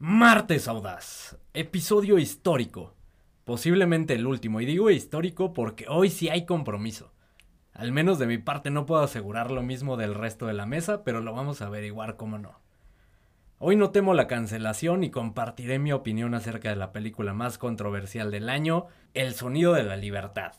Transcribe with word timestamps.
Martes 0.00 0.68
Audaz, 0.68 1.36
episodio 1.54 2.20
histórico. 2.20 2.94
Posiblemente 3.44 4.14
el 4.14 4.28
último, 4.28 4.60
y 4.60 4.64
digo 4.64 4.90
histórico 4.90 5.52
porque 5.52 5.86
hoy 5.88 6.08
sí 6.08 6.28
hay 6.28 6.46
compromiso. 6.46 7.12
Al 7.72 7.90
menos 7.90 8.20
de 8.20 8.28
mi 8.28 8.38
parte 8.38 8.70
no 8.70 8.86
puedo 8.86 9.02
asegurar 9.02 9.50
lo 9.50 9.60
mismo 9.60 9.96
del 9.96 10.14
resto 10.14 10.46
de 10.46 10.52
la 10.52 10.66
mesa, 10.66 11.02
pero 11.02 11.20
lo 11.20 11.34
vamos 11.34 11.62
a 11.62 11.66
averiguar 11.66 12.14
cómo 12.14 12.38
no. 12.38 12.60
Hoy 13.58 13.74
no 13.74 13.90
temo 13.90 14.14
la 14.14 14.28
cancelación 14.28 15.02
y 15.02 15.10
compartiré 15.10 15.80
mi 15.80 15.90
opinión 15.90 16.32
acerca 16.34 16.68
de 16.68 16.76
la 16.76 16.92
película 16.92 17.34
más 17.34 17.58
controversial 17.58 18.30
del 18.30 18.50
año, 18.50 18.86
El 19.14 19.34
sonido 19.34 19.72
de 19.72 19.82
la 19.82 19.96
libertad. 19.96 20.52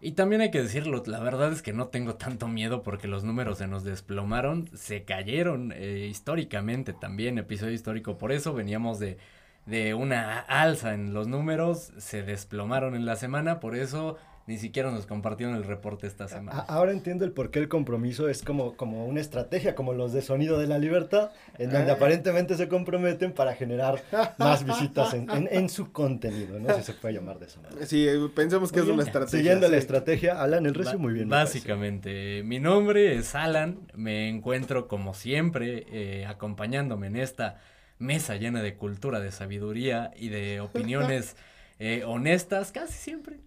Y 0.00 0.12
también 0.12 0.42
hay 0.42 0.50
que 0.50 0.62
decirlo, 0.62 1.02
la 1.06 1.20
verdad 1.20 1.52
es 1.52 1.62
que 1.62 1.72
no 1.72 1.88
tengo 1.88 2.16
tanto 2.16 2.48
miedo 2.48 2.82
porque 2.82 3.08
los 3.08 3.24
números 3.24 3.58
se 3.58 3.66
nos 3.66 3.82
desplomaron, 3.82 4.68
se 4.74 5.04
cayeron 5.04 5.72
eh, 5.72 6.06
históricamente 6.10 6.92
también, 6.92 7.38
episodio 7.38 7.72
histórico, 7.72 8.18
por 8.18 8.30
eso 8.30 8.52
veníamos 8.52 8.98
de, 8.98 9.16
de 9.64 9.94
una 9.94 10.38
alza 10.40 10.92
en 10.92 11.14
los 11.14 11.28
números, 11.28 11.92
se 11.96 12.22
desplomaron 12.22 12.94
en 12.94 13.06
la 13.06 13.16
semana, 13.16 13.58
por 13.58 13.74
eso 13.74 14.18
ni 14.46 14.58
siquiera 14.58 14.92
nos 14.92 15.06
compartieron 15.06 15.56
el 15.56 15.64
reporte 15.64 16.06
esta 16.06 16.28
semana. 16.28 16.60
Ahora 16.68 16.92
entiendo 16.92 17.24
el 17.24 17.32
por 17.32 17.50
qué 17.50 17.58
el 17.58 17.68
compromiso 17.68 18.28
es 18.28 18.42
como, 18.42 18.76
como 18.76 19.04
una 19.04 19.20
estrategia, 19.20 19.74
como 19.74 19.92
los 19.92 20.12
de 20.12 20.22
Sonido 20.22 20.58
de 20.58 20.68
la 20.68 20.78
Libertad, 20.78 21.32
en 21.58 21.72
donde 21.72 21.90
ah. 21.90 21.94
aparentemente 21.94 22.56
se 22.56 22.68
comprometen 22.68 23.32
para 23.32 23.54
generar 23.56 24.00
más 24.38 24.64
visitas 24.64 25.14
en, 25.14 25.28
en, 25.50 25.68
su 25.68 25.90
contenido, 25.90 26.60
no 26.60 26.68
sé 26.68 26.76
si 26.76 26.82
se 26.84 26.92
puede 26.92 27.14
llamar 27.14 27.40
de 27.40 27.46
eso. 27.46 27.60
Sí, 27.86 28.06
pensamos 28.36 28.70
que 28.70 28.80
es 28.80 28.86
una 28.86 29.02
estrategia. 29.02 29.38
Siguiendo 29.38 29.68
la 29.68 29.76
estrategia, 29.78 30.40
Alan, 30.40 30.64
el 30.64 30.74
resto 30.74 30.98
muy 30.98 31.12
bien. 31.12 31.28
Básicamente, 31.28 32.42
mi 32.44 32.60
nombre 32.60 33.16
es 33.16 33.34
Alan, 33.34 33.80
me 33.94 34.28
encuentro 34.28 34.86
como 34.86 35.12
siempre 35.14 35.86
eh, 35.90 36.24
acompañándome 36.26 37.08
en 37.08 37.16
esta 37.16 37.60
mesa 37.98 38.36
llena 38.36 38.62
de 38.62 38.76
cultura, 38.76 39.18
de 39.18 39.32
sabiduría 39.32 40.12
y 40.16 40.28
de 40.28 40.60
opiniones 40.60 41.36
eh, 41.80 42.04
honestas, 42.06 42.70
casi 42.70 42.92
siempre. 42.92 43.40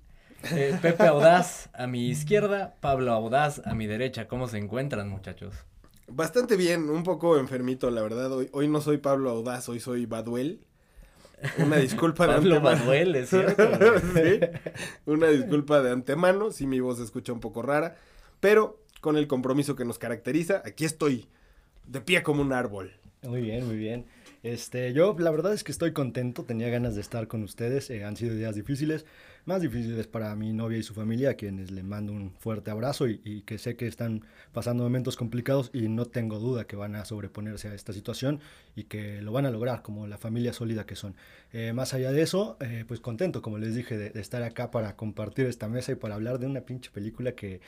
Eh, 0.52 0.78
Pepe 0.82 1.08
Audaz 1.08 1.70
a 1.74 1.88
mi 1.88 2.08
izquierda, 2.10 2.76
Pablo 2.80 3.12
Audaz 3.12 3.62
a 3.66 3.76
mi 3.76 3.88
derecha. 3.88 4.28
¿Cómo 4.28 4.48
se 4.48 4.58
encuentran, 4.58 5.10
muchachos? 5.10 5.54
Bastante 6.08 6.56
bien, 6.56 6.90
un 6.90 7.04
poco 7.04 7.38
enfermito, 7.38 7.92
la 7.92 8.02
verdad. 8.02 8.32
Hoy, 8.32 8.50
hoy 8.52 8.68
no 8.68 8.82
soy 8.82 8.98
Pablo 8.98 9.30
Audaz, 9.30 9.70
hoy 9.70 9.80
soy 9.80 10.06
Baduel. 10.06 10.62
Una 11.58 11.78
disculpa 11.78 12.28
de 12.28 12.34
Pablo 12.34 12.62
Baduel, 12.62 13.16
es 13.16 13.30
cierto. 13.30 13.64
Una 15.06 15.28
disculpa 15.28 15.82
de 15.82 15.92
antemano, 15.92 16.52
si 16.52 16.68
mi 16.68 16.80
voz 16.80 16.98
se 16.98 17.04
escucha 17.04 17.32
un 17.32 17.40
poco 17.40 17.62
rara, 17.62 17.96
pero 18.40 18.82
con 19.02 19.18
el 19.18 19.28
compromiso 19.28 19.76
que 19.76 19.86
nos 19.86 20.00
caracteriza, 20.00 20.62
aquí 20.66 20.86
estoy, 20.86 21.28
de 21.86 22.02
pie 22.02 22.24
como 22.24 22.42
un 22.42 22.54
árbol. 22.54 22.92
Muy 23.24 23.42
bien, 23.42 23.66
muy 23.66 23.78
bien. 23.78 24.06
Este, 24.44 24.94
yo 24.94 25.16
la 25.18 25.32
verdad 25.32 25.54
es 25.54 25.64
que 25.64 25.72
estoy 25.72 25.92
contento, 25.92 26.44
tenía 26.44 26.70
ganas 26.70 26.96
de 26.96 27.02
estar 27.02 27.28
con 27.28 27.44
ustedes, 27.44 27.90
eh, 27.90 28.04
han 28.04 28.16
sido 28.16 28.36
días 28.36 28.56
difíciles, 28.56 29.06
más 29.50 29.64
difíciles 29.64 30.06
para 30.06 30.36
mi 30.36 30.54
novia 30.54 30.78
y 30.78 30.84
su 30.84 30.94
familia, 30.94 31.32
a 31.32 31.34
quienes 31.34 31.72
le 31.72 31.82
mando 31.82 32.14
un 32.14 32.32
fuerte 32.38 32.70
abrazo 32.70 33.08
y, 33.08 33.42
que 33.48 33.58
sé 33.58 33.76
que 33.76 33.88
están 33.88 34.24
pasando 34.54 34.84
momentos 34.84 35.18
complicados 35.18 35.72
y 35.74 35.90
no 35.90 36.06
tengo 36.06 36.38
duda 36.38 36.68
que 36.68 36.76
van 36.76 36.96
a 36.96 37.04
sobreponerse 37.04 37.68
a 37.68 37.74
esta 37.74 37.92
situación 37.92 38.42
y 38.76 38.84
que 38.84 39.24
lo 39.24 39.32
van 39.32 39.48
a 39.48 39.50
lograr 39.50 39.82
como 39.82 40.06
la 40.06 40.20
familia 40.20 40.54
sólida 40.54 40.86
que 40.86 40.96
son. 40.96 41.16
Eh, 41.52 41.74
más 41.74 41.96
allá 41.96 42.12
de 42.12 42.22
eso, 42.22 42.58
eh, 42.60 42.86
pues 42.88 43.00
contento, 43.00 43.42
como 43.42 43.58
les 43.58 43.74
dije, 43.74 43.98
de, 43.98 44.22
estar 44.22 44.44
acá 44.44 44.70
para 44.70 44.96
compartir 44.96 45.48
esta 45.48 45.68
mesa 45.68 45.94
y 45.94 45.96
para 45.96 46.14
hablar 46.14 46.38
de 46.38 46.46
una 46.46 46.62
pinche 46.62 46.92
película 46.92 47.32
que 47.32 47.60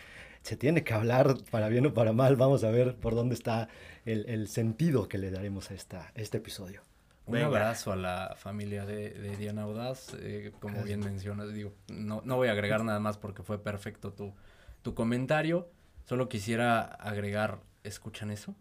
se 0.44 0.56
tiene 0.56 0.84
que 0.84 0.94
hablar 0.94 1.36
para 1.50 1.68
bien 1.68 1.88
o 1.88 1.96
para 1.96 2.14
mal. 2.14 2.36
Vamos 2.36 2.64
a 2.64 2.70
ver 2.70 2.96
por 2.96 3.16
dónde 3.16 3.34
está 3.34 3.70
el, 4.06 4.48
sentido 4.48 5.10
que 5.10 5.18
le 5.18 5.32
daremos 5.32 5.72
a, 5.72 5.74
esta, 5.74 6.12
este 6.14 6.38
episodio. 6.38 6.91
Un 7.26 7.38
abrazo 7.38 7.92
a 7.92 7.96
la 7.96 8.36
familia 8.38 8.86
de, 8.86 9.36
Diana 9.38 9.64
Audaz, 9.64 10.14
eh, 10.20 10.52
como 10.60 10.84
bien 10.84 11.00
mencionas, 11.00 11.54
digo, 11.54 11.74
no, 11.88 12.22
no 12.26 12.36
voy 12.36 12.50
a 12.50 12.52
agregar 12.52 12.84
nada 12.84 13.00
más 13.00 13.18
porque 13.18 13.44
fue 13.44 13.62
perfecto 13.62 14.12
tu, 14.12 14.34
tu 14.82 14.94
comentario, 14.96 15.70
solo 16.06 16.28
quisiera 16.30 16.82
agregar, 16.82 17.60
¿escuchan 17.84 18.32
eso? 18.32 18.56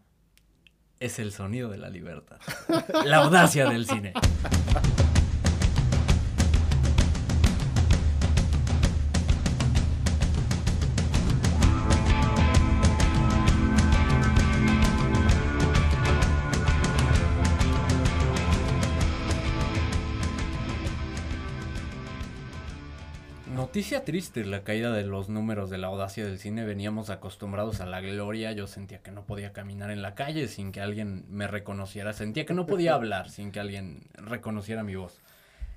Es 1.01 1.19
el 1.19 1.33
sonido 1.33 1.71
de 1.71 1.79
la 1.79 1.89
libertad, 1.89 2.39
la 3.05 3.19
audacia 3.19 3.69
del 3.69 3.87
cine. 3.87 4.13
Noticia 23.71 24.05
triste 24.05 24.45
la 24.45 24.65
caída 24.65 24.91
de 24.91 25.05
los 25.05 25.29
números 25.29 25.71
de 25.71 25.79
la 25.79 25.87
audacia 25.87 26.25
del 26.25 26.41
cine. 26.41 26.65
Veníamos 26.65 27.09
acostumbrados 27.09 27.81
a 27.81 27.87
la 27.87 28.01
gloria. 28.01 28.51
Yo 28.51 28.67
sentía 28.67 28.99
que 28.99 29.13
no 29.13 29.27
podía 29.27 29.53
caminar 29.53 29.93
en 29.93 30.03
la 30.03 30.17
calle 30.17 30.49
sin 30.49 30.73
que 30.73 30.81
alguien 30.81 31.25
me 31.29 31.47
reconociera. 31.47 32.13
Sentía 32.13 32.45
que 32.45 32.53
no 32.53 32.67
podía 32.67 32.95
hablar 32.97 33.31
sin 33.31 33.53
que 33.53 33.61
alguien 33.61 34.09
reconociera 34.15 34.83
mi 34.83 34.97
voz. 34.97 35.21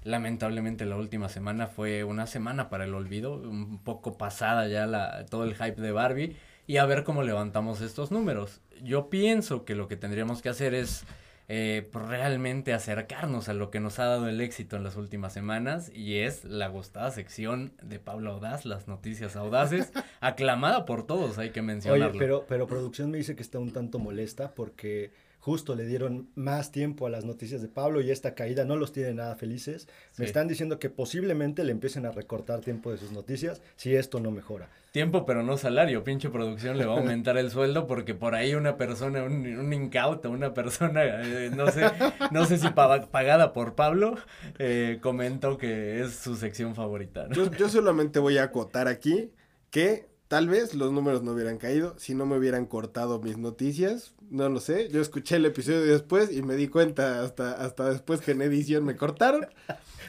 Lamentablemente 0.04 0.88
la 0.88 0.96
última 0.96 1.30
semana 1.30 1.68
fue 1.68 2.04
una 2.04 2.26
semana 2.26 2.68
para 2.68 2.86
el 2.86 2.96
olvido, 2.96 3.36
un 3.36 3.78
poco 3.78 4.18
pasada 4.18 4.68
ya 4.68 4.88
la, 4.88 5.28
todo 5.28 5.44
el 5.44 5.54
hype 5.54 5.80
de 5.80 5.92
Barbie 5.92 6.36
y 6.66 6.78
a 6.78 6.88
ver 6.88 7.04
cómo 7.04 7.22
levantamos 7.22 7.80
estos 7.82 8.10
números. 8.10 8.60
Yo 8.82 9.12
pienso 9.12 9.66
que 9.66 9.76
lo 9.76 9.88
que 9.88 9.98
tendríamos 9.98 10.42
que 10.42 10.50
hacer 10.50 10.74
es 10.74 11.06
eh, 11.50 11.90
pues, 11.92 12.08
realmente 12.08 12.74
acercarnos 12.74 13.50
a 13.50 13.54
lo 13.54 13.70
que 13.70 13.80
nos 13.80 14.00
ha 14.00 14.06
dado 14.06 14.28
el 14.30 14.40
éxito 14.40 14.78
en 14.78 14.84
las 14.84 14.96
últimas 14.96 15.34
semanas 15.34 15.92
y 15.94 16.20
es 16.20 16.46
la 16.46 16.68
gustada 16.68 17.12
sección 17.12 17.74
de 17.82 18.00
Pablo 18.00 18.32
Audaz, 18.32 18.66
las 18.66 18.88
noticias 18.88 19.36
audaces, 19.36 19.92
aclamada 20.22 20.86
por 20.86 21.06
todos, 21.06 21.38
hay 21.38 21.50
que 21.50 21.62
mencionarlo. 21.62 22.10
Oye, 22.10 22.20
pero, 22.20 22.46
pero 22.48 22.68
producción 22.68 23.12
me 23.12 23.18
dice 23.18 23.36
que 23.36 23.44
está 23.44 23.60
un 23.60 23.74
tanto 23.74 24.00
molesta 24.00 24.52
porque 24.52 25.12
justo 25.44 25.76
le 25.76 25.86
dieron 25.86 26.30
más 26.36 26.72
tiempo 26.72 27.06
a 27.06 27.10
las 27.10 27.26
noticias 27.26 27.62
de 27.62 27.68
Pablo 27.68 28.00
y 28.00 28.12
esta 28.12 28.34
caída 28.34 28.64
no 28.64 28.78
los 28.78 28.94
tiene 28.94 29.14
nada 29.14 29.36
felices. 29.36 29.90
Me 30.18 30.24
están 30.24 30.48
diciendo 30.48 30.80
que 30.80 30.90
posiblemente 30.90 31.66
le 31.66 31.74
empiecen 31.74 32.06
a 32.06 32.12
recortar 32.12 32.62
tiempo 32.62 32.92
de 32.92 32.98
sus 32.98 33.12
noticias 33.12 33.62
si 33.76 33.94
esto 33.94 34.22
no 34.22 34.32
mejora. 34.32 34.70
Tiempo, 34.94 35.26
pero 35.26 35.44
no 35.44 35.58
salario. 35.58 36.06
Pinche 36.06 36.30
producción 36.30 36.78
le 36.78 36.86
va 36.86 36.94
a 36.94 37.00
aumentar 37.00 37.38
el 37.38 37.52
sueldo 37.52 37.88
porque 37.88 38.14
por 38.14 38.36
ahí 38.36 38.56
una 38.56 38.78
persona, 38.78 39.22
un, 39.24 39.74
incauto, 39.74 40.32
una 40.32 40.54
persona, 40.54 41.04
eh, 41.04 41.52
no 41.54 41.70
sé, 41.72 41.92
no 42.32 42.46
sé 42.46 42.58
si 42.58 42.70
pagada 42.70 43.52
por 43.52 43.76
Pablo, 43.76 44.16
eh, 44.60 45.00
comentó 45.02 45.58
que 45.58 46.00
es 46.00 46.16
su 46.16 46.38
sección 46.38 46.74
favorita. 46.74 47.28
Yo, 47.32 47.52
yo 47.52 47.68
solamente 47.68 48.20
voy 48.20 48.38
a 48.38 48.44
acotar 48.44 48.88
aquí 48.88 49.30
que 49.72 50.13
Tal 50.28 50.48
vez 50.48 50.74
los 50.74 50.92
números 50.92 51.22
no 51.22 51.34
hubieran 51.34 51.58
caído 51.58 51.94
si 51.98 52.16
no 52.16 52.26
me 52.26 52.38
hubieran 52.38 52.66
cortado 52.66 53.20
mis 53.20 53.38
noticias. 53.38 54.14
No 54.30 54.50
lo 54.50 54.60
sé. 54.60 54.90
Yo 54.90 55.02
escuché 55.02 55.36
el 55.36 55.46
episodio 55.46 55.82
después 55.82 56.32
y 56.36 56.42
me 56.42 56.56
di 56.56 56.68
cuenta 56.68 57.22
hasta, 57.24 57.54
hasta 57.54 57.90
después 57.90 58.22
que 58.22 58.32
en 58.32 58.42
edición 58.42 58.84
me 58.84 58.96
cortaron. 58.96 59.46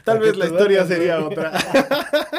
Tal 0.03 0.19
vez 0.19 0.35
la 0.37 0.45
historia 0.45 0.85
sería 0.85 1.19
otra. 1.25 1.51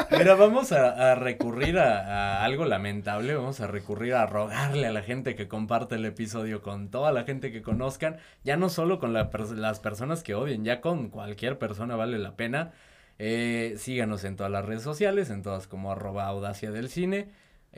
Pero 0.09 0.37
vamos 0.37 0.71
a, 0.71 1.15
recurrir 1.15 1.77
a, 1.79 2.43
algo 2.43 2.65
lamentable. 2.65 3.35
Vamos 3.35 3.59
a 3.59 3.67
recurrir 3.67 4.15
a 4.15 4.25
rogarle 4.25 4.87
a 4.87 4.91
la 4.91 5.01
gente 5.01 5.35
que 5.35 5.47
comparte 5.47 5.95
el 5.95 6.05
episodio 6.05 6.61
con 6.61 6.89
toda 6.89 7.11
la 7.11 7.23
gente 7.23 7.51
que 7.51 7.61
conozcan. 7.61 8.17
Ya 8.43 8.57
no 8.57 8.69
solo 8.69 8.99
con 8.99 9.13
las 9.13 9.79
personas 9.79 10.23
que 10.23 10.35
odien, 10.35 10.65
ya 10.65 10.81
con 10.81 11.09
cualquier 11.09 11.57
persona 11.57 11.95
vale 11.95 12.17
la 12.17 12.35
pena. 12.35 12.73
Eh, 13.19 13.75
síganos 13.77 14.23
en 14.23 14.35
todas 14.35 14.51
las 14.51 14.65
redes 14.65 14.83
sociales, 14.83 15.29
en 15.29 15.41
todas 15.41 15.67
como 15.67 15.91
arroba 15.91 16.27
audacia 16.27 16.71
del 16.71 16.89
cine. 16.89 17.29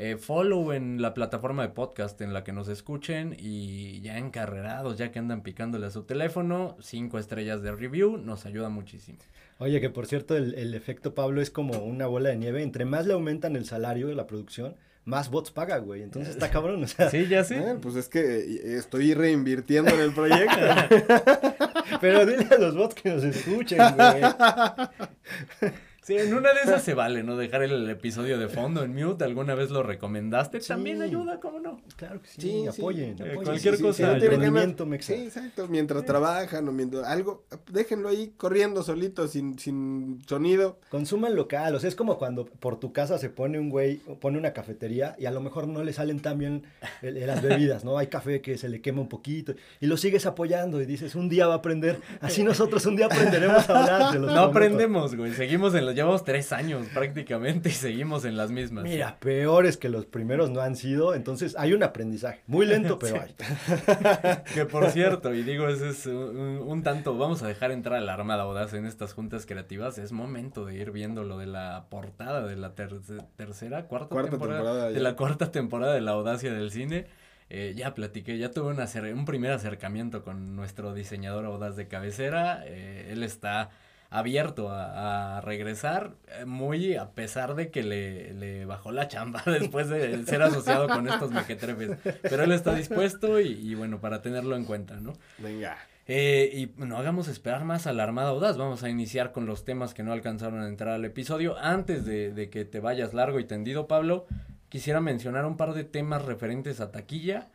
Eh, 0.01 0.15
follow 0.15 0.71
en 0.71 1.01
la 1.01 1.13
plataforma 1.13 1.61
de 1.61 1.73
podcast 1.73 2.21
en 2.21 2.31
la 2.31 2.45
que 2.45 2.53
nos 2.53 2.69
escuchen 2.69 3.35
y 3.37 3.99
ya 3.99 4.17
encarrerados, 4.17 4.97
ya 4.97 5.11
que 5.11 5.19
andan 5.19 5.41
picándole 5.43 5.87
a 5.87 5.91
su 5.91 6.03
teléfono, 6.03 6.77
cinco 6.79 7.19
estrellas 7.19 7.61
de 7.61 7.73
review, 7.73 8.15
nos 8.15 8.45
ayuda 8.45 8.69
muchísimo. 8.69 9.17
Oye, 9.57 9.81
que 9.81 9.89
por 9.89 10.07
cierto, 10.07 10.37
el, 10.37 10.73
efecto 10.73 11.13
Pablo 11.13 11.41
es 11.41 11.51
como 11.51 11.79
una 11.79 12.07
bola 12.07 12.29
de 12.29 12.37
nieve. 12.37 12.63
Entre 12.63 12.85
más 12.85 13.07
le 13.07 13.13
aumentan 13.13 13.57
el 13.57 13.65
salario 13.65 14.07
de 14.07 14.15
la 14.15 14.25
producción, 14.25 14.77
más 15.03 15.29
bots 15.29 15.51
paga, 15.51 15.79
güey. 15.79 16.01
Entonces 16.01 16.29
está 16.33 16.49
cabrón, 16.49 16.81
o 16.81 16.87
sea. 16.87 17.09
Sí, 17.09 17.27
ya 17.27 17.43
sí. 17.43 17.55
pues 17.81 17.97
es 17.97 18.07
que 18.07 18.77
estoy 18.77 19.13
reinvirtiendo 19.13 19.91
en 19.91 19.99
el 19.99 20.13
proyecto. 20.13 20.55
Pero 21.99 22.25
dile 22.25 22.47
a 22.49 22.57
los 22.57 22.73
bots 22.73 22.95
que 22.95 23.09
nos 23.09 23.23
escuchen, 23.25 23.79
güey. 23.97 25.73
Sí, 26.09 26.17
en 26.17 26.33
una 26.33 26.53
de 26.53 26.61
esas 26.61 26.81
se 26.83 26.95
vale, 26.95 27.21
¿no? 27.23 27.37
Dejar 27.37 27.61
el, 27.61 27.87
episodio 27.89 28.39
de 28.39 28.47
fondo 28.47 28.83
en 28.83 28.95
mute. 28.95 29.23
¿Alguna 29.23 29.53
vez 29.53 29.69
lo 29.69 29.83
recomendaste? 29.83 30.59
También 30.59 31.01
ayuda, 31.03 31.39
¿cómo 31.39 31.59
no? 31.59 31.79
Claro 31.97 32.19
que 32.21 32.27
sí, 32.27 32.41
Sí, 32.41 32.49
sí. 32.71 32.81
apoyen, 32.81 33.09
Eh, 33.11 33.13
apoyen. 33.21 33.43
cualquier 33.43 33.73
Sí, 33.75 33.77
sí, 33.77 33.83
cosa. 33.83 34.19
sí, 34.19 34.25
ganas- 34.27 34.85
mexa. 34.87 35.13
Sí, 35.13 35.21
exacto. 35.25 35.67
Mientras 35.67 36.03
trabajan 36.05 36.67
o 36.67 36.71
mientras 36.71 37.05
algo, 37.05 37.43
déjenlo 37.71 38.09
ahí 38.09 38.33
corriendo 38.37 38.81
solito, 38.81 39.27
sin, 39.27 39.59
sin 39.59 40.21
sonido. 40.27 40.79
Consuman 40.89 41.35
local, 41.35 41.75
o 41.75 41.79
sea, 41.79 41.87
es 41.89 41.95
como 41.95 42.17
cuando 42.17 42.45
por 42.45 42.79
tu 42.79 42.91
casa 42.91 43.19
se 43.19 43.29
pone 43.29 43.59
un 43.59 43.69
güey, 43.69 43.97
pone 44.19 44.39
una 44.39 44.51
cafetería 44.53 45.15
y 45.19 45.27
a 45.27 45.31
lo 45.31 45.41
mejor 45.41 45.67
no 45.67 45.83
le 45.83 45.93
salen 45.93 46.21
tan 46.21 46.39
bien 46.39 46.63
el- 47.03 47.19
las 47.27 47.43
bebidas, 47.43 47.85
¿no? 47.85 47.99
Hay 47.99 48.07
café 48.07 48.41
que 48.41 48.57
se 48.57 48.67
le 48.69 48.81
quema 48.81 49.01
un 49.01 49.09
poquito 49.09 49.53
y 49.79 49.85
lo 49.85 49.95
sigues 49.95 50.25
apoyando 50.25 50.81
y 50.81 50.87
dices, 50.87 51.13
un 51.13 51.29
día 51.29 51.45
va 51.45 51.53
a 51.53 51.57
aprender, 51.57 51.99
así 52.21 52.43
nosotros 52.43 52.83
un 52.87 52.95
día 52.95 53.05
aprenderemos 53.05 53.69
a 53.69 53.79
hablar. 53.83 54.11
se 54.13 54.17
los 54.19 54.33
No 54.33 54.39
aprendemos, 54.41 55.15
güey. 55.15 55.33
Seguimos 55.33 55.75
en 55.75 55.85
los... 55.85 55.98
Llevamos 55.99 56.23
tres 56.23 56.53
años 56.53 56.87
prácticamente 56.93 57.67
y 57.67 57.71
seguimos 57.73 58.23
en 58.23 58.37
las 58.37 58.51
mismas. 58.51 58.85
Mira, 58.85 59.17
peores 59.19 59.75
que 59.75 59.89
los 59.89 60.05
primeros 60.05 60.49
no 60.49 60.61
han 60.61 60.77
sido, 60.77 61.13
entonces 61.13 61.55
hay 61.57 61.73
un 61.73 61.83
aprendizaje, 61.83 62.41
muy 62.47 62.65
lento, 62.65 62.97
pero 62.97 63.21
hay. 63.21 63.35
Que 64.53 64.65
por 64.65 64.89
cierto, 64.91 65.33
y 65.33 65.43
digo, 65.43 65.67
ese 65.67 65.89
es 65.89 66.05
un, 66.05 66.61
un 66.65 66.83
tanto, 66.83 67.17
vamos 67.17 67.43
a 67.43 67.47
dejar 67.47 67.71
entrar 67.71 67.97
a 67.97 68.01
la 68.01 68.13
Armada 68.13 68.43
Audaz 68.43 68.73
en 68.73 68.85
estas 68.85 69.11
juntas 69.13 69.45
creativas. 69.45 69.97
Es 69.97 70.13
momento 70.13 70.65
de 70.65 70.75
ir 70.75 70.91
viendo 70.91 71.23
lo 71.25 71.37
de 71.37 71.47
la 71.47 71.87
portada 71.89 72.47
de 72.47 72.55
la 72.55 72.75
ter- 72.75 73.01
tercera, 73.35 73.83
cuarta, 73.87 74.07
Cuarta 74.09 74.29
temporada, 74.31 74.59
temporada, 74.61 74.89
de 74.91 74.99
la 75.01 75.15
cuarta 75.17 75.51
temporada 75.51 75.93
de 75.93 76.01
la 76.01 76.11
Audacia 76.11 76.53
del 76.53 76.71
Cine. 76.71 77.07
Eh, 77.49 77.73
ya 77.75 77.93
platiqué, 77.93 78.37
ya 78.37 78.51
tuve 78.51 78.73
un 79.13 79.25
primer 79.25 79.51
acercamiento 79.51 80.23
con 80.23 80.55
nuestro 80.55 80.93
diseñador 80.93 81.43
audaz 81.45 81.75
de 81.75 81.87
cabecera. 81.89 82.63
eh, 82.65 83.09
él 83.11 83.23
está 83.23 83.71
abierto 84.09 84.69
a, 84.69 85.37
a 85.37 85.41
regresar, 85.41 86.15
eh, 86.39 86.45
muy 86.45 86.95
a 86.95 87.11
pesar 87.11 87.55
de 87.55 87.69
que 87.69 87.83
le, 87.83 88.33
le 88.33 88.65
bajó 88.65 88.91
la 88.91 89.07
chamba 89.07 89.43
después 89.45 89.89
de 89.89 90.25
ser 90.25 90.41
asociado 90.41 90.87
con 90.87 91.07
estos 91.07 91.31
mequetrefes. 91.31 91.97
Pero 92.21 92.43
él 92.43 92.51
está 92.51 92.73
dispuesto 92.73 93.39
y, 93.39 93.49
y 93.49 93.75
bueno, 93.75 93.99
para 93.99 94.21
tenerlo 94.21 94.55
en 94.55 94.65
cuenta, 94.65 94.95
¿no? 94.95 95.13
Venga. 95.37 95.77
Eh, 96.07 96.49
y 96.53 96.83
no 96.83 96.97
hagamos 96.97 97.27
esperar 97.27 97.65
más 97.65 97.85
a 97.85 97.93
la 97.93 98.01
Armada 98.01 98.29
Audaz. 98.29 98.57
Vamos 98.57 98.81
a 98.81 98.89
iniciar 98.89 99.31
con 99.31 99.45
los 99.45 99.63
temas 99.63 99.93
que 99.93 100.01
no 100.01 100.11
alcanzaron 100.11 100.61
a 100.61 100.67
entrar 100.67 100.95
al 100.95 101.05
episodio. 101.05 101.55
Antes 101.59 102.03
de, 102.03 102.31
de 102.33 102.49
que 102.49 102.65
te 102.65 102.79
vayas 102.79 103.13
largo 103.13 103.39
y 103.39 103.45
tendido, 103.45 103.87
Pablo, 103.87 104.25
quisiera 104.69 105.01
mencionar 105.01 105.45
un 105.45 105.55
par 105.55 105.73
de 105.75 105.83
temas 105.83 106.25
referentes 106.25 106.79
a 106.81 106.91
taquilla. 106.91 107.49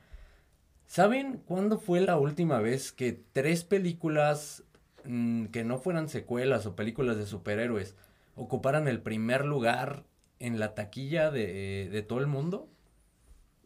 ¿Saben 0.87 1.43
cuándo 1.45 1.79
fue 1.79 2.01
la 2.01 2.17
última 2.17 2.61
vez 2.61 2.93
que 2.93 3.21
tres 3.33 3.65
películas 3.65 4.63
mm, 5.05 5.47
que 5.47 5.65
no 5.65 5.79
fueran 5.79 6.09
secuelas 6.09 6.67
o 6.67 6.75
películas 6.77 7.17
de 7.17 7.27
superhéroes 7.27 7.95
ocuparan 8.37 8.89
el 8.89 9.01
primer 9.01 9.45
lugar 9.45 10.05
en 10.41 10.59
la 10.59 10.75
taquilla 10.75 11.31
de, 11.31 11.89
de 11.91 12.03
todo 12.03 12.19
el 12.21 12.27
mundo? 12.27 12.69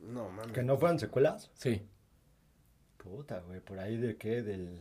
No, 0.01 0.29
mames. 0.31 0.53
Que 0.53 0.63
no 0.63 0.77
fueran 0.79 0.99
secuelas. 0.99 1.51
Sí. 1.55 1.83
Puta, 2.99 3.41
güey, 3.41 3.61
por 3.61 3.79
ahí 3.79 3.97
de 3.97 4.17
qué, 4.17 4.43
del... 4.43 4.81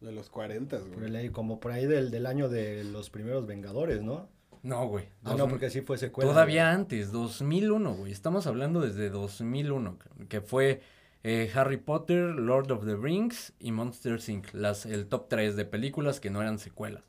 De 0.00 0.10
los 0.10 0.30
40, 0.30 0.78
por 0.78 1.08
güey. 1.10 1.30
como 1.30 1.60
por 1.60 1.70
ahí 1.70 1.86
del, 1.86 2.10
del 2.10 2.26
año 2.26 2.48
de 2.48 2.82
los 2.82 3.08
primeros 3.08 3.46
Vengadores, 3.46 4.02
¿no? 4.02 4.28
No, 4.62 4.86
güey. 4.88 5.06
Ah, 5.24 5.30
Dos- 5.30 5.38
no, 5.38 5.48
porque 5.48 5.70
sí 5.70 5.80
fue 5.80 5.96
secuela. 5.96 6.28
Todavía 6.30 6.64
güey. 6.66 6.74
antes, 6.74 7.12
2001, 7.12 7.94
güey. 7.94 8.10
Estamos 8.12 8.46
hablando 8.48 8.80
desde 8.80 9.10
2001, 9.10 9.98
que 10.28 10.40
fue 10.40 10.82
eh, 11.24 11.50
Harry 11.54 11.76
Potter, 11.76 12.34
Lord 12.34 12.70
of 12.72 12.84
the 12.84 12.96
Rings 12.96 13.52
y 13.60 13.72
Monsters 13.72 14.28
Inc. 14.28 14.52
Las, 14.52 14.86
el 14.86 15.06
top 15.06 15.28
3 15.28 15.56
de 15.56 15.64
películas 15.64 16.20
que 16.20 16.30
no 16.30 16.40
eran 16.40 16.58
secuelas. 16.58 17.04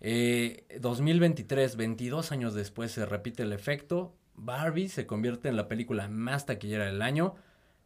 Eh, 0.00 0.64
2023, 0.80 1.76
22 1.76 2.32
años 2.32 2.54
después, 2.54 2.90
se 2.90 3.06
repite 3.06 3.42
el 3.42 3.52
efecto. 3.52 4.14
Barbie 4.34 4.88
se 4.88 5.06
convierte 5.06 5.48
en 5.48 5.56
la 5.56 5.68
película 5.68 6.08
más 6.08 6.46
taquillera 6.46 6.86
del 6.86 7.02
año. 7.02 7.34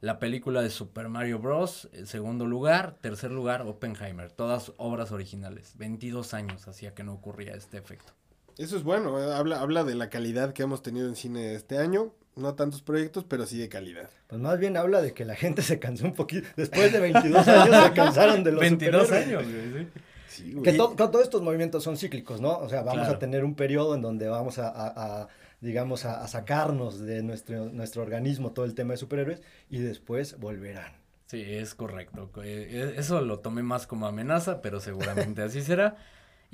La 0.00 0.19
película 0.19 0.62
de 0.62 0.70
Super 0.70 1.08
Mario 1.08 1.38
Bros. 1.38 1.88
en 1.93 2.06
segundo 2.06 2.46
lugar. 2.46 2.99
Tercer 3.00 3.31
lugar, 3.31 3.62
Oppenheimer. 3.62 4.31
Todas 4.31 4.73
obras 4.76 5.12
originales. 5.12 5.76
22 5.76 6.35
años 6.35 6.69
hacía 6.69 6.94
que 6.94 7.05
no 7.05 7.12
ocurría 7.14 7.55
este 7.55 7.79
efecto. 7.79 8.12
Eso 8.56 8.76
es 8.76 8.85
bueno, 8.85 9.19
eh, 9.19 9.35
habla, 9.35 9.61
habla 9.61 9.82
de 9.82 9.96
la 9.96 10.11
calidad 10.11 10.52
que 10.52 10.62
hemos 10.62 10.82
tenido 10.82 11.08
en 11.08 11.17
cine 11.17 11.55
este 11.55 11.79
año. 11.79 12.12
No 12.37 12.55
tantos 12.55 12.83
proyectos, 12.83 13.25
pero 13.29 13.47
sí 13.47 13.59
de 13.59 13.69
calidad. 13.69 14.11
Pues 14.27 14.41
más 14.41 14.59
bien 14.59 14.77
habla 14.77 15.01
de 15.01 15.13
que 15.15 15.25
la 15.25 15.37
gente 15.37 15.63
se 15.63 15.79
cansó 15.79 16.05
un 16.07 16.15
poquito. 16.15 16.49
Después 16.57 16.93
de 16.93 16.99
22 17.01 17.47
años 17.47 17.85
se 17.87 17.93
cansaron 17.93 18.43
de 18.45 18.53
los 18.53 18.61
22 18.61 19.07
superhéroes. 19.07 19.47
años, 19.47 19.71
güey, 19.73 19.85
sí. 19.85 19.91
Sí, 20.29 20.53
güey. 20.53 20.65
Que 20.65 20.73
to- 20.73 20.95
to- 20.97 21.11
todos 21.11 21.25
estos 21.25 21.43
movimientos 21.43 21.85
son 21.85 21.97
cíclicos, 21.97 22.41
¿no? 22.41 22.59
O 22.59 22.69
sea, 22.69 22.81
vamos 22.83 23.03
Claro. 23.03 23.15
a 23.17 23.19
tener 23.21 23.45
un 23.45 23.55
periodo 23.55 23.95
en 23.95 24.03
donde 24.03 24.27
vamos 24.29 24.59
a, 24.59 24.69
a- 24.69 25.23
a, 25.23 25.29
digamos, 25.61 26.05
a, 26.05 26.25
a 26.25 26.29
sacarnos 26.29 26.99
de 26.99 27.23
nuestro, 27.23 27.67
nuestro 27.67 28.03
organismo 28.03 28.51
todo 28.51 28.65
el 28.65 28.75
tema 28.75 28.95
de 28.95 28.97
superhéroes 28.97 29.41
y 29.71 29.79
después 29.79 30.37
volverán. 30.41 30.93
Sí, 31.27 31.41
es 31.41 31.75
correcto. 31.75 32.31
Eh, 32.43 32.95
Eso 32.97 33.21
lo 33.21 33.39
tomé 33.39 33.63
más 33.63 33.87
como 33.87 34.07
amenaza, 34.07 34.61
pero 34.61 34.81
seguramente 34.81 35.41
así 35.43 35.63
será. 35.63 35.97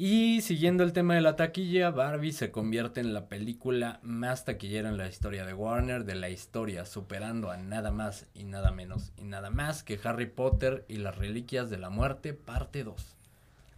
Y 0.02 0.40
siguiendo 0.40 0.82
el 0.82 0.94
tema 0.94 1.14
de 1.14 1.20
la 1.20 1.36
taquilla, 1.36 1.90
Barbie 1.90 2.32
se 2.32 2.50
convierte 2.50 3.00
en 3.00 3.12
la 3.12 3.26
película 3.26 4.00
más 4.02 4.46
taquillera 4.46 4.88
en 4.88 4.96
la 4.96 5.06
historia 5.06 5.44
de 5.44 5.52
Warner, 5.52 6.06
de 6.06 6.14
la 6.14 6.30
historia, 6.30 6.86
superando 6.86 7.50
a 7.50 7.58
nada 7.58 7.90
más 7.90 8.26
y 8.32 8.44
nada 8.44 8.70
menos 8.70 9.12
y 9.18 9.24
nada 9.24 9.50
más 9.50 9.82
que 9.82 10.00
Harry 10.02 10.24
Potter 10.24 10.86
y 10.88 10.96
las 10.96 11.18
Reliquias 11.18 11.68
de 11.68 11.76
la 11.76 11.90
Muerte, 11.90 12.32
parte 12.32 12.82
2. 12.82 13.16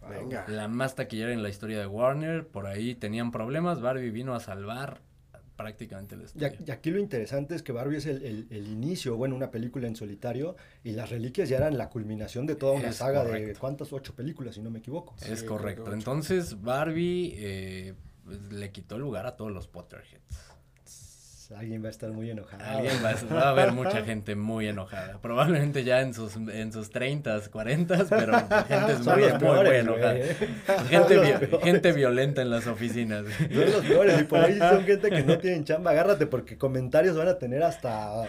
Venga. 0.09 0.45
La 0.47 0.69
más 0.69 0.95
taquillera 0.95 1.33
en 1.33 1.43
la 1.43 1.49
historia 1.49 1.77
de 1.79 1.87
Warner, 1.87 2.47
por 2.47 2.67
ahí 2.67 2.95
tenían 2.95 3.33
problemas, 3.33 3.81
Barbie 3.81 4.09
vino 4.09 4.33
a 4.33 4.39
salvar 4.39 5.01
prácticamente 5.63 6.15
el 6.15 6.21
Y, 6.21 6.25
estudio. 6.25 6.51
y 6.67 6.71
aquí 6.71 6.91
lo 6.91 6.99
interesante 6.99 7.55
es 7.55 7.63
que 7.63 7.71
Barbie 7.71 7.97
es 7.97 8.05
el, 8.05 8.23
el- 8.23 8.47
el 8.49 8.67
inicio, 8.67 9.15
bueno, 9.15 9.35
una 9.35 9.49
película 9.49 9.87
en 9.87 9.95
solitario 9.95 10.55
y 10.83 10.91
las 10.91 11.09
reliquias 11.09 11.47
ya 11.49 11.57
eran 11.57 11.77
la 11.77 11.89
culminación 11.89 12.45
de 12.45 12.55
toda 12.55 12.73
una 12.73 12.89
Es 12.89 12.97
saga 12.97 13.23
de 13.23 13.55
cuántas, 13.55 13.93
ocho 13.93 14.13
películas, 14.13 14.55
si 14.55 14.61
no 14.61 14.69
me 14.69 14.79
equivoco. 14.79 15.15
Es 15.25 15.39
Sí, 15.39 15.45
correcto. 15.45 15.93
Entonces, 15.93 16.61
Barbie 16.61 17.33
eh, 17.37 17.93
pues, 18.25 18.41
le 18.51 18.71
quitó 18.71 18.95
el 18.95 19.01
lugar 19.01 19.25
a 19.25 19.35
todos 19.37 19.51
los 19.51 19.67
Potterheads. 19.67 20.52
Alguien 21.57 21.83
va 21.83 21.87
a 21.87 21.91
estar 21.91 22.09
muy 22.11 22.29
enojado. 22.29 22.63
Alguien 22.63 22.95
va, 23.03 23.09
a- 23.11 23.33
va 23.35 23.41
a 23.41 23.49
haber 23.49 23.71
mucha 23.71 24.03
gente 24.03 24.35
muy 24.35 24.67
enojada. 24.67 25.19
Probablemente 25.21 25.83
ya 25.83 26.01
en 26.01 26.13
sus, 26.13 26.35
en 26.35 26.71
sus 26.73 26.89
30, 26.91 27.39
40, 27.51 28.05
pero 28.09 28.33
gente 28.67 29.03
Son 29.03 29.19
muy, 29.19 29.23
muy, 29.23 29.31
muy 29.31 29.39
peores, 29.39 29.81
enojada. 29.83 30.13
güey. 30.13 30.23
Gente, 30.89 31.19
vi- 31.19 31.57
gente 31.63 31.91
violenta 31.91 32.41
en 32.41 32.49
las 32.49 32.67
oficinas. 32.67 33.25
Son 33.37 33.71
los 33.71 33.85
peores 33.85 34.21
y 34.21 34.23
por 34.23 34.39
ahí 34.39 34.57
son 34.57 34.83
gente 34.85 35.09
que 35.09 35.23
no 35.23 35.37
tienen 35.37 35.63
chamba. 35.63 35.91
Agárrate 35.91 36.25
porque 36.27 36.57
comentarios 36.57 37.15
van 37.17 37.27
a 37.27 37.37
tener 37.37 37.63
hasta 37.63 38.23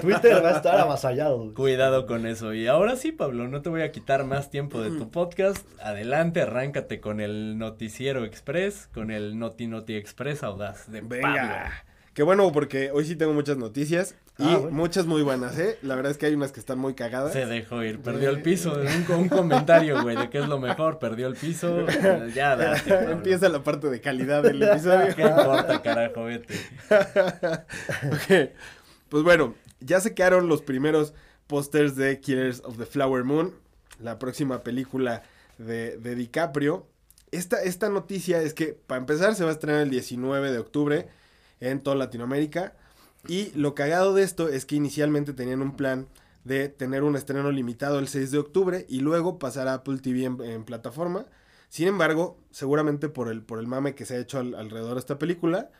Twitter 0.00 0.44
va 0.44 0.50
a 0.50 0.56
estar 0.56 0.78
avasallado. 0.80 1.54
Cuidado 1.54 2.06
con 2.06 2.26
eso. 2.26 2.52
Y 2.54 2.66
ahora 2.66 2.96
sí, 2.96 3.12
Pablo, 3.12 3.48
no 3.48 3.62
te 3.62 3.68
voy 3.68 3.82
a 3.82 3.92
quitar 3.92 4.24
más 4.24 4.50
tiempo 4.50 4.80
de 4.82 4.90
tu 4.98 5.10
podcast. 5.10 5.66
Adelante, 5.82 6.42
arráncate 6.42 7.00
con 7.00 7.20
el 7.20 7.58
Noticiero 7.58 8.24
Express, 8.24 8.88
con 8.92 9.10
el 9.10 9.38
Noti 9.38 9.66
Noti 9.66 9.94
Express 9.94 10.42
Audaz 10.42 10.90
de 10.90 11.02
Pablo. 11.02 11.38
Qué 12.14 12.22
bueno, 12.24 12.50
porque 12.52 12.90
hoy 12.92 13.04
sí 13.04 13.14
tengo 13.14 13.32
muchas 13.32 13.56
noticias 13.56 14.16
y 14.36 14.42
Ah, 14.44 14.56
bueno. 14.56 14.76
muchas 14.76 15.06
muy 15.06 15.22
buenas, 15.22 15.56
¿eh? 15.58 15.78
La 15.82 15.94
verdad 15.94 16.10
es 16.10 16.18
que 16.18 16.26
hay 16.26 16.34
unas 16.34 16.50
que 16.50 16.58
están 16.58 16.78
muy 16.78 16.94
cagadas. 16.94 17.32
Se 17.32 17.46
dejó 17.46 17.84
ir, 17.84 18.00
perdió 18.00 18.30
el 18.30 18.42
piso. 18.42 18.72
Un, 19.08 19.14
un 19.16 19.28
comentario, 19.28 20.02
güey, 20.02 20.16
de 20.16 20.28
qué 20.28 20.38
es 20.38 20.48
lo 20.48 20.58
mejor, 20.58 20.98
perdió 20.98 21.28
el 21.28 21.34
piso. 21.36 21.86
Ya, 22.34 22.56
date. 22.56 22.92
Empieza 23.12 23.48
la 23.48 23.62
parte 23.62 23.88
de 23.88 24.00
calidad 24.00 24.42
del 24.42 24.62
episodio. 24.62 25.14
¿Qué 25.14 25.22
importa, 25.22 25.82
carajo? 25.82 26.24
Vete. 26.24 26.54
Ok, 28.12 28.50
Pues 29.08 29.22
bueno, 29.22 29.54
ya 29.80 30.00
se 30.00 30.14
quedaron 30.14 30.48
los 30.48 30.62
primeros 30.62 31.14
pósters 31.46 31.96
de 31.96 32.20
Killers 32.20 32.60
of 32.64 32.76
the 32.76 32.86
Flower 32.86 33.24
Moon, 33.24 33.52
la 34.00 34.18
próxima 34.18 34.62
película 34.62 35.22
de, 35.58 35.96
de 35.98 36.14
DiCaprio. 36.14 36.86
Esta, 37.32 37.62
esta 37.62 37.88
noticia 37.88 38.42
es 38.42 38.54
que, 38.54 38.76
para 38.86 39.00
empezar, 39.00 39.34
se 39.36 39.44
va 39.44 39.50
a 39.50 39.52
estrenar 39.52 39.82
el 39.82 39.90
19 39.90 40.50
de 40.52 40.58
octubre 40.58 41.08
en 41.60 41.80
toda 41.80 41.96
Latinoamérica. 41.96 42.74
Y 43.28 43.50
lo 43.52 43.74
cagado 43.74 44.14
de 44.14 44.22
esto 44.22 44.48
es 44.48 44.64
que 44.66 44.76
inicialmente 44.76 45.32
tenían 45.34 45.62
un 45.62 45.76
plan 45.76 46.08
de 46.44 46.68
tener 46.68 47.02
un 47.02 47.16
estreno 47.16 47.50
limitado 47.52 47.98
el 47.98 48.08
6 48.08 48.30
de 48.30 48.38
octubre 48.38 48.86
y 48.88 49.00
luego 49.00 49.38
pasar 49.38 49.68
a 49.68 49.74
Apple 49.74 49.98
TV 49.98 50.24
en, 50.24 50.64
plataforma. 50.64 51.26
Sin 51.68 51.86
embargo, 51.86 52.38
seguramente 52.50 53.08
por 53.08 53.28
el, 53.28 53.42
por 53.42 53.58
el 53.58 53.66
mame 53.66 53.94
que 53.94 54.06
se 54.06 54.16
ha 54.16 54.18
hecho 54.20 54.38
al- 54.38 54.54
alrededor 54.54 54.94
de 54.94 55.00
esta 55.00 55.18
película, 55.18 55.70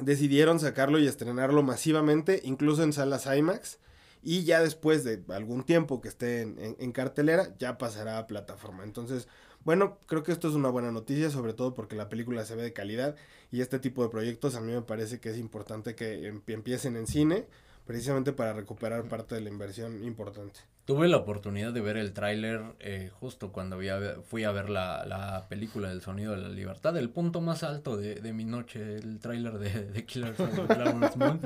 decidieron 0.00 0.60
sacarlo 0.60 0.98
y 0.98 1.06
estrenarlo 1.06 1.62
masivamente, 1.62 2.40
incluso 2.44 2.82
en 2.82 2.92
salas 2.92 3.26
IMAX. 3.26 3.78
Y 4.22 4.44
ya 4.44 4.60
después 4.60 5.04
de 5.04 5.22
algún 5.28 5.64
tiempo 5.64 6.00
que 6.00 6.08
esté 6.08 6.42
en- 6.42 6.76
en 6.78 6.92
cartelera, 6.92 7.54
ya 7.58 7.78
pasará 7.78 8.18
a 8.18 8.26
plataforma. 8.26 8.82
Entonces, 8.84 9.28
bueno, 9.68 9.98
creo 10.06 10.22
que 10.22 10.32
esto 10.32 10.48
es 10.48 10.54
una 10.54 10.70
buena 10.70 10.90
noticia, 10.92 11.28
sobre 11.28 11.52
todo 11.52 11.74
porque 11.74 11.94
la 11.94 12.08
película 12.08 12.42
se 12.46 12.56
ve 12.56 12.62
de 12.62 12.72
calidad. 12.72 13.16
Y 13.52 13.60
este 13.60 13.78
tipo 13.78 14.02
de 14.02 14.08
proyectos 14.08 14.54
a 14.54 14.62
mí 14.62 14.72
me 14.72 14.80
parece 14.80 15.20
que 15.20 15.28
es 15.28 15.36
importante 15.36 15.94
que 15.94 16.26
em- 16.26 16.40
empiecen 16.46 16.96
en 16.96 17.06
cine, 17.06 17.44
precisamente 17.84 18.32
para 18.32 18.54
recuperar 18.54 19.04
parte 19.10 19.34
de 19.34 19.42
la 19.42 19.50
inversión 19.50 20.04
importante. 20.04 20.60
Tuve 20.86 21.06
la 21.06 21.18
oportunidad 21.18 21.74
de 21.74 21.82
ver 21.82 21.98
el 21.98 22.14
tráiler 22.14 22.62
eh, 22.80 23.10
justo 23.20 23.52
cuando 23.52 23.78
fui 24.24 24.44
a 24.44 24.52
ver 24.52 24.70
la, 24.70 25.04
la, 25.04 25.48
película 25.50 25.90
del 25.90 26.00
Sonido 26.00 26.32
de 26.32 26.38
la 26.38 26.48
Libertad, 26.48 26.96
el 26.96 27.10
punto 27.10 27.42
más 27.42 27.62
alto 27.62 27.98
de, 27.98 28.14
de 28.14 28.32
mi 28.32 28.46
noche, 28.46 28.96
el 28.96 29.18
tráiler 29.20 29.58
de, 29.58 29.84
de 29.84 30.06
Killers 30.06 30.40
of 30.40 30.48
the 30.66 31.18
Moon. 31.18 31.42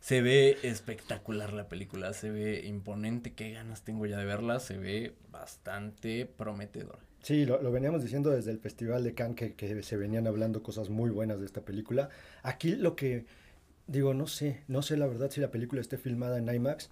Se 0.00 0.22
ve 0.22 0.58
espectacular 0.64 1.52
la 1.52 1.68
película, 1.68 2.14
se 2.14 2.32
ve 2.32 2.66
imponente, 2.66 3.32
qué 3.32 3.52
ganas 3.52 3.82
tengo 3.82 4.06
ya 4.06 4.18
de 4.18 4.24
verla, 4.24 4.58
se 4.58 4.76
ve 4.76 5.14
bastante 5.30 6.26
prometedora. 6.26 6.98
Sí, 7.24 7.46
lo, 7.46 7.62
lo 7.62 7.72
veníamos 7.72 8.02
diciendo 8.02 8.28
desde 8.28 8.50
el 8.50 8.58
Festival 8.58 9.02
de 9.02 9.14
Cannes 9.14 9.36
que, 9.36 9.54
que, 9.54 9.82
se 9.82 9.96
venían 9.96 10.26
hablando 10.26 10.62
cosas 10.62 10.90
muy 10.90 11.08
buenas 11.08 11.40
de 11.40 11.46
esta 11.46 11.62
película. 11.62 12.10
Aquí 12.42 12.76
lo 12.76 12.96
que 12.96 13.24
digo, 13.86 14.12
no 14.12 14.26
sé, 14.26 14.60
no 14.68 14.82
sé 14.82 14.98
la 14.98 15.06
verdad 15.06 15.30
si 15.30 15.40
la 15.40 15.50
película 15.50 15.80
esté 15.80 15.96
filmada 15.96 16.36
en 16.36 16.54
IMAX, 16.54 16.90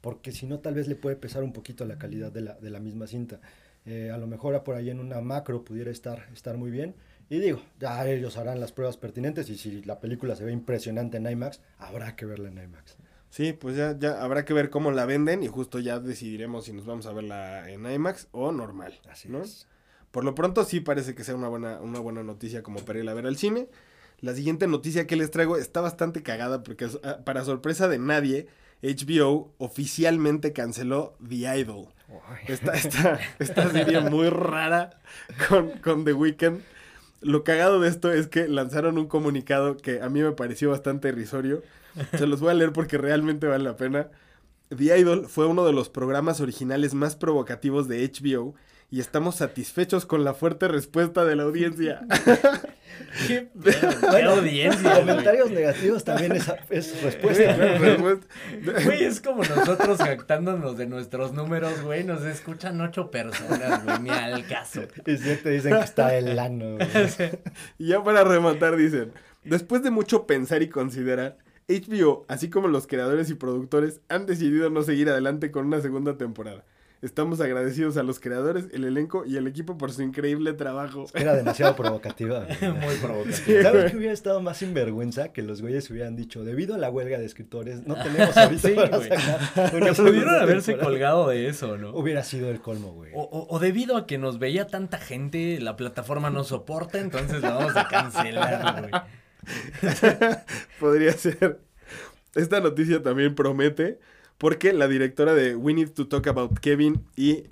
porque 0.00 0.32
si 0.32 0.46
no 0.46 0.60
tal 0.60 0.76
vez 0.76 0.88
le 0.88 0.96
puede 0.96 1.16
pesar 1.16 1.42
un 1.42 1.52
poquito 1.52 1.84
la 1.84 1.98
calidad 1.98 2.32
de 2.32 2.40
la, 2.40 2.54
de 2.54 2.70
la 2.70 2.80
misma 2.80 3.06
cinta. 3.06 3.38
Eh, 3.84 4.10
a 4.10 4.16
lo 4.16 4.26
mejor 4.26 4.64
por 4.64 4.76
ahí 4.76 4.88
en 4.88 4.98
una 4.98 5.20
macro 5.20 5.62
pudiera 5.62 5.90
estar, 5.90 6.26
estar 6.32 6.56
muy 6.56 6.70
bien, 6.70 6.94
y 7.28 7.38
digo, 7.38 7.60
ya 7.78 8.08
ellos 8.08 8.38
harán 8.38 8.60
las 8.60 8.72
pruebas 8.72 8.96
pertinentes 8.96 9.50
y 9.50 9.58
si 9.58 9.82
la 9.82 10.00
película 10.00 10.36
se 10.36 10.44
ve 10.44 10.52
impresionante 10.52 11.18
en 11.18 11.30
IMAX, 11.30 11.60
habrá 11.76 12.16
que 12.16 12.24
verla 12.24 12.48
en 12.48 12.62
IMAX. 12.64 12.96
Sí, 13.30 13.52
pues 13.52 13.76
ya, 13.76 13.98
ya 13.98 14.22
habrá 14.22 14.44
que 14.44 14.54
ver 14.54 14.70
cómo 14.70 14.90
la 14.90 15.04
venden 15.04 15.42
y 15.42 15.48
justo 15.48 15.78
ya 15.78 15.98
decidiremos 15.98 16.64
si 16.64 16.72
nos 16.72 16.86
vamos 16.86 17.06
a 17.06 17.12
verla 17.12 17.70
en 17.70 17.90
IMAX 17.90 18.28
o 18.32 18.52
normal. 18.52 18.98
Así 19.10 19.28
¿no? 19.28 19.42
es. 19.42 19.66
Por 20.10 20.24
lo 20.24 20.34
pronto 20.34 20.64
sí 20.64 20.80
parece 20.80 21.14
que 21.14 21.24
sea 21.24 21.34
una 21.34 21.48
buena, 21.48 21.80
una 21.80 21.98
buena 21.98 22.22
noticia 22.22 22.62
como 22.62 22.80
para 22.80 22.98
ir 22.98 23.08
a 23.08 23.14
ver 23.14 23.26
al 23.26 23.36
cine. 23.36 23.68
La 24.20 24.34
siguiente 24.34 24.66
noticia 24.66 25.06
que 25.06 25.16
les 25.16 25.30
traigo 25.30 25.58
está 25.58 25.82
bastante 25.82 26.22
cagada 26.22 26.62
porque 26.62 26.88
para 27.24 27.44
sorpresa 27.44 27.88
de 27.88 27.98
nadie, 27.98 28.46
HBO 28.82 29.52
oficialmente 29.58 30.52
canceló 30.52 31.16
The 31.28 31.58
Idol. 31.58 31.88
Esta, 32.46 32.72
esta, 32.72 33.18
esta 33.38 33.70
serie 33.70 34.00
muy 34.00 34.30
rara 34.30 34.98
con, 35.48 35.70
con 35.80 36.04
The 36.04 36.14
Weeknd 36.14 36.60
lo 37.20 37.44
cagado 37.44 37.80
de 37.80 37.88
esto 37.88 38.12
es 38.12 38.28
que 38.28 38.48
lanzaron 38.48 38.98
un 38.98 39.06
comunicado 39.06 39.76
que 39.76 40.00
a 40.00 40.08
mí 40.08 40.22
me 40.22 40.32
pareció 40.32 40.70
bastante 40.70 41.08
irrisorio. 41.08 41.62
Se 42.16 42.26
los 42.26 42.40
voy 42.40 42.50
a 42.50 42.54
leer 42.54 42.72
porque 42.72 42.98
realmente 42.98 43.46
vale 43.46 43.64
la 43.64 43.76
pena. 43.76 44.08
The 44.68 44.98
Idol 44.98 45.26
fue 45.28 45.46
uno 45.46 45.64
de 45.64 45.72
los 45.72 45.88
programas 45.88 46.40
originales 46.40 46.94
más 46.94 47.16
provocativos 47.16 47.88
de 47.88 48.04
HBO 48.08 48.54
y 48.90 49.00
estamos 49.00 49.36
satisfechos 49.36 50.06
con 50.06 50.24
la 50.24 50.34
fuerte 50.34 50.68
respuesta 50.68 51.24
de 51.24 51.36
la 51.36 51.44
audiencia. 51.44 52.02
¿Qué, 53.26 53.48
audiencia? 54.24 54.94
Comentarios 54.94 55.50
negativos 55.50 56.04
también 56.04 56.32
es, 56.32 57.02
respuesta. 57.02 57.56
Güey, 58.84 59.04
es 59.04 59.20
como 59.20 59.42
nosotros 59.42 59.98
jactándonos 59.98 60.76
de 60.76 60.86
nuestros 60.86 61.32
números, 61.32 61.82
güey. 61.82 62.04
Nos 62.04 62.22
escuchan 62.22 62.80
ocho 62.80 63.10
personas, 63.10 63.84
güey, 63.84 64.00
ni 64.00 64.10
al 64.10 64.46
caso. 64.46 64.82
Y 65.04 65.16
siempre 65.16 65.52
dicen 65.52 65.74
que 65.74 65.84
está 65.84 66.16
el 66.16 66.38
ano, 66.38 66.78
Y 67.78 67.88
ya 67.88 68.02
para 68.02 68.24
rematar, 68.24 68.76
dicen: 68.76 69.12
Después 69.44 69.82
de 69.82 69.90
mucho 69.90 70.26
pensar 70.26 70.62
y 70.62 70.68
considerar, 70.68 71.38
HBO, 71.68 72.24
así 72.28 72.48
como 72.48 72.68
los 72.68 72.86
creadores 72.86 73.28
y 73.28 73.34
productores, 73.34 74.00
han 74.08 74.26
decidido 74.26 74.70
no 74.70 74.82
seguir 74.82 75.08
adelante 75.08 75.50
con 75.50 75.66
una 75.66 75.80
segunda 75.80 76.16
temporada. 76.16 76.64
Estamos 77.02 77.40
agradecidos 77.40 77.98
a 77.98 78.02
los 78.02 78.20
creadores, 78.20 78.68
el 78.72 78.84
elenco 78.84 79.26
y 79.26 79.36
el 79.36 79.46
equipo 79.46 79.76
por 79.76 79.92
su 79.92 80.02
increíble 80.02 80.54
trabajo. 80.54 81.06
Era 81.12 81.34
demasiado 81.34 81.76
provocativa. 81.76 82.46
Muy 82.60 82.94
provocativa. 83.02 83.62
¿Sabes 83.62 83.90
que 83.90 83.96
hubiera 83.98 84.14
estado 84.14 84.40
más 84.40 84.58
sinvergüenza 84.58 85.32
que 85.32 85.42
los 85.42 85.60
güeyes 85.60 85.90
hubieran 85.90 86.16
dicho, 86.16 86.44
debido 86.44 86.74
a 86.74 86.78
la 86.78 86.88
huelga 86.88 87.18
de 87.18 87.26
escritores, 87.26 87.86
no 87.86 87.94
tenemos 88.02 88.36
ahorita 88.36 88.68
sí, 88.68 88.74
para 88.74 89.00
sacar 89.00 89.96
pudieron 89.96 90.36
haberse 90.36 90.78
colgado 90.78 91.28
de 91.28 91.48
eso, 91.48 91.76
¿no? 91.76 91.90
Hubiera 91.90 92.22
sido 92.22 92.48
el 92.48 92.60
colmo, 92.60 92.92
güey. 92.92 93.10
O, 93.14 93.46
o, 93.50 93.58
debido 93.58 93.96
a 93.96 94.06
que 94.06 94.18
nos 94.18 94.38
veía 94.38 94.68
tanta 94.68 94.98
gente, 94.98 95.60
la 95.60 95.76
plataforma 95.76 96.30
no 96.30 96.44
soporta, 96.44 96.98
entonces 96.98 97.42
la 97.42 97.54
vamos 97.54 97.76
a 97.76 97.88
cancelar, 97.88 98.80
güey. 98.80 98.92
Podría 100.80 101.12
ser. 101.12 101.60
Esta 102.34 102.60
noticia 102.60 103.02
también 103.02 103.34
promete 103.34 103.98
porque 104.38 104.72
la 104.72 104.88
directora 104.88 105.34
de 105.34 105.56
We 105.56 105.74
Need 105.74 105.92
to 105.92 106.08
Talk 106.08 106.26
About 106.26 106.58
Kevin 106.58 107.04
y 107.16 107.44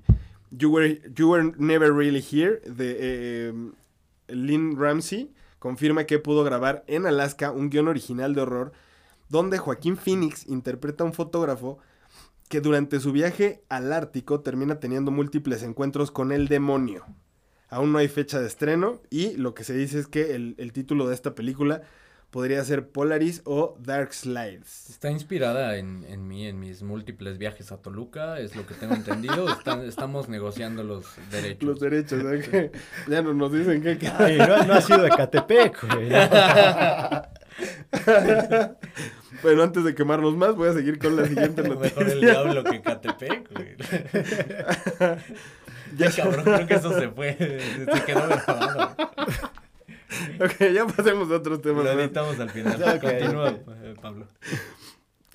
You 0.50 0.70
Were, 0.70 1.00
you 1.16 1.30
were 1.30 1.52
Never 1.56 1.92
Really 1.92 2.22
Here 2.22 2.60
de 2.66 2.96
eh, 3.00 3.52
Lynn 4.28 4.78
Ramsey 4.78 5.32
confirma 5.58 6.04
que 6.04 6.18
pudo 6.18 6.44
grabar 6.44 6.84
en 6.86 7.06
Alaska 7.06 7.50
un 7.50 7.70
guion 7.70 7.88
original 7.88 8.34
de 8.34 8.42
horror 8.42 8.72
donde 9.28 9.58
Joaquín 9.58 9.96
Phoenix 9.96 10.46
interpreta 10.46 11.02
a 11.04 11.06
un 11.06 11.14
fotógrafo 11.14 11.78
que 12.48 12.60
durante 12.60 13.00
su 13.00 13.12
viaje 13.12 13.64
al 13.68 13.92
Ártico 13.92 14.40
termina 14.40 14.78
teniendo 14.78 15.10
múltiples 15.10 15.62
encuentros 15.62 16.10
con 16.10 16.30
el 16.30 16.48
demonio. 16.48 17.04
Aún 17.68 17.92
no 17.92 17.99
hay 17.99 18.09
fecha 18.09 18.40
de 18.40 18.47
estreno 18.47 19.00
y 19.11 19.37
lo 19.37 19.54
que 19.54 19.64
se 19.64 19.75
dice 19.75 19.99
es 19.99 20.06
que 20.06 20.35
el, 20.35 20.54
el 20.59 20.73
título 20.73 21.09
de 21.09 21.14
esta 21.14 21.35
película 21.35 21.83
podría 22.35 22.62
ser 22.64 22.88
Polaris 22.88 23.42
o 23.44 23.76
Dark 23.78 24.12
Slides. 24.12 24.90
Está 24.90 25.09
inspirada 25.09 25.76
en, 25.76 26.04
en 26.09 26.26
mí, 26.26 26.49
en 26.49 26.59
mis 26.59 26.83
múltiples 26.83 27.38
viajes 27.38 27.71
a 27.71 27.76
Toluca, 27.76 28.40
es 28.40 28.56
lo 28.56 28.66
que 28.66 28.75
tengo 28.75 28.97
entendido. 28.97 29.47
estamos 29.87 30.28
negociando 30.28 30.83
los 30.83 31.06
derechos. 31.30 31.62
Los 31.62 31.78
derechos, 31.78 32.25
¿eh? 32.25 32.73
ya 33.09 33.23
no 33.23 33.35
nos 33.35 33.52
dicen 33.52 33.80
que... 33.83 33.97
no, 34.37 34.64
no 34.64 34.75
ha 34.75 34.80
sido 34.80 35.02
de 35.02 35.11
Catepec, 35.11 35.94
güey. 35.94 36.09
bueno, 39.44 39.62
antes 39.62 39.85
de 39.85 39.94
quemarnos 39.94 40.37
más, 40.37 40.56
voy 40.56 40.71
a 40.71 40.73
seguir 40.73 40.99
con 40.99 41.14
la 41.14 41.26
siguiente 41.26 41.62
noticia. 41.62 42.00
Mejor 42.00 42.11
el 42.11 42.21
diablo 42.21 42.64
que 42.64 42.83
Catepec, 42.83 43.49
güey. 43.52 43.76
ya 45.96 46.10
cabrón, 46.10 46.44
creo 46.44 46.66
que 46.66 46.74
eso 46.74 46.98
se 46.98 47.08
fue, 47.08 47.36
se 47.36 48.04
quedó 48.04 48.26
grabado. 48.26 48.96
ok, 50.40 50.72
ya 50.72 50.86
pasemos 50.86 51.30
a 51.30 51.36
otros 51.36 51.60
temas. 51.62 51.84
Lo 51.84 52.00
editamos 52.00 52.38
al 52.38 52.50
final. 52.50 53.00
Continúa, 53.00 53.50
eh, 53.50 53.94
Pablo. 54.00 54.28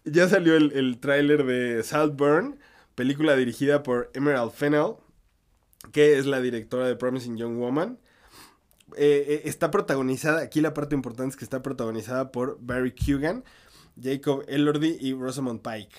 Ya 0.06 0.28
salió 0.28 0.56
el, 0.56 0.72
el 0.74 1.00
tráiler 1.00 1.46
de 1.46 1.84
Saltburn, 1.84 2.60
película 2.96 3.36
dirigida 3.36 3.84
por 3.84 4.10
Emerald 4.14 4.52
Fennell, 4.52 4.96
que 5.92 6.18
es 6.18 6.26
la 6.26 6.42
directora 6.42 6.88
de 6.88 6.96
Promising 6.96 7.38
Young 7.38 7.58
Woman. 7.58 8.00
Eh, 8.98 9.26
eh, 9.28 9.42
está 9.46 9.72
protagonizada, 9.72 10.42
aquí 10.42 10.62
la 10.62 10.74
parte 10.74 10.96
importante 10.96 11.32
es 11.32 11.38
que 11.38 11.46
está 11.46 11.62
protagonizada 11.62 12.32
por 12.32 12.58
Barry 12.60 12.94
Kugan, 12.94 13.44
Jacob 14.02 14.44
Elordi 14.48 14.98
y 15.00 15.14
Rosamund 15.14 15.62
Pike. 15.62 15.96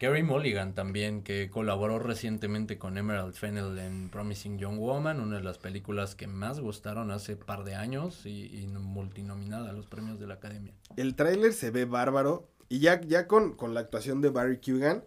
Gary 0.00 0.22
Mulligan 0.22 0.74
también, 0.74 1.22
que 1.22 1.50
colaboró 1.50 1.98
recientemente 1.98 2.78
con 2.78 2.96
Emerald 2.96 3.34
Fennell 3.34 3.78
en 3.78 4.10
Promising 4.10 4.56
Young 4.58 4.78
Woman, 4.78 5.18
una 5.18 5.38
de 5.38 5.42
las 5.42 5.58
películas 5.58 6.14
que 6.14 6.28
más 6.28 6.60
gustaron 6.60 7.10
hace 7.10 7.34
par 7.34 7.64
de 7.64 7.74
años 7.74 8.24
y, 8.24 8.66
multinominada 8.68 9.70
a 9.70 9.72
los 9.72 9.86
premios 9.86 10.20
de 10.20 10.28
la 10.28 10.34
Academia. 10.34 10.72
El 10.96 11.16
tráiler 11.16 11.52
se 11.52 11.70
ve 11.70 11.84
bárbaro 11.84 12.48
y 12.68 12.78
ya, 12.78 13.00
ya 13.00 13.26
con, 13.26 13.54
con 13.54 13.74
la 13.74 13.80
actuación 13.80 14.20
de 14.20 14.30
Barry 14.30 14.60
Kugan, 14.60 15.02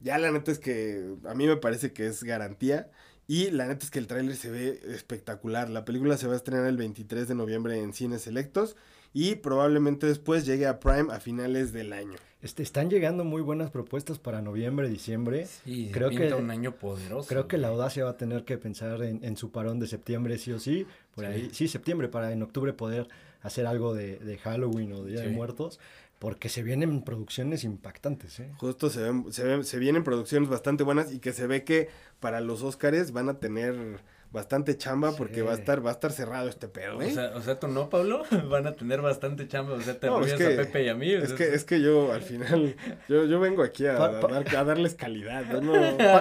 ya 0.00 0.18
la 0.18 0.30
neta 0.30 0.52
es 0.52 0.58
que 0.58 1.14
a 1.26 1.34
mí 1.34 1.46
me 1.46 1.56
parece 1.56 1.94
que 1.94 2.06
es 2.06 2.22
garantía. 2.22 2.90
Y 3.26 3.50
la 3.50 3.66
neta 3.66 3.86
es 3.86 3.90
que 3.90 3.98
el 3.98 4.06
tráiler 4.06 4.36
se 4.36 4.50
ve 4.50 4.82
espectacular. 4.88 5.70
La 5.70 5.86
película 5.86 6.18
se 6.18 6.26
va 6.26 6.34
a 6.34 6.36
estrenar 6.36 6.66
el 6.66 6.76
23 6.76 7.26
de 7.26 7.34
noviembre 7.34 7.80
en 7.80 7.94
cines 7.94 8.20
selectos 8.20 8.76
y 9.14 9.36
probablemente 9.36 10.08
después 10.08 10.44
llegue 10.44 10.66
a 10.66 10.80
Prime 10.80 11.14
a 11.14 11.20
finales 11.20 11.72
del 11.72 11.92
año. 11.92 12.16
Este, 12.42 12.62
están 12.62 12.90
llegando 12.90 13.24
muy 13.24 13.40
buenas 13.40 13.70
propuestas 13.70 14.18
para 14.18 14.42
noviembre, 14.42 14.90
diciembre. 14.90 15.46
Sí, 15.46 15.88
creo 15.94 16.10
que 16.10 16.34
un 16.34 16.50
año 16.50 16.72
poderoso. 16.72 17.26
Creo 17.26 17.48
que 17.48 17.56
la 17.56 17.68
audacia 17.68 18.04
va 18.04 18.10
a 18.10 18.16
tener 18.18 18.44
que 18.44 18.58
pensar 18.58 19.02
en, 19.02 19.36
su 19.38 19.50
parón 19.50 19.78
de 19.78 19.86
septiembre, 19.86 20.36
sí 20.36 20.52
o 20.52 20.58
sí. 20.58 20.86
Por 21.14 21.24
ahí, 21.24 21.48
sí, 21.52 21.68
septiembre, 21.68 22.08
para 22.08 22.32
en 22.32 22.42
octubre 22.42 22.74
poder 22.74 23.08
hacer 23.40 23.66
algo 23.66 23.94
de, 23.94 24.38
Halloween 24.42 24.92
o 24.92 25.04
de 25.04 25.12
Día 25.12 25.20
de 25.22 25.28
Muertos. 25.28 25.78
Porque 26.18 26.48
se 26.48 26.62
vienen 26.62 27.02
producciones 27.02 27.64
impactantes, 27.64 28.40
¿eh? 28.40 28.50
Justo 28.58 28.88
se, 28.90 29.02
ven, 29.02 29.32
se, 29.32 29.44
ven, 29.44 29.64
se 29.64 29.78
vienen 29.78 30.04
producciones 30.04 30.48
bastante 30.48 30.82
buenas 30.82 31.12
y 31.12 31.18
que 31.18 31.32
se 31.32 31.46
ve 31.46 31.64
que 31.64 31.88
para 32.18 32.40
los 32.40 32.62
Oscars 32.62 33.12
van 33.12 33.28
a 33.28 33.38
tener 33.38 34.00
bastante 34.34 34.76
chamba 34.76 35.12
porque 35.12 35.42
va 35.42 35.52
a 35.52 35.54
estar 35.54 35.84
va 35.84 35.90
a 35.90 35.92
estar 35.92 36.10
cerrado 36.10 36.48
este 36.48 36.66
pedo, 36.66 37.00
¿eh? 37.00 37.12
O 37.12 37.14
sea, 37.14 37.32
o 37.36 37.40
sea, 37.40 37.60
tú 37.60 37.68
no, 37.68 37.88
Pablo, 37.88 38.24
van 38.50 38.66
a 38.66 38.72
tener 38.72 39.00
bastante 39.00 39.46
chamba, 39.46 39.74
o 39.74 39.80
sea, 39.80 39.98
te 39.98 40.08
no, 40.08 40.16
a 40.16 40.20
Pepe 40.20 40.84
y 40.84 40.88
a 40.88 40.94
mí. 40.94 41.12
Es 41.12 41.32
que 41.32 41.54
es 41.54 41.64
que 41.64 41.80
yo 41.80 42.12
al 42.12 42.22
final 42.22 42.74
yo, 43.08 43.24
yo 43.24 43.38
vengo 43.38 43.62
aquí 43.62 43.86
a, 43.86 43.96
a, 44.04 44.64
darles 44.64 44.94
calidad, 44.94 45.44
¿no? 45.62 45.72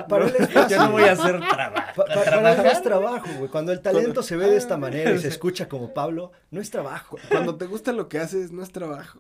para 0.08 0.28
es 0.28 0.70
Yo 0.70 0.78
no 0.78 0.92
voy 0.92 1.04
a 1.04 1.14
hacer 1.14 1.40
trabajo. 1.40 2.06
para 2.06 2.72
es 2.72 2.84
trabajo, 2.84 3.28
güey. 3.40 3.50
Cuando 3.50 3.72
el 3.72 3.82
talento 3.82 4.22
se 4.22 4.38
ve 4.38 4.48
de 4.48 4.58
esta 4.58 4.78
manera 4.78 5.12
y 5.12 5.18
se 5.18 5.28
escucha 5.28 5.68
como 5.68 5.94
Pablo, 5.94 6.32
no 6.52 6.62
es 6.62 6.70
trabajo. 6.70 7.18
Cuando 7.30 7.56
te 7.56 7.66
gusta 7.66 7.94
lo 7.94 8.10
que 8.10 8.20
haces, 8.20 8.52
no 8.52 8.62
es 8.62 8.72
trabajo. 8.72 9.20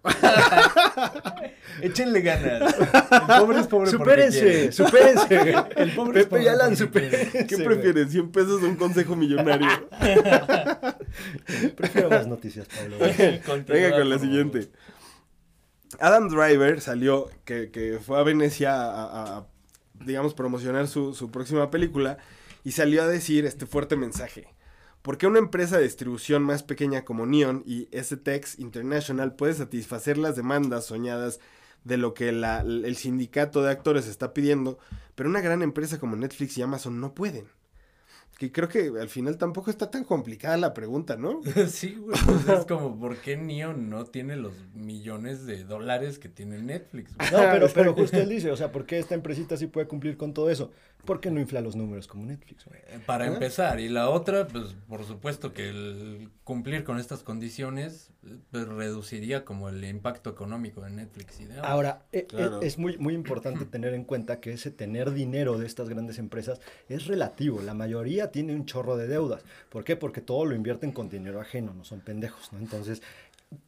Échenle 1.81 2.21
ganas. 2.21 2.75
El 2.77 3.39
pobre 3.39 3.59
es 3.59 3.67
pobre 3.67 3.89
Supérense, 3.89 4.71
supérense. 4.71 5.55
El 5.75 5.95
pobre 5.95 6.21
es 6.21 6.25
pobre. 6.25 6.25
Pepe 6.25 6.43
y 6.43 6.47
Alan, 6.47 6.77
supérense. 6.77 7.47
¿Qué 7.47 7.57
prefieres? 7.57 8.13
¿100 8.13 8.31
pesos 8.31 8.61
un 8.61 8.75
consejo 8.87 9.15
millonario. 9.15 9.67
Prefiero 11.75 12.09
más 12.09 12.27
noticias, 12.27 12.67
Pablo. 12.67 12.97
Venga 13.67 13.97
con 13.97 14.09
la 14.09 14.19
siguiente. 14.19 14.69
Adam 15.99 16.27
Driver 16.27 16.81
salió, 16.81 17.29
que, 17.45 17.69
que 17.71 17.99
fue 17.99 18.19
a 18.19 18.23
Venecia 18.23 18.73
a, 18.73 19.03
a- 19.03 19.37
a, 19.37 19.47
digamos, 20.03 20.33
promocionar 20.33 20.87
su, 20.87 21.13
su 21.13 21.29
próxima 21.31 21.69
película 21.69 22.17
y 22.63 22.71
salió 22.71 23.03
a 23.03 23.07
decir 23.07 23.45
este 23.45 23.65
fuerte 23.65 23.95
mensaje. 23.95 24.47
¿Por 25.01 25.17
qué 25.17 25.27
una 25.27 25.39
empresa 25.39 25.77
de 25.77 25.83
distribución 25.83 26.43
más 26.43 26.63
pequeña 26.63 27.03
como 27.05 27.25
Neon 27.25 27.63
y 27.65 27.89
STX 27.91 28.57
International 28.59 29.35
puede 29.35 29.53
satisfacer 29.53 30.17
las 30.17 30.35
demandas 30.35 30.85
soñadas 30.85 31.39
de 31.83 31.97
lo 31.97 32.13
que 32.13 32.31
la- 32.31 32.61
el 32.61 32.95
sindicato 32.95 33.61
de 33.61 33.71
actores 33.71 34.07
está 34.07 34.33
pidiendo, 34.33 34.79
pero 35.15 35.29
una 35.29 35.41
gran 35.41 35.61
empresa 35.61 35.99
como 35.99 36.15
Netflix 36.15 36.57
y 36.57 36.61
Amazon 36.63 36.99
no 37.01 37.13
pueden? 37.13 37.45
Que 38.37 38.51
creo 38.51 38.67
que 38.67 38.91
al 38.99 39.09
final 39.09 39.37
tampoco 39.37 39.69
está 39.69 39.91
tan 39.91 40.03
complicada 40.03 40.57
la 40.57 40.73
pregunta, 40.73 41.15
¿no? 41.15 41.41
Sí, 41.67 41.95
güey, 41.99 42.17
pues 42.25 42.47
es 42.47 42.65
como, 42.65 42.99
¿por 42.99 43.17
qué 43.17 43.37
Neon 43.37 43.89
no 43.89 44.05
tiene 44.05 44.35
los 44.35 44.53
millones 44.73 45.45
de 45.45 45.63
dólares 45.63 46.19
que 46.19 46.29
tiene 46.29 46.59
Netflix? 46.61 47.15
güey? 47.15 47.31
No, 47.31 47.37
pero, 47.51 47.67
pero 47.73 47.93
justo 47.93 48.17
él 48.17 48.29
dice, 48.29 48.51
o 48.51 48.57
sea, 48.57 48.71
¿por 48.71 48.85
qué 48.85 48.99
esta 48.99 49.15
empresita 49.15 49.55
sí 49.55 49.67
puede 49.67 49.87
cumplir 49.87 50.17
con 50.17 50.33
todo 50.33 50.49
eso? 50.49 50.71
¿Por 51.05 51.19
qué 51.19 51.29
no 51.31 51.39
infla 51.41 51.59
los 51.59 51.75
números 51.75 52.07
como 52.07 52.25
Netflix, 52.25 52.65
güey? 52.65 52.79
Eh, 52.87 52.99
Para 53.05 53.27
empezar, 53.27 53.79
y 53.81 53.89
la 53.89 54.09
otra, 54.09 54.47
pues 54.47 54.73
por 54.87 55.03
supuesto 55.03 55.53
que 55.53 55.69
el 55.69 56.29
cumplir 56.45 56.83
con 56.85 56.97
estas 56.97 57.23
condiciones 57.23 58.11
eh, 58.25 58.37
pues, 58.51 58.67
reduciría 58.67 59.43
como 59.43 59.67
el 59.67 59.83
impacto 59.83 60.29
económico 60.29 60.81
de 60.81 60.91
Netflix 60.91 61.41
y 61.41 61.45
de. 61.45 61.59
Ahora, 61.59 62.03
e- 62.13 62.19
e- 62.19 62.25
Claro. 62.25 62.61
es 62.61 62.77
muy, 62.77 62.97
muy 62.97 63.13
importante 63.15 63.65
tener 63.65 63.93
en 63.93 64.05
cuenta 64.05 64.39
que 64.39 64.53
ese 64.53 64.71
tener 64.71 65.11
dinero 65.11 65.57
de 65.57 65.65
estas 65.65 65.89
grandes 65.89 66.19
empresas 66.19 66.61
es 66.87 67.05
relativo. 67.07 67.61
La 67.61 67.73
mayoría 67.73 68.31
tiene 68.31 68.55
un 68.55 68.65
chorro 68.65 68.95
de 68.95 69.07
deudas. 69.07 69.43
¿Por 69.69 69.83
qué? 69.83 69.97
Porque 69.97 70.21
todo 70.21 70.45
lo 70.45 70.55
invierten 70.55 70.93
con 70.93 71.09
dinero 71.09 71.41
ajeno, 71.41 71.73
no 71.73 71.83
son 71.83 71.99
pendejos, 71.99 72.53
¿no? 72.53 72.59
Entonces, 72.59 73.01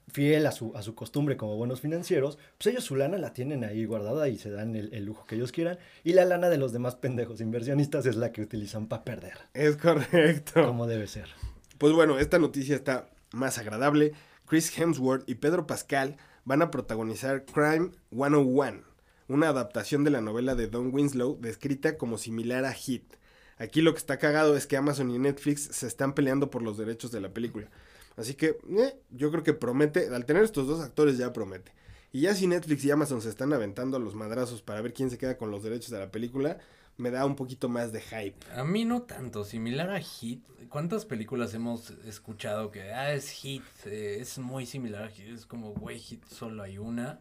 fiel 0.08 0.46
a 0.48 0.52
su, 0.52 0.76
a 0.76 0.82
su 0.82 0.96
costumbre 0.96 1.36
como 1.38 1.56
buenos 1.58 1.82
financieros, 1.82 2.38
pues 2.58 2.68
ellos 2.68 2.84
su 2.84 2.96
lana 2.96 3.18
la 3.18 3.34
tienen 3.34 3.64
ahí 3.64 3.86
guardada 3.86 4.30
y 4.30 4.38
se 4.38 4.50
dan 4.52 4.76
el, 4.76 4.94
el 4.94 5.06
lujo 5.06 5.26
que 5.26 5.36
ellos 5.36 5.52
quieran. 5.52 5.78
Y 6.04 6.14
la 6.14 6.26
lana 6.26 6.50
de 6.50 6.58
los 6.58 6.72
demás 6.74 6.96
pendejos 6.96 7.42
inversionistas 7.42 8.06
es 8.06 8.16
la 8.16 8.32
que 8.32 8.42
utilizan 8.42 8.88
para 8.88 9.04
perder, 9.04 9.34
Es 9.54 9.76
correcto. 9.78 10.66
como 10.66 10.88
debe 10.88 11.08
ser. 11.08 11.30
Pues 11.78 11.94
bueno, 11.94 12.20
esta 12.20 12.40
noticia 12.40 12.76
está 12.76 13.10
más 13.34 13.58
agradable. 13.58 14.14
Chris 14.48 14.78
Hemsworth 14.78 15.28
y 15.30 15.36
Pedro 15.36 15.68
Pascal 15.68 16.18
van 16.46 16.62
a 16.62 16.72
protagonizar 16.72 17.46
Crime 17.46 17.90
101, 18.12 18.82
una 19.28 19.50
adaptación 19.50 20.04
de 20.04 20.12
la 20.12 20.22
novela 20.22 20.56
de 20.56 20.68
Don 20.68 20.94
Winslow 20.94 21.40
descrita 21.42 21.98
como 21.98 22.18
similar 22.18 22.64
a 22.66 22.74
Hit. 22.74 23.16
Aquí 23.58 23.82
lo 23.82 23.94
que 23.94 23.98
está 24.00 24.18
cagado 24.20 24.56
es 24.56 24.68
que 24.68 24.78
Amazon 24.78 25.10
y 25.12 25.18
Netflix 25.18 25.64
se 25.72 25.88
están 25.88 26.14
peleando 26.14 26.50
por 26.50 26.62
los 26.62 26.78
derechos 26.78 27.12
de 27.12 27.22
la 27.22 27.30
película. 27.34 27.70
Así 28.18 28.36
que 28.36 28.58
eh, 28.78 29.00
yo 29.10 29.32
creo 29.32 29.44
que 29.44 29.54
promete, 29.54 30.08
al 30.14 30.26
tener 30.26 30.44
estos 30.44 30.68
dos 30.68 30.82
actores 30.82 31.18
ya 31.18 31.34
promete. 31.34 31.72
Y 32.12 32.22
ya 32.22 32.34
si 32.34 32.48
Netflix 32.48 32.86
y 32.86 32.92
Amazon 32.92 33.22
se 33.22 33.30
están 33.30 33.52
aventando 33.52 33.98
a 33.98 34.00
los 34.00 34.16
madrazos 34.16 34.62
para 34.62 34.82
ver 34.82 34.94
quién 34.94 35.10
se 35.10 35.18
queda 35.18 35.38
con 35.38 35.52
los 35.52 35.64
derechos 35.64 35.92
de 35.92 36.00
la 36.00 36.12
película, 36.12 36.60
me 36.98 37.12
da 37.12 37.26
un 37.26 37.36
poquito 37.36 37.68
más 37.68 37.92
de 37.92 38.02
hype. 38.02 38.38
A 38.56 38.64
mí 38.64 38.86
no 38.86 39.02
tanto, 39.02 39.44
similar 39.44 39.90
a 39.90 40.00
Hit. 40.00 40.42
¿Cuántas 40.70 41.06
películas 41.06 41.54
hemos 41.54 41.90
escuchado 42.06 42.72
que, 42.72 42.94
ah, 42.94 43.14
es 43.14 43.30
Hit, 43.30 43.64
eh, 43.86 44.18
es 44.22 44.38
muy 44.38 44.66
similar 44.66 45.04
a 45.04 45.10
Hit? 45.10 45.28
Es 45.28 45.46
como, 45.46 45.74
güey, 45.74 46.00
Hit 46.00 46.26
solo 46.26 46.64
hay 46.64 46.78
una 46.78 47.20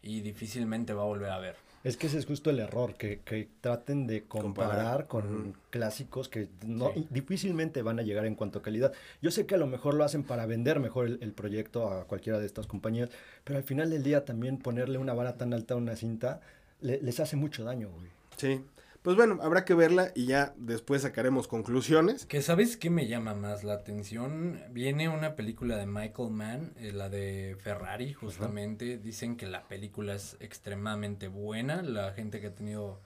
y 0.00 0.20
difícilmente 0.20 0.94
va 0.94 1.02
a 1.02 1.06
volver 1.06 1.30
a 1.30 1.38
ver. 1.38 1.56
Es 1.86 1.96
que 1.96 2.08
ese 2.08 2.18
es 2.18 2.26
justo 2.26 2.50
el 2.50 2.58
error, 2.58 2.94
que, 2.94 3.20
que 3.20 3.48
traten 3.60 4.08
de 4.08 4.24
comparar 4.24 5.06
Comparar. 5.06 5.06
con 5.06 5.54
clásicos 5.70 6.28
que 6.28 6.48
no, 6.66 6.90
Sí. 6.92 7.06
difícilmente 7.10 7.80
van 7.82 8.00
a 8.00 8.02
llegar 8.02 8.26
en 8.26 8.34
cuanto 8.34 8.58
a 8.58 8.62
calidad. 8.62 8.92
Yo 9.22 9.30
sé 9.30 9.46
que 9.46 9.54
a 9.54 9.58
lo 9.58 9.68
mejor 9.68 9.94
lo 9.94 10.02
hacen 10.02 10.24
para 10.24 10.46
vender 10.46 10.80
mejor 10.80 11.06
el, 11.06 11.18
el 11.22 11.32
proyecto 11.32 11.88
a 11.88 12.04
cualquiera 12.06 12.40
de 12.40 12.46
estas 12.46 12.66
compañías, 12.66 13.10
pero 13.44 13.56
al 13.58 13.62
final 13.64 13.88
del 13.90 14.02
día 14.02 14.24
también 14.24 14.58
ponerle 14.58 14.98
una 14.98 15.14
vara 15.14 15.36
tan 15.36 15.52
alta 15.54 15.74
a 15.74 15.76
una 15.76 15.94
cinta 15.94 16.40
le- 16.80 17.00
les 17.00 17.20
hace 17.20 17.36
mucho 17.36 17.62
daño, 17.62 17.88
güey. 17.90 18.08
Sí. 18.36 18.60
Pues 19.06 19.16
bueno, 19.16 19.38
habrá 19.40 19.64
que 19.64 19.72
verla 19.72 20.10
y 20.16 20.26
ya 20.26 20.52
después 20.56 21.02
sacaremos 21.02 21.46
conclusiones. 21.46 22.26
Que 22.26 22.42
sabes 22.42 22.76
qué 22.76 22.90
me 22.90 23.06
llama 23.06 23.34
más 23.36 23.62
la 23.62 23.74
atención? 23.74 24.60
Viene 24.72 25.08
una 25.08 25.36
película 25.36 25.76
de 25.76 25.86
Michael 25.86 26.30
Mann, 26.30 26.72
eh, 26.76 26.90
la 26.90 27.08
de 27.08 27.56
Ferrari, 27.60 28.14
justamente. 28.14 28.98
Dicen 28.98 29.36
que 29.36 29.46
la 29.46 29.62
película 29.68 30.16
es 30.16 30.36
extremadamente 30.40 31.28
buena. 31.28 31.82
La 31.82 32.14
gente 32.14 32.40
que 32.40 32.48
ha 32.48 32.54
tenido 32.56 33.00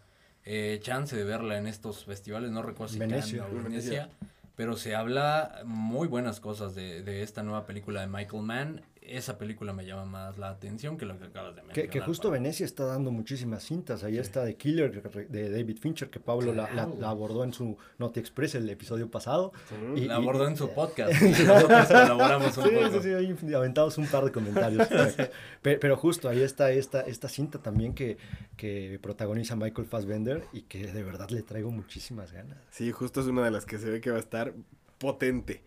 eh, 0.46 0.78
chance 0.80 1.14
de 1.14 1.24
verla 1.24 1.58
en 1.58 1.66
estos 1.66 2.06
festivales, 2.06 2.50
no 2.50 2.62
recuerdo 2.62 2.94
si 2.94 2.98
Venecia. 2.98 3.42
Cannes 3.42 3.60
o 3.60 3.62
Venecia. 3.62 3.90
Venecia, 3.90 4.10
pero 4.56 4.78
se 4.78 4.94
habla 4.94 5.60
muy 5.66 6.08
buenas 6.08 6.40
cosas 6.40 6.74
de, 6.74 7.02
de 7.02 7.22
esta 7.22 7.42
nueva 7.42 7.66
película 7.66 8.00
de 8.00 8.06
Michael 8.06 8.42
Mann. 8.42 8.82
Esa 9.10 9.38
película 9.38 9.72
me 9.72 9.84
llama 9.84 10.04
más 10.04 10.38
la 10.38 10.50
atención 10.50 10.96
que 10.96 11.04
lo 11.04 11.18
que 11.18 11.24
acabas 11.26 11.54
de 11.56 11.60
Que, 11.62 11.66
mencionar. 11.66 11.90
que 11.90 12.00
justo 12.00 12.28
Pablo. 12.28 12.42
Venecia 12.42 12.64
está 12.64 12.84
dando 12.84 13.10
muchísimas 13.10 13.64
cintas. 13.64 14.04
Ahí 14.04 14.18
está 14.18 14.44
The 14.44 14.54
Killer 14.56 15.02
de 15.28 15.50
David 15.50 15.78
Fincher, 15.78 16.10
que 16.10 16.20
Pablo 16.20 16.54
la- 16.54 16.62
la, 16.62 16.68
Claro. 16.70 16.96
la 16.98 17.10
abordó 17.10 17.42
en 17.44 17.52
su 17.52 17.76
Noti 17.98 18.20
Express 18.20 18.54
el 18.54 18.68
episodio 18.70 19.10
pasado. 19.10 19.52
Y- 19.96 20.02
La 20.06 20.14
y- 20.14 20.16
abordó 20.22 20.46
en 20.46 20.56
su 20.56 20.70
podcast. 20.72 21.12
y 21.20 21.30
Nosotros 21.44 21.86
colaboramos 21.88 22.56
un 22.56 22.64
Sí, 22.64 22.70
poco. 22.70 22.90
sí, 22.92 23.00
sí, 23.02 23.12
ahí 23.14 23.54
aventamos 23.54 23.98
un 23.98 24.06
par 24.06 24.24
de 24.24 24.32
comentarios. 24.32 24.86
Pe- 25.62 25.78
pero, 25.78 25.96
justo 25.96 26.28
ahí 26.28 26.40
está 26.42 26.70
esta, 26.70 27.00
esta 27.00 27.28
cinta 27.28 27.58
también 27.58 27.94
que, 27.94 28.16
que 28.56 28.98
protagoniza 29.02 29.56
Michael 29.56 29.88
Fassbender 29.88 30.44
y 30.52 30.62
que 30.62 30.86
de 30.86 31.02
verdad 31.02 31.28
le 31.30 31.42
traigo 31.42 31.70
muchísimas 31.70 32.32
ganas. 32.32 32.58
Sí, 32.70 32.92
justo 32.92 33.20
es 33.20 33.26
una 33.26 33.44
de 33.44 33.50
las 33.50 33.66
que 33.66 33.78
se 33.78 33.90
ve 33.90 34.00
que 34.00 34.10
va 34.10 34.18
a 34.18 34.20
estar 34.20 34.54
potente. 34.98 35.62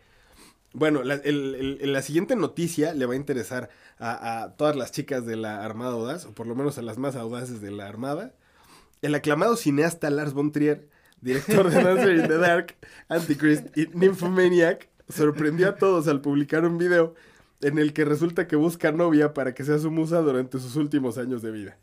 Bueno, 0.73 1.03
la, 1.03 1.15
el- 1.15 1.79
la 1.93 2.01
siguiente 2.01 2.35
noticia 2.35 2.93
le 2.93 3.05
va 3.05 3.13
a 3.13 3.17
interesar 3.17 3.69
a, 3.99 4.43
a 4.43 4.55
todas 4.55 4.75
las 4.75 4.91
chicas 4.91 5.25
de 5.25 5.35
la 5.35 5.63
Armada 5.63 5.93
Audaz, 5.93 6.25
o 6.25 6.33
por 6.33 6.47
lo 6.47 6.55
menos 6.55 6.77
a 6.77 6.81
las 6.81 6.97
más 6.97 7.15
audaces 7.15 7.61
de 7.61 7.71
la 7.71 7.87
Armada. 7.87 8.33
El 9.01 9.13
aclamado 9.15 9.55
cineasta 9.55 10.09
Lars 10.09 10.33
von 10.33 10.51
Trier, 10.51 10.87
director 11.21 11.69
de 11.69 11.83
Dancer 11.83 12.15
in 12.15 12.27
the 12.27 12.37
Dark, 12.37 12.75
Antichrist 13.07 13.77
y 13.77 13.87
Nymphomaniac, 13.93 14.89
sorprendió 15.09 15.69
a 15.69 15.75
todos 15.75 16.07
al 16.07 16.21
publicar 16.21 16.65
un 16.65 16.77
video 16.77 17.13
en 17.61 17.77
el 17.77 17.93
que 17.93 18.03
resulta 18.05 18.47
que 18.47 18.55
busca 18.55 18.91
novia 18.91 19.33
para 19.33 19.53
que 19.53 19.63
sea 19.63 19.77
su 19.77 19.91
musa 19.91 20.19
durante 20.21 20.59
sus 20.59 20.75
últimos 20.75 21.17
años 21.17 21.41
de 21.41 21.51
vida. 21.51 21.77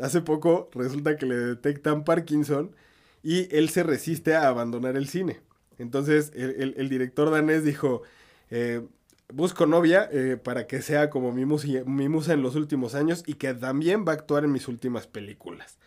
Hace 0.00 0.20
poco 0.20 0.68
resulta 0.74 1.16
que 1.16 1.24
le 1.26 1.36
detectan 1.36 2.04
Parkinson 2.04 2.76
y 3.22 3.48
él 3.56 3.70
se 3.70 3.82
resiste 3.82 4.34
a 4.34 4.46
abandonar 4.48 4.96
el 4.96 5.08
cine. 5.08 5.40
Entonces 5.78 6.32
el, 6.34 6.50
el- 6.60 6.74
el 6.76 6.88
director 6.88 7.30
danés 7.30 7.64
dijo, 7.64 8.02
eh, 8.50 8.86
busco 9.32 9.66
novia 9.66 10.08
eh, 10.12 10.36
para 10.36 10.66
que 10.66 10.82
sea 10.82 11.10
como 11.10 11.32
mi 11.32 11.44
mi 11.44 12.08
musa 12.08 12.32
en 12.32 12.42
los 12.42 12.54
últimos 12.54 12.94
años 12.94 13.22
y 13.26 13.34
que 13.34 13.54
también 13.54 14.04
va 14.06 14.12
a 14.12 14.16
actuar 14.16 14.44
en 14.44 14.52
mis 14.52 14.68
últimas 14.68 15.06
películas. 15.06 15.78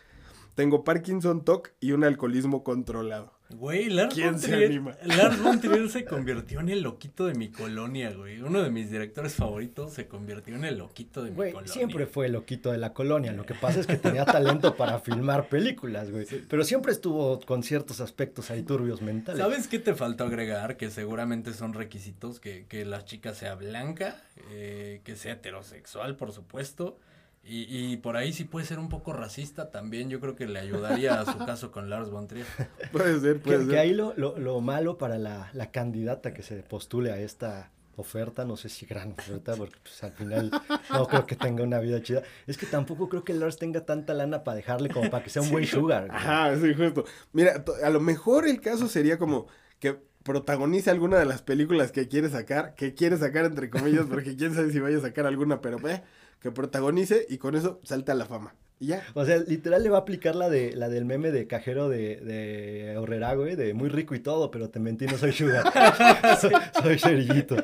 Tengo 0.54 0.84
Parkinson, 0.84 1.44
TOC 1.44 1.70
y 1.80 1.92
un 1.92 2.04
alcoholismo 2.04 2.64
controlado. 2.64 3.39
Güey, 3.56 3.90
Lars 3.90 4.14
¿Quién 4.14 4.32
von 4.32 4.38
se 4.38 4.64
anima? 4.64 4.96
Lars 5.04 5.42
von 5.42 5.60
Trier 5.60 5.88
se 5.88 6.04
convirtió 6.04 6.60
en 6.60 6.68
el 6.68 6.82
loquito 6.82 7.26
de 7.26 7.34
mi 7.34 7.50
colonia, 7.50 8.12
güey. 8.12 8.40
Uno 8.40 8.62
de 8.62 8.70
mis 8.70 8.90
directores 8.90 9.34
favoritos 9.34 9.92
se 9.92 10.06
convirtió 10.06 10.54
en 10.54 10.64
el 10.64 10.78
loquito 10.78 11.22
de 11.22 11.30
mi 11.30 11.36
colonia. 11.36 11.72
siempre 11.72 12.06
fue 12.06 12.26
el 12.26 12.32
loquito 12.32 12.70
de 12.70 12.78
la 12.78 12.92
colonia. 12.92 13.32
Lo 13.32 13.44
que 13.44 13.54
pasa 13.54 13.80
es 13.80 13.86
que 13.86 13.96
tenía 13.96 14.24
talento 14.24 14.76
para 14.76 14.98
filmar 15.00 15.48
películas, 15.48 16.10
güey. 16.10 16.26
Pero 16.48 16.64
siempre 16.64 16.92
estuvo 16.92 17.40
con 17.40 17.62
ciertos 17.62 18.00
aspectos 18.00 18.50
ahí 18.50 18.62
turbios 18.62 19.02
mentales. 19.02 19.40
¿Sabes 19.40 19.68
qué 19.68 19.78
te 19.78 19.94
faltó 19.94 20.24
agregar? 20.24 20.76
Que 20.76 20.90
seguramente 20.90 21.52
son 21.52 21.74
requisitos 21.74 22.40
que, 22.40 22.66
que 22.68 22.84
la 22.84 23.04
chica 23.04 23.34
sea 23.34 23.54
blanca, 23.56 24.22
eh, 24.50 25.00
que 25.04 25.16
sea 25.16 25.34
heterosexual, 25.34 26.16
por 26.16 26.32
supuesto. 26.32 26.98
Y, 27.42 27.66
y 27.92 27.96
por 27.96 28.16
ahí 28.16 28.32
sí 28.32 28.44
puede 28.44 28.66
ser 28.66 28.78
un 28.78 28.88
poco 28.88 29.12
racista 29.12 29.70
también. 29.70 30.10
Yo 30.10 30.20
creo 30.20 30.36
que 30.36 30.46
le 30.46 30.58
ayudaría 30.60 31.20
a 31.20 31.24
su 31.32 31.38
caso 31.46 31.72
con 31.72 31.88
Lars 31.90 32.10
von 32.10 32.28
Trier. 32.28 32.46
Puede 32.92 33.18
ser, 33.20 33.36
Que, 33.36 33.40
puede 33.40 33.58
que 33.64 33.70
ser. 33.70 33.78
ahí 33.78 33.94
lo, 33.94 34.14
lo- 34.16 34.38
lo 34.38 34.60
malo 34.60 34.98
para 34.98 35.18
la, 35.18 35.50
la 35.54 35.70
candidata 35.70 36.32
que 36.34 36.42
se 36.42 36.56
postule 36.62 37.10
a 37.12 37.18
esta 37.18 37.70
oferta, 37.96 38.44
no 38.46 38.56
sé 38.56 38.68
si 38.70 38.86
gran 38.86 39.12
oferta, 39.12 39.56
porque 39.56 39.76
pues, 39.82 40.02
al 40.04 40.12
final 40.12 40.50
no 40.90 41.06
creo 41.06 41.26
que 41.26 41.36
tenga 41.36 41.62
una 41.64 41.80
vida 41.80 42.02
chida, 42.02 42.22
es 42.46 42.56
que 42.56 42.64
tampoco 42.64 43.10
creo 43.10 43.24
que 43.24 43.34
Lars 43.34 43.58
tenga 43.58 43.84
tanta 43.84 44.14
lana 44.14 44.42
para 44.42 44.54
dejarle 44.56 44.88
como 44.88 45.10
para 45.10 45.22
que 45.22 45.28
sea 45.28 45.42
un 45.42 45.50
buen 45.50 45.66
sugar. 45.66 46.08
Ajá, 46.10 46.56
sí, 46.56 46.72
justo. 46.72 47.04
Mira, 47.32 47.62
a 47.84 47.90
lo 47.90 48.00
mejor 48.00 48.46
el 48.48 48.60
caso 48.62 48.88
sería 48.88 49.18
como 49.18 49.48
que 49.80 49.98
protagonice 50.22 50.90
alguna 50.90 51.18
de 51.18 51.26
las 51.26 51.42
películas 51.42 51.92
que 51.92 52.08
quiere 52.08 52.30
sacar, 52.30 52.74
que 52.74 52.94
quiere 52.94 53.18
sacar 53.18 53.44
entre 53.44 53.68
comillas, 53.68 54.06
porque 54.08 54.34
quién 54.36 54.54
sabe 54.54 54.70
si 54.72 54.78
vaya 54.80 54.96
a 54.96 55.02
sacar 55.02 55.26
alguna, 55.26 55.60
pero 55.60 55.76
eh, 55.86 56.02
que 56.40 56.50
protagonice 56.50 57.26
y 57.28 57.38
con 57.38 57.54
eso 57.54 57.80
salta 57.84 58.12
a 58.12 58.16
la 58.16 58.26
fama. 58.26 58.54
Y 58.82 58.86
ya. 58.86 59.02
O 59.12 59.26
sea, 59.26 59.36
literal 59.46 59.82
le 59.82 59.90
va 59.90 59.98
a 59.98 60.00
aplicar 60.00 60.34
la 60.34 60.48
de 60.48 60.72
la 60.74 60.88
del 60.88 61.04
meme 61.04 61.30
de 61.30 61.46
cajero 61.46 61.90
de, 61.90 62.16
de 62.16 62.96
Horrera, 62.96 63.34
güey, 63.34 63.54
de 63.54 63.74
muy 63.74 63.90
rico 63.90 64.14
y 64.14 64.20
todo, 64.20 64.50
pero 64.50 64.70
te 64.70 64.80
mentí, 64.80 65.04
no 65.06 65.18
soy 65.18 65.32
sugar. 65.32 65.64
soy, 66.40 66.52
soy 66.82 66.98
cerillito. 66.98 67.56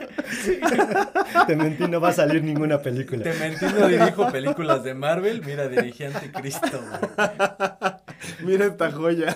te 1.47 1.57
mentí, 1.57 1.85
no 1.89 2.01
va 2.03 2.11
a 2.11 2.13
salir 2.13 2.43
ninguna 2.45 2.83
película. 2.83 3.23
Te 3.23 3.33
mentí, 3.33 3.65
no 3.65 3.89
dirijo 3.89 4.31
películas 4.31 4.85
de 4.85 4.93
Marvel. 4.93 5.43
Mira, 5.45 5.69
dirigí 5.69 6.05
Anticristo, 6.05 6.81
güey. 6.83 7.93
Mira 8.45 8.67
esta 8.67 8.93
joya. 8.93 9.35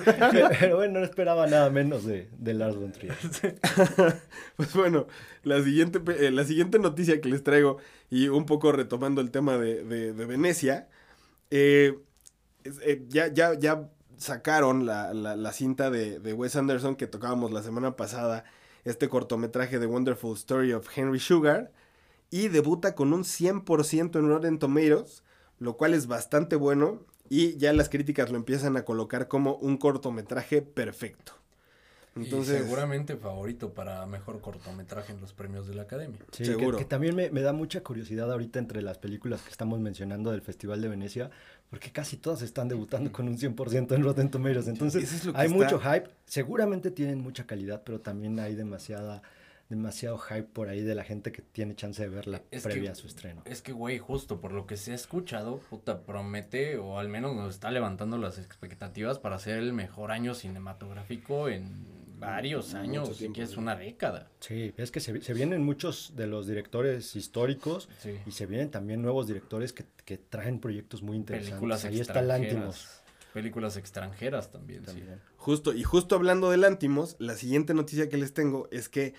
Pero 0.61 0.77
bueno, 0.77 0.99
no 1.01 1.05
esperaba 1.07 1.47
nada 1.47 1.71
menos 1.71 2.05
de, 2.05 2.29
de 2.39 2.55
Lars 2.55 2.77
von 2.77 2.93
Trier. 2.93 3.15
Pues 4.57 4.75
bueno, 4.75 5.07
la 5.43 5.63
siguiente, 5.63 6.01
eh, 6.19 6.31
la 6.31 6.45
siguiente 6.45 6.79
noticia 6.79 7.21
que 7.23 7.31
les 7.31 7.43
traigo, 7.43 7.79
y 8.11 8.29
un 8.29 8.45
poco 8.45 8.73
retomando 8.73 9.23
el 9.23 9.31
tema 9.31 9.57
de, 9.57 9.83
de- 9.85 10.13
de 10.13 10.27
Venecia, 10.27 10.89
eh, 11.51 11.99
eh, 12.83 13.05
ya, 13.09 13.29
ya, 13.29 13.55
ya 13.59 13.91
sacaron 14.17 14.87
la, 14.87 15.15
la- 15.15 15.37
la 15.37 15.53
cinta 15.53 15.91
de, 15.91 16.19
de 16.21 16.33
Wes 16.35 16.57
Anderson 16.57 16.97
que 16.97 17.07
tocábamos 17.07 17.53
la 17.53 17.63
semana 17.63 17.97
pasada, 17.97 18.45
este 18.85 19.09
cortometraje 19.09 19.79
de 19.79 19.87
Wonderful 19.87 20.35
Story 20.37 20.73
of 20.73 20.89
Henry 20.97 21.21
Sugar, 21.21 21.73
y 22.31 22.49
debuta 22.49 22.95
con 22.97 23.13
un 23.15 23.25
100% 23.25 24.19
en 24.21 24.29
Rotten 24.29 24.59
Tomatoes, 24.61 25.25
lo 25.61 25.77
cual 25.79 25.95
es 25.95 26.09
bastante 26.09 26.57
bueno, 26.57 27.01
y 27.31 27.57
ya 27.59 27.73
las 27.75 27.89
críticas 27.91 28.31
lo 28.31 28.37
empiezan 28.39 28.77
a 28.79 28.85
colocar 28.87 29.29
como 29.29 29.57
un 29.57 29.79
cortometraje 29.79 30.63
perfecto. 30.63 31.40
Entonces, 32.17 32.59
seguramente 32.63 33.17
favorito 33.17 33.73
para 33.73 34.05
mejor 34.07 34.41
cortometraje 34.41 35.13
en 35.13 35.21
los 35.21 35.33
premios 35.33 35.67
de 35.69 35.75
la 35.75 35.83
Academia. 35.83 36.19
Sí, 36.33 36.45
Seguro. 36.45 36.77
Que, 36.79 36.85
que 36.85 36.89
también 36.89 37.15
me, 37.15 37.31
me 37.31 37.41
da 37.41 37.53
mucha 37.53 37.83
curiosidad 37.83 38.31
ahorita 38.33 38.59
entre 38.59 38.83
las 38.83 38.99
películas 38.99 39.43
que 39.43 39.51
estamos 39.51 39.79
mencionando 39.81 40.31
del 40.33 40.43
Festival 40.43 40.81
de 40.83 40.89
Venecia, 40.89 41.31
porque 41.71 41.93
casi 41.93 42.17
todas 42.17 42.43
están 42.43 42.69
debutando 42.69 43.13
con 43.13 43.29
un 43.29 43.39
100% 43.39 43.95
en 43.95 44.03
Rotten 44.03 44.29
Tomatoes. 44.31 44.67
Entonces, 44.67 45.05
es 45.13 45.27
hay 45.35 45.47
está- 45.47 45.57
mucho 45.57 45.79
hype. 45.79 46.11
Seguramente 46.27 46.91
tienen 46.91 47.21
mucha 47.21 47.47
calidad, 47.47 47.83
pero 47.85 48.01
también 48.01 48.41
hay 48.41 48.57
demasiada, 48.57 49.23
demasiado 49.69 50.19
hype 50.19 50.43
por 50.53 50.69
ahí 50.69 50.81
de 50.81 50.97
la 50.97 51.05
gente 51.05 51.31
que 51.31 51.43
tiene 51.43 51.77
chance 51.77 52.03
de 52.03 52.09
verla 52.09 52.43
Es 52.51 52.65
que- 52.65 52.71
previa 52.71 52.91
a 52.91 52.95
su 52.97 53.07
estreno. 53.07 53.43
Es 53.45 53.63
que, 53.63 53.71
güey, 53.71 53.99
justo 53.99 54.41
por 54.41 54.51
lo 54.51 54.67
que 54.67 54.77
se 54.77 54.91
ha 54.91 54.95
escuchado, 54.97 55.59
puta, 55.71 56.03
promete, 56.03 56.77
o 56.77 56.99
al 56.99 57.09
menos 57.09 57.37
nos 57.37 57.55
está 57.55 57.71
levantando 57.71 58.19
las 58.19 58.39
expectativas 58.39 59.21
para 59.21 59.39
ser 59.39 59.59
el 59.59 59.73
mejor 59.73 60.11
año 60.11 60.35
cinematográfico 60.35 61.49
en 61.49 62.00
varios 62.21 62.75
años, 62.75 63.17
tiempo, 63.19 63.35
que 63.37 63.43
es 63.43 63.51
sí. 63.51 63.59
una 63.59 63.75
década. 63.77 64.31
Sí, 64.41 64.73
es 64.77 64.91
que 64.91 65.01
se, 65.01 65.21
se 65.23 65.35
vienen 65.35 65.63
muchos 65.65 66.13
de 66.17 66.27
los 66.27 66.47
directores 66.47 67.17
históricos 67.17 67.89
Sí. 67.99 68.15
y 68.27 68.31
se 68.33 68.47
vienen 68.47 68.71
también 68.71 69.03
nuevos 69.03 69.27
directores 69.27 69.73
que, 69.73 69.85
que 70.05 70.19
traen 70.19 70.61
proyectos 70.61 71.03
muy 71.03 71.17
interesantes. 71.17 71.51
Películas 71.53 71.85
ahí 71.85 72.01
está 72.01 72.23
Lántimos. 72.23 72.77
extranjeras. 72.77 73.01
Películas 73.33 73.77
extranjeras 73.77 74.51
también, 74.51 74.85
sí. 74.87 75.03
Justo, 75.37 75.73
y 75.73 75.83
justo 75.85 76.15
hablando 76.17 76.51
de 76.51 76.57
Lántimos, 76.57 77.17
la 77.19 77.35
siguiente 77.37 77.75
noticia 77.75 78.09
que 78.09 78.17
les 78.17 78.35
tengo 78.35 78.69
es 78.71 78.89
que 78.89 79.15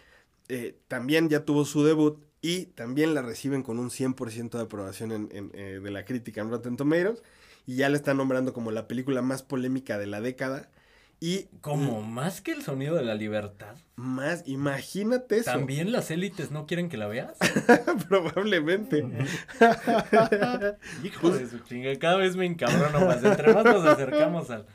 eh, 0.49 0.77
también 0.87 1.29
ya 1.29 1.45
tuvo 1.45 1.63
su 1.65 1.83
debut 1.85 2.21
y 2.41 2.65
también 2.67 3.13
la 3.13 3.21
reciben 3.21 3.63
con 3.63 3.79
un 3.79 3.89
100% 3.89 4.49
de 4.57 4.61
aprobación 4.63 5.11
en, 5.11 5.29
en, 5.31 5.51
eh, 5.53 5.79
de 5.81 5.91
la 5.91 6.03
crítica 6.05 6.41
en 6.41 6.49
Rotten 6.49 6.75
Tomatoes 6.75 7.23
y 7.65 7.75
ya 7.77 7.87
la 7.87 7.95
están 7.95 8.17
nombrando 8.17 8.51
como 8.51 8.71
la 8.71 8.87
película 8.87 9.21
más 9.21 9.43
polémica 9.43 9.97
de 9.97 10.07
la 10.07 10.19
década 10.19 10.69
y 11.21 11.43
Como 11.61 12.01
más 12.01 12.41
que 12.41 12.51
el 12.51 12.63
sonido 12.63 12.95
de 12.95 13.03
la 13.03 13.13
libertad. 13.13 13.75
Más, 14.01 14.43
imagínate 14.47 15.37
eso, 15.37 15.51
¿También 15.51 15.91
las 15.91 16.09
élites 16.11 16.51
no 16.51 16.65
quieren 16.65 16.89
que 16.89 16.97
la 16.97 17.07
veas? 17.07 17.37
probablemente. 18.09 19.05
Hijo 21.03 21.29
de 21.31 21.47
su 21.47 21.59
chinga, 21.59 21.97
cada 21.99 22.17
vez 22.17 22.35
me 22.35 22.45
encabrono 22.45 23.05
más. 23.05 23.23
Entre 23.23 23.53
más 23.53 23.63
nos 23.63 23.85
acercamos 23.85 24.49
a, 24.49 24.65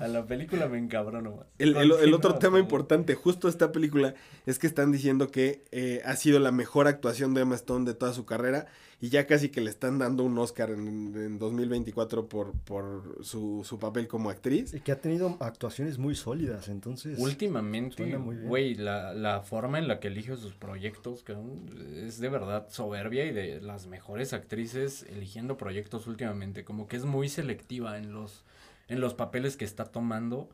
a 0.00 0.08
la 0.08 0.24
película, 0.26 0.68
me 0.68 0.78
encabrono 0.78 1.36
más. 1.36 1.46
El, 1.58 1.76
el- 1.76 1.92
el 1.92 2.14
otro 2.14 2.36
tema 2.36 2.52
por 2.52 2.60
importante, 2.60 3.14
justo 3.14 3.48
esta 3.48 3.72
película, 3.72 4.14
es 4.46 4.58
que 4.58 4.66
están 4.66 4.92
diciendo 4.92 5.30
que 5.30 5.64
eh, 5.72 6.00
ha 6.04 6.16
sido 6.16 6.38
la 6.38 6.52
mejor 6.52 6.86
actuación 6.88 7.34
de 7.34 7.42
Emma 7.42 7.54
Stone 7.56 7.84
de 7.84 7.94
toda 7.94 8.12
su 8.12 8.24
carrera 8.24 8.66
y 8.98 9.10
ya 9.10 9.26
casi 9.26 9.50
que 9.50 9.60
le 9.60 9.68
están 9.68 9.98
dando 9.98 10.22
un 10.24 10.38
Oscar 10.38 10.70
en, 10.70 10.86
en 11.16 11.38
2024 11.38 12.28
por, 12.28 12.52
por 12.60 13.18
su, 13.22 13.62
su 13.64 13.78
papel 13.78 14.08
como 14.08 14.30
actriz. 14.30 14.72
Y 14.72 14.80
que 14.80 14.90
ha 14.92 15.00
tenido 15.00 15.36
actuaciones 15.40 15.98
muy 15.98 16.14
sólidas, 16.14 16.68
entonces... 16.68 17.18
Últimamente, 17.18 18.16
güey, 18.16 18.74
la, 18.76 19.14
la 19.14 19.40
forma 19.42 19.78
en 19.78 19.88
la 19.88 20.00
que 20.00 20.08
elige 20.08 20.36
sus 20.36 20.54
proyectos 20.54 21.22
cabrón, 21.22 21.70
es 21.96 22.18
de 22.18 22.28
verdad 22.28 22.68
soberbia 22.68 23.24
y 23.24 23.32
de 23.32 23.60
las 23.60 23.86
mejores 23.86 24.32
actrices 24.32 25.04
eligiendo 25.08 25.56
proyectos 25.56 26.06
últimamente. 26.06 26.64
Como 26.64 26.88
que 26.88 26.96
es 26.96 27.04
muy 27.04 27.28
selectiva 27.28 27.98
en 27.98 28.12
los, 28.12 28.44
en 28.88 29.00
los 29.00 29.14
papeles 29.14 29.56
que 29.56 29.64
está 29.64 29.84
tomando. 29.86 30.48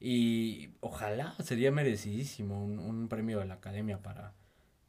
Y 0.00 0.70
ojalá 0.80 1.34
sería 1.42 1.70
merecidísimo 1.70 2.64
un, 2.64 2.78
un 2.78 3.08
premio 3.08 3.38
de 3.38 3.46
la 3.46 3.54
academia 3.54 3.98
para, 4.02 4.32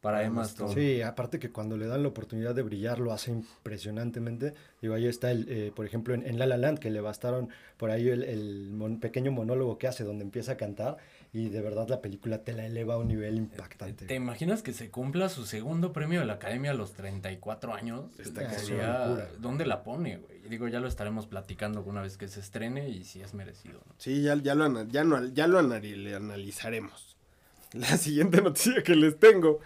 para 0.04 0.22
Emma 0.22 0.42
Stone. 0.44 0.74
Sí, 0.74 1.02
aparte 1.02 1.38
que 1.38 1.50
cuando 1.50 1.76
le 1.76 1.86
dan 1.86 2.02
la 2.02 2.08
oportunidad 2.08 2.54
de 2.54 2.62
brillar 2.62 2.98
lo 3.00 3.12
hace 3.12 3.30
impresionantemente. 3.32 4.54
Digo, 4.80 4.94
ahí 4.94 5.06
está, 5.06 5.30
el, 5.30 5.46
eh, 5.48 5.72
por 5.74 5.86
ejemplo, 5.86 6.14
en, 6.14 6.26
en 6.26 6.38
La 6.38 6.46
La 6.46 6.56
Land, 6.56 6.78
que 6.78 6.90
le 6.90 7.00
bastaron 7.00 7.48
por 7.76 7.90
ahí 7.90 8.08
el, 8.08 8.22
el 8.22 8.70
mon- 8.70 9.00
pequeño 9.00 9.32
monólogo 9.32 9.78
que 9.78 9.88
hace 9.88 10.04
donde 10.04 10.22
empieza 10.24 10.52
a 10.52 10.56
cantar 10.56 10.98
y 11.32 11.48
de 11.48 11.60
verdad 11.60 11.88
la 11.88 12.00
película 12.00 12.38
te 12.44 12.52
la 12.52 12.64
eleva 12.64 12.94
a 12.94 12.98
un 12.98 13.08
nivel 13.08 13.36
impactante. 13.36 14.06
¿Te 14.06 14.14
imaginas 14.14 14.62
que 14.62 14.72
se 14.72 14.90
cumpla 14.90 15.28
su 15.28 15.46
segundo 15.46 15.92
premio 15.92 16.20
de 16.20 16.26
la 16.26 16.34
Academia 16.34 16.70
a 16.70 16.74
los 16.74 16.92
34 16.92 17.74
años? 17.74 18.04
Cañón. 18.34 18.52
Sería-. 18.54 19.28
¿Dónde 19.40 19.66
la 19.66 19.82
pone, 19.82 20.18
güey? 20.18 20.40
Digo, 20.48 20.68
ya 20.68 20.78
lo 20.80 20.86
estaremos 20.86 21.26
platicando 21.26 21.82
una 21.82 22.02
vez 22.02 22.16
que 22.18 22.28
se 22.28 22.38
estrene 22.40 22.88
y 22.90 23.04
si 23.04 23.20
es 23.22 23.34
merecido, 23.34 23.80
¿no? 23.86 23.94
Sí, 23.98 24.22
ya, 24.22 24.36
ya, 24.36 24.54
lo, 24.54 24.84
ya, 24.86 25.02
no, 25.02 25.24
ya 25.28 25.46
lo 25.46 25.58
anali- 25.58 26.14
analizaremos. 26.14 27.16
La 27.72 27.96
siguiente 27.96 28.40
noticia 28.40 28.82
que 28.84 28.94
les 28.94 29.18
tengo 29.18 29.58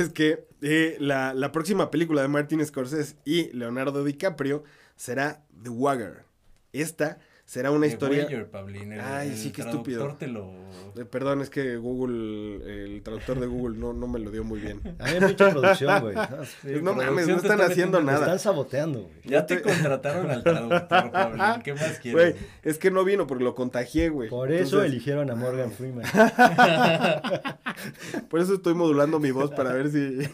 es 0.00 0.10
que 0.10 0.46
eh, 0.62 0.96
la, 1.00 1.34
la 1.34 1.52
próxima 1.52 1.90
película 1.90 2.22
de 2.22 2.28
Martin 2.28 2.64
Scorsese 2.64 3.16
y 3.24 3.52
Leonardo 3.52 4.04
DiCaprio 4.04 4.64
será 4.96 5.44
The 5.62 5.70
Wagger. 5.70 6.24
Esta 6.72 7.18
será 7.46 7.70
una 7.70 7.86
The 7.86 7.92
historia... 7.92 8.24
Voyager, 8.24 8.50
Pablín, 8.50 8.92
el- 8.92 9.00
Ay, 9.00 9.28
el 9.30 9.36
sí, 9.36 9.50
qué 9.52 9.62
estúpido. 9.62 10.14
te 10.18 10.26
lo... 10.26 10.66
Eh, 10.96 11.04
perdón, 11.04 11.42
es 11.42 11.50
que 11.50 11.76
Google, 11.76 12.94
el 12.94 13.02
traductor 13.02 13.38
de 13.38 13.46
Google 13.46 13.78
no, 13.78 13.92
no 13.92 14.08
me 14.08 14.18
lo 14.18 14.30
dio 14.30 14.42
muy 14.44 14.58
bien. 14.60 14.80
Hay 14.98 15.20
mucha 15.20 15.50
producción, 15.50 16.00
güey. 16.02 16.16
No, 16.64 16.80
no 16.80 16.94
mames, 16.94 17.28
no 17.28 17.36
están 17.36 17.60
está 17.60 17.66
haciendo 17.72 18.02
nada. 18.02 18.20
están 18.20 18.38
saboteando, 18.40 19.02
güey. 19.02 19.14
Ya 19.24 19.46
te 19.46 19.62
contrataron 19.62 20.30
al 20.30 20.42
traductor, 20.42 21.10
Pablín. 21.12 21.62
¿Qué 21.62 21.74
más 21.74 21.98
quieres? 22.00 22.34
Güey? 22.34 22.46
es 22.62 22.78
que 22.78 22.90
no 22.90 23.04
vino 23.04 23.26
porque 23.26 23.44
lo 23.44 23.54
contagié, 23.54 24.08
güey. 24.08 24.28
Por 24.28 24.50
eso 24.52 24.76
Entonces, 24.76 24.90
eligieron 24.92 25.30
a 25.30 25.34
Morgan 25.36 25.70
Freeman. 25.70 26.04
Por 28.28 28.40
eso 28.40 28.54
estoy 28.54 28.74
modulando 28.74 29.18
mi 29.20 29.30
voz 29.30 29.50
para 29.52 29.72
ver 29.72 29.90
si. 29.90 30.28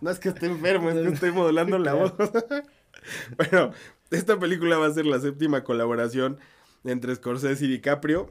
no 0.00 0.10
es 0.10 0.18
que 0.18 0.28
esté 0.30 0.46
enfermo, 0.46 0.90
es 0.90 1.06
que 1.06 1.14
estoy 1.14 1.30
modulando 1.32 1.78
la 1.78 1.94
voz. 1.94 2.12
bueno, 3.36 3.72
esta 4.10 4.38
película 4.38 4.78
va 4.78 4.86
a 4.86 4.94
ser 4.94 5.06
la 5.06 5.20
séptima 5.20 5.64
colaboración 5.64 6.38
entre 6.84 7.14
Scorsese 7.14 7.64
y 7.64 7.68
DiCaprio. 7.68 8.30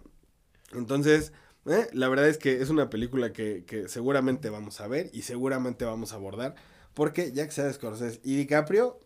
Entonces, 0.74 1.34
eh, 1.66 1.88
la 1.94 2.10
verdad 2.10 2.28
es 2.28 2.38
que 2.38 2.62
es 2.62 2.70
una 2.70 2.90
película 2.90 3.34
que, 3.34 3.66
que 3.66 3.88
seguramente 3.88 4.50
vamos 4.50 4.82
a 4.82 4.88
ver 4.88 5.10
y 5.14 5.24
seguramente 5.24 5.86
vamos 5.86 6.14
a 6.14 6.16
abordar. 6.16 6.56
Porque 6.94 7.32
ya 7.32 7.46
que 7.46 7.52
sea 7.52 7.72
Scorsese 7.72 8.20
y 8.24 8.36
DiCaprio, 8.36 9.00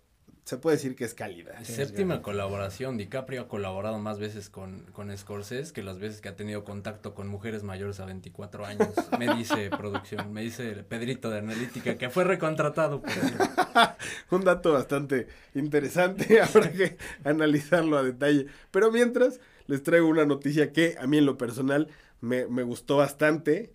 se 0.45 0.57
puede 0.57 0.75
decir 0.75 0.95
que 0.95 1.05
es 1.05 1.13
calidad. 1.13 1.63
Séptima 1.63 2.21
colaboración. 2.21 2.97
DiCaprio 2.97 3.41
ha 3.43 3.47
colaborado 3.47 3.97
más 3.99 4.19
veces 4.19 4.49
con, 4.49 4.81
con 4.91 5.15
Scorsese 5.17 5.71
que 5.71 5.83
las 5.83 5.99
veces 5.99 6.19
que 6.19 6.27
ha 6.29 6.35
tenido 6.35 6.65
contacto 6.65 7.13
con 7.13 7.27
mujeres 7.29 7.63
mayores 7.63 7.99
a 8.01 8.05
24 8.05 8.65
años. 8.65 8.89
Me 9.17 9.33
dice 9.35 9.69
producción, 9.69 10.33
me 10.33 10.41
dice 10.41 10.83
Pedrito 10.83 11.29
de 11.29 11.37
Analítica, 11.39 11.97
que 11.97 12.09
fue 12.09 12.25
recontratado. 12.25 13.01
por. 13.01 13.11
Un 14.31 14.43
dato 14.43 14.73
bastante 14.73 15.27
interesante, 15.55 16.41
habrá 16.41 16.71
que 16.71 16.97
analizarlo 17.23 17.97
a 17.97 18.03
detalle. 18.03 18.47
Pero 18.71 18.91
mientras, 18.91 19.39
les 19.67 19.81
traigo 19.81 20.07
una 20.09 20.25
noticia 20.25 20.73
que 20.73 20.97
a 20.99 21.07
mí 21.07 21.17
en 21.19 21.25
lo 21.25 21.37
personal 21.37 21.87
me, 22.19 22.47
me 22.47 22.63
gustó 22.63 22.97
bastante. 22.97 23.71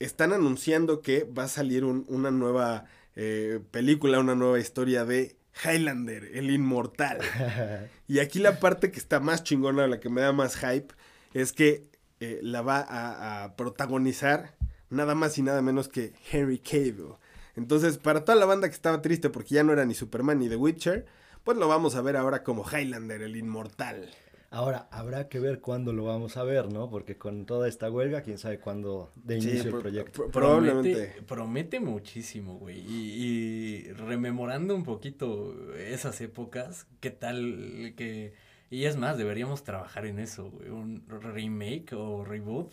Están 0.00 0.32
anunciando 0.32 1.00
que 1.00 1.24
va 1.24 1.44
a 1.44 1.48
salir 1.48 1.84
un- 1.84 2.04
una 2.08 2.30
nueva 2.30 2.84
eh, 3.14 3.60
película, 3.70 4.18
una 4.18 4.34
nueva 4.34 4.58
historia 4.58 5.04
de 5.04 5.36
Highlander, 5.64 6.30
el 6.34 6.50
inmortal. 6.50 7.18
Y 8.08 8.18
aquí 8.18 8.40
la 8.40 8.60
parte 8.60 8.90
que 8.90 8.98
está 8.98 9.20
más 9.20 9.42
chingona, 9.42 9.86
la 9.86 9.98
que 9.98 10.10
me 10.10 10.20
da 10.20 10.32
más 10.32 10.56
hype, 10.56 10.92
es 11.32 11.54
que 11.54 11.88
eh, 12.20 12.40
la 12.42 12.60
va 12.60 12.78
a, 12.80 13.44
a 13.44 13.56
protagonizar 13.56 14.54
nada 14.90 15.14
más 15.14 15.38
y 15.38 15.42
nada 15.42 15.62
menos 15.62 15.88
que 15.88 16.12
Henry 16.30 16.58
Cavill. 16.58 17.14
Entonces, 17.56 17.96
para 17.96 18.24
toda 18.24 18.36
la 18.36 18.44
banda 18.44 18.68
que 18.68 18.74
estaba 18.74 19.00
triste 19.00 19.30
porque 19.30 19.54
ya 19.54 19.64
no 19.64 19.72
era 19.72 19.86
ni 19.86 19.94
Superman 19.94 20.38
ni 20.40 20.48
The 20.48 20.56
Witcher, 20.56 21.06
pues 21.44 21.56
lo 21.56 21.68
vamos 21.68 21.94
a 21.94 22.02
ver 22.02 22.16
ahora 22.16 22.42
como 22.42 22.64
Highlander, 22.64 23.22
el 23.22 23.36
inmortal. 23.36 24.10
Ahora, 24.52 24.86
habrá 24.90 25.28
que 25.28 25.40
ver 25.40 25.60
cuándo 25.60 25.92
lo 25.94 26.04
vamos 26.04 26.36
a 26.36 26.42
ver, 26.44 26.70
¿no? 26.70 26.90
Porque 26.90 27.16
con 27.16 27.46
toda 27.46 27.68
esta 27.68 27.90
huelga, 27.90 28.20
quién 28.20 28.36
sabe 28.36 28.58
cuándo 28.58 29.10
de 29.16 29.38
inicio 29.38 29.74
el 29.74 29.80
proyecto. 29.80 30.12
pro- 30.12 30.30
probablemente. 30.30 30.94
Promete, 30.94 31.22
promete 31.22 31.80
muchísimo, 31.80 32.58
güey. 32.58 32.78
Y, 32.80 33.86
y 33.88 33.92
rememorando 33.92 34.74
un 34.74 34.84
poquito 34.84 35.54
esas 35.76 36.20
épocas, 36.20 36.86
¿qué 37.00 37.10
tal 37.10 37.94
que... 37.96 38.34
Y 38.68 38.84
es 38.84 38.96
más, 38.96 39.16
deberíamos 39.18 39.64
trabajar 39.64 40.04
en 40.06 40.18
eso, 40.18 40.50
güey. 40.50 40.68
Un 40.68 41.04
remake 41.08 41.94
o 41.94 42.22
reboot 42.24 42.72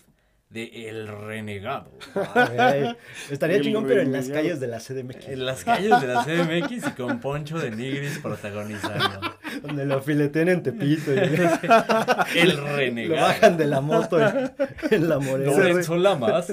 de 0.50 0.90
El 0.90 1.08
Renegado. 1.08 1.92
Ay, 2.34 2.96
estaría 3.30 3.58
El 3.58 3.64
chingón, 3.64 3.86
pero 3.86 4.02
en 4.02 4.12
las 4.12 4.30
calles 4.30 4.60
de 4.60 4.68
la 4.68 4.80
CDMX. 4.80 5.28
En 5.28 5.46
las 5.46 5.64
calles 5.64 6.02
de 6.02 6.08
la 6.08 6.24
CDMX 6.26 6.88
y 6.88 6.92
con 6.92 7.20
Poncho 7.20 7.60
de 7.60 7.72
Nigris 7.72 8.18
protagonizando. 8.18 9.36
Donde 9.62 9.86
lo 9.86 10.02
filetean 10.02 10.50
en 10.50 10.64
Tepito. 10.64 11.14
y- 11.14 11.18
El 12.40 12.56
lo 12.58 12.76
renegado. 12.76 13.22
bajan 13.28 13.58
de 13.58 13.66
la 13.68 13.82
moto 13.82 14.20
en, 14.20 14.52
en 14.92 15.10
la 15.10 15.20
morena. 15.20 15.52
Lorenzo 15.52 15.98
Lamas. 15.98 16.48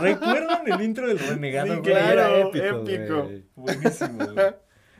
¿Recuerdan 0.00 0.62
el 0.72 0.80
intro 0.82 1.08
del 1.08 1.18
renegado? 1.18 1.74
Sí, 1.76 1.80
claro. 1.82 2.12
Era 2.12 2.38
épico, 2.40 2.88
épico. 2.90 3.22
güey. 3.24 3.44
Buenísimo, 3.54 4.26
güey. 4.32 4.46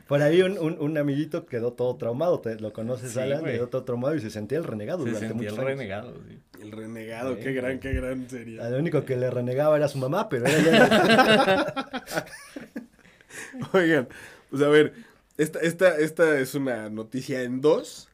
Por 0.07 0.21
ahí 0.21 0.41
un, 0.41 0.57
un, 0.57 0.77
un 0.79 0.97
amiguito 0.97 1.45
quedó 1.45 1.73
todo 1.73 1.97
traumado, 1.97 2.39
te, 2.39 2.57
lo 2.61 2.71
conoces, 2.71 3.11
Sí, 3.11 3.19
Alan, 3.19 3.43
quedó 3.43 3.67
todo 3.67 3.83
traumado 3.83 4.15
y 4.15 4.21
se 4.21 4.29
sentía 4.29 4.57
el 4.57 4.63
renegado 4.63 4.99
Se 5.03 5.09
durante 5.09 5.27
sentía 5.27 5.49
el 5.49 5.53
muchos 5.55 5.59
años. 5.65 5.77
renegado, 5.77 6.13
sí. 6.29 6.39
El 6.61 6.71
renegado, 6.71 7.35
Sí, 7.35 7.41
qué 7.43 7.51
gran, 7.51 7.79
qué 7.79 7.91
gran 7.91 8.29
serie. 8.29 8.55
Lo 8.55 8.77
único 8.77 9.03
que 9.03 9.17
le 9.17 9.29
renegaba 9.29 9.75
era 9.75 9.89
su 9.89 9.97
mamá, 9.97 10.29
pero 10.29 10.45
era 10.45 10.59
ya... 10.61 11.83
Oigan, 13.73 14.07
pues 14.49 14.61
a 14.61 14.67
ver, 14.69 14.93
esta, 15.37 15.59
esta, 15.59 15.97
esta 15.97 16.39
es 16.39 16.55
una 16.55 16.89
noticia 16.89 17.43
en 17.43 17.61
dos. 17.61 18.09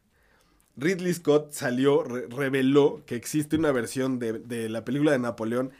Ridley 0.76 1.14
Scott 1.14 1.52
salió, 1.54 2.04
re- 2.04 2.28
reveló 2.28 3.04
que 3.06 3.16
existe 3.16 3.56
una 3.56 3.72
versión 3.72 4.20
de, 4.20 4.34
de 4.34 4.70
la 4.70 4.84
película 4.84 5.12
de 5.12 5.20
Napoleón 5.20 5.72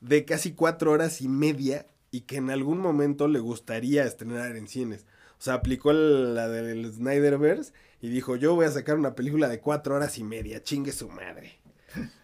de 0.00 0.24
casi 0.24 0.52
cuatro 0.52 0.92
horas 0.92 1.20
y 1.22 1.28
media 1.28 1.86
y 2.10 2.22
que 2.22 2.36
en 2.36 2.50
algún 2.50 2.78
momento 2.78 3.28
le 3.28 3.38
gustaría 3.38 4.04
estrenar 4.04 4.56
en 4.56 4.68
cines. 4.68 5.06
O 5.38 5.42
sea, 5.42 5.54
aplicó 5.54 5.92
la 5.92 6.48
del 6.48 6.92
Snyderverse 6.92 7.72
y 8.00 8.08
dijo, 8.08 8.36
yo 8.36 8.54
voy 8.54 8.66
a 8.66 8.70
sacar 8.70 8.96
una 8.96 9.14
película 9.14 9.48
de 9.48 9.60
cuatro 9.60 9.94
horas 9.94 10.18
y 10.18 10.24
media, 10.24 10.62
chingue 10.62 10.92
su 10.92 11.08
madre. 11.08 11.58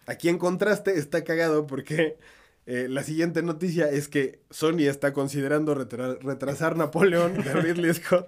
Aquí 0.05 0.29
en 0.29 0.37
contraste 0.37 0.97
está 0.97 1.23
cagado 1.23 1.67
porque 1.67 2.17
eh, 2.69 2.87
la 2.87 3.03
siguiente 3.03 3.41
noticia 3.41 3.89
es 3.89 4.07
que 4.07 4.39
Sony 4.51 4.81
está 4.87 5.11
considerando 5.13 5.73
retra- 5.75 6.17
retrasar 6.21 6.77
Napoleón 6.77 7.33
de 7.33 7.53
Ridley 7.53 7.93
Scott 7.95 8.27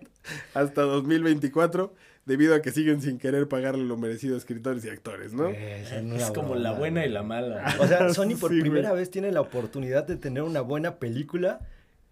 hasta 0.53 0.81
2024 0.81 1.93
debido 2.25 2.53
a 2.55 2.61
que 2.61 2.71
siguen 2.71 3.01
sin 3.01 3.17
querer 3.17 3.47
pagarle 3.47 3.83
lo 3.83 3.97
merecido 3.97 4.35
a 4.35 4.37
escritores 4.37 4.83
y 4.85 4.89
actores, 4.89 5.33
¿no? 5.33 5.47
Es, 5.49 5.91
una 5.91 6.17
Es 6.17 6.31
como 6.31 6.55
la 6.55 6.71
buena 6.73 7.05
y 7.05 7.09
la 7.09 7.23
mala. 7.23 7.75
O 7.79 7.87
sea, 7.87 8.09
Sony 8.13 8.35
por 8.39 8.49
Sí, 8.51 8.59
güey. 8.59 8.61
primera 8.61 8.93
vez 8.93 9.09
tiene 9.11 9.31
la 9.31 9.41
oportunidad 9.41 10.05
de 10.05 10.17
tener 10.17 10.43
una 10.43 10.61
buena 10.61 10.97
película 10.97 11.59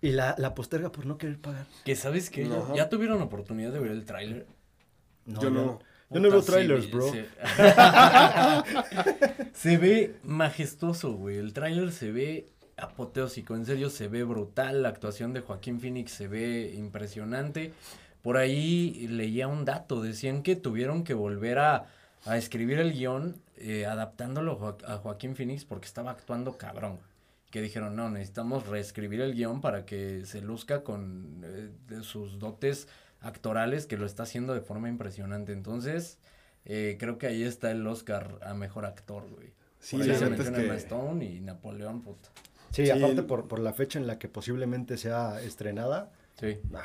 y 0.01 0.11
la, 0.11 0.35
la 0.37 0.55
posterga 0.55 0.91
por 0.91 1.05
no 1.05 1.17
querer 1.17 1.39
pagar. 1.39 1.65
Que 1.85 1.95
sabes 1.95 2.29
que 2.29 2.47
ya 2.75 2.89
tuvieron 2.89 3.21
oportunidad 3.21 3.71
de 3.73 3.79
ver 3.79 3.91
el 3.91 4.05
tráiler. 4.05 4.45
No, 5.25 5.41
Yo 5.41 5.49
no. 5.51 5.79
Yo 6.11 6.19
no 6.19 6.31
veo 6.31 6.41
trailers, 6.41 6.89
bro. 6.89 7.11
Se... 7.11 7.25
se 9.53 9.77
ve 9.77 10.15
majestuoso, 10.23 11.13
güey. 11.13 11.37
El 11.37 11.53
tráiler 11.53 11.91
se 11.91 12.11
ve 12.11 12.49
apoteósico. 12.77 13.55
En 13.55 13.65
serio, 13.65 13.89
se 13.89 14.07
ve 14.07 14.23
brutal. 14.23 14.83
La 14.83 14.89
actuación 14.89 15.33
de 15.33 15.41
Joaquín 15.41 15.79
Phoenix 15.79 16.11
se 16.11 16.27
ve 16.27 16.73
impresionante. 16.75 17.73
Por 18.21 18.37
ahí 18.37 19.07
leía 19.07 19.47
un 19.47 19.65
dato. 19.65 20.01
Decían 20.01 20.43
que 20.43 20.55
tuvieron 20.55 21.03
que 21.03 21.13
volver 21.13 21.59
a, 21.59 21.85
a 22.25 22.37
escribir 22.37 22.79
el 22.79 22.93
guion 22.93 23.37
eh, 23.57 23.85
adaptándolo 23.85 24.53
a 24.53 24.55
Jo- 24.55 24.77
a 24.87 24.97
Joaquín 24.97 25.35
Phoenix 25.35 25.65
porque 25.65 25.87
estaba 25.87 26.11
actuando 26.11 26.57
cabrón. 26.57 26.99
Que 27.51 27.61
dijeron, 27.61 27.95
no, 27.95 28.09
necesitamos 28.09 28.67
reescribir 28.67 29.21
el 29.21 29.33
guion 29.33 29.59
para 29.61 29.85
que 29.85 30.25
se 30.25 30.41
luzca 30.41 30.83
con 30.83 31.41
eh, 31.43 31.69
de 31.87 32.03
sus 32.03 32.37
dotes 32.39 32.87
actorales 33.21 33.85
que 33.85 33.97
lo 33.97 34.05
está 34.05 34.23
haciendo 34.23 34.53
de 34.53 34.61
forma 34.61 34.89
impresionante. 34.89 35.51
Entonces, 35.53 36.17
eh, 36.65 36.97
creo 36.99 37.17
que 37.17 37.27
ahí 37.27 37.43
está 37.43 37.71
el 37.71 37.85
Oscar 37.87 38.39
a 38.41 38.53
mejor 38.53 38.85
actor, 38.85 39.27
güey. 39.29 39.53
Sí, 39.79 39.97
Por 39.97 40.05
ahí 40.05 40.07
se 40.07 40.13
neta 40.13 40.25
es 40.25 40.29
menciona 40.31 40.57
Emma 40.63 40.73
que- 40.73 40.79
Stone 40.79 41.25
y 41.25 41.39
Napoleón, 41.41 42.01
puta. 42.01 42.29
Sí, 42.71 42.85
Sí, 42.85 42.91
aparte 42.91 43.21
el- 43.21 43.25
por, 43.25 43.47
por 43.47 43.59
la 43.59 43.73
fecha 43.73 43.97
en 43.97 44.07
la 44.07 44.19
que 44.19 44.27
posiblemente 44.29 44.97
sea 44.97 45.41
estrenada. 45.41 46.11
Sí. 46.39 46.59
ah, 46.73 46.83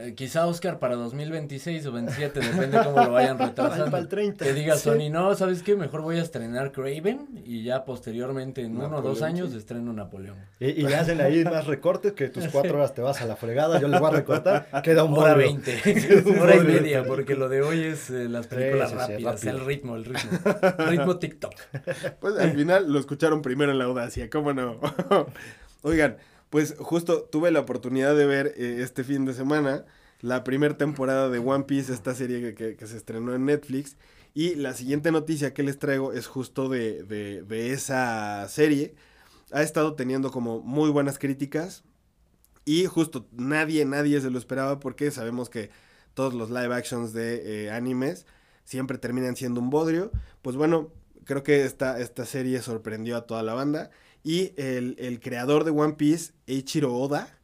Eh, 0.00 0.14
quizá 0.14 0.46
Oscar 0.46 0.78
para 0.78 0.94
2026 0.94 1.84
o 1.86 1.90
27, 1.90 2.38
depende 2.38 2.78
cómo 2.84 3.02
lo 3.02 3.10
vayan 3.10 3.36
retrasando. 3.36 3.86
Para 3.90 3.98
el 3.98 4.06
30. 4.06 4.44
Que 4.44 4.52
diga 4.52 4.76
Sí. 4.76 4.84
Sony, 4.84 5.10
no, 5.10 5.34
¿sabes 5.34 5.64
qué? 5.64 5.74
Mejor 5.74 6.02
voy 6.02 6.18
a 6.18 6.22
estrenar 6.22 6.70
Craven 6.70 7.42
y 7.44 7.64
ya 7.64 7.84
posteriormente, 7.84 8.62
en 8.62 8.76
uno 8.76 8.98
o 8.98 9.02
dos 9.02 9.22
años, 9.22 9.50
sí. 9.50 9.56
estreno 9.58 9.92
Napoleón. 9.92 10.36
Y, 10.60 10.66
y 10.66 10.82
le 10.82 10.94
hacen 10.94 11.20
ahí 11.20 11.42
más 11.42 11.66
recortes 11.66 12.12
que 12.12 12.28
tus 12.28 12.46
cuatro 12.46 12.76
horas 12.78 12.94
te 12.94 13.02
vas 13.02 13.20
a 13.22 13.26
la 13.26 13.34
fregada. 13.34 13.80
Yo 13.80 13.88
les 13.88 13.98
voy 13.98 14.08
a 14.10 14.12
recortar. 14.14 14.68
Queda 14.84 15.02
un 15.02 15.18
Hora 15.18 15.32
bodrio. 15.34 15.58
20, 15.64 16.40
hora 16.40 16.54
y 16.54 16.60
media, 16.60 17.02
porque 17.04 17.34
lo 17.34 17.48
de 17.48 17.62
hoy 17.62 17.80
es 17.80 18.08
eh, 18.10 18.28
las 18.28 18.46
películas 18.46 18.90
sí, 18.90 18.94
sí, 18.94 19.00
rápidas, 19.12 19.34
rápido. 19.44 19.50
el 19.58 19.66
ritmo, 19.66 19.96
el 19.96 20.04
ritmo. 20.04 20.38
Ritmo 20.90 21.18
TikTok. 21.18 21.54
Pues 22.20 22.38
al 22.38 22.52
final 22.52 22.92
lo 22.92 23.00
escucharon 23.00 23.42
primero 23.42 23.72
en 23.72 23.78
la 23.78 23.86
audacia, 23.86 24.30
¿cómo 24.30 24.52
no? 24.52 24.78
Oigan, 25.82 26.18
pues 26.50 26.74
justo 26.78 27.22
tuve 27.24 27.50
la 27.50 27.60
oportunidad 27.60 28.16
de 28.16 28.26
ver 28.26 28.54
eh, 28.56 28.78
este 28.82 29.04
fin 29.04 29.24
de 29.24 29.34
semana 29.34 29.84
la 30.20 30.42
primera 30.44 30.76
temporada 30.76 31.28
de 31.28 31.38
One 31.38 31.64
Piece, 31.64 31.92
esta 31.92 32.14
serie 32.14 32.54
que, 32.54 32.76
que- 32.76 32.86
se 32.86 32.96
estrenó 32.96 33.34
en 33.34 33.44
Netflix. 33.44 33.96
Y 34.34 34.54
la 34.56 34.74
siguiente 34.74 35.10
noticia 35.12 35.54
que 35.54 35.62
les 35.62 35.78
traigo 35.78 36.12
es 36.12 36.26
justo 36.26 36.68
de, 36.68 37.02
de- 37.04 37.42
de 37.42 37.72
esa 37.72 38.46
serie. 38.48 38.94
Ha 39.52 39.62
estado 39.62 39.94
teniendo 39.94 40.30
como 40.30 40.60
muy 40.60 40.90
buenas 40.90 41.18
críticas. 41.18 41.84
Y 42.64 42.86
justo 42.86 43.26
nadie, 43.32 43.84
nadie 43.84 44.20
se 44.20 44.30
lo 44.30 44.38
esperaba 44.38 44.78
porque 44.80 45.10
sabemos 45.10 45.48
que 45.48 45.70
todos 46.14 46.34
los 46.34 46.50
live 46.50 46.74
actions 46.74 47.12
de 47.12 47.66
eh, 47.66 47.70
animes 47.70 48.26
siempre 48.64 48.98
terminan 48.98 49.36
siendo 49.36 49.60
un 49.60 49.70
bodrio. 49.70 50.10
Pues 50.42 50.56
bueno, 50.56 50.92
creo 51.24 51.42
que 51.42 51.64
esta, 51.64 51.98
esta 52.00 52.26
serie 52.26 52.60
sorprendió 52.60 53.16
a 53.16 53.26
toda 53.26 53.42
la 53.42 53.54
banda. 53.54 53.90
Y 54.28 54.52
el, 54.58 54.94
el 54.98 55.20
creador 55.20 55.64
de 55.64 55.70
One 55.70 55.94
Piece, 55.94 56.34
Eiichiro 56.46 56.94
Oda, 56.94 57.38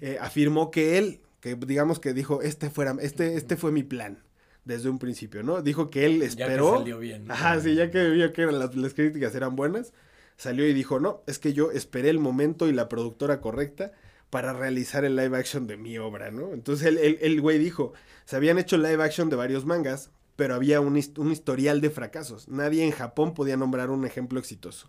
eh, 0.00 0.16
afirmó 0.20 0.70
que 0.70 0.96
él, 0.96 1.22
que 1.40 1.56
digamos 1.56 1.98
que 1.98 2.14
dijo, 2.14 2.40
este, 2.40 2.70
fuera, 2.70 2.94
este, 3.00 3.34
este 3.34 3.56
fue 3.56 3.72
mi 3.72 3.82
plan 3.82 4.22
desde 4.64 4.90
un 4.90 5.00
principio, 5.00 5.42
¿no? 5.42 5.60
Dijo 5.60 5.90
que 5.90 6.06
él 6.06 6.20
Ya 6.20 6.20
que 6.20 6.26
esperó. 6.26 6.78
salió 6.78 7.00
bien. 7.00 7.28
Ajá, 7.28 7.58
sí, 7.60 7.74
ya 7.74 7.90
que 7.90 8.10
vio 8.10 8.32
que 8.32 8.46
las, 8.46 8.76
las 8.76 8.94
críticas 8.94 9.34
eran 9.34 9.56
buenas, 9.56 9.92
salió 10.36 10.68
y 10.68 10.72
dijo, 10.72 11.00
no, 11.00 11.24
es 11.26 11.40
que 11.40 11.52
yo 11.52 11.72
esperé 11.72 12.10
el 12.10 12.20
momento 12.20 12.68
y 12.68 12.72
la 12.72 12.88
productora 12.88 13.40
correcta 13.40 13.90
para 14.30 14.52
realizar 14.52 15.04
el 15.04 15.16
live 15.16 15.36
action 15.36 15.66
de 15.66 15.78
mi 15.78 15.98
obra, 15.98 16.30
¿no? 16.30 16.52
Entonces 16.52 16.86
el, 16.86 16.98
el, 16.98 17.18
el 17.22 17.40
güey 17.40 17.58
dijo, 17.58 17.92
se 18.24 18.36
habían 18.36 18.58
hecho 18.60 18.76
live 18.78 19.02
action 19.02 19.30
de 19.30 19.34
varios 19.36 19.64
mangas, 19.64 20.12
pero 20.36 20.54
había 20.54 20.80
un, 20.80 20.92
un 21.16 21.32
historial 21.32 21.80
de 21.80 21.90
fracasos. 21.90 22.46
Nadie 22.46 22.84
en 22.84 22.92
Japón 22.92 23.34
podía 23.34 23.56
nombrar 23.56 23.90
un 23.90 24.04
ejemplo 24.06 24.38
exitoso. 24.38 24.88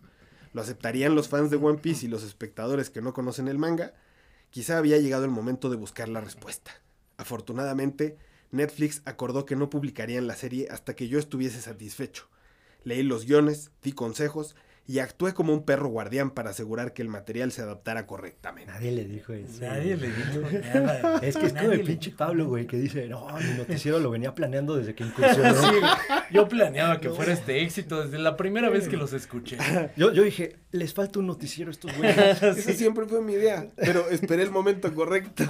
Lo 0.53 0.61
aceptarían 0.61 1.15
los 1.15 1.27
fans 1.27 1.51
de 1.51 1.57
One 1.57 1.79
Piece 1.79 2.05
y 2.05 2.09
los 2.09 2.23
espectadores 2.23 2.89
que 2.89 3.01
no 3.01 3.13
conocen 3.13 3.47
el 3.47 3.57
manga. 3.57 3.93
Quizá 4.49 4.77
había 4.77 4.97
llegado 4.97 5.25
el 5.25 5.31
momento 5.31 5.69
de 5.69 5.75
buscar 5.75 6.09
la 6.09 6.21
respuesta. 6.21 6.71
Afortunadamente, 7.17 8.17
Netflix 8.51 9.01
acordó 9.05 9.45
que 9.45 9.55
no 9.55 9.69
publicarían 9.69 10.27
la 10.27 10.35
serie 10.35 10.67
hasta 10.71 10.95
que 10.95 11.07
yo 11.07 11.19
estuviese 11.19 11.61
satisfecho. 11.61 12.27
Leí 12.83 13.03
los 13.03 13.25
guiones, 13.25 13.71
di 13.83 13.91
consejos 13.91 14.55
y 14.89 14.97
actué 14.97 15.35
como 15.35 15.53
un 15.53 15.65
perro 15.65 15.87
guardián 15.89 16.31
para 16.31 16.49
asegurar 16.49 16.93
que 16.93 17.03
el 17.03 17.09
material 17.09 17.51
se 17.51 17.61
adaptara 17.61 18.07
correctamente. 18.07 18.71
Nadie 18.71 18.91
le 18.91 19.05
dijo 19.05 19.33
eso. 19.33 19.61
Nadie 19.61 19.95
le 19.95 20.07
dijo 20.07 20.41
nada. 20.73 21.19
Es 21.21 21.37
que 21.37 21.45
es 21.45 21.53
como 21.53 21.73
el 21.73 21.83
pinche 21.83 22.09
Pablo, 22.09 22.47
güey, 22.47 22.65
que 22.65 22.77
dice, 22.77 23.07
no, 23.07 23.27
mi 23.37 23.53
noticiero 23.57 23.99
lo 23.99 24.09
venía 24.09 24.33
planeando 24.33 24.75
desde 24.75 24.95
que 24.95 25.03
incursionó. 25.05 25.53
Sí, 25.53 25.75
yo 26.31 26.47
planeaba 26.47 26.99
que 26.99 27.11
fuera 27.11 27.33
este 27.33 27.61
éxito 27.61 28.03
desde 28.03 28.17
la 28.17 28.35
primera 28.35 28.71
vez 28.71 28.87
que 28.87 28.97
los 28.97 29.13
escuché. 29.13 29.59
Yo, 29.95 30.11
yo 30.11 30.23
dije, 30.23 30.55
les 30.71 30.91
falta 30.91 31.19
un 31.19 31.27
noticiero 31.27 31.69
a 31.69 31.73
estos 31.73 31.95
güeyes. 31.95 32.41
Esa 32.41 32.73
siempre 32.73 33.05
fue 33.05 33.21
mi 33.21 33.33
idea, 33.33 33.67
pero 33.75 34.09
esperé 34.09 34.41
el 34.41 34.49
momento 34.49 34.91
correcto. 34.95 35.43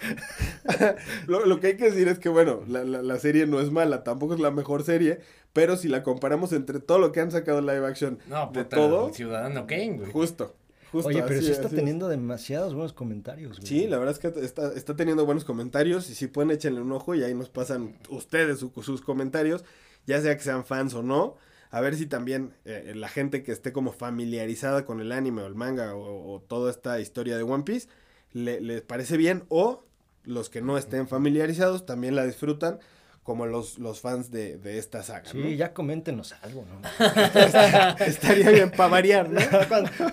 lo, 1.26 1.46
lo 1.46 1.60
que 1.60 1.68
hay 1.68 1.76
que 1.76 1.86
decir 1.86 2.08
es 2.08 2.18
que, 2.18 2.28
bueno, 2.28 2.62
la, 2.68 2.84
la- 2.84 3.02
la 3.02 3.18
serie 3.18 3.46
no 3.46 3.60
es 3.60 3.70
mala, 3.70 4.04
tampoco 4.04 4.34
es 4.34 4.40
la 4.40 4.50
mejor 4.50 4.82
serie, 4.84 5.20
pero 5.52 5.76
si 5.76 5.88
la 5.88 6.02
comparamos 6.02 6.52
entre 6.52 6.80
todo 6.80 6.98
lo 6.98 7.12
que 7.12 7.20
han 7.20 7.30
sacado 7.30 7.60
live 7.60 7.86
action 7.86 8.18
No, 8.28 8.46
de 8.52 8.64
puta, 8.64 8.76
todo, 8.76 9.08
el 9.08 9.14
Ciudadano 9.14 9.66
Kane, 9.66 9.96
güey. 9.98 10.12
justo. 10.12 10.54
justo 10.92 11.08
Oye, 11.08 11.22
pero 11.26 11.40
sí 11.42 11.50
está 11.50 11.68
es. 11.68 11.74
teniendo 11.74 12.08
demasiados 12.08 12.74
buenos 12.74 12.92
comentarios, 12.92 13.58
güey. 13.58 13.66
Sí, 13.66 13.86
la 13.86 13.98
verdad 13.98 14.14
es 14.14 14.18
que 14.20 14.40
está, 14.44 14.72
está 14.74 14.96
teniendo 14.96 15.26
buenos 15.26 15.44
comentarios 15.44 16.08
y 16.10 16.14
si 16.14 16.26
pueden 16.28 16.50
échenle 16.50 16.80
un 16.80 16.92
ojo 16.92 17.14
y 17.14 17.22
ahí 17.22 17.34
nos 17.34 17.48
pasan 17.50 17.96
ustedes 18.08 18.58
su- 18.60 18.72
sus 18.82 19.00
comentarios, 19.02 19.64
ya 20.06 20.20
sea 20.20 20.36
que 20.36 20.42
sean 20.42 20.64
fans 20.64 20.94
o 20.94 21.02
no, 21.02 21.36
a 21.70 21.80
ver 21.82 21.96
si 21.96 22.06
también 22.06 22.54
eh, 22.64 22.92
la 22.96 23.08
gente 23.08 23.42
que 23.42 23.52
esté 23.52 23.72
como 23.72 23.92
familiarizada 23.92 24.86
con 24.86 25.00
el 25.00 25.12
anime 25.12 25.42
o 25.42 25.46
el 25.46 25.54
manga 25.54 25.94
o, 25.94 26.34
o 26.34 26.40
toda 26.40 26.70
esta 26.70 26.98
historia 27.00 27.36
de 27.36 27.42
One 27.42 27.64
Piece 27.64 27.88
le- 28.32 28.60
les 28.62 28.80
parece 28.80 29.18
bien 29.18 29.44
o 29.48 29.84
los 30.28 30.50
que 30.50 30.60
no 30.60 30.76
estén 30.76 31.08
familiarizados 31.08 31.86
también 31.86 32.14
la 32.14 32.24
disfrutan 32.24 32.78
como 33.22 33.46
los, 33.46 33.78
los 33.78 34.00
fans 34.00 34.30
de, 34.30 34.56
de 34.56 34.78
esta 34.78 35.02
saga. 35.02 35.30
Sí, 35.30 35.38
¿no? 35.38 35.48
ya 35.50 35.74
coméntenos 35.74 36.34
algo, 36.42 36.64
¿no? 36.64 36.80
Estaría 38.04 38.50
bien 38.50 38.70
para 38.70 38.88
variar, 38.88 39.28
¿no? 39.28 39.40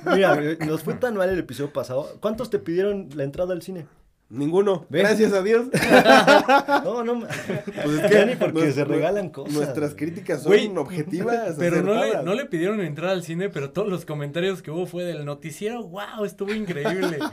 Mira, 0.13 0.35
nos 0.65 0.83
fue 0.83 0.95
tan 0.95 1.15
mal 1.15 1.29
el 1.29 1.39
episodio 1.39 1.71
pasado. 1.71 2.17
¿Cuántos 2.19 2.49
te 2.49 2.59
pidieron 2.59 3.09
la 3.15 3.23
entrada 3.23 3.53
al 3.53 3.61
cine? 3.61 3.85
Ninguno. 4.27 4.87
¿Ves? 4.89 5.03
Gracias 5.03 5.33
a 5.33 5.41
Dios. 5.43 5.67
No, 6.83 7.03
no. 7.03 7.19
Pues 7.21 8.03
es 8.03 8.11
Ya 8.11 8.25
ni 8.25 8.35
porque 8.35 8.71
se 8.71 8.83
regalan 8.83 9.29
cosas. 9.29 9.53
Nuestras 9.53 9.93
críticas 9.95 10.41
son 10.43 10.51
Güey, 10.51 10.67
objetivas. 10.77 11.55
Pero 11.59 11.81
no 11.83 11.93
le, 12.03 12.23
no 12.23 12.33
le 12.33 12.45
pidieron 12.45 12.81
entrar 12.81 13.11
al 13.11 13.23
cine, 13.23 13.49
pero 13.49 13.71
todos 13.71 13.87
los 13.87 14.05
comentarios 14.05 14.61
que 14.61 14.71
hubo 14.71 14.85
fue 14.85 15.03
del 15.03 15.25
noticiero, 15.25 15.83
wow, 15.87 16.25
estuvo 16.25 16.53
increíble. 16.53 17.19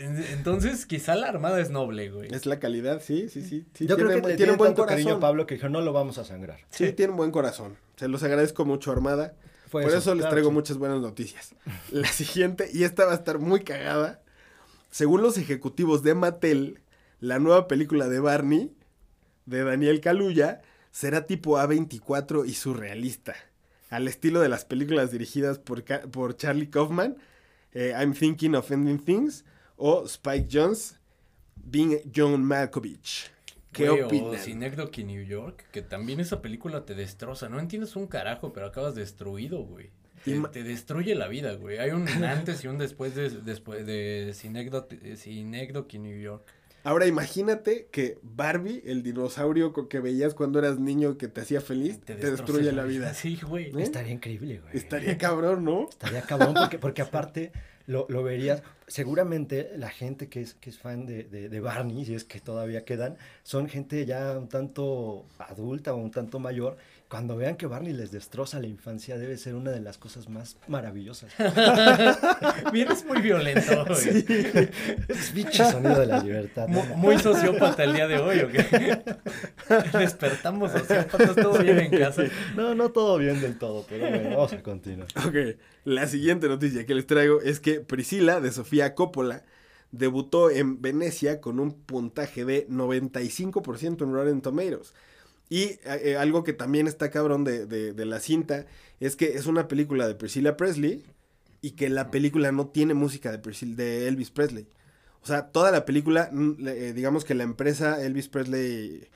En- 0.00 0.24
Entonces, 0.32 0.86
quizá 0.86 1.14
la 1.14 1.28
armada 1.28 1.60
es 1.60 1.70
noble, 1.70 2.10
güey. 2.10 2.32
Es 2.32 2.46
la 2.46 2.58
calidad, 2.58 3.02
sí, 3.02 3.28
sí, 3.28 3.42
sí. 3.42 3.66
sí 3.74 3.86
Yo 3.86 3.96
creo 3.96 4.08
tiene- 4.08 4.22
que 4.22 4.28
le 4.28 4.36
tiene 4.36 4.36
tiene 4.36 4.52
un 4.52 4.58
buen 4.58 4.70
tanto 4.74 4.86
corazón. 4.86 5.20
Pablo 5.20 5.46
que 5.46 5.54
dijo, 5.56 5.68
no 5.68 5.80
lo 5.82 5.92
vamos 5.92 6.16
a 6.18 6.24
sangrar. 6.24 6.58
Sí, 6.70 6.92
tiene 6.92 7.10
un 7.10 7.16
buen 7.18 7.30
corazón. 7.32 7.76
Se 7.96 8.08
los 8.08 8.22
agradezco 8.22 8.64
mucho, 8.64 8.92
Armada. 8.92 9.34
Fue 9.68 9.82
Por 9.82 9.92
eso, 9.92 10.14
les 10.14 10.22
claro, 10.22 10.30
traigo 10.30 10.48
sí. 10.48 10.54
muchas 10.54 10.78
buenas 10.78 11.00
noticias. 11.00 11.54
La 11.90 12.08
siguiente, 12.08 12.68
y 12.72 12.84
esta 12.84 13.04
va 13.04 13.12
a 13.12 13.14
estar 13.16 13.38
muy 13.38 13.60
cagada. 13.60 14.20
Según 14.90 15.22
los 15.22 15.38
ejecutivos 15.38 16.02
de 16.02 16.14
Mattel, 16.14 16.80
la 17.20 17.38
nueva 17.38 17.68
película 17.68 18.08
de 18.08 18.18
Barney, 18.18 18.74
de 19.46 19.62
Daniel 19.62 20.00
Kaluuya, 20.00 20.62
será 20.90 21.26
tipo 21.26 21.58
A24 21.58 22.46
y 22.46 22.54
surrealista. 22.54 23.34
Al 23.88 24.08
estilo 24.08 24.40
de 24.40 24.48
las 24.48 24.64
películas 24.64 25.12
dirigidas 25.12 25.58
por, 25.58 25.84
por 26.10 26.36
Charlie 26.36 26.70
Kaufman, 26.70 27.16
eh, 27.72 27.94
I'm 27.98 28.14
Thinking 28.14 28.54
of 28.54 28.70
Ending 28.70 28.98
Things, 28.98 29.44
o 29.76 30.04
Spike 30.06 30.48
Jones, 30.50 30.98
Being 31.56 32.00
John 32.14 32.44
Malkovich. 32.44 33.30
¿Qué 33.72 33.88
Güey, 33.88 34.02
o 34.02 34.06
opinan? 34.06 34.38
Synecdoche 34.38 35.04
New 35.04 35.24
York, 35.24 35.66
que 35.70 35.82
también 35.82 36.18
esa 36.18 36.42
película 36.42 36.84
te 36.84 36.94
destroza. 36.94 37.48
No 37.48 37.60
entiendes 37.60 37.94
un 37.94 38.08
carajo, 38.08 38.52
pero 38.52 38.66
acabas 38.66 38.96
destruido, 38.96 39.62
güey. 39.62 39.90
Te, 40.24 40.62
destruye 40.62 41.14
la 41.14 41.28
vida, 41.28 41.54
güey. 41.54 41.78
Hay 41.78 41.90
un 41.90 42.06
antes 42.24 42.64
y 42.64 42.68
un 42.68 42.78
después 42.78 43.14
de, 43.14 43.30
después 43.30 43.86
de 43.86 44.32
Synecdoche, 44.34 45.16
Synecdoche 45.16 45.98
New 45.98 46.20
York. 46.20 46.44
Ahora 46.82 47.06
imagínate 47.06 47.88
que 47.90 48.18
Barbie, 48.22 48.82
el 48.86 49.02
dinosaurio 49.02 49.74
que 49.88 50.00
veías 50.00 50.32
cuando 50.32 50.58
eras 50.58 50.78
niño 50.78 51.18
que 51.18 51.28
te 51.28 51.42
hacía 51.42 51.60
feliz, 51.60 52.00
te, 52.00 52.14
destruye 52.14 52.72
la 52.72 52.84
vida. 52.84 53.12
Sí, 53.20 53.38
güey. 53.42 53.66
¿Eh? 53.66 53.82
Estaría 53.82 54.12
increíble, 54.12 54.60
güey. 54.60 54.76
Estaría 54.76 55.18
cabrón, 55.18 55.64
¿no? 55.64 55.88
Estaría 55.90 56.22
cabrón 56.22 56.54
porque, 56.54 56.78
porque 56.78 57.02
aparte 57.02 57.52
lo, 57.86 58.06
lo 58.08 58.22
verías, 58.22 58.62
seguramente 58.86 59.72
la 59.76 59.90
gente 59.90 60.28
que 60.28 60.40
es, 60.40 60.54
que 60.54 60.70
es 60.70 60.78
fan 60.78 61.04
de, 61.04 61.24
de, 61.24 61.48
de 61.50 61.60
Barney, 61.60 62.04
si 62.06 62.14
es 62.14 62.24
que 62.24 62.40
todavía 62.40 62.84
quedan, 62.84 63.18
son 63.42 63.68
gente 63.68 64.06
ya 64.06 64.38
un 64.38 64.48
tanto 64.48 65.26
adulta 65.38 65.92
o 65.92 65.96
un 65.98 66.10
tanto 66.10 66.38
mayor. 66.38 66.78
Cuando 67.10 67.36
vean 67.36 67.56
que 67.56 67.66
Barney 67.66 67.92
les 67.92 68.12
destroza 68.12 68.60
la 68.60 68.68
infancia 68.68 69.18
debe 69.18 69.36
ser 69.36 69.56
una 69.56 69.72
de 69.72 69.80
las 69.80 69.98
cosas 69.98 70.28
más 70.28 70.56
maravillosas. 70.68 71.32
Vienes 72.72 73.04
muy 73.04 73.20
violento, 73.20 73.84
güey. 73.88 74.70
Es 75.08 75.34
bicho 75.34 75.68
sonido 75.68 75.98
de 75.98 76.06
la 76.06 76.22
libertad. 76.22 76.68
Muy 76.68 77.18
sociópata 77.18 77.82
el 77.82 77.94
día 77.94 78.06
de 78.06 78.18
hoy, 78.18 78.38
¿o 78.38 78.48
qué? 78.48 79.02
Despertamos 79.98 80.70
sociópatas, 80.70 81.34
todo 81.34 81.58
bien 81.58 81.80
en 81.80 81.90
casa. 81.90 82.22
No, 82.54 82.76
no 82.76 82.92
todo 82.92 83.18
bien 83.18 83.40
del 83.40 83.58
todo, 83.58 83.84
pero 83.88 84.08
bueno, 84.08 84.30
vamos 84.30 84.52
a 84.52 84.62
continuar. 84.62 85.08
Ok, 85.26 85.58
la 85.82 86.06
siguiente 86.06 86.46
noticia 86.46 86.86
que 86.86 86.94
les 86.94 87.08
traigo 87.08 87.40
es 87.40 87.58
que 87.58 87.80
Priscila 87.80 88.40
de 88.40 88.52
Sofía 88.52 88.94
Coppola 88.94 89.42
debutó 89.90 90.48
en 90.48 90.80
Venecia 90.80 91.40
con 91.40 91.58
un 91.58 91.72
puntaje 91.72 92.44
de 92.44 92.68
95% 92.68 94.04
en 94.04 94.12
Rotten 94.12 94.42
Tomatoes. 94.42 94.94
Y 95.50 95.62
eh, 95.64 95.80
eh, 96.04 96.16
algo 96.16 96.44
que 96.44 96.54
también 96.54 96.88
está 96.88 97.10
cabrón 97.10 97.44
de, 97.44 97.66
de- 97.66 97.92
de 97.94 98.06
la 98.06 98.20
cinta 98.20 98.66
es 99.00 99.16
que 99.16 99.34
es 99.36 99.46
una 99.46 99.68
película 99.68 100.08
de 100.08 100.14
Priscilla 100.16 100.56
Presley 100.56 101.04
y 101.62 101.72
que 101.72 101.90
la 101.90 102.10
película 102.12 102.52
no 102.52 102.68
tiene 102.68 102.94
música 102.94 103.32
de, 103.32 103.38
Priscilla- 103.40 103.76
de 103.76 104.08
Elvis 104.08 104.30
Presley. 104.30 104.68
O 105.22 105.26
sea, 105.26 105.48
toda 105.48 105.70
la 105.72 105.84
película, 105.84 106.30
mm, 106.32 106.68
eh, 106.68 106.92
digamos 106.94 107.24
que 107.26 107.34
la 107.34 107.44
empresa 107.44 108.02
Elvis 108.04 108.28
Presley 108.28 109.08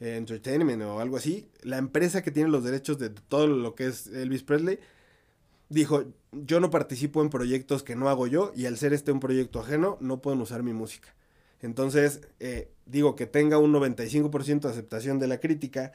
Entertainment 0.00 0.82
o 0.82 1.00
algo 1.00 1.16
así, 1.16 1.48
la 1.62 1.78
empresa 1.78 2.22
que 2.22 2.30
tiene 2.30 2.50
los 2.50 2.64
derechos 2.64 2.98
de 2.98 3.10
todo 3.10 3.46
lo 3.48 3.74
que 3.74 3.86
es 3.88 4.06
Elvis 4.08 4.44
Presley, 4.44 4.78
dijo, 5.70 6.04
yo 6.32 6.60
no 6.60 6.70
participo 6.70 7.22
en 7.22 7.30
proyectos 7.30 7.82
que 7.82 7.96
no 7.96 8.08
hago 8.08 8.26
yo 8.26 8.52
y 8.56 8.66
al 8.66 8.78
ser 8.78 8.92
este 8.94 9.12
un 9.12 9.20
proyecto 9.20 9.60
ajeno, 9.60 9.98
no 10.00 10.20
pueden 10.22 10.40
usar 10.40 10.62
mi 10.62 10.72
música. 10.72 11.14
Entonces, 11.62 12.20
eh, 12.40 12.68
digo 12.86 13.16
que 13.16 13.26
tenga 13.26 13.58
un 13.58 13.72
95% 13.72 14.68
de 14.68 14.74
aceptación 14.74 15.18
de 15.18 15.26
la 15.28 15.38
crítica 15.40 15.92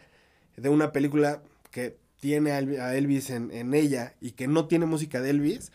de 0.57 0.69
una 0.69 0.91
película 0.91 1.41
que 1.71 1.97
tiene 2.19 2.51
a 2.51 2.61
Elvi- 2.61 2.79
a 2.79 2.95
Elvis 2.95 3.29
en, 3.29 3.51
en 3.51 3.73
ella 3.73 4.13
y 4.21 4.31
que 4.31 4.47
no 4.47 4.67
tiene 4.67 4.85
música 4.85 5.21
de 5.21 5.31
Elvis, 5.31 5.71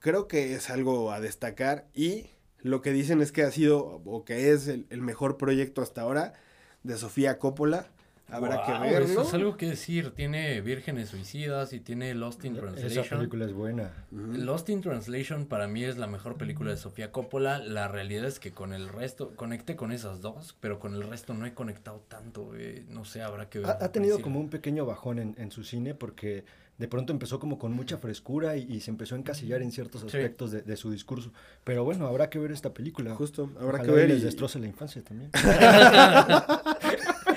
creo 0.00 0.28
que 0.28 0.54
es 0.54 0.70
algo 0.70 1.12
a 1.12 1.20
destacar 1.20 1.86
y 1.94 2.26
lo 2.62 2.82
que 2.82 2.92
dicen 2.92 3.20
es 3.22 3.32
que 3.32 3.42
ha 3.42 3.50
sido 3.50 4.02
o 4.04 4.24
que 4.24 4.52
es 4.52 4.68
el, 4.68 4.86
el 4.90 5.00
mejor 5.02 5.36
proyecto 5.38 5.82
hasta 5.82 6.02
ahora 6.02 6.34
de 6.82 6.96
Sofía 6.96 7.38
Coppola. 7.38 7.88
Habrá 8.30 8.62
que 8.64 8.72
verlo. 8.72 9.06
Eso 9.06 9.22
es 9.22 9.34
algo 9.34 9.56
que 9.56 9.66
decir. 9.66 10.10
Tiene 10.14 10.60
Vírgenes 10.60 11.08
Suicidas 11.10 11.72
y 11.72 11.80
tiene 11.80 12.14
Lost 12.14 12.44
in 12.44 12.56
Esa 12.56 12.60
Translation. 12.66 13.18
película 13.18 13.44
es 13.44 13.52
buena. 13.52 13.90
Lost 14.10 14.68
in 14.68 14.80
Translation 14.80 15.46
para 15.46 15.66
mí 15.68 15.84
es 15.84 15.96
la 15.98 16.06
mejor 16.06 16.36
película 16.36 16.70
de 16.70 16.76
Sofía 16.76 17.12
Coppola. 17.12 17.58
La 17.58 17.88
realidad 17.88 18.24
es 18.26 18.38
que 18.40 18.52
con 18.52 18.72
el 18.72 18.88
resto, 18.88 19.34
conecté 19.36 19.76
con 19.76 19.92
esas 19.92 20.20
dos, 20.20 20.56
pero 20.60 20.78
con 20.78 20.94
el 20.94 21.02
resto 21.02 21.34
no 21.34 21.46
he 21.46 21.54
conectado 21.54 22.04
tanto. 22.08 22.52
No 22.88 23.04
sé, 23.04 23.22
habrá 23.22 23.48
que 23.48 23.58
ver. 23.60 23.68
Ha, 23.70 23.78
ha 23.84 23.92
tenido 23.92 24.20
como 24.20 24.40
un 24.40 24.48
pequeño 24.50 24.86
bajón 24.86 25.18
en, 25.18 25.34
en 25.38 25.50
su 25.50 25.64
cine 25.64 25.94
porque 25.94 26.44
de 26.78 26.88
pronto 26.88 27.12
empezó 27.12 27.38
como 27.38 27.58
con 27.58 27.72
mucha 27.72 27.98
frescura 27.98 28.56
y, 28.56 28.62
y 28.62 28.80
se 28.80 28.90
empezó 28.90 29.14
a 29.14 29.18
encasillar 29.18 29.60
en 29.60 29.70
ciertos 29.70 30.00
Sí. 30.00 30.06
aspectos 30.06 30.50
de, 30.50 30.62
de 30.62 30.76
su 30.78 30.90
discurso. 30.90 31.30
Pero 31.62 31.84
bueno, 31.84 32.06
habrá 32.06 32.30
que 32.30 32.38
ver 32.38 32.52
esta 32.52 32.72
película. 32.72 33.14
Justo, 33.14 33.50
habrá 33.56 33.80
Ojalá 33.80 33.82
que 33.84 33.90
ver. 33.90 34.08
y 34.08 34.12
les 34.14 34.22
destroce 34.22 34.58
la 34.58 34.66
infancia 34.66 35.02
también. 35.04 35.30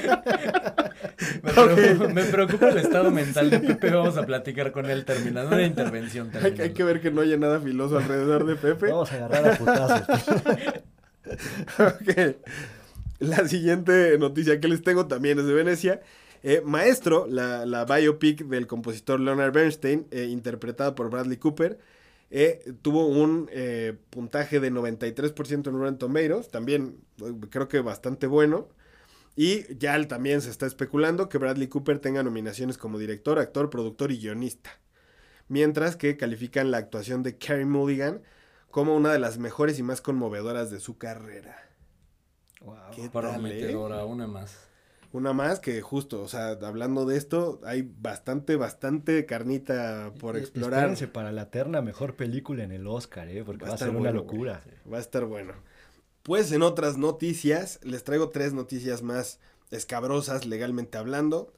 Me, 1.44 1.52
preocupa, 1.52 2.08
me 2.10 2.24
preocupa 2.24 2.70
el 2.70 2.78
estado 2.78 3.12
mental 3.12 3.50
de 3.50 3.60
Pepe. 3.60 3.92
Vamos 3.92 4.18
a 4.18 4.26
platicar 4.26 4.72
con 4.72 4.86
él 4.90 5.06
terminando 5.06 5.56
la 5.56 5.64
intervención. 5.64 6.30
Hay, 6.42 6.54
que- 6.54 6.62
hay 6.64 6.74
que 6.74 6.84
ver 6.84 7.02
que 7.02 7.12
no 7.12 7.22
haya 7.22 7.38
nada 7.38 7.60
filoso 7.60 7.98
alrededor 7.98 8.46
de 8.46 8.56
Pepe. 8.56 8.88
Vamos 8.92 9.12
a 9.12 9.16
agarrar 9.16 9.48
a 9.50 9.58
putazos. 9.58 10.02
Ok. 11.80 12.36
La 13.20 13.48
siguiente 13.48 14.18
noticia 14.18 14.60
que 14.60 14.68
les 14.68 14.82
tengo 14.82 15.08
también 15.08 15.40
es 15.40 15.46
de 15.46 15.54
Venecia. 15.54 16.02
Eh, 16.44 16.62
Maestro, 16.66 17.26
la, 17.30 17.66
la 17.66 17.86
biopic 17.86 18.46
del 18.48 18.68
compositor 18.68 19.20
Leonard 19.20 19.54
Bernstein, 19.54 20.06
eh, 20.12 20.26
interpretada 20.26 20.94
por 20.94 21.10
Bradley 21.10 21.38
Cooper, 21.38 21.80
eh, 22.32 22.60
tuvo 22.82 23.08
un 23.08 23.50
eh, 23.54 23.94
puntaje 24.10 24.60
de 24.60 24.72
93% 24.72 25.68
en 25.70 25.80
Rotten 25.80 25.98
Tomatoes, 25.98 26.50
también 26.50 26.98
eh, 27.22 27.32
creo 27.50 27.70
que 27.70 27.80
bastante 27.80 28.28
bueno. 28.28 28.68
Y 29.36 29.76
ya 29.78 30.08
también 30.08 30.42
se 30.42 30.50
está 30.50 30.66
especulando 30.66 31.28
que 31.28 31.38
Bradley 31.38 31.68
Cooper 31.68 32.00
tenga 32.00 32.22
nominaciones 32.24 32.78
como 32.78 33.00
director, 33.00 33.40
actor, 33.40 33.70
productor 33.70 34.12
y 34.12 34.20
guionista. 34.20 34.80
Mientras 35.48 35.96
que 35.96 36.18
califican 36.18 36.72
la 36.72 36.78
actuación 36.78 37.24
de 37.24 37.38
Carey 37.38 37.66
Mulligan 37.66 38.22
como 38.70 38.96
una 38.96 39.12
de 39.12 39.20
las 39.20 39.38
mejores 39.38 39.80
y 39.80 39.84
más 39.84 40.02
conmovedoras 40.02 40.72
de 40.72 40.80
su 40.80 40.98
carrera. 40.98 41.58
Wow. 42.62 42.76
¿Qué 42.96 43.10
tal, 43.10 43.26
eh? 43.26 43.30
Prometedora, 43.30 44.06
una 44.06 44.28
más. 44.28 44.58
Una 45.12 45.32
más 45.32 45.60
que 45.60 45.80
justo, 45.82 46.24
o 46.24 46.28
sea, 46.28 46.58
hablando 46.64 47.06
de 47.06 47.18
esto, 47.18 47.62
hay 47.66 47.88
bastante, 48.00 48.56
bastante 48.56 49.28
carnita 49.28 50.12
por 50.20 50.36
Eh, 50.38 50.40
explorar. 50.40 50.80
Espérense 50.80 51.08
para 51.08 51.32
la 51.32 51.52
terna 51.52 51.84
mejor 51.84 52.16
película 52.16 52.64
en 52.64 52.72
el 52.72 52.88
Oscar, 52.88 53.28
¿eh? 53.30 53.44
porque 53.44 53.66
va 53.66 53.72
a, 53.72 53.74
estar 53.76 53.90
ser 53.90 53.98
una 53.98 54.12
locura. 54.12 54.62
güey. 54.66 54.94
Va 54.94 54.98
a 54.98 55.02
estar 55.02 55.26
bueno. 55.26 55.54
Pues 56.24 56.52
en 56.54 56.62
otras 56.62 56.98
noticias, 56.98 57.80
les 57.84 58.04
traigo 58.06 58.30
tres 58.30 58.54
noticias 58.54 59.02
más 59.02 59.40
escabrosas 59.72 60.46
legalmente 60.46 60.98
hablando. 60.98 61.52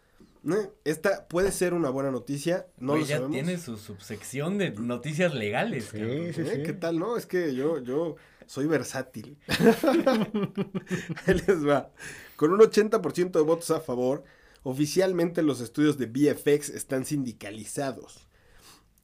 Eh, 0.48 0.70
Esta 0.86 1.28
puede 1.28 1.52
ser 1.52 1.74
una 1.76 1.90
buena 1.90 2.10
noticia, 2.12 2.68
no 2.78 2.96
lo 2.96 3.02
ya 3.02 3.18
sabemos. 3.18 3.32
tiene 3.32 3.58
su 3.60 3.78
subsección 3.78 4.58
de 4.58 4.72
noticias 4.72 5.34
legales. 5.36 5.86
Sí, 5.92 5.98
sí, 6.00 6.42
¿Eh? 6.42 6.52
sí. 6.56 6.64
¿Qué 6.64 6.74
tal, 6.74 6.98
no? 6.98 7.16
Es 7.16 7.28
que 7.28 7.54
yo, 7.54 7.78
yo 7.80 8.16
soy 8.48 8.66
versátil. 8.66 9.38
Ahí 11.26 11.36
les 11.48 11.68
va. 11.68 11.92
Con 12.36 12.52
un 12.52 12.60
80% 12.60 13.32
de 13.32 13.42
votos 13.42 13.70
a 13.72 13.82
favor, 13.82 14.24
oficialmente 14.64 15.44
los 15.44 15.62
estudios 15.62 15.98
de 16.00 16.08
VFX 16.08 16.70
están 16.70 17.06
sindicalizados. 17.06 18.28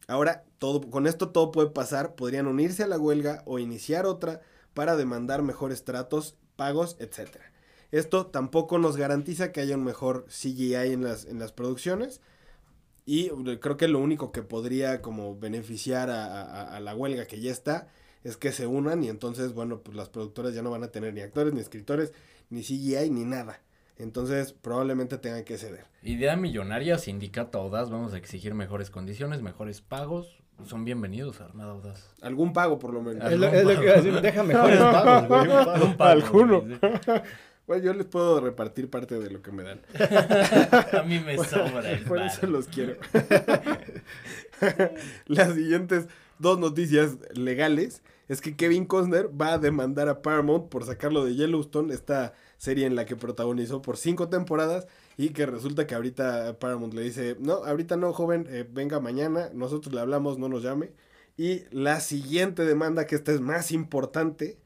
Ahora, 0.07 0.43
todo, 0.57 0.81
con 0.89 1.05
esto 1.07 1.29
todo 1.29 1.51
puede 1.51 1.69
pasar, 1.69 2.15
podrían 2.15 2.47
unirse 2.47 2.83
a 2.83 2.87
la 2.87 2.97
huelga 2.97 3.43
o 3.45 3.59
iniciar 3.59 4.05
otra 4.07 4.41
para 4.73 4.95
demandar 4.95 5.41
mejores 5.41 5.83
tratos, 5.83 6.35
pagos, 6.55 6.97
etc. 6.99 7.37
Esto 7.91 8.27
tampoco 8.27 8.77
nos 8.77 8.97
garantiza 8.97 9.51
que 9.51 9.61
haya 9.61 9.75
un 9.75 9.83
mejor 9.83 10.25
CGI 10.27 10.93
en 10.93 11.03
las, 11.03 11.25
en 11.25 11.39
las 11.39 11.51
producciones. 11.51 12.21
Y 13.05 13.29
creo 13.59 13.77
que 13.77 13.87
lo 13.87 13.99
único 13.99 14.31
que 14.31 14.43
podría 14.43 15.01
como 15.01 15.37
beneficiar 15.37 16.09
a, 16.09 16.79
la 16.79 16.95
huelga 16.95 17.25
que 17.25 17.41
ya 17.41 17.51
está 17.51 17.89
es 18.23 18.37
que 18.37 18.51
se 18.51 18.67
unan 18.67 19.03
y 19.03 19.09
entonces, 19.09 19.53
bueno, 19.53 19.79
pues 19.81 19.97
las 19.97 20.09
productoras 20.09 20.53
ya 20.53 20.61
no 20.61 20.69
van 20.69 20.83
a 20.83 20.91
tener 20.91 21.13
ni 21.13 21.21
actores, 21.21 21.53
ni 21.53 21.59
escritores, 21.59 22.13
ni 22.49 22.61
CGI, 22.61 23.09
ni 23.09 23.25
nada. 23.25 23.59
Entonces 23.97 24.53
probablemente 24.53 25.17
tengan 25.17 25.43
que 25.43 25.57
ceder. 25.57 25.85
Idea 26.03 26.35
millonaria, 26.35 26.97
sindicato 26.97 27.69
vamos 27.69 28.13
a 28.13 28.17
exigir 28.17 28.53
mejores 28.53 28.89
condiciones, 28.89 29.41
mejores 29.41 29.81
pagos. 29.81 30.40
Son 30.65 30.85
bienvenidos 30.85 31.41
a 31.41 31.45
Armada 31.45 31.71
Audaz. 31.71 32.13
Algún 32.21 32.53
pago 32.53 32.79
por 32.79 32.93
lo 32.93 33.01
menos. 33.01 33.29
Es 33.31 33.39
lo, 33.39 33.47
es 33.47 33.63
lo 33.63 33.79
que 33.79 33.83
iba 33.85 33.93
a 33.93 34.01
decir, 34.01 34.21
deja 34.21 34.43
mejores 34.43 34.79
pagos, 34.79 35.27
güey. 35.27 35.41
un 35.41 35.47
pago. 35.65 35.85
Un 35.85 35.97
pago, 35.97 36.11
Alguno. 36.11 36.61
güey. 36.61 36.79
Bueno, 37.67 37.83
yo 37.85 37.93
les 37.93 38.05
puedo 38.05 38.39
repartir 38.41 38.89
parte 38.89 39.17
de 39.19 39.29
lo 39.29 39.41
que 39.41 39.51
me 39.51 39.63
dan. 39.63 39.81
A 40.99 41.03
mí 41.03 41.19
me 41.19 41.37
sobra 41.37 41.89
el 41.91 42.03
Por 42.03 42.21
eso 42.21 42.47
los 42.47 42.67
quiero. 42.67 42.95
Las 45.27 45.53
siguientes 45.53 46.07
dos 46.39 46.59
noticias 46.59 47.17
legales 47.33 48.01
es 48.27 48.41
que 48.41 48.55
Kevin 48.55 48.85
Costner 48.85 49.29
va 49.39 49.53
a 49.53 49.57
demandar 49.57 50.09
a 50.09 50.21
Paramount 50.21 50.69
por 50.69 50.85
sacarlo 50.85 51.25
de 51.25 51.35
Yellowstone, 51.35 51.93
esta 51.93 52.33
serie 52.57 52.85
en 52.85 52.95
la 52.95 53.05
que 53.05 53.15
protagonizó 53.15 53.81
por 53.81 53.97
cinco 53.97 54.29
temporadas 54.29 54.87
y 55.17 55.29
que 55.29 55.45
resulta 55.45 55.87
que 55.87 55.95
ahorita 55.95 56.57
Paramount 56.59 56.93
le 56.93 57.01
dice, 57.01 57.35
no, 57.39 57.63
ahorita 57.65 57.97
no, 57.97 58.13
joven, 58.13 58.47
eh, 58.49 58.67
venga 58.69 58.99
mañana, 58.99 59.49
nosotros 59.53 59.93
le 59.93 60.01
hablamos, 60.01 60.37
no 60.37 60.49
nos 60.49 60.63
llame. 60.63 60.91
Y 61.37 61.63
la 61.71 61.99
siguiente 61.99 62.65
demanda, 62.65 63.07
que 63.07 63.15
esta 63.15 63.31
es 63.31 63.41
más 63.41 63.71
importante, 63.71 64.57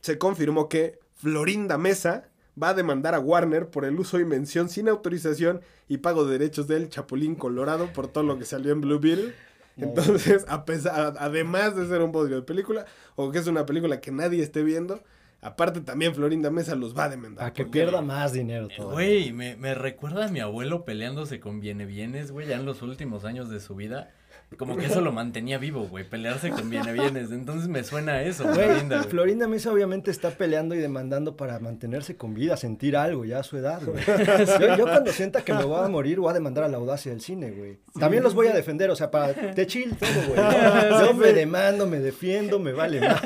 se 0.00 0.18
confirmó 0.18 0.68
que 0.68 0.98
Florinda 1.14 1.78
Mesa 1.78 2.28
va 2.60 2.70
a 2.70 2.74
demandar 2.74 3.14
a 3.14 3.20
Warner 3.20 3.68
por 3.70 3.84
el 3.84 3.98
uso 3.98 4.18
y 4.18 4.24
mención 4.24 4.68
sin 4.68 4.88
autorización 4.88 5.60
y 5.88 5.98
pago 5.98 6.24
de 6.24 6.38
derechos 6.38 6.66
del 6.66 6.88
Chapulín 6.88 7.34
Colorado 7.34 7.92
por 7.92 8.08
todo 8.08 8.24
lo 8.24 8.38
que 8.38 8.44
salió 8.44 8.72
en 8.72 8.80
Blue 8.80 8.98
Beetle. 8.98 9.34
Entonces, 9.76 10.44
a 10.48 10.64
pesar, 10.64 11.14
además 11.18 11.76
de 11.76 11.86
ser 11.86 12.02
un 12.02 12.10
bodrio 12.10 12.36
de 12.36 12.42
película, 12.42 12.86
o 13.14 13.30
que 13.30 13.38
es 13.38 13.46
una 13.46 13.64
película 13.64 14.00
que 14.00 14.10
nadie 14.10 14.42
esté 14.42 14.62
viendo, 14.62 15.02
aparte 15.40 15.80
también 15.80 16.14
Florinda 16.14 16.50
Mesa 16.50 16.74
los 16.74 16.96
va 16.96 17.04
a 17.04 17.08
demandar. 17.08 17.46
A 17.46 17.52
que 17.52 17.64
pierda 17.64 18.00
más 18.00 18.32
dinero 18.32 18.68
todo. 18.68 18.92
Güey, 18.92 19.32
me, 19.32 19.56
me 19.56 19.74
recuerda 19.74 20.26
a 20.26 20.28
mi 20.28 20.40
abuelo 20.40 20.84
peleándose 20.84 21.40
con 21.40 21.60
Viene 21.60 21.86
Bienes, 21.86 22.30
güey, 22.30 22.46
ya 22.46 22.56
en 22.56 22.64
los 22.64 22.82
últimos 22.82 23.24
años 23.24 23.48
de 23.48 23.60
su 23.60 23.74
vida. 23.74 24.10
Como 24.56 24.76
que 24.76 24.86
eso 24.86 25.00
lo 25.02 25.12
mantenía 25.12 25.58
vivo, 25.58 25.86
güey, 25.88 26.08
pelearse 26.08 26.50
con 26.50 26.70
viene 26.70 26.92
bienes. 26.92 27.30
Entonces 27.30 27.68
me 27.68 27.84
suena 27.84 28.12
a 28.14 28.22
eso, 28.22 28.44
Güey, 28.44 28.54
Florinda. 28.66 28.96
güey. 28.98 29.08
Florinda 29.10 29.46
Mesa 29.46 29.70
obviamente 29.70 30.10
está 30.10 30.30
peleando 30.30 30.74
y 30.74 30.78
demandando 30.78 31.36
para 31.36 31.58
mantenerse 31.60 32.16
con 32.16 32.32
vida, 32.34 32.56
sentir 32.56 32.96
algo 32.96 33.24
ya 33.26 33.40
a 33.40 33.42
su 33.42 33.58
edad, 33.58 33.80
güey. 33.84 34.02
Yo, 34.60 34.76
yo 34.78 34.84
cuando 34.84 35.12
sienta 35.12 35.42
que 35.42 35.52
me 35.52 35.62
voy 35.64 35.84
a 35.84 35.88
morir 35.88 36.18
voy 36.18 36.30
a 36.30 36.32
demandar 36.32 36.64
a 36.64 36.68
la 36.68 36.78
audacia 36.78 37.12
del 37.12 37.20
cine, 37.20 37.50
güey. 37.50 37.78
También 38.00 38.22
los 38.22 38.34
voy 38.34 38.46
a 38.48 38.52
defender, 38.54 38.90
o 38.90 38.96
sea, 38.96 39.10
para 39.10 39.32
te 39.34 39.66
chill 39.66 39.94
todo, 39.96 40.08
güey. 40.28 40.40
Yo 41.06 41.14
me 41.14 41.32
demando, 41.34 41.86
me 41.86 42.00
defiendo, 42.00 42.58
me 42.58 42.72
vale 42.72 43.00
más. 43.00 43.20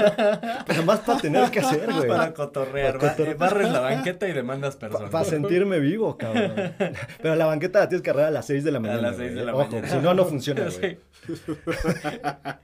Pero 0.66 0.82
más 0.82 1.00
para 1.00 1.20
tener 1.20 1.50
que 1.50 1.60
hacer, 1.60 1.90
güey. 1.92 2.08
Para 2.08 2.34
cotorrear, 2.34 2.98
Para 2.98 3.10
cotorrear. 3.12 3.36
barres 3.38 3.70
la 3.70 3.80
banqueta 3.80 4.28
y 4.28 4.32
demandas 4.32 4.76
personas. 4.76 5.10
Para 5.10 5.24
sentirme 5.24 5.78
vivo, 5.78 6.18
cabrón. 6.18 6.52
Pero 7.22 7.36
la 7.36 7.46
banqueta 7.46 7.78
la 7.80 7.88
tienes 7.88 8.02
que 8.02 8.10
agarrar 8.10 8.28
a 8.28 8.32
las 8.32 8.46
6 8.46 8.64
de 8.64 8.72
la 8.72 8.78
A 8.78 8.80
mañana. 8.80 9.00
las 9.02 9.16
seis 9.16 9.30
güey. 9.32 9.38
de 9.40 9.44
la 9.46 9.54
Ojo, 9.54 9.66
mañana. 9.70 9.88
si 9.88 9.96
no, 9.98 10.14
no 10.14 10.24
funciona, 10.24 10.62
güey. 10.64 10.72
Sí. 10.92 10.98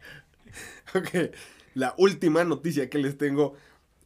Ok, 0.95 1.31
la 1.75 1.95
última 1.99 2.43
noticia 2.45 2.89
que 2.89 2.99
les 2.99 3.19
tengo 3.19 3.55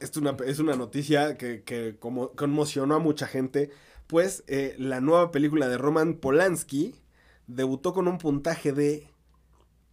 es 0.01 0.17
una, 0.17 0.37
es 0.45 0.59
una 0.59 0.75
noticia 0.75 1.39
que, 1.39 1.63
que 1.63 1.97
como, 1.99 2.33
conmocionó 2.33 2.97
a 2.97 2.99
mucha 2.99 3.29
gente, 3.29 3.71
pues 4.09 4.43
eh, 4.49 4.75
la 4.79 5.01
nueva 5.01 5.31
película 5.31 5.69
de 5.69 5.79
Roman 5.79 6.15
Polanski 6.15 6.97
debutó 7.47 7.93
con 7.93 8.09
un 8.09 8.19
puntaje 8.19 8.73
de 8.73 9.07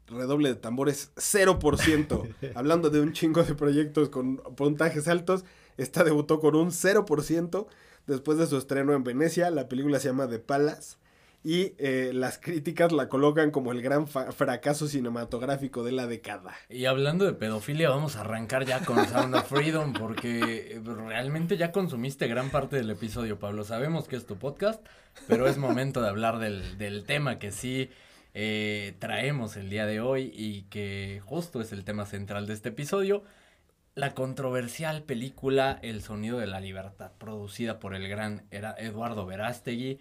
redoble 0.08 0.50
de 0.50 0.56
tambores 0.56 1.12
0%. 1.16 2.36
Hablando 2.56 2.90
de 2.90 3.02
un 3.02 3.14
chingo 3.14 3.44
de 3.44 3.56
proyectos 3.56 4.10
con 4.10 4.38
puntajes 4.38 5.08
altos, 5.08 5.46
esta 5.78 6.04
debutó 6.04 6.40
con 6.40 6.56
un 6.56 6.72
0% 6.72 7.68
después 8.08 8.38
de 8.38 8.48
su 8.48 8.58
estreno 8.58 8.94
en 8.94 9.04
Venecia. 9.04 9.52
La 9.52 9.70
película 9.70 10.00
se 10.00 10.10
llama 10.10 10.28
The 10.28 10.40
Palace. 10.40 10.98
Y 11.42 11.74
eh, 11.78 12.12
las 12.14 12.38
críticas 12.38 12.92
la 12.92 13.08
colocan 13.08 13.52
como 13.52 13.72
el 13.72 13.82
gran 13.82 14.08
fracaso 14.08 14.88
cinematográfico 14.90 15.84
de 15.86 15.94
la 15.94 16.06
década. 16.06 16.54
Y 16.68 16.84
hablando 16.86 17.24
de 17.24 17.32
pedofilia, 17.32 17.90
vamos 17.90 18.18
a 18.18 18.22
arrancar 18.22 18.66
ya 18.66 18.82
con 18.82 19.08
Sound 19.08 19.34
of 19.36 19.48
Freedom, 19.48 19.94
porque 19.94 20.74
eh, 20.76 20.82
realmente 20.84 21.56
ya 21.56 21.72
consumiste 21.72 22.28
gran 22.28 22.50
parte 22.50 22.76
del 22.76 22.90
episodio, 22.90 23.40
Pablo. 23.40 23.64
Sabemos 23.64 24.08
que 24.10 24.18
es 24.18 24.26
tu 24.26 24.38
podcast, 24.38 24.86
pero 25.28 25.48
es 25.48 25.58
momento 25.58 26.02
de 26.02 26.10
hablar 26.10 26.40
del, 26.40 26.78
del 26.78 27.06
tema 27.06 27.40
que 27.40 27.54
sí 27.54 27.90
eh, 28.34 28.96
traemos 29.00 29.56
el 29.56 29.70
día 29.70 29.86
de 29.86 30.02
hoy 30.02 30.34
y 30.36 30.64
que 30.64 31.22
justo 31.26 31.62
es 31.62 31.72
el 31.72 31.86
tema 31.86 32.06
central 32.06 32.48
de 32.48 32.54
este 32.54 32.70
episodio. 32.70 33.24
La 33.96 34.14
controversial 34.14 35.04
película 35.04 35.80
El 35.82 36.02
sonido 36.02 36.38
de 36.38 36.48
la 36.48 36.60
libertad, 36.60 37.12
producida 37.18 37.80
por 37.80 37.96
el 37.96 38.10
gran 38.10 38.44
Era- 38.52 38.76
Eduardo 38.78 39.26
Verástegui, 39.26 40.00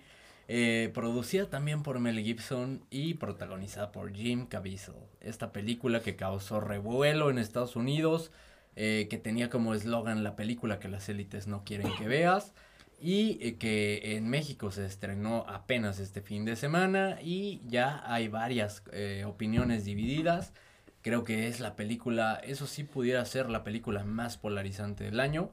eh, 0.51 0.91
producida 0.95 1.51
también 1.51 1.83
por 1.83 2.01
Mel 2.01 2.19
Gibson 2.21 2.83
y 2.91 3.15
protagonizada 3.15 3.93
por 3.93 4.15
Jim 4.15 4.47
Caviezel. 4.47 4.95
Esta 5.21 5.53
película 5.53 6.01
que 6.01 6.17
causó 6.17 6.59
revuelo 6.59 7.29
en 7.29 7.37
Estados 7.37 7.77
Unidos, 7.77 8.33
eh, 8.75 9.09
que 9.11 9.19
tenía 9.19 9.51
como 9.51 9.75
eslogan 9.75 10.25
la 10.25 10.37
película 10.37 10.79
que 10.79 10.89
las 10.89 11.07
élites 11.11 11.49
no 11.49 11.65
quieren 11.65 11.93
que 11.99 12.09
veas. 12.09 12.55
Y 13.01 13.39
eh, 13.43 13.57
que 13.57 14.17
en 14.17 14.29
México 14.29 14.71
se 14.71 14.87
estrenó 14.87 15.45
apenas 15.49 16.01
este 16.01 16.23
fin 16.23 16.47
de 16.47 16.57
semana 16.57 17.19
y 17.23 17.61
ya 17.67 18.03
hay 18.07 18.29
varias 18.29 18.83
opiniones 19.27 19.85
divididas. 19.85 20.55
Creo 21.03 21.25
que 21.25 21.47
es 21.47 21.61
la 21.61 21.77
película, 21.77 22.41
eso 22.43 22.67
sí 22.67 22.85
pudiera 22.85 23.25
ser 23.27 23.51
la 23.51 23.65
película 23.65 24.03
más 24.05 24.39
polarizante 24.39 25.05
del 25.05 25.21
año. 25.21 25.51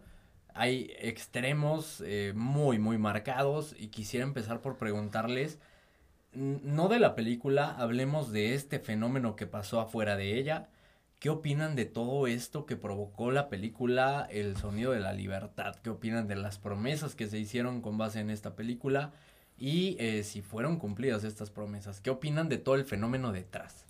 Hay 0.57 0.93
extremos 0.99 2.01
eh, 2.05 2.31
muy, 2.33 2.79
muy 2.79 2.97
marcados 2.97 3.75
y 3.77 3.89
quisiera 3.89 4.25
empezar 4.25 4.61
por 4.61 4.77
preguntarles, 4.77 5.59
no 6.31 6.87
de 6.87 6.97
la 6.97 7.13
película, 7.13 7.75
hablemos 7.77 8.31
de 8.31 8.55
este 8.55 8.79
fenómeno 8.79 9.35
que 9.35 9.47
pasó 9.47 9.81
afuera 9.81 10.15
de 10.15 10.37
ella. 10.37 10.69
¿Qué 11.19 11.29
opinan 11.29 11.75
de 11.75 11.83
todo 11.83 12.25
esto 12.25 12.65
que 12.65 12.77
provocó 12.77 13.31
la 13.31 13.49
película 13.49 14.29
El 14.31 14.55
sonido 14.55 14.93
de 14.93 15.01
la 15.01 15.11
libertad? 15.11 15.75
¿Qué 15.83 15.89
opinan 15.89 16.29
de 16.29 16.37
las 16.37 16.57
promesas 16.57 17.15
que 17.15 17.27
se 17.27 17.37
hicieron 17.37 17.81
con 17.81 17.97
base 17.97 18.21
en 18.21 18.29
esta 18.29 18.55
película? 18.55 19.11
Y 19.57 19.97
eh, 19.99 20.23
si 20.23 20.41
fueron 20.41 20.79
cumplidas 20.79 21.25
estas 21.25 21.49
promesas, 21.49 21.99
¿qué 21.99 22.11
opinan 22.11 22.47
de 22.47 22.59
todo 22.59 22.75
el 22.75 22.85
fenómeno 22.85 23.33
detrás? 23.33 23.83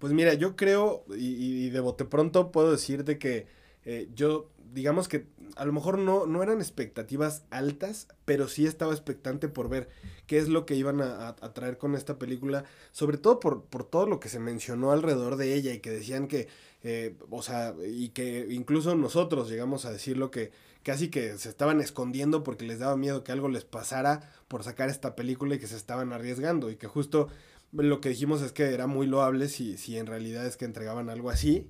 Pues 0.00 0.12
mira, 0.12 0.34
yo 0.34 0.56
creo, 0.56 1.04
y, 1.16 1.66
y 1.66 1.70
de 1.70 1.78
bote 1.78 2.04
pronto 2.04 2.50
puedo 2.50 2.72
decirte 2.72 3.18
que 3.18 3.46
eh, 3.84 4.08
yo, 4.14 4.50
digamos 4.72 5.08
que 5.08 5.26
a 5.56 5.64
lo 5.64 5.72
mejor 5.72 5.98
no, 5.98 6.26
no 6.26 6.42
eran 6.42 6.58
expectativas 6.60 7.44
altas, 7.50 8.08
pero 8.24 8.48
sí 8.48 8.66
estaba 8.66 8.92
expectante 8.92 9.48
por 9.48 9.68
ver 9.68 9.88
qué 10.26 10.38
es 10.38 10.48
lo 10.48 10.64
que 10.66 10.74
iban 10.76 11.00
a, 11.00 11.28
a- 11.28 11.52
traer 11.52 11.78
con 11.78 11.94
esta 11.94 12.18
película, 12.18 12.64
sobre 12.92 13.18
todo 13.18 13.40
por, 13.40 13.64
por 13.64 13.84
todo 13.84 14.06
lo 14.06 14.20
que 14.20 14.28
se 14.28 14.38
mencionó 14.38 14.92
alrededor 14.92 15.36
de 15.36 15.54
ella 15.54 15.72
y 15.74 15.80
que 15.80 15.90
decían 15.90 16.28
que, 16.28 16.48
eh, 16.82 17.16
o 17.30 17.42
sea, 17.42 17.74
y 17.86 18.10
que 18.10 18.46
incluso 18.50 18.94
nosotros 18.94 19.48
llegamos 19.50 19.84
a 19.84 19.92
decir 19.92 20.16
lo 20.16 20.30
que 20.30 20.52
casi 20.82 21.08
que 21.10 21.38
se 21.38 21.48
estaban 21.48 21.80
escondiendo 21.80 22.42
porque 22.42 22.64
les 22.64 22.78
daba 22.80 22.96
miedo 22.96 23.22
que 23.24 23.32
algo 23.32 23.48
les 23.48 23.64
pasara 23.64 24.32
por 24.48 24.64
sacar 24.64 24.88
esta 24.88 25.14
película 25.14 25.54
y 25.54 25.58
que 25.58 25.66
se 25.68 25.76
estaban 25.76 26.12
arriesgando 26.12 26.70
y 26.70 26.76
que 26.76 26.86
justo 26.88 27.28
lo 27.72 28.00
que 28.00 28.10
dijimos 28.10 28.42
es 28.42 28.52
que 28.52 28.64
era 28.74 28.86
muy 28.86 29.06
loable 29.06 29.48
si, 29.48 29.76
si 29.78 29.96
en 29.96 30.06
realidad 30.06 30.44
es 30.46 30.56
que 30.56 30.64
entregaban 30.64 31.08
algo 31.08 31.30
así. 31.30 31.68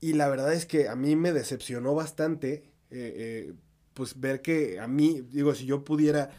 Y 0.00 0.14
la 0.14 0.28
verdad 0.28 0.52
es 0.52 0.66
que 0.66 0.88
a 0.88 0.96
mí 0.96 1.16
me 1.16 1.32
decepcionó 1.32 1.94
bastante, 1.94 2.64
eh, 2.90 3.14
eh, 3.16 3.52
pues 3.94 4.20
ver 4.20 4.42
que 4.42 4.80
a 4.80 4.86
mí, 4.86 5.22
digo, 5.30 5.54
si 5.54 5.66
yo 5.66 5.84
pudiera 5.84 6.30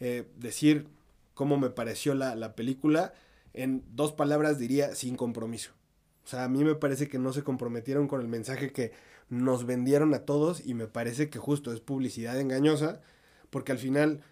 eh, 0.00 0.26
decir 0.36 0.88
cómo 1.32 1.56
me 1.56 1.70
pareció 1.70 2.14
la, 2.14 2.34
la 2.34 2.54
película, 2.54 3.14
en 3.54 3.82
dos 3.94 4.12
palabras 4.12 4.58
diría 4.58 4.94
sin 4.94 5.16
compromiso. 5.16 5.72
O 6.24 6.28
sea, 6.28 6.44
a 6.44 6.48
mí 6.48 6.64
me 6.64 6.74
parece 6.74 7.08
que 7.08 7.18
no 7.18 7.32
se 7.32 7.42
comprometieron 7.42 8.08
con 8.08 8.20
el 8.20 8.28
mensaje 8.28 8.72
que 8.72 8.92
nos 9.28 9.64
vendieron 9.66 10.12
a 10.14 10.20
todos 10.20 10.66
y 10.66 10.74
me 10.74 10.86
parece 10.86 11.30
que 11.30 11.38
justo 11.38 11.72
es 11.72 11.80
publicidad 11.80 12.38
engañosa, 12.38 13.00
porque 13.50 13.72
al 13.72 13.78
final 13.78 14.22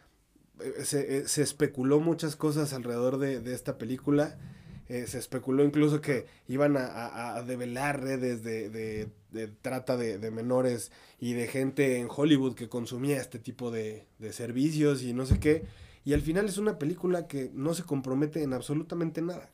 se, 0.82 1.26
se 1.28 1.42
especuló 1.42 2.00
muchas 2.00 2.36
cosas 2.36 2.72
alrededor 2.72 3.18
de, 3.18 3.40
de 3.40 3.54
esta 3.54 3.78
película. 3.78 4.38
Eh, 4.92 5.06
se 5.06 5.18
especuló 5.18 5.64
incluso 5.64 6.00
que 6.00 6.26
iban 6.48 6.76
a, 6.76 6.84
a- 6.86 7.36
a 7.36 7.42
develar 7.42 8.02
redes 8.02 8.42
de, 8.42 8.68
de- 8.70 9.08
de 9.30 9.48
trata 9.48 9.96
de, 9.96 10.18
de 10.18 10.30
menores 10.30 10.92
y 11.20 11.32
de 11.32 11.46
gente 11.48 11.98
en 11.98 12.08
Hollywood 12.14 12.54
que 12.54 12.68
consumía 12.68 13.16
este 13.20 13.38
tipo 13.38 13.70
de, 13.70 14.06
servicios 14.32 15.02
y 15.02 15.12
no 15.14 15.24
sé 15.26 15.38
qué. 15.40 15.64
Y 16.04 16.12
al 16.14 16.20
final 16.22 16.46
es 16.46 16.58
una 16.58 16.78
película 16.78 17.26
que 17.26 17.50
no 17.54 17.74
se 17.74 17.84
compromete 17.84 18.42
en 18.42 18.52
absolutamente 18.52 19.22
nada. 19.22 19.50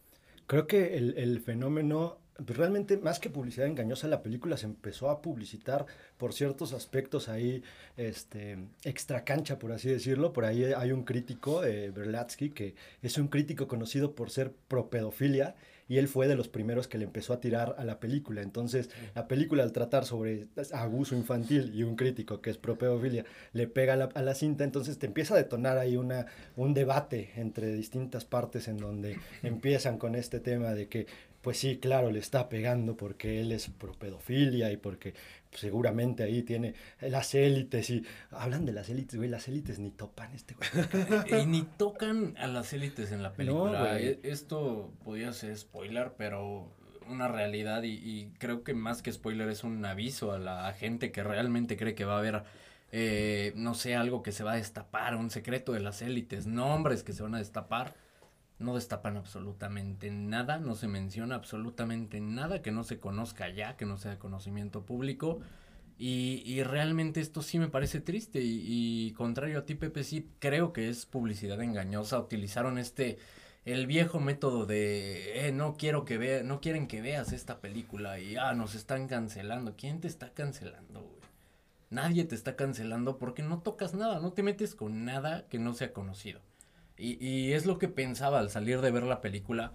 Creo 0.46 0.66
que 0.66 0.96
el, 0.96 1.16
el 1.18 1.40
fenómeno, 1.40 2.18
realmente 2.38 2.96
más 2.96 3.18
que 3.18 3.30
publicidad 3.30 3.66
engañosa, 3.66 4.06
la 4.08 4.22
película 4.22 4.56
se 4.56 4.66
empezó 4.66 5.10
a 5.10 5.20
publicitar 5.20 5.86
por 6.16 6.32
ciertos 6.32 6.72
aspectos 6.72 7.28
ahí, 7.28 7.62
este, 7.96 8.58
extra 8.84 9.24
cancha, 9.24 9.58
por 9.58 9.72
así 9.72 9.88
decirlo. 9.88 10.32
Por 10.32 10.44
ahí 10.44 10.64
hay 10.64 10.92
un 10.92 11.04
crítico, 11.04 11.64
eh, 11.64 11.90
Berlatsky, 11.90 12.50
que 12.50 12.74
es 13.02 13.18
un 13.18 13.28
crítico 13.28 13.66
conocido 13.66 14.14
por 14.14 14.30
ser 14.30 14.52
pro 14.68 14.88
pedofilia. 14.88 15.56
Y 15.90 15.96
él 15.96 16.06
fue 16.06 16.28
de 16.28 16.36
los 16.36 16.48
primeros 16.48 16.86
que 16.86 16.98
le 16.98 17.04
empezó 17.04 17.32
a 17.32 17.40
tirar 17.40 17.74
a 17.78 17.84
la 17.86 17.98
película. 17.98 18.42
Entonces, 18.42 18.90
la 19.14 19.26
película 19.26 19.62
al 19.62 19.72
tratar 19.72 20.04
sobre 20.04 20.46
abuso 20.74 21.16
infantil 21.16 21.72
y 21.74 21.82
un 21.82 21.96
crítico 21.96 22.42
que 22.42 22.50
es 22.50 22.58
pro 22.58 22.76
pedofilia 22.76 23.24
le 23.54 23.66
pega 23.68 23.94
a 23.94 23.96
la, 23.96 24.04
a 24.14 24.20
la 24.20 24.34
cinta, 24.34 24.64
entonces 24.64 24.98
te 24.98 25.06
empieza 25.06 25.32
a 25.32 25.38
detonar 25.38 25.78
ahí 25.78 25.96
una, 25.96 26.26
un 26.56 26.74
debate 26.74 27.30
entre 27.36 27.72
distintas 27.72 28.26
partes 28.26 28.68
en 28.68 28.76
donde 28.76 29.18
empiezan 29.42 29.96
con 29.96 30.14
este 30.14 30.40
tema 30.40 30.74
de 30.74 30.88
que, 30.88 31.06
pues 31.42 31.58
sí, 31.58 31.78
claro, 31.78 32.10
le 32.10 32.18
está 32.18 32.48
pegando 32.48 32.96
porque 32.96 33.40
él 33.40 33.52
es 33.52 33.68
pro 33.68 33.92
pedofilia 33.92 34.72
y 34.72 34.76
porque 34.76 35.14
seguramente 35.52 36.22
ahí 36.22 36.42
tiene 36.42 36.74
las 37.00 37.34
élites 37.34 37.90
y 37.90 38.04
hablan 38.30 38.66
de 38.66 38.72
las 38.72 38.88
élites, 38.88 39.16
güey, 39.16 39.28
las 39.28 39.48
élites 39.48 39.78
ni 39.78 39.90
topan 39.90 40.32
este 40.34 40.54
güey. 40.54 41.42
y 41.42 41.46
ni 41.46 41.62
tocan 41.62 42.34
a 42.38 42.46
las 42.48 42.72
élites 42.72 43.12
en 43.12 43.22
la 43.22 43.32
película. 43.32 43.92
güey. 43.92 44.06
E- 44.06 44.20
Esto 44.24 44.92
podría 45.04 45.32
ser 45.32 45.56
spoiler, 45.56 46.12
pero 46.16 46.74
una 47.08 47.28
realidad 47.28 47.82
y, 47.84 48.30
creo 48.38 48.62
que 48.62 48.74
más 48.74 49.02
que 49.02 49.12
spoiler 49.12 49.48
es 49.48 49.64
un 49.64 49.84
aviso 49.84 50.32
a 50.32 50.38
la 50.38 50.72
gente 50.74 51.10
que 51.10 51.22
realmente 51.22 51.76
cree 51.76 51.94
que 51.94 52.04
va 52.04 52.16
a 52.16 52.18
haber, 52.18 52.42
eh, 52.92 53.52
no 53.56 53.74
sé, 53.74 53.94
algo 53.96 54.22
que 54.22 54.32
se 54.32 54.44
va 54.44 54.52
a 54.52 54.56
destapar, 54.56 55.16
un 55.16 55.30
secreto 55.30 55.72
de 55.72 55.80
las 55.80 56.02
élites, 56.02 56.46
nombres 56.46 57.02
que 57.02 57.12
se 57.12 57.22
van 57.22 57.34
a 57.34 57.38
destapar. 57.38 57.94
No 58.58 58.74
destapan 58.74 59.16
absolutamente 59.16 60.10
nada, 60.10 60.58
no 60.58 60.74
se 60.74 60.88
menciona 60.88 61.36
absolutamente 61.36 62.20
nada 62.20 62.60
que 62.60 62.72
no 62.72 62.84
se 62.84 62.98
conozca 62.98 63.48
ya, 63.48 63.76
que 63.76 63.86
no 63.86 63.98
sea 63.98 64.12
de 64.12 64.18
conocimiento 64.18 64.84
público. 64.84 65.40
Y, 65.98 66.42
y, 66.44 66.62
realmente 66.62 67.20
esto 67.20 67.42
sí 67.42 67.58
me 67.58 67.68
parece 67.68 68.00
triste 68.00 68.40
y, 68.40 69.12
contrario 69.16 69.58
a 69.58 69.66
ti 69.66 69.74
Pepe 69.74 70.04
sí 70.04 70.28
creo 70.38 70.72
que 70.72 70.88
es 70.88 71.06
publicidad 71.06 71.60
engañosa. 71.60 72.20
Utilizaron 72.20 72.78
este 72.78 73.18
el 73.64 73.86
viejo 73.86 74.20
método 74.20 74.64
de 74.64 75.48
eh, 75.48 75.52
no 75.52 75.74
quiero 75.76 76.04
que 76.04 76.16
vea 76.16 76.42
no 76.42 76.60
quieren 76.60 76.86
que 76.86 77.02
veas 77.02 77.32
esta 77.32 77.60
película 77.60 78.18
y 78.18 78.36
ah 78.36 78.54
nos 78.54 78.74
están 78.74 79.08
cancelando 79.08 79.74
quién 79.76 80.00
te 80.00 80.08
está 80.08 80.32
cancelando 80.32 81.02
güey 81.02 81.20
nadie 81.90 82.24
te 82.24 82.34
está 82.34 82.56
cancelando 82.56 83.18
porque 83.18 83.42
no 83.42 83.58
tocas 83.60 83.92
nada 83.92 84.20
no 84.20 84.32
te 84.32 84.42
metes 84.42 84.74
con 84.74 85.04
nada 85.04 85.46
que 85.48 85.58
no 85.58 85.74
sea 85.74 85.92
conocido 85.92 86.40
y, 86.98 87.24
y 87.24 87.52
es 87.52 87.66
lo 87.66 87.78
que 87.78 87.88
pensaba 87.88 88.38
al 88.40 88.50
salir 88.50 88.80
de 88.80 88.90
ver 88.90 89.04
la 89.04 89.20
película 89.20 89.74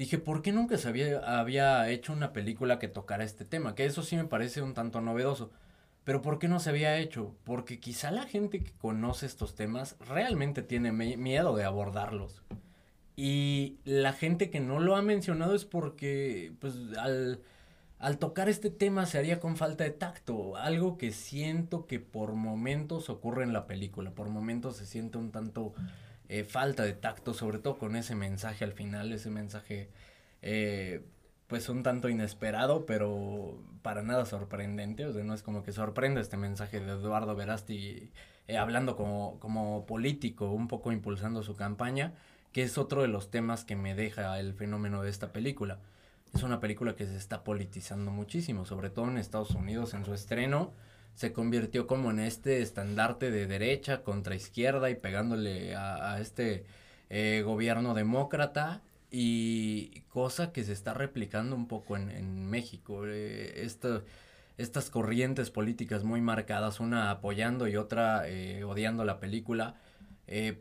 dije, 0.00 0.16
¿por 0.16 0.40
qué 0.40 0.50
nunca 0.50 0.78
se 0.78 0.88
había, 0.88 1.90
hecho 1.90 2.14
una 2.14 2.32
película 2.32 2.78
que 2.78 2.88
tocara 2.88 3.22
este 3.22 3.44
tema? 3.44 3.74
Que 3.74 3.84
eso 3.84 4.02
sí 4.02 4.16
me 4.16 4.24
parece 4.24 4.62
un 4.62 4.72
tanto 4.72 5.02
novedoso. 5.02 5.50
Pero 6.04 6.22
¿por 6.22 6.38
qué 6.38 6.48
no 6.48 6.58
se 6.58 6.70
había 6.70 6.98
hecho? 6.98 7.34
Porque 7.44 7.78
quizá 7.80 8.10
la 8.10 8.22
gente 8.22 8.62
que 8.62 8.72
conoce 8.72 9.26
estos 9.26 9.54
temas 9.54 9.96
realmente 10.00 10.62
tiene 10.62 10.90
miedo 10.92 11.54
de 11.54 11.64
abordarlos. 11.64 12.42
Y 13.14 13.76
la 13.84 14.14
gente 14.14 14.48
que 14.48 14.60
no 14.60 14.80
lo 14.80 14.96
ha 14.96 15.02
mencionado 15.02 15.54
es 15.54 15.66
porque, 15.66 16.54
pues, 16.60 16.74
al, 16.96 17.42
al 17.98 18.18
tocar 18.18 18.48
este 18.48 18.70
tema 18.70 19.04
se 19.04 19.18
haría 19.18 19.38
con 19.38 19.58
falta 19.58 19.84
de 19.84 19.90
tacto. 19.90 20.56
Algo 20.56 20.96
que 20.96 21.12
siento 21.12 21.84
que 21.86 22.00
por 22.00 22.32
momentos 22.32 23.10
ocurre 23.10 23.44
en 23.44 23.52
la 23.52 23.66
película. 23.66 24.12
Por 24.12 24.30
momentos 24.30 24.78
se 24.78 24.86
siente 24.86 25.18
un 25.18 25.30
tanto 25.30 25.74
eh, 26.32 26.44
falta 26.44 26.84
de 26.84 26.92
tacto, 26.92 27.34
sobre 27.34 27.58
todo 27.58 27.76
con 27.76 27.96
ese 27.96 28.14
mensaje 28.14 28.62
al 28.62 28.72
final, 28.72 29.12
ese 29.12 29.30
mensaje 29.30 29.90
eh, 30.42 31.04
pues 31.48 31.68
un 31.68 31.82
tanto 31.82 32.08
inesperado, 32.08 32.86
pero 32.86 33.60
para 33.82 34.02
nada 34.02 34.24
sorprendente, 34.26 35.04
o 35.06 35.12
sea, 35.12 35.24
no 35.24 35.34
es 35.34 35.42
como 35.42 35.64
que 35.64 35.72
sorprende 35.72 36.20
este 36.20 36.36
mensaje 36.36 36.78
de 36.78 36.92
Eduardo 36.92 37.34
Verasti 37.34 38.12
eh, 38.46 38.58
hablando 38.58 38.94
como, 38.94 39.40
como 39.40 39.86
político, 39.86 40.52
un 40.52 40.68
poco 40.68 40.92
impulsando 40.92 41.42
su 41.42 41.56
campaña, 41.56 42.14
que 42.52 42.62
es 42.62 42.78
otro 42.78 43.02
de 43.02 43.08
los 43.08 43.32
temas 43.32 43.64
que 43.64 43.74
me 43.74 43.96
deja 43.96 44.38
el 44.38 44.54
fenómeno 44.54 45.02
de 45.02 45.10
esta 45.10 45.32
película. 45.32 45.80
Es 46.32 46.44
una 46.44 46.60
película 46.60 46.94
que 46.94 47.06
se 47.06 47.16
está 47.16 47.42
politizando 47.42 48.12
muchísimo, 48.12 48.64
sobre 48.66 48.90
todo 48.90 49.08
en 49.08 49.18
Estados 49.18 49.50
Unidos 49.50 49.94
en 49.94 50.04
su 50.04 50.14
estreno 50.14 50.74
se 51.14 51.32
convirtió 51.32 51.86
como 51.86 52.10
en 52.10 52.20
este 52.20 52.62
estandarte 52.62 53.30
de 53.30 53.46
derecha 53.46 54.02
contra 54.02 54.34
izquierda 54.34 54.90
y 54.90 54.94
pegándole 54.94 55.74
a, 55.76 56.18
este 56.20 56.64
eh, 57.10 57.42
gobierno 57.44 57.94
demócrata 57.94 58.80
y 59.10 60.02
cosa 60.08 60.52
que 60.52 60.64
se 60.64 60.72
está 60.72 60.94
replicando 60.94 61.56
un 61.56 61.68
poco 61.68 61.96
en, 61.96 62.46
México. 62.48 63.02
Eh, 63.06 63.68
estas 64.56 64.90
corrientes 64.90 65.50
políticas 65.50 66.04
muy 66.04 66.20
marcadas, 66.20 66.80
una 66.80 67.10
apoyando 67.10 67.68
y 67.68 67.76
otra 67.76 68.28
eh, 68.28 68.64
odiando 68.64 69.04
la 69.04 69.20
película. 69.20 69.74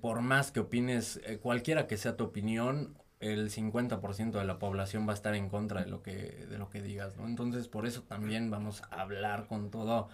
por 0.02 0.22
más 0.22 0.52
que 0.52 0.62
opines, 0.62 1.22
cualquiera 1.42 1.86
que 1.88 1.98
sea 1.98 2.18
tu 2.18 2.24
opinión, 2.26 2.96
el 3.20 3.52
50% 3.52 4.32
de 4.32 4.46
la 4.46 4.60
población 4.60 5.08
va 5.08 5.12
a 5.12 5.16
estar 5.16 5.36
en 5.36 5.50
contra 5.50 5.84
de 5.84 5.90
lo 5.90 6.02
que, 6.02 6.46
de 6.50 6.58
lo 6.58 6.70
que 6.70 6.82
digas, 6.82 7.18
¿no? 7.18 7.28
Entonces, 7.28 7.68
por 7.68 7.86
eso 7.86 8.04
también 8.04 8.50
vamos 8.50 8.82
a 8.84 9.02
hablar 9.02 9.48
con 9.48 9.70
todo 9.72 10.10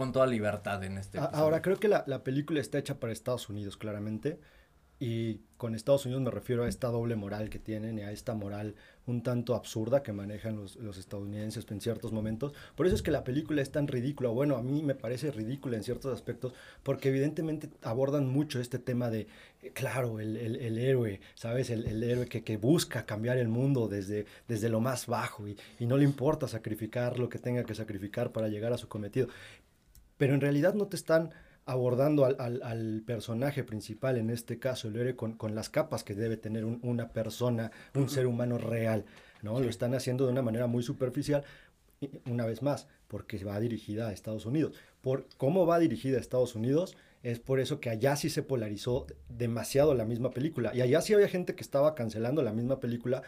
con 0.00 0.12
toda 0.12 0.26
libertad 0.26 0.82
en 0.82 0.96
este 0.96 1.18
Ahora, 1.18 1.60
creo 1.60 1.78
que 1.78 1.86
la, 1.86 2.04
la, 2.06 2.24
película 2.24 2.58
está 2.58 2.78
hecha 2.78 2.98
para 2.98 3.12
Estados 3.12 3.50
Unidos, 3.50 3.76
claramente. 3.76 4.40
Y 4.98 5.40
con 5.56 5.74
Estados 5.74 6.04
Unidos 6.04 6.22
me 6.22 6.30
refiero 6.30 6.64
a 6.64 6.68
esta 6.68 6.88
doble 6.88 7.16
moral 7.16 7.48
que 7.48 7.58
tienen 7.58 7.98
y 7.98 8.02
a 8.02 8.12
esta 8.12 8.34
moral 8.34 8.74
un 9.06 9.22
tanto 9.22 9.54
absurda 9.54 10.02
que 10.02 10.12
manejan 10.12 10.56
los, 10.56 10.76
los, 10.76 10.98
estadounidenses 10.98 11.66
en 11.70 11.80
ciertos 11.80 12.12
momentos. 12.12 12.52
Por 12.76 12.86
eso 12.86 12.96
es 12.96 13.02
que 13.02 13.10
la 13.10 13.24
película 13.24 13.62
es 13.62 13.72
tan 13.72 13.88
ridícula. 13.88 14.28
Bueno, 14.28 14.56
a 14.56 14.62
mí 14.62 14.82
me 14.82 14.94
parece 14.94 15.30
ridícula 15.30 15.78
en 15.78 15.84
ciertos 15.84 16.14
aspectos 16.14 16.52
porque 16.82 17.08
evidentemente 17.08 17.70
abordan 17.82 18.28
mucho 18.28 18.60
este 18.60 18.78
tema 18.78 19.08
de, 19.08 19.26
claro, 19.72 20.20
el, 20.20 20.36
el, 20.36 20.56
el 20.56 20.78
héroe, 20.78 21.20
¿sabes? 21.34 21.70
El, 21.70 21.86
el 21.86 22.02
héroe 22.02 22.26
que, 22.26 22.44
que, 22.44 22.58
busca 22.58 23.06
cambiar 23.06 23.38
el 23.38 23.48
mundo 23.48 23.88
desde, 23.88 24.26
desde 24.48 24.68
lo 24.68 24.80
más 24.80 25.06
bajo 25.06 25.48
y, 25.48 25.56
y 25.78 25.86
no 25.86 25.96
le 25.96 26.04
importa 26.04 26.46
sacrificar 26.46 27.18
lo 27.18 27.30
que 27.30 27.38
tenga 27.38 27.64
que 27.64 27.74
sacrificar 27.74 28.32
para 28.32 28.48
llegar 28.48 28.74
a 28.74 28.78
su 28.78 28.86
cometido 28.86 29.28
pero 30.20 30.34
en 30.34 30.42
realidad 30.42 30.74
no 30.74 30.86
te 30.86 30.96
están 30.96 31.30
abordando 31.64 32.26
al, 32.26 33.02
personaje 33.06 33.64
principal, 33.64 34.18
en 34.18 34.28
este 34.28 34.58
caso 34.58 34.88
el 34.88 34.96
héroe, 34.96 35.16
con, 35.16 35.54
las 35.54 35.70
capas 35.70 36.04
que 36.04 36.14
debe 36.14 36.36
tener 36.36 36.66
una 36.66 37.08
persona, 37.08 37.70
un 37.94 38.10
ser 38.10 38.26
humano 38.26 38.58
real, 38.58 39.06
¿no? 39.40 39.58
Lo 39.60 39.70
están 39.70 39.94
haciendo 39.94 40.26
de 40.26 40.32
una 40.32 40.42
manera 40.42 40.66
muy 40.66 40.82
superficial, 40.82 41.42
una 42.26 42.44
vez 42.44 42.60
más, 42.60 42.86
porque 43.08 43.42
va 43.42 43.58
dirigida 43.60 44.08
a 44.08 44.12
Estados 44.12 44.44
Unidos. 44.44 44.74
Por 45.00 45.26
cómo 45.38 45.64
va 45.64 45.78
dirigida 45.78 46.18
a 46.18 46.20
Estados 46.20 46.54
Unidos, 46.54 46.98
es 47.22 47.38
por 47.38 47.58
eso 47.58 47.80
que 47.80 47.88
allá 47.88 48.14
sí 48.14 48.28
se 48.28 48.42
polarizó 48.42 49.06
demasiado 49.30 49.94
la 49.94 50.04
misma 50.04 50.32
película. 50.32 50.74
Y 50.74 50.82
allá 50.82 51.00
sí 51.00 51.14
había 51.14 51.28
gente 51.28 51.54
que 51.54 51.62
estaba 51.62 51.94
cancelando 51.94 52.42
la 52.42 52.52
misma 52.52 52.78
película, 52.78 53.22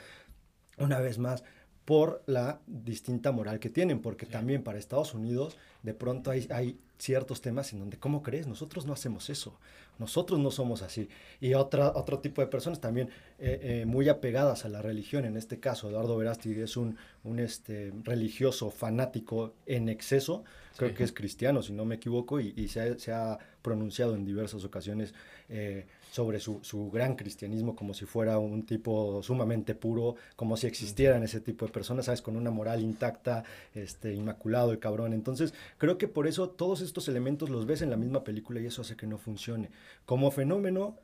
una 0.77 1.01
vez 1.01 1.17
más, 1.17 1.43
por 1.85 2.23
la 2.27 2.61
distinta 2.67 3.33
moral 3.33 3.59
que 3.59 3.71
tienen, 3.71 4.01
porque 4.01 4.27
también 4.27 4.63
para 4.63 4.79
Estados 4.79 5.15
Unidos 5.15 5.57
de 5.83 5.95
pronto 5.95 6.31
hay, 6.31 6.47
hay, 6.51 6.79
ciertos 6.99 7.41
temas 7.41 7.73
en 7.73 7.81
donde, 7.81 7.99
¿cómo 7.99 8.23
crees? 8.23 8.47
Nosotros 8.47 8.87
no 8.87 8.93
hacemos 8.93 9.29
eso, 9.29 9.59
nosotros 9.99 10.39
no 10.39 10.53
somos 10.53 10.83
así. 10.83 11.09
Y 11.41 11.55
otra, 11.55 11.91
otro 11.97 12.21
tipo 12.21 12.41
de 12.41 12.47
personas 12.47 12.81
también 12.81 13.09
eh, 13.41 13.59
eh, 13.81 13.87
muy 13.87 14.09
apegadas 14.09 14.65
a 14.65 14.69
la 14.69 14.83
religión, 14.83 15.25
en 15.25 15.37
este 15.37 15.59
caso 15.59 15.89
Eduardo 15.91 16.17
Verasti 16.17 16.53
es 16.53 16.77
un, 16.77 16.97
un 17.25 17.41
este, 17.41 17.93
religioso 18.05 18.71
fanático 18.71 19.53
en 19.67 19.89
exceso, 19.89 20.45
creo 20.77 20.95
que 20.95 21.03
es 21.03 21.13
cristiano, 21.13 21.61
si 21.61 21.73
no 21.73 21.85
me 21.85 21.97
equivoco, 21.97 22.39
y, 22.39 22.69
se, 22.69 22.81
ha, 22.81 22.97
se, 22.97 23.13
ha, 23.13 23.37
pronunciado 23.63 24.15
en 24.15 24.25
diversas 24.25 24.65
ocasiones. 24.65 25.13
Eh, 25.49 25.87
sobre 26.13 26.41
su, 26.41 26.59
su, 26.63 26.91
gran 26.91 27.17
cristianismo 27.17 27.75
como 27.75 27.95
si 27.95 28.05
fuera 28.05 28.37
un 28.39 28.67
tipo 28.67 29.23
sumamente 29.23 29.75
puro, 29.75 30.17
como 30.37 30.59
si 30.59 30.67
existieran 30.67 31.23
ese 31.23 31.41
tipo 31.41 31.65
de 31.65 31.73
personas, 31.73 32.05
¿sabes? 32.05 32.21
Con 32.21 32.37
una 32.37 32.51
moral 32.51 32.83
intacta, 32.83 33.45
este, 33.75 34.13
inmaculado 34.13 34.75
y 34.75 34.79
cabrón. 34.79 35.15
Entonces, 35.15 35.55
creo 35.79 35.97
que 35.97 36.09
por 36.09 36.27
eso 36.27 36.51
todos 36.51 36.83
estos 36.83 37.09
elementos 37.09 37.49
los 37.49 37.65
ves 37.65 37.81
en 37.81 37.89
la 37.89 37.97
misma 37.97 38.25
película 38.25 38.61
y 38.61 38.67
eso 38.67 38.83
hace 38.83 38.95
que 38.95 39.07
no 39.07 39.17
funcione. 39.17 39.71
Como 40.05 40.31
fenómeno, 40.31 40.99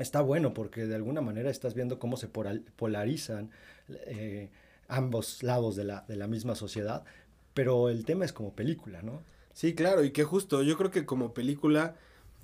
está 0.00 0.20
bueno 0.20 0.52
porque 0.52 0.84
de 0.86 0.96
alguna 0.96 1.20
manera 1.20 1.48
estás 1.48 1.74
viendo 1.74 2.00
cómo 2.00 2.16
se 2.16 2.26
polarizan 2.26 3.50
eh, 3.88 4.50
ambos 4.88 5.44
lados 5.44 5.76
de 5.76 5.84
la, 5.84 6.04
de 6.08 6.16
la 6.16 6.26
misma 6.26 6.56
sociedad, 6.56 7.04
pero 7.54 7.88
el 7.88 8.04
tema 8.04 8.24
es 8.24 8.32
como 8.32 8.52
película, 8.52 9.00
¿no? 9.00 9.22
Sí, 9.52 9.76
claro, 9.76 10.02
y 10.02 10.10
que 10.10 10.24
justo, 10.24 10.64
yo 10.64 10.76
creo 10.76 10.90
que 10.90 11.06
como 11.06 11.34
película, 11.34 11.94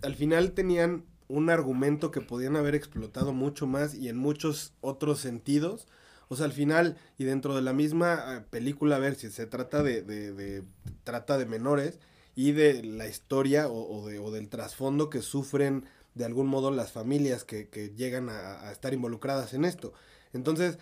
al 0.02 0.14
final 0.14 0.52
tenían 0.52 1.02
un 1.30 1.48
argumento 1.48 2.10
que 2.10 2.20
podían 2.20 2.56
haber 2.56 2.74
explotado 2.74 3.32
mucho 3.32 3.66
más 3.66 3.94
y 3.94 4.08
en 4.08 4.16
muchos 4.16 4.74
otros 4.80 5.20
sentidos. 5.20 5.86
O 6.28 6.36
sea, 6.36 6.46
al 6.46 6.52
final, 6.52 6.96
y 7.18 7.24
dentro 7.24 7.54
de 7.54 7.62
la 7.62 7.72
misma 7.72 8.36
eh, 8.36 8.44
película, 8.50 8.96
a 8.96 8.98
ver 8.98 9.14
si 9.14 9.30
se 9.30 9.46
trata 9.46 9.82
de, 9.82 10.02
de, 10.02 10.62
trata 11.04 11.38
de 11.38 11.46
menores 11.46 12.00
y 12.34 12.52
de 12.52 12.82
la 12.82 13.06
historia 13.06 13.68
o, 13.68 14.04
o 14.04 14.30
del 14.30 14.48
trasfondo 14.48 15.10
que 15.10 15.22
sufren 15.22 15.86
de 16.14 16.24
algún 16.24 16.48
modo 16.48 16.70
las 16.70 16.92
familias 16.92 17.44
que, 17.44 17.68
que 17.68 17.90
llegan 17.90 18.28
a, 18.28 18.68
a, 18.68 18.72
estar 18.72 18.92
involucradas 18.92 19.54
en 19.54 19.64
esto. 19.64 19.92
Entonces, 20.32 20.78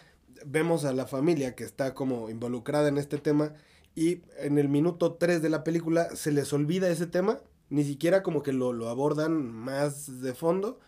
vemos 0.46 0.84
a 0.84 0.92
la 0.92 1.06
familia 1.06 1.54
que 1.54 1.64
está 1.64 1.94
como 1.94 2.30
involucrada 2.30 2.88
en 2.88 2.98
este 2.98 3.18
tema 3.18 3.52
y 3.94 4.22
en 4.38 4.58
el 4.58 4.68
minuto 4.68 5.14
3 5.14 5.42
de 5.42 5.50
la 5.50 5.64
película 5.64 6.14
se 6.14 6.32
les 6.32 6.52
olvida 6.52 6.88
ese 6.88 7.06
tema 7.06 7.40
ni 7.70 7.84
siquiera 7.84 8.22
como 8.22 8.42
que 8.42 8.52
lo, 8.52 8.72
lo 8.72 8.88
abordan 8.88 9.50
más 9.50 10.20
de 10.20 10.34
fondo. 10.34 10.80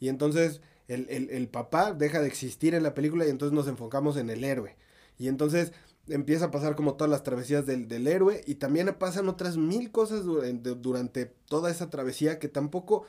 Y 0.00 0.08
entonces 0.08 0.60
el, 0.86 1.06
el, 1.10 1.30
el, 1.30 1.48
papá 1.48 1.92
deja 1.92 2.20
de 2.20 2.28
existir 2.28 2.74
en 2.74 2.82
la 2.82 2.94
película 2.94 3.26
y 3.26 3.30
entonces 3.30 3.54
nos 3.54 3.68
enfocamos 3.68 4.16
en 4.16 4.30
el 4.30 4.44
héroe. 4.44 4.76
Y 5.18 5.28
entonces 5.28 5.72
empieza 6.08 6.46
a 6.46 6.50
pasar 6.50 6.74
como 6.76 6.94
todas 6.94 7.10
las 7.10 7.22
travesías 7.22 7.66
del, 7.66 7.88
del 7.88 8.06
héroe 8.06 8.42
y 8.46 8.56
también 8.56 8.94
pasan 8.98 9.28
otras 9.28 9.56
mil 9.56 9.90
cosas 9.90 10.24
durante, 10.24 10.74
durante 10.74 11.26
toda 11.26 11.70
esa 11.70 11.90
travesía 11.90 12.38
que 12.38 12.48
tampoco 12.48 13.04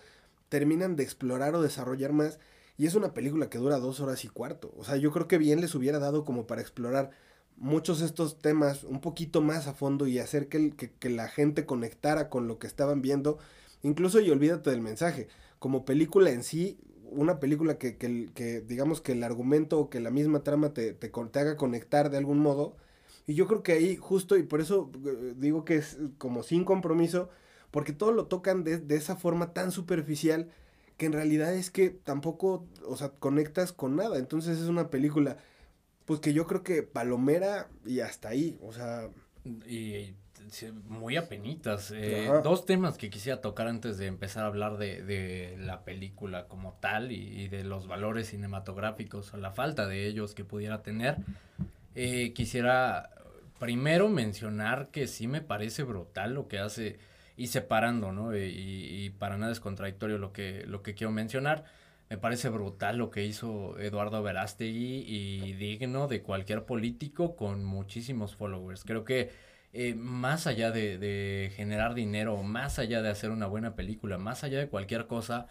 terminan 0.50 0.96
de 0.96 1.04
explorar 1.04 1.56
o 1.56 1.62
desarrollar 1.62 2.14
más. 2.14 2.40
Y 2.78 2.86
es 2.86 2.96
una 2.96 3.14
película 3.14 3.50
que 3.50 3.58
dura 3.58 3.78
dos 3.80 4.00
horas 4.00 4.24
y 4.24 4.30
cuarto. 4.30 4.74
O 4.78 4.84
sea, 4.84 4.96
yo 4.96 5.12
creo 5.12 5.28
que 5.28 5.38
bien 5.38 5.62
les 5.62 5.76
hubiera 5.76 6.00
dado 6.00 6.24
como 6.24 6.48
para 6.48 6.62
explorar 6.62 7.12
muchos 7.60 8.00
de 8.00 8.06
estos 8.06 8.40
temas 8.40 8.84
un 8.84 9.02
poquito 9.02 9.42
más 9.42 9.68
a 9.68 9.74
fondo 9.74 10.08
y 10.08 10.20
hacer 10.20 10.48
que, 10.48 10.72
que, 10.72 11.10
la 11.10 11.28
gente 11.28 11.66
conectara 11.66 12.30
con 12.30 12.48
lo 12.48 12.58
que 12.58 12.68
estaban 12.68 13.02
viendo, 13.02 13.38
incluso 13.84 14.20
y 14.20 14.30
olvídate 14.32 14.72
del 14.72 14.82
mensaje, 14.82 15.28
como 15.60 15.86
película 15.86 16.32
en 16.32 16.44
sí, 16.44 16.80
una 17.12 17.40
película 17.40 17.78
que, 17.78 17.98
que, 17.98 18.30
que, 18.34 18.62
digamos 18.62 19.02
que 19.02 19.12
el 19.14 19.24
argumento 19.24 19.80
o 19.80 19.90
que 19.90 20.00
la 20.00 20.12
misma 20.12 20.44
trama 20.44 20.74
te, 20.74 20.94
te, 20.94 21.10
te 21.10 21.40
haga 21.40 21.58
conectar 21.58 22.10
de 22.10 22.18
algún 22.18 22.40
modo. 22.40 22.76
Y 23.28 23.34
yo 23.34 23.48
creo 23.48 23.64
que 23.64 23.74
ahí 23.74 23.96
justo, 23.96 24.38
y 24.38 24.44
por 24.44 24.62
eso 24.62 24.92
eh, 25.06 25.34
digo 25.38 25.66
que 25.66 25.76
es 25.76 25.98
como 26.18 26.44
sin 26.44 26.64
compromiso, 26.66 27.30
porque 27.72 27.94
todo 27.94 28.12
lo 28.12 28.28
tocan 28.28 28.64
de, 28.64 28.78
de 28.78 28.96
esa 28.96 29.16
forma 29.16 29.54
tan 29.54 29.72
superficial 29.72 30.50
que 30.98 31.06
en 31.06 31.14
realidad 31.14 31.54
es 31.54 31.72
que 31.72 31.90
tampoco, 31.90 32.66
o 32.86 32.98
sea, 32.98 33.10
conectas 33.10 33.72
con 33.72 33.96
nada. 33.96 34.18
Entonces 34.18 34.60
es 34.60 34.68
una 34.68 34.90
película, 34.90 35.38
pues 36.10 36.22
que 36.22 36.34
yo 36.34 36.48
creo 36.48 36.64
que 36.64 36.82
palomera 36.82 37.68
y 37.86 38.00
hasta 38.00 38.30
ahí, 38.30 38.58
o 38.64 38.74
sea... 38.74 39.10
Y 39.46 40.16
muy 40.88 41.18
apenitas. 41.18 41.94
Eh, 41.96 42.28
dos 42.44 42.66
temas 42.66 42.98
que 42.98 43.12
quisiera 43.12 43.42
tocar 43.42 43.68
antes 43.68 44.00
de 44.00 44.08
empezar 44.08 44.44
a 44.44 44.48
hablar 44.48 44.80
de, 44.80 45.04
de 45.04 45.56
la 45.60 45.84
película 45.84 46.48
como 46.48 46.74
tal 46.80 47.12
y, 47.12 47.48
de 47.50 47.64
los 47.64 47.86
valores 47.86 48.30
cinematográficos 48.30 49.32
o 49.36 49.38
la 49.38 49.52
falta 49.52 49.86
de 49.86 50.08
ellos 50.08 50.34
que 50.34 50.44
pudiera 50.44 50.82
tener. 50.82 51.18
Eh, 51.94 52.34
quisiera 52.34 53.12
primero 53.60 54.10
mencionar 54.10 54.90
que 54.90 55.06
sí 55.06 55.28
me 55.28 55.42
parece 55.42 55.84
brutal 55.84 56.34
lo 56.34 56.48
que 56.48 56.58
hace 56.58 56.98
y 57.38 57.48
separando, 57.48 58.12
¿no? 58.12 58.36
Y, 58.36 58.46
y, 58.46 59.12
para 59.12 59.38
nada 59.38 59.52
es 59.52 59.60
contradictorio 59.60 60.18
lo 60.18 60.34
que, 60.34 60.64
lo 60.66 60.82
que 60.82 60.96
quiero 60.96 61.12
mencionar. 61.12 61.66
Me 62.10 62.18
parece 62.18 62.50
brutal 62.50 62.98
lo 62.98 63.12
que 63.12 63.26
hizo 63.26 63.78
Eduardo 63.80 64.24
Verástegui 64.24 65.04
y 65.08 65.54
digno 65.54 66.08
de 66.08 66.24
cualquier 66.24 66.66
político 66.66 67.36
con 67.36 67.64
muchísimos 67.64 68.36
followers. 68.36 68.84
Creo 68.84 69.04
que 69.06 69.30
eh, 69.74 69.94
más 69.94 70.48
allá 70.48 70.72
de, 70.72 70.98
de, 70.98 71.52
generar 71.56 71.94
dinero, 71.94 72.42
más 72.42 72.80
allá 72.80 73.04
de 73.04 73.10
hacer 73.10 73.30
una 73.30 73.46
buena 73.46 73.76
película, 73.76 74.18
más 74.18 74.44
allá 74.44 74.58
de 74.58 74.70
cualquier 74.70 75.06
cosa, 75.06 75.46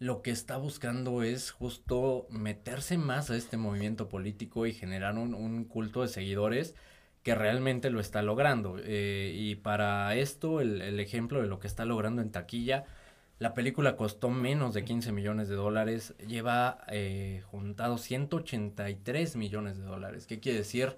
lo 0.00 0.22
que 0.22 0.32
está 0.32 0.56
buscando 0.56 1.22
es 1.22 1.52
justo 1.52 2.26
meterse 2.30 2.98
más 2.98 3.30
a 3.30 3.36
este 3.36 3.56
movimiento 3.56 4.08
político 4.08 4.66
y 4.66 4.72
generar 4.72 5.16
un, 5.16 5.34
un 5.34 5.64
culto 5.64 6.02
de 6.02 6.08
seguidores 6.08 6.74
que 7.22 7.36
realmente 7.36 7.90
lo 7.90 8.00
está 8.00 8.22
logrando. 8.22 8.78
Eh, 8.82 9.32
y 9.36 9.54
para 9.56 10.16
esto, 10.16 10.60
el, 10.60 10.82
el, 10.82 10.98
ejemplo 10.98 11.40
de 11.40 11.46
lo 11.46 11.60
que 11.60 11.68
está 11.68 11.84
logrando 11.84 12.22
en 12.22 12.32
taquilla, 12.32 12.84
la 13.42 13.54
película 13.54 13.96
costó 13.96 14.30
menos 14.30 14.72
de 14.74 14.84
15 14.84 15.12
millones 15.12 15.48
de 15.48 15.56
dólares, 15.56 16.14
lleva 16.26 16.84
eh, 16.88 17.42
juntado 17.50 17.98
183 17.98 19.36
millones 19.36 19.78
de 19.78 19.84
dólares. 19.84 20.26
¿Qué 20.26 20.40
quiere 20.40 20.58
decir? 20.58 20.96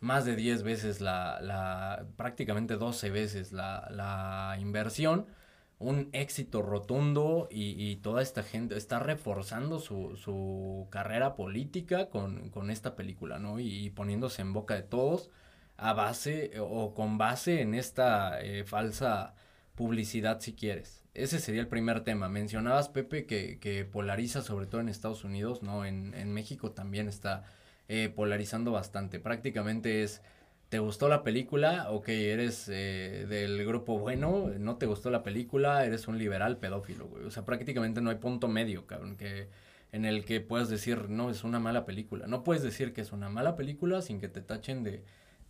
más 0.00 0.24
de 0.24 0.34
10 0.36 0.64
veces 0.64 1.00
la, 1.00 1.40
la 1.40 2.04
prácticamente 2.16 2.76
12 2.76 3.10
veces 3.10 3.52
la, 3.52 3.88
la 3.90 4.56
inversión, 4.60 5.26
un 5.78 6.08
éxito 6.12 6.62
rotundo 6.62 7.48
y, 7.50 7.76
y, 7.78 7.96
toda 7.96 8.22
esta 8.22 8.42
gente 8.42 8.76
está 8.76 8.98
reforzando 8.98 9.78
su, 9.78 10.16
su 10.16 10.88
carrera 10.90 11.36
política 11.36 12.10
con, 12.10 12.50
con, 12.50 12.70
esta 12.70 12.96
película, 12.96 13.38
¿no? 13.38 13.60
Y, 13.60 13.68
y, 13.86 13.90
poniéndose 13.90 14.42
en 14.42 14.52
boca 14.52 14.74
de 14.74 14.82
todos 14.82 15.30
a 15.76 15.92
base 15.92 16.52
o 16.60 16.94
con 16.94 17.18
base 17.18 17.60
en 17.60 17.74
esta 17.74 18.40
eh, 18.42 18.64
falsa 18.64 19.34
publicidad 19.74 20.40
si 20.40 20.54
quieres. 20.54 21.01
Ese 21.14 21.40
sería 21.40 21.60
el 21.60 21.68
primer 21.68 22.04
tema. 22.04 22.28
Mencionabas, 22.28 22.88
Pepe, 22.88 23.26
que, 23.26 23.58
que 23.58 23.84
polariza 23.84 24.42
sobre 24.42 24.66
todo 24.66 24.80
en 24.80 24.88
Estados 24.88 25.24
Unidos, 25.24 25.62
¿no? 25.62 25.84
En, 25.84 26.14
en 26.14 26.32
México 26.32 26.72
también 26.72 27.08
está 27.08 27.44
eh, 27.88 28.10
polarizando 28.14 28.72
bastante. 28.72 29.20
Prácticamente 29.20 30.02
es, 30.02 30.22
¿te 30.70 30.78
gustó 30.78 31.08
la 31.08 31.22
película? 31.22 31.90
Ok, 31.90 32.08
eres 32.08 32.68
eh, 32.72 33.26
del 33.28 33.64
grupo 33.66 33.98
bueno, 33.98 34.50
no 34.58 34.76
te 34.76 34.86
gustó 34.86 35.10
la 35.10 35.22
película, 35.22 35.84
eres 35.84 36.08
un 36.08 36.16
liberal 36.16 36.56
pedófilo, 36.56 37.06
güey. 37.06 37.24
O 37.24 37.30
sea, 37.30 37.44
prácticamente 37.44 38.00
no 38.00 38.08
hay 38.10 38.16
punto 38.16 38.48
medio, 38.48 38.86
cabrón, 38.86 39.16
que 39.16 39.48
en 39.92 40.06
el 40.06 40.24
que 40.24 40.40
puedas 40.40 40.70
decir, 40.70 41.10
no, 41.10 41.28
es 41.30 41.44
una 41.44 41.60
mala 41.60 41.84
película. 41.84 42.26
No 42.26 42.44
puedes 42.44 42.62
decir 42.62 42.94
que 42.94 43.02
es 43.02 43.12
una 43.12 43.28
mala 43.28 43.56
película 43.56 44.00
sin 44.00 44.20
que 44.20 44.28
te 44.28 44.40
tachen 44.40 44.82
de, 44.84 45.02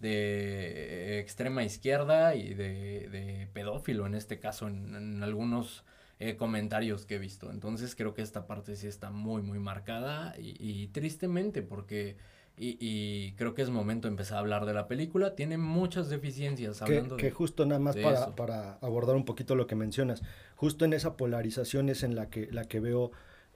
de 0.02 1.20
extrema 1.20 1.64
izquierda 1.64 2.34
y 2.34 2.54
de, 2.54 3.08
de 3.08 3.48
pedófilo, 3.52 4.06
en 4.06 4.14
este 4.14 4.38
caso, 4.38 4.68
en, 4.68 4.94
en 4.94 5.22
algunos 5.22 5.84
eh, 6.18 6.36
comentarios 6.36 7.06
que 7.06 7.16
he 7.16 7.18
visto. 7.18 7.50
Entonces 7.50 7.94
creo 7.94 8.12
que 8.12 8.22
esta 8.22 8.46
parte 8.46 8.76
sí 8.76 8.86
está 8.86 9.10
muy, 9.10 9.42
muy 9.42 9.58
marcada 9.58 10.34
y, 10.38 10.56
y 10.58 10.88
tristemente 10.88 11.62
porque... 11.62 12.16
Y, 12.54 12.76
y, 12.80 13.32
creo 13.32 13.54
que 13.54 13.62
es 13.62 13.70
momento 13.70 14.08
de 14.08 14.12
empezar 14.12 14.36
a 14.36 14.40
hablar 14.40 14.66
de 14.66 14.74
la 14.74 14.86
película. 14.86 15.34
Tiene 15.34 15.56
muchas 15.56 16.10
deficiencias. 16.10 16.82
Hablando 16.82 17.16
que, 17.16 17.28
que 17.28 17.30
justo 17.30 17.64
nada 17.64 17.80
más 17.80 17.96
para, 17.96 18.36
para, 18.36 18.74
abordar 18.82 19.16
un 19.16 19.24
poquito 19.24 19.56
lo 19.56 19.66
que 19.66 19.74
mencionas, 19.74 20.22
justo 20.54 20.84
en 20.84 20.92
esa 20.92 21.16
polarización 21.16 21.88
es 21.88 22.02
en 22.02 22.14
la 22.14 22.28
que, 22.28 22.52
la 22.52 22.66
que 22.66 22.78
veo 22.78 23.10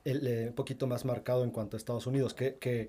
el, 0.04 0.26
eh, 0.26 0.46
un 0.48 0.54
poquito 0.54 0.86
más 0.86 1.04
marcado 1.04 1.44
en 1.44 1.50
cuanto 1.50 1.76
a 1.76 1.78
Estados 1.78 2.06
Unidos, 2.06 2.32
que, 2.32 2.56
que 2.56 2.88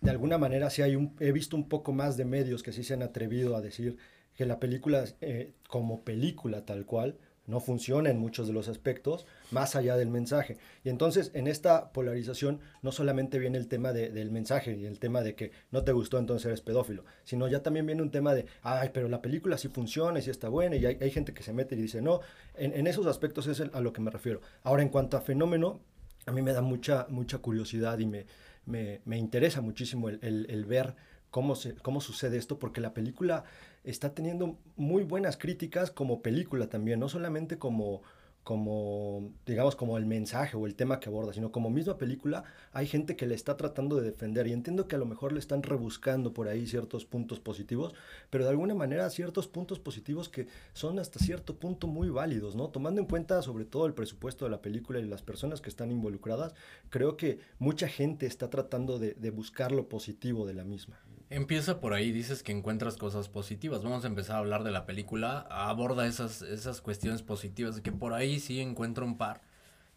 de 0.00 0.10
alguna 0.10 0.38
manera 0.38 0.70
sí 0.70 0.82
hay 0.82 1.10
he 1.20 1.32
visto 1.32 1.56
un 1.56 1.68
poco 1.68 1.92
más 1.92 2.16
de 2.16 2.24
medios 2.24 2.62
que 2.62 2.72
sí 2.72 2.84
se 2.84 2.94
han 2.94 3.02
atrevido 3.02 3.56
a 3.56 3.60
decir 3.60 3.96
que 4.34 4.46
la 4.46 4.60
película 4.60 5.04
eh, 5.20 5.52
como 5.68 6.04
película 6.04 6.64
tal 6.64 6.86
cual 6.86 7.18
no 7.48 7.60
funciona 7.60 8.10
en 8.10 8.18
muchos 8.18 8.46
de 8.46 8.52
los 8.52 8.68
aspectos, 8.68 9.26
más 9.50 9.74
allá 9.74 9.96
del 9.96 10.10
mensaje. 10.10 10.58
Y 10.84 10.90
entonces 10.90 11.30
en 11.34 11.48
esta 11.48 11.92
polarización 11.92 12.60
no 12.82 12.92
solamente 12.92 13.38
viene 13.38 13.56
el 13.56 13.68
tema 13.68 13.92
de, 13.92 14.10
del 14.10 14.30
mensaje 14.30 14.76
y 14.76 14.84
el 14.84 15.00
tema 15.00 15.22
de 15.22 15.34
que 15.34 15.50
no 15.70 15.82
te 15.82 15.92
gustó 15.92 16.18
entonces 16.18 16.46
eres 16.46 16.60
pedófilo, 16.60 17.04
sino 17.24 17.48
ya 17.48 17.62
también 17.62 17.86
viene 17.86 18.02
un 18.02 18.10
tema 18.10 18.34
de, 18.34 18.44
ay, 18.62 18.90
pero 18.92 19.08
la 19.08 19.22
película 19.22 19.56
sí 19.56 19.68
funciona 19.68 20.18
y 20.18 20.22
sí 20.22 20.30
está 20.30 20.50
buena 20.50 20.76
y 20.76 20.84
hay, 20.84 20.98
hay 21.00 21.10
gente 21.10 21.32
que 21.32 21.42
se 21.42 21.54
mete 21.54 21.74
y 21.74 21.80
dice, 21.80 22.02
no, 22.02 22.20
en, 22.54 22.86
esos 22.86 23.06
aspectos 23.06 23.46
es 23.46 23.60
a 23.60 23.80
lo 23.80 23.92
que 23.94 24.02
me 24.02 24.10
refiero. 24.10 24.42
Ahora 24.62 24.82
en 24.82 24.90
cuanto 24.90 25.16
a 25.16 25.22
fenómeno, 25.22 25.80
a 26.26 26.32
mí 26.32 26.42
me 26.42 26.52
da 26.52 26.60
mucha, 26.60 27.06
mucha 27.08 27.38
curiosidad 27.38 27.98
y 27.98 28.06
me, 28.06 28.26
me, 28.68 29.00
me 29.04 29.18
interesa 29.18 29.60
muchísimo 29.60 30.08
el, 30.08 30.20
el, 30.22 30.64
ver 30.64 30.94
cómo, 31.30 31.54
se, 31.56 31.74
cómo 31.74 32.00
sucede 32.00 32.36
esto, 32.36 32.58
porque 32.58 32.80
la 32.80 32.94
película 32.94 33.44
está 33.82 34.14
teniendo 34.14 34.58
muy 34.76 35.02
buenas 35.02 35.36
críticas 35.36 35.90
como 35.90 36.22
película 36.22 36.68
también, 36.68 37.00
no 37.00 37.08
solamente 37.08 37.58
como, 37.58 38.02
como, 38.48 39.30
digamos, 39.44 39.76
como 39.76 39.98
el 39.98 40.06
mensaje 40.06 40.56
o 40.56 40.66
el 40.66 40.74
tema 40.74 41.00
que 41.00 41.10
aborda, 41.10 41.34
sino 41.34 41.52
como 41.52 41.68
misma 41.68 41.98
película, 41.98 42.44
hay 42.72 42.86
gente 42.86 43.14
que 43.14 43.26
le 43.26 43.34
está 43.34 43.58
tratando 43.58 43.96
de 43.96 44.04
defender 44.04 44.46
y 44.46 44.54
entiendo 44.54 44.88
que 44.88 44.96
a 44.96 44.98
lo 44.98 45.04
mejor 45.04 45.34
le 45.34 45.38
están 45.38 45.62
rebuscando 45.62 46.32
por 46.32 46.48
ahí 46.48 46.66
ciertos 46.66 47.04
puntos 47.04 47.40
positivos, 47.40 47.92
pero 48.30 48.44
de 48.44 48.50
alguna 48.50 48.74
manera 48.74 49.10
ciertos 49.10 49.48
puntos 49.48 49.78
positivos 49.78 50.30
que 50.30 50.46
son 50.72 50.98
hasta 50.98 51.18
cierto 51.18 51.56
punto 51.56 51.88
muy 51.88 52.08
válidos, 52.08 52.56
¿no? 52.56 52.68
Tomando 52.68 53.02
en 53.02 53.06
cuenta 53.06 53.42
sobre 53.42 53.66
todo 53.66 53.84
el 53.84 53.92
presupuesto 53.92 54.46
de 54.46 54.50
la 54.50 54.62
película 54.62 54.98
y 54.98 55.04
las 55.04 55.20
personas 55.20 55.60
que 55.60 55.68
están 55.68 55.90
involucradas, 55.90 56.54
creo 56.88 57.18
que 57.18 57.40
mucha 57.58 57.86
gente 57.86 58.24
está 58.24 58.48
tratando 58.48 58.98
de, 58.98 59.12
de 59.12 59.30
buscar 59.30 59.72
lo 59.72 59.90
positivo 59.90 60.46
de 60.46 60.54
la 60.54 60.64
misma. 60.64 60.98
Empieza 61.30 61.78
por 61.80 61.92
ahí, 61.92 62.10
dices 62.10 62.42
que 62.42 62.52
encuentras 62.52 62.96
cosas 62.96 63.28
positivas. 63.28 63.82
Vamos 63.82 64.04
a 64.04 64.06
empezar 64.06 64.36
a 64.36 64.38
hablar 64.38 64.64
de 64.64 64.70
la 64.70 64.86
película. 64.86 65.46
Aborda 65.50 66.06
esas, 66.06 66.40
esas 66.40 66.80
cuestiones 66.80 67.22
positivas, 67.22 67.80
que 67.82 67.92
por 67.92 68.14
ahí 68.14 68.40
sí 68.40 68.60
encuentro 68.60 69.04
un 69.04 69.18
par. 69.18 69.42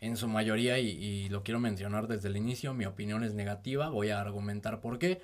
En 0.01 0.17
su 0.17 0.27
mayoría, 0.27 0.79
y, 0.79 0.89
y, 0.89 1.29
lo 1.29 1.43
quiero 1.43 1.59
mencionar 1.59 2.07
desde 2.07 2.27
el 2.27 2.35
inicio, 2.35 2.73
mi 2.73 2.85
opinión 2.85 3.23
es 3.23 3.33
negativa. 3.33 3.89
Voy 3.89 4.09
a 4.09 4.19
argumentar 4.19 4.81
por 4.81 4.99
qué. 4.99 5.21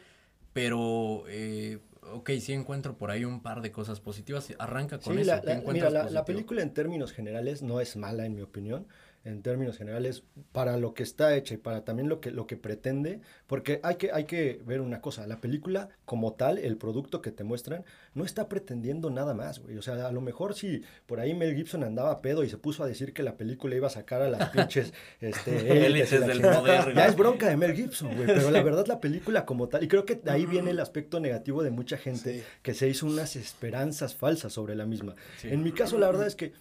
Pero, 0.54 1.26
eh, 1.28 1.80
ok, 2.14 2.30
sí 2.40 2.54
encuentro 2.54 2.98
por 2.98 3.12
ahí 3.12 3.26
un 3.26 3.42
par 3.42 3.62
de 3.62 3.72
cosas 3.72 4.00
positivas. 4.00 4.54
Arranca 4.60 5.00
con 5.00 5.16
sí, 5.16 5.22
eso. 5.22 5.32
La, 5.32 5.42
la, 5.44 5.62
mira, 5.74 5.90
la, 5.90 6.10
la 6.10 6.26
película 6.26 6.62
en 6.62 6.74
términos 6.74 7.12
generales 7.12 7.64
no 7.64 7.82
es 7.82 7.98
mala, 7.98 8.26
en 8.26 8.36
mi 8.36 8.42
opinión 8.42 8.88
en 9.28 9.42
términos 9.42 9.78
generales 9.78 10.24
para 10.52 10.78
lo 10.78 10.94
que 10.94 11.04
está 11.04 11.36
hecha 11.36 11.54
y 11.54 11.58
para 11.58 11.84
también 11.84 12.08
lo 12.08 12.22
que, 12.22 12.32
lo 12.32 12.48
que 12.48 12.56
pretende, 12.56 13.20
porque 13.46 13.80
hay 13.84 13.96
que, 13.96 14.12
hay 14.12 14.24
que 14.24 14.62
ver 14.66 14.80
una 14.82 15.02
cosa, 15.02 15.28
la 15.28 15.42
película 15.42 15.90
como 16.06 16.34
tal, 16.34 16.58
el 16.58 16.78
producto 16.78 17.22
que 17.22 17.32
te 17.32 17.44
muestran, 17.44 17.84
no 18.14 18.24
está 18.24 18.48
pretendiendo 18.48 19.10
nada 19.10 19.34
más, 19.34 19.60
güey. 19.60 19.78
O 19.78 19.82
sea, 19.82 20.08
a 20.08 20.12
lo 20.12 20.22
mejor 20.22 20.56
si 20.56 20.82
por 21.06 21.20
ahí 21.20 21.34
Mel 21.34 21.56
Gibson 21.56 21.84
andaba 21.84 22.22
pedo 22.22 22.44
y 22.44 22.50
se 22.50 22.58
puso 22.58 22.84
a 22.84 22.88
decir 22.88 23.14
que 23.14 23.22
la 23.22 23.36
película 23.36 23.76
iba 23.76 23.88
a 23.88 23.92
sacar 23.92 24.22
a 24.22 24.30
las 24.30 24.50
pinches 24.52 24.94
este, 25.20 25.86
élites 25.86 26.26
del 26.26 26.42
poder. 26.42 26.96
Ya 26.96 27.08
es 27.08 27.16
bronca 27.16 27.50
de 27.50 27.58
Mel 27.58 27.76
Gibson, 27.76 28.16
güey, 28.16 28.28
pero 28.28 28.50
la 28.50 28.64
verdad 28.64 28.88
la 28.88 29.02
película 29.02 29.46
como 29.46 29.68
tal, 29.68 29.84
y 29.84 29.88
creo 29.88 30.06
que 30.06 30.16
de 30.16 30.32
ahí 30.32 30.46
viene 30.46 30.72
el 30.72 30.80
aspecto 30.80 31.20
negativo 31.20 31.64
de 31.64 31.72
mucha 31.72 31.98
gente 31.98 32.40
sí. 32.40 32.44
que 32.62 32.74
se 32.74 32.88
hizo 32.88 33.06
unas 33.06 33.36
esperanzas 33.36 34.16
falsas 34.16 34.54
sobre 34.54 34.76
la 34.76 34.86
misma. 34.86 35.16
Sí. 35.42 35.50
En 35.50 35.64
mi 35.64 35.74
caso, 35.74 35.98
la 35.98 36.08
verdad 36.08 36.28
es 36.28 36.36
que 36.36 36.54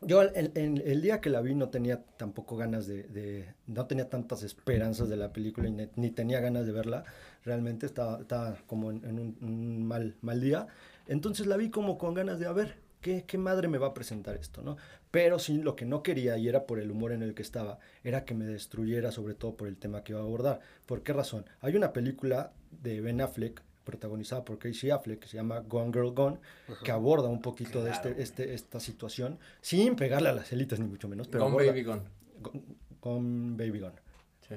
yo 0.00 0.22
el, 0.22 0.52
el, 0.54 1.02
día 1.02 1.20
que 1.20 1.30
la 1.30 1.40
vi 1.40 1.54
no 1.54 1.68
tenía 1.68 2.02
tampoco 2.16 2.56
ganas 2.56 2.86
de, 2.86 3.04
de, 3.04 3.54
no 3.66 3.86
tenía 3.86 4.08
tantas 4.08 4.42
esperanzas 4.42 5.08
de 5.08 5.16
la 5.16 5.32
película 5.32 5.70
ni, 5.94 6.10
tenía 6.10 6.40
ganas 6.40 6.66
de 6.66 6.72
verla, 6.72 7.04
realmente 7.44 7.86
estaba, 7.86 8.20
estaba 8.20 8.56
como 8.66 8.90
en, 8.90 9.18
un, 9.18 9.86
mal, 9.86 10.16
mal 10.20 10.40
día, 10.40 10.66
entonces 11.06 11.46
la 11.46 11.56
vi 11.56 11.70
como 11.70 11.96
con 11.96 12.14
ganas 12.14 12.40
de 12.40 12.46
a 12.46 12.52
ver, 12.52 12.76
¿qué, 13.00 13.24
¿qué 13.24 13.38
madre 13.38 13.68
me 13.68 13.78
va 13.78 13.88
a 13.88 13.94
presentar 13.94 14.36
esto? 14.36 14.62
¿no? 14.62 14.76
Pero 15.12 15.38
sí, 15.38 15.58
lo 15.58 15.76
que 15.76 15.84
no 15.84 16.02
quería, 16.02 16.36
y 16.38 16.48
era 16.48 16.66
por 16.66 16.80
el 16.80 16.90
humor 16.90 17.12
en 17.12 17.22
el 17.22 17.34
que 17.34 17.42
estaba, 17.42 17.78
era 18.02 18.24
que 18.24 18.34
me 18.34 18.46
destruyera 18.46 19.12
sobre 19.12 19.34
todo 19.34 19.56
por 19.56 19.68
el 19.68 19.76
tema 19.76 20.02
que 20.02 20.12
iba 20.12 20.20
a 20.20 20.24
abordar. 20.24 20.60
¿Por 20.86 21.02
qué 21.02 21.12
razón? 21.12 21.44
Hay 21.60 21.76
una 21.76 21.92
película 21.92 22.52
de 22.70 23.00
Ben 23.00 23.20
Affleck 23.20 23.62
protagonizada 23.84 24.44
por 24.44 24.58
Casey 24.58 24.90
Affleck, 24.90 25.20
que 25.20 25.28
se 25.28 25.36
llama 25.36 25.60
Gone 25.60 25.92
Girl 25.92 26.12
Gone, 26.12 26.38
que 26.84 26.90
aborda 26.90 27.28
un 27.28 27.40
poquito 27.40 27.82
claro. 27.82 27.84
de 27.86 27.90
este, 27.90 28.22
este, 28.22 28.54
esta 28.54 28.80
situación, 28.80 29.38
sin 29.60 29.96
pegarle 29.96 30.28
a 30.28 30.32
las 30.32 30.52
élites 30.52 30.80
ni 30.80 30.86
mucho 30.86 31.08
menos. 31.08 31.28
Pero 31.28 31.44
Gone 31.44 31.52
aborda, 31.52 31.72
Baby 31.72 31.82
Gone. 31.82 32.02
Gone 33.00 33.56
Baby 33.56 33.80
Gone. 33.80 33.96
Sí. 34.48 34.54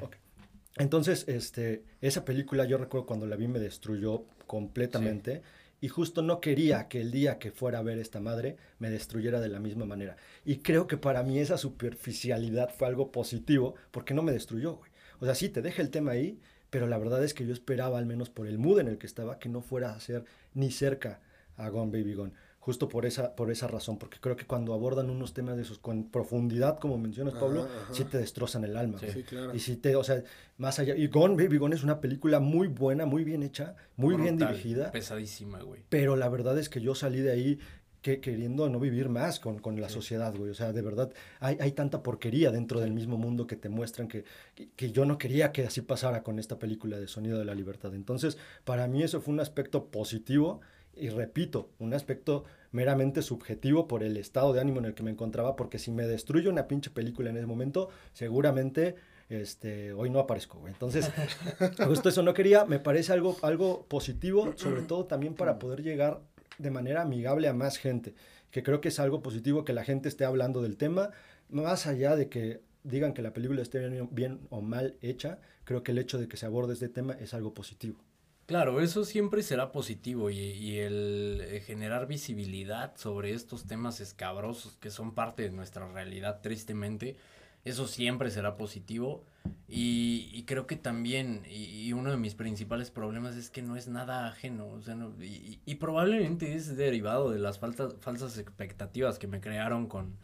Entonces, 0.77 1.25
este, 1.27 1.83
esa 2.01 2.25
película 2.25 2.65
yo 2.65 2.77
recuerdo 2.77 3.05
cuando 3.05 3.25
la 3.25 3.35
vi 3.35 3.47
me 3.47 3.59
destruyó 3.59 4.25
completamente 4.45 5.41
y 5.79 5.87
justo 5.87 6.21
no 6.21 6.41
quería 6.41 6.87
que 6.87 7.01
el 7.01 7.11
día 7.11 7.37
que 7.39 7.51
fuera 7.51 7.79
a 7.79 7.83
ver 7.83 7.97
esta 7.97 8.19
madre 8.19 8.57
me 8.79 8.89
destruyera 8.89 9.39
de 9.39 9.49
la 9.49 9.59
misma 9.59 9.85
manera. 9.85 10.17
Y 10.43 10.57
creo 10.57 10.87
que 10.87 10.97
para 10.97 11.23
mí 11.23 11.39
esa 11.39 11.57
superficialidad 11.57 12.73
fue 12.75 12.87
algo 12.87 13.11
positivo 13.11 13.75
porque 13.91 14.13
no 14.13 14.23
me 14.23 14.31
destruyó, 14.31 14.75
güey. 14.75 14.91
O 15.19 15.25
sea, 15.25 15.35
sí, 15.35 15.49
te 15.49 15.61
deja 15.61 15.81
el 15.81 15.91
tema 15.91 16.11
ahí, 16.11 16.39
pero 16.69 16.87
la 16.87 16.97
verdad 16.97 17.23
es 17.23 17.33
que 17.33 17.45
yo 17.45 17.53
esperaba, 17.53 17.97
al 17.97 18.05
menos 18.05 18.29
por 18.29 18.47
el 18.47 18.57
mood 18.57 18.79
en 18.79 18.87
el 18.87 18.97
que 18.97 19.07
estaba, 19.07 19.39
que 19.39 19.49
no 19.49 19.61
fuera 19.61 19.93
a 19.93 19.99
ser 19.99 20.25
ni 20.53 20.71
cerca 20.71 21.21
a 21.57 21.69
Gone 21.69 21.91
Baby 21.91 22.13
Gone 22.13 22.33
justo 22.65 22.89
por 22.89 23.05
esa, 23.05 23.35
por 23.35 23.51
esa 23.51 23.67
razón, 23.67 23.99
porque 23.99 24.17
creo 24.19 24.35
que 24.35 24.47
cuando 24.47 24.73
abordan 24.73 25.11
unos 25.11 25.35
temas 25.35 25.55
de 25.55 25.61
esos 25.61 25.77
con 25.77 26.09
profundidad, 26.09 26.79
como 26.79 26.97
mencionas, 26.97 27.35
Pablo, 27.35 27.67
sí 27.91 28.05
te 28.05 28.17
destrozan 28.17 28.63
el 28.63 28.75
alma. 28.75 28.97
Sí, 28.97 29.21
claro. 29.21 29.53
Y 29.53 29.59
sí 29.59 29.75
te, 29.75 29.95
o 29.95 30.03
sea, 30.03 30.23
más 30.57 30.79
allá. 30.79 30.95
Y 30.95 31.05
Gone 31.05 31.35
Baby 31.35 31.59
Gone 31.59 31.75
es 31.75 31.83
una 31.83 32.01
película 32.01 32.39
muy 32.39 32.67
buena, 32.67 33.05
muy 33.05 33.23
bien 33.23 33.43
hecha, 33.43 33.75
muy 33.97 34.15
bien 34.15 34.35
dirigida. 34.35 34.91
Pesadísima, 34.91 35.61
güey. 35.61 35.83
Pero 35.89 36.15
la 36.15 36.27
verdad 36.27 36.57
es 36.57 36.67
que 36.67 36.81
yo 36.81 36.95
salí 36.95 37.21
de 37.21 37.33
ahí 37.33 37.59
que, 38.05 38.19
queriendo 38.19 38.69
no 38.69 38.79
vivir 38.79 39.09
más 39.09 39.39
con, 39.39 39.57
con 39.57 39.81
la 39.81 39.89
sociedad, 39.89 40.31
güey. 40.37 40.51
O 40.51 40.53
sea, 40.53 40.71
de 40.71 40.83
verdad, 40.83 41.11
hay, 41.39 41.57
hay, 41.59 41.71
tanta 41.71 42.03
porquería 42.03 42.51
dentro 42.51 42.79
del 42.79 42.93
mismo 42.93 43.17
mundo 43.17 43.47
que 43.47 43.55
te 43.55 43.67
muestran 43.67 44.07
que, 44.07 44.25
que, 44.53 44.69
que, 44.75 44.91
yo 44.91 45.05
no 45.05 45.17
quería 45.17 45.51
que 45.51 45.65
así 45.65 45.81
pasara 45.81 46.21
con 46.21 46.37
esta 46.37 46.59
película 46.59 46.99
de 46.99 47.07
Sonido 47.07 47.39
de 47.39 47.45
la 47.45 47.55
Libertad. 47.55 47.95
Entonces, 47.95 48.37
para 48.63 48.87
mí 48.87 49.01
eso 49.01 49.21
fue 49.21 49.33
un 49.33 49.39
aspecto 49.39 49.85
positivo 49.85 50.61
y 50.95 51.09
repito, 51.09 51.71
un 51.79 51.95
aspecto 51.95 52.43
meramente 52.71 53.23
subjetivo 53.23 53.87
por 53.87 54.03
el 54.03 54.17
estado 54.17 54.53
de 54.53 54.61
ánimo 54.61 54.77
en 54.77 54.85
el 54.85 54.93
que 54.93 55.01
me 55.01 55.09
encontraba, 55.09 55.55
porque 55.55 55.79
si 55.79 55.89
me 55.89 56.05
destruye 56.05 56.47
una 56.47 56.67
pinche 56.67 56.91
película 56.91 57.31
en 57.31 57.37
ese 57.37 57.47
momento, 57.47 57.89
seguramente 58.13 58.97
este, 59.29 59.93
hoy 59.93 60.11
no 60.11 60.19
aparezco, 60.19 60.59
güey. 60.59 60.71
Entonces, 60.73 61.11
justo 61.87 62.09
eso 62.09 62.21
no 62.21 62.35
quería, 62.35 62.65
me 62.65 62.77
parece 62.77 63.13
algo, 63.13 63.35
algo 63.41 63.87
positivo, 63.87 64.53
sobre 64.57 64.83
todo 64.83 65.05
también 65.05 65.33
para 65.33 65.57
poder 65.57 65.81
llegar 65.81 66.21
de 66.57 66.71
manera 66.71 67.01
amigable 67.01 67.47
a 67.47 67.53
más 67.53 67.77
gente, 67.77 68.13
que 68.51 68.63
creo 68.63 68.81
que 68.81 68.89
es 68.89 68.99
algo 68.99 69.21
positivo 69.21 69.65
que 69.65 69.73
la 69.73 69.83
gente 69.83 70.09
esté 70.09 70.25
hablando 70.25 70.61
del 70.61 70.77
tema, 70.77 71.11
más 71.49 71.87
allá 71.87 72.15
de 72.15 72.29
que 72.29 72.61
digan 72.83 73.13
que 73.13 73.21
la 73.21 73.33
película 73.33 73.61
esté 73.61 73.87
bien, 73.87 74.09
bien 74.11 74.39
o 74.49 74.61
mal 74.61 74.95
hecha, 75.01 75.39
creo 75.63 75.83
que 75.83 75.91
el 75.91 75.97
hecho 75.97 76.17
de 76.17 76.27
que 76.27 76.37
se 76.37 76.45
aborde 76.45 76.73
este 76.73 76.89
tema 76.89 77.13
es 77.19 77.33
algo 77.33 77.53
positivo. 77.53 77.97
Claro, 78.45 78.79
eso 78.79 79.05
siempre 79.05 79.41
será 79.41 79.71
positivo 79.71 80.29
y, 80.29 80.37
y, 80.37 80.77
el 80.77 81.41
eh, 81.43 81.61
generar 81.61 82.05
visibilidad 82.05 82.95
sobre 82.95 83.33
estos 83.33 83.65
temas 83.65 83.99
escabrosos 84.01 84.77
que 84.77 84.91
son 84.91 85.15
parte 85.15 85.41
de 85.41 85.49
nuestra 85.49 85.91
realidad, 85.91 86.41
tristemente, 86.41 87.15
eso 87.63 87.87
siempre 87.87 88.29
será 88.29 88.55
positivo. 88.55 89.25
Y, 89.67 90.29
y 90.33 90.43
creo 90.45 90.67
que 90.67 90.75
también, 90.75 91.43
y, 91.49 91.87
y, 91.87 91.93
uno 91.93 92.11
de 92.11 92.17
mis 92.17 92.35
principales 92.35 92.91
problemas 92.91 93.35
es 93.35 93.49
que 93.49 93.61
no 93.61 93.75
es 93.75 93.87
nada 93.87 94.27
ajeno, 94.27 94.67
o 94.69 94.81
sea, 94.81 94.95
no, 94.95 95.13
y, 95.19 95.75
probablemente 95.75 96.55
es 96.55 96.77
derivado 96.77 97.31
de 97.31 97.39
las 97.39 97.59
faltas, 97.59 97.95
falsas 97.99 98.37
expectativas 98.37 99.19
que 99.19 99.27
me 99.27 99.41
crearon 99.41 99.87
con, 99.87 100.17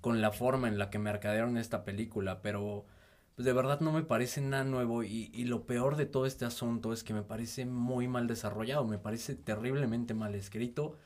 con 0.00 0.20
la 0.20 0.32
forma 0.32 0.68
en 0.68 0.78
la 0.78 0.90
que 0.90 0.98
mercadearon 0.98 1.58
esta 1.58 1.84
película, 1.84 2.42
pero 2.42 2.84
pues 3.34 3.44
de 3.44 3.52
verdad 3.52 3.80
no 3.80 3.92
me 3.92 4.02
parece 4.02 4.40
nada 4.40 4.64
nuevo 4.64 5.02
y, 5.04 5.30
y, 5.34 5.44
lo 5.44 5.66
peor 5.66 5.96
de 5.96 6.06
todo 6.06 6.26
este 6.26 6.44
asunto 6.46 6.92
es 6.92 7.04
que 7.04 7.14
me 7.14 7.22
parece 7.22 7.66
muy 7.66 8.08
mal 8.08 8.26
desarrollado, 8.26 8.84
me 8.86 8.98
parece 8.98 9.34
terriblemente 9.34 10.14
mal 10.14 10.34
escrito. 10.34 10.96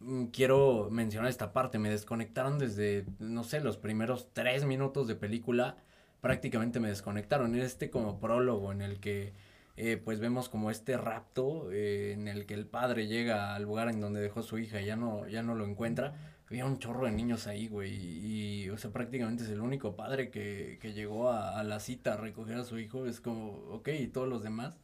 Mm, 0.00 0.26
quiero 0.26 0.88
mencionar 0.90 1.30
esta 1.30 1.52
parte, 1.52 1.78
me 1.78 1.88
desconectaron 1.90 2.58
desde, 2.58 3.06
no 3.18 3.42
sé, 3.44 3.60
los 3.60 3.78
primeros 3.78 4.28
tres 4.32 4.64
minutos 4.64 5.08
de 5.08 5.14
película, 5.16 5.76
prácticamente 6.24 6.80
me 6.80 6.88
desconectaron. 6.88 7.54
En 7.54 7.60
este 7.60 7.90
como 7.90 8.18
prólogo 8.18 8.72
en 8.72 8.80
el 8.80 8.98
que 8.98 9.34
eh, 9.76 10.00
pues 10.02 10.20
vemos 10.20 10.48
como 10.48 10.70
este 10.70 10.96
rapto 10.96 11.70
eh, 11.70 12.12
en 12.14 12.28
el 12.28 12.46
que 12.46 12.54
el 12.54 12.66
padre 12.66 13.06
llega 13.06 13.54
al 13.54 13.64
lugar 13.64 13.88
en 13.90 14.00
donde 14.00 14.20
dejó 14.20 14.42
su 14.42 14.58
hija 14.58 14.80
y 14.80 14.86
ya 14.86 14.96
no, 14.96 15.28
ya 15.28 15.42
no 15.42 15.54
lo 15.54 15.66
encuentra 15.66 16.14
había 16.54 16.66
un 16.66 16.78
chorro 16.78 17.06
de 17.06 17.12
niños 17.12 17.46
ahí, 17.46 17.68
güey. 17.68 17.92
Y, 17.92 18.70
o 18.70 18.78
sea, 18.78 18.90
prácticamente 18.92 19.44
es 19.44 19.50
el 19.50 19.60
único 19.60 19.96
padre 19.96 20.30
que, 20.30 20.78
que 20.80 20.92
llegó 20.92 21.30
a, 21.30 21.58
a, 21.58 21.64
la 21.64 21.80
cita 21.80 22.14
a 22.14 22.16
recoger 22.16 22.56
a 22.58 22.64
su 22.64 22.78
hijo. 22.78 23.06
Es 23.06 23.20
como, 23.20 23.52
ok, 23.70 23.88
¿y 23.88 24.06
todos 24.08 24.28
los 24.28 24.42
demás? 24.42 24.78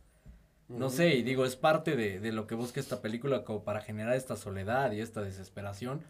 No 0.68 0.88
sé, 0.88 1.16
y 1.16 1.22
digo, 1.22 1.44
es 1.44 1.56
parte 1.56 1.96
de, 1.96 2.20
de 2.20 2.32
lo 2.32 2.46
que 2.46 2.54
busca 2.54 2.80
esta 2.80 3.02
película 3.02 3.44
como 3.44 3.64
para 3.64 3.82
generar 3.82 4.14
esta 4.14 4.36
soledad 4.36 4.92
y 4.92 5.00
esta 5.00 5.20
desesperación. 5.20 6.02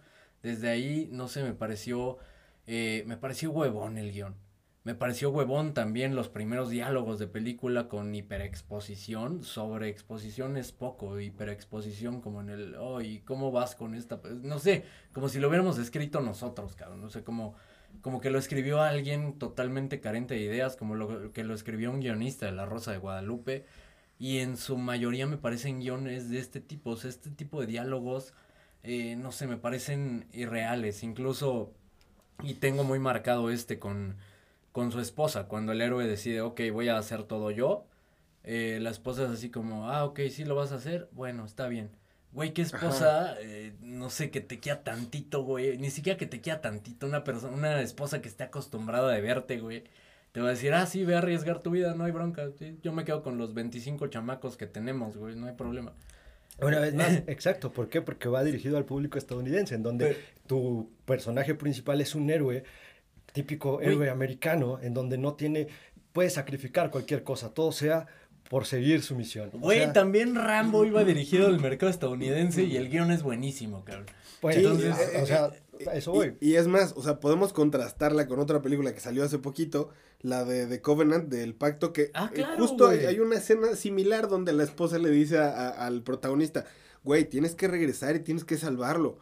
Desde 0.42 0.68
ahí, 0.68 1.08
no 1.12 1.28
sé, 1.28 1.42
me 1.42 1.54
pareció, 1.54 2.18
eh, 2.66 3.04
me 3.06 3.16
pareció 3.16 3.50
huevón 3.50 3.98
el 3.98 4.12
guion. 4.12 4.34
Me 4.82 4.94
pareció 4.94 5.28
huevón 5.30 5.74
también 5.74 6.14
los 6.14 6.30
primeros 6.30 6.70
diálogos 6.70 7.18
de 7.18 7.26
película 7.26 7.86
con 7.88 8.14
hiperexposición. 8.14 9.42
Sobre 9.44 9.88
exposición 9.90 10.56
es 10.56 10.72
poco, 10.72 11.20
hiperexposición 11.20 12.22
como 12.22 12.40
en 12.40 12.48
el, 12.48 12.74
oh, 12.76 13.02
¿y 13.02 13.20
cómo 13.20 13.52
vas 13.52 13.74
con 13.74 13.94
esta? 13.94 14.22
No 14.42 14.58
sé, 14.58 14.84
como 15.12 15.28
si 15.28 15.38
lo 15.38 15.48
hubiéramos 15.48 15.78
escrito 15.78 16.20
nosotros, 16.22 16.74
cabrón. 16.76 17.02
No 17.02 17.10
sé, 17.10 17.22
como, 17.22 17.54
como 18.00 18.22
que 18.22 18.30
lo 18.30 18.38
escribió 18.38 18.80
alguien 18.80 19.38
totalmente 19.38 20.00
carente 20.00 20.32
de 20.34 20.40
ideas, 20.40 20.76
como 20.76 20.94
lo 20.94 21.30
que 21.32 21.44
lo 21.44 21.52
escribió 21.52 21.90
un 21.90 22.00
guionista 22.00 22.46
de 22.46 22.52
La 22.52 22.64
Rosa 22.64 22.92
de 22.92 22.98
Guadalupe. 22.98 23.66
Y 24.18 24.38
en 24.38 24.56
su 24.56 24.78
mayoría 24.78 25.26
me 25.26 25.36
parecen 25.36 25.80
guiones 25.80 26.30
de 26.30 26.38
este 26.38 26.60
tipo, 26.60 26.90
o 26.90 26.96
sea, 26.96 27.10
este 27.10 27.30
tipo 27.30 27.60
de 27.60 27.66
diálogos, 27.66 28.32
eh, 28.82 29.14
no 29.16 29.30
sé, 29.30 29.46
me 29.46 29.58
parecen 29.58 30.26
irreales. 30.32 31.02
Incluso, 31.02 31.74
y 32.42 32.54
tengo 32.54 32.82
muy 32.82 32.98
marcado 32.98 33.50
este 33.50 33.78
con 33.78 34.16
con 34.72 34.92
su 34.92 35.00
esposa, 35.00 35.44
cuando 35.48 35.72
el 35.72 35.80
héroe 35.80 36.06
decide, 36.06 36.40
ok, 36.40 36.60
voy 36.72 36.88
a 36.88 36.98
hacer 36.98 37.24
todo 37.24 37.50
yo, 37.50 37.86
eh, 38.44 38.78
la 38.80 38.90
esposa 38.90 39.24
es 39.24 39.30
así 39.30 39.50
como, 39.50 39.90
ah, 39.90 40.04
ok, 40.04 40.20
sí 40.30 40.44
lo 40.44 40.54
vas 40.54 40.72
a 40.72 40.76
hacer, 40.76 41.08
bueno, 41.12 41.44
está 41.44 41.68
bien. 41.68 41.90
Güey, 42.32 42.52
qué 42.52 42.62
esposa, 42.62 43.34
eh, 43.40 43.72
no 43.80 44.08
sé, 44.08 44.30
que 44.30 44.40
te 44.40 44.60
queda 44.60 44.84
tantito, 44.84 45.42
güey, 45.42 45.76
ni 45.78 45.90
siquiera 45.90 46.16
que 46.16 46.26
te 46.26 46.40
queda 46.40 46.60
tantito, 46.60 47.06
una 47.06 47.24
persona, 47.24 47.52
una 47.56 47.80
esposa 47.80 48.22
que 48.22 48.28
esté 48.28 48.44
acostumbrada 48.44 49.12
a 49.12 49.20
verte, 49.20 49.58
güey, 49.58 49.82
te 50.30 50.40
va 50.40 50.46
a 50.46 50.50
decir, 50.50 50.72
ah, 50.72 50.86
sí, 50.86 51.04
ve 51.04 51.16
a 51.16 51.18
arriesgar 51.18 51.60
tu 51.60 51.70
vida, 51.70 51.94
no 51.94 52.04
hay 52.04 52.12
bronca, 52.12 52.48
¿sí? 52.56 52.78
yo 52.82 52.92
me 52.92 53.04
quedo 53.04 53.24
con 53.24 53.36
los 53.36 53.52
25 53.52 54.06
chamacos 54.06 54.56
que 54.56 54.66
tenemos, 54.66 55.16
güey, 55.16 55.34
no 55.34 55.48
hay 55.48 55.54
problema. 55.54 55.92
Una 56.62 56.78
vez 56.78 56.94
más, 56.94 57.22
exacto, 57.26 57.72
¿por 57.72 57.88
qué? 57.88 58.00
Porque 58.00 58.28
va 58.28 58.44
dirigido 58.44 58.76
al 58.76 58.84
público 58.84 59.18
estadounidense, 59.18 59.74
en 59.74 59.82
donde 59.82 60.16
tu 60.46 60.90
personaje 61.04 61.56
principal 61.56 62.00
es 62.00 62.14
un 62.14 62.30
héroe 62.30 62.62
típico 63.32 63.80
héroe 63.80 64.06
Uy. 64.06 64.08
americano, 64.08 64.78
en 64.80 64.94
donde 64.94 65.18
no 65.18 65.34
tiene, 65.34 65.68
puede 66.12 66.30
sacrificar 66.30 66.90
cualquier 66.90 67.22
cosa, 67.22 67.52
todo 67.54 67.72
sea 67.72 68.06
por 68.50 68.66
seguir 68.66 69.02
su 69.02 69.14
misión. 69.14 69.50
Güey, 69.52 69.78
o 69.78 69.82
sea, 69.84 69.92
también 69.92 70.34
Rambo 70.34 70.84
iba 70.84 71.04
dirigido 71.04 71.46
al 71.46 71.60
mercado 71.60 71.88
estadounidense 71.88 72.64
y 72.64 72.76
el 72.76 72.88
guion 72.88 73.12
es 73.12 73.22
buenísimo, 73.22 73.84
cabrón. 73.84 74.06
Pues, 74.40 74.56
sí, 74.56 74.62
entonces, 74.62 74.96
eh, 74.98 75.20
o 75.22 75.26
sea, 75.26 75.52
eh, 75.78 75.86
eso 75.94 76.10
voy. 76.10 76.36
Y, 76.40 76.50
y, 76.50 76.56
es 76.56 76.66
más, 76.66 76.94
o 76.96 77.02
sea, 77.02 77.20
podemos 77.20 77.52
contrastarla 77.52 78.26
con 78.26 78.40
otra 78.40 78.60
película 78.60 78.92
que 78.92 78.98
salió 78.98 79.22
hace 79.22 79.38
poquito, 79.38 79.90
la 80.20 80.44
de 80.44 80.66
The 80.66 80.80
Covenant, 80.80 81.28
del 81.28 81.54
pacto, 81.54 81.92
que 81.92 82.10
ah, 82.12 82.28
claro, 82.34 82.56
justo 82.56 82.86
güey. 82.86 83.06
hay 83.06 83.20
una 83.20 83.36
escena 83.36 83.76
similar 83.76 84.26
donde 84.26 84.52
la 84.52 84.64
esposa 84.64 84.98
le 84.98 85.10
dice 85.10 85.38
a, 85.38 85.50
a, 85.50 85.86
al 85.86 86.02
protagonista, 86.02 86.64
güey, 87.04 87.26
tienes 87.26 87.54
que 87.54 87.68
regresar 87.68 88.16
y 88.16 88.20
tienes 88.20 88.44
que 88.44 88.56
salvarlo. 88.56 89.18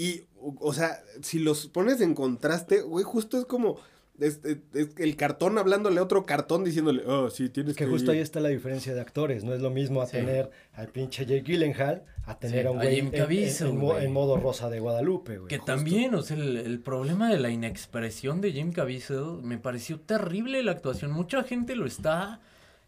Y, 0.00 0.24
o 0.40 0.72
sea, 0.72 1.02
si 1.20 1.38
los 1.38 1.66
pones 1.66 2.00
en 2.00 2.14
contraste, 2.14 2.80
güey, 2.80 3.04
justo 3.04 3.38
es 3.38 3.44
como 3.44 3.78
es, 4.18 4.40
es, 4.44 4.56
es, 4.72 4.88
el 4.96 5.14
cartón 5.16 5.58
hablándole 5.58 6.00
a 6.00 6.02
otro 6.02 6.24
cartón 6.24 6.64
diciéndole, 6.64 7.04
oh, 7.06 7.28
sí, 7.28 7.50
tienes 7.50 7.76
que. 7.76 7.84
Que 7.84 7.90
justo 7.90 8.12
ir. 8.12 8.16
ahí 8.16 8.22
está 8.22 8.40
la 8.40 8.48
diferencia 8.48 8.94
de 8.94 9.00
actores. 9.02 9.44
No 9.44 9.52
es 9.52 9.60
lo 9.60 9.68
mismo 9.68 10.00
a 10.00 10.06
sí. 10.06 10.12
tener 10.12 10.50
al 10.72 10.88
pinche 10.88 11.26
Jake 11.26 11.42
Gyllenhaal 11.42 12.04
a 12.24 12.38
tener 12.38 12.62
sí, 12.62 12.66
a 12.66 12.70
un 12.70 12.76
güey 12.78 12.98
en, 12.98 13.14
en, 13.14 13.30
en, 13.30 14.02
en, 14.02 14.12
modo 14.12 14.38
rosa 14.38 14.70
de 14.70 14.80
Guadalupe, 14.80 15.36
güey. 15.36 15.48
Que 15.48 15.58
justo. 15.58 15.70
también, 15.70 16.14
o 16.14 16.22
sea, 16.22 16.38
el, 16.38 16.56
el, 16.56 16.80
problema 16.80 17.30
de 17.30 17.38
la 17.38 17.50
inexpresión 17.50 18.40
de 18.40 18.52
Jim 18.52 18.72
Caviezel 18.72 19.42
me 19.42 19.58
pareció 19.58 20.00
terrible 20.00 20.62
la 20.62 20.72
actuación. 20.72 21.10
Mucha 21.10 21.42
gente 21.42 21.76
lo 21.76 21.84
está 21.84 22.40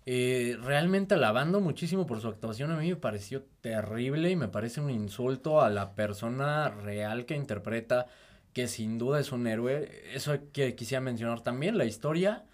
eh, 0.05 0.59
realmente 0.61 1.15
alabando 1.15 1.61
muchísimo 1.61 2.07
por 2.07 2.21
su 2.21 2.29
actuación. 2.29 2.71
A 2.73 2.77
mí 2.77 2.89
me 2.89 2.97
pareció 2.97 3.45
terrible 3.61 4.31
y 4.31 4.37
me 4.37 4.49
parece 4.49 4.81
un 4.81 4.91
insulto 4.91 5.61
a 5.61 5.71
la 5.71 5.95
persona 5.95 6.71
real 6.71 7.25
que 7.27 7.37
interpreta, 7.37 8.07
que 8.53 8.69
sin 8.69 8.99
duda 8.99 9.21
es 9.21 9.33
un 9.33 9.47
héroe. 9.47 9.89
Eso 10.15 10.37
que 10.53 10.75
quisiera 10.75 11.01
mencionar 11.01 11.43
también. 11.43 11.79
La 11.79 11.85
historia 11.85 12.45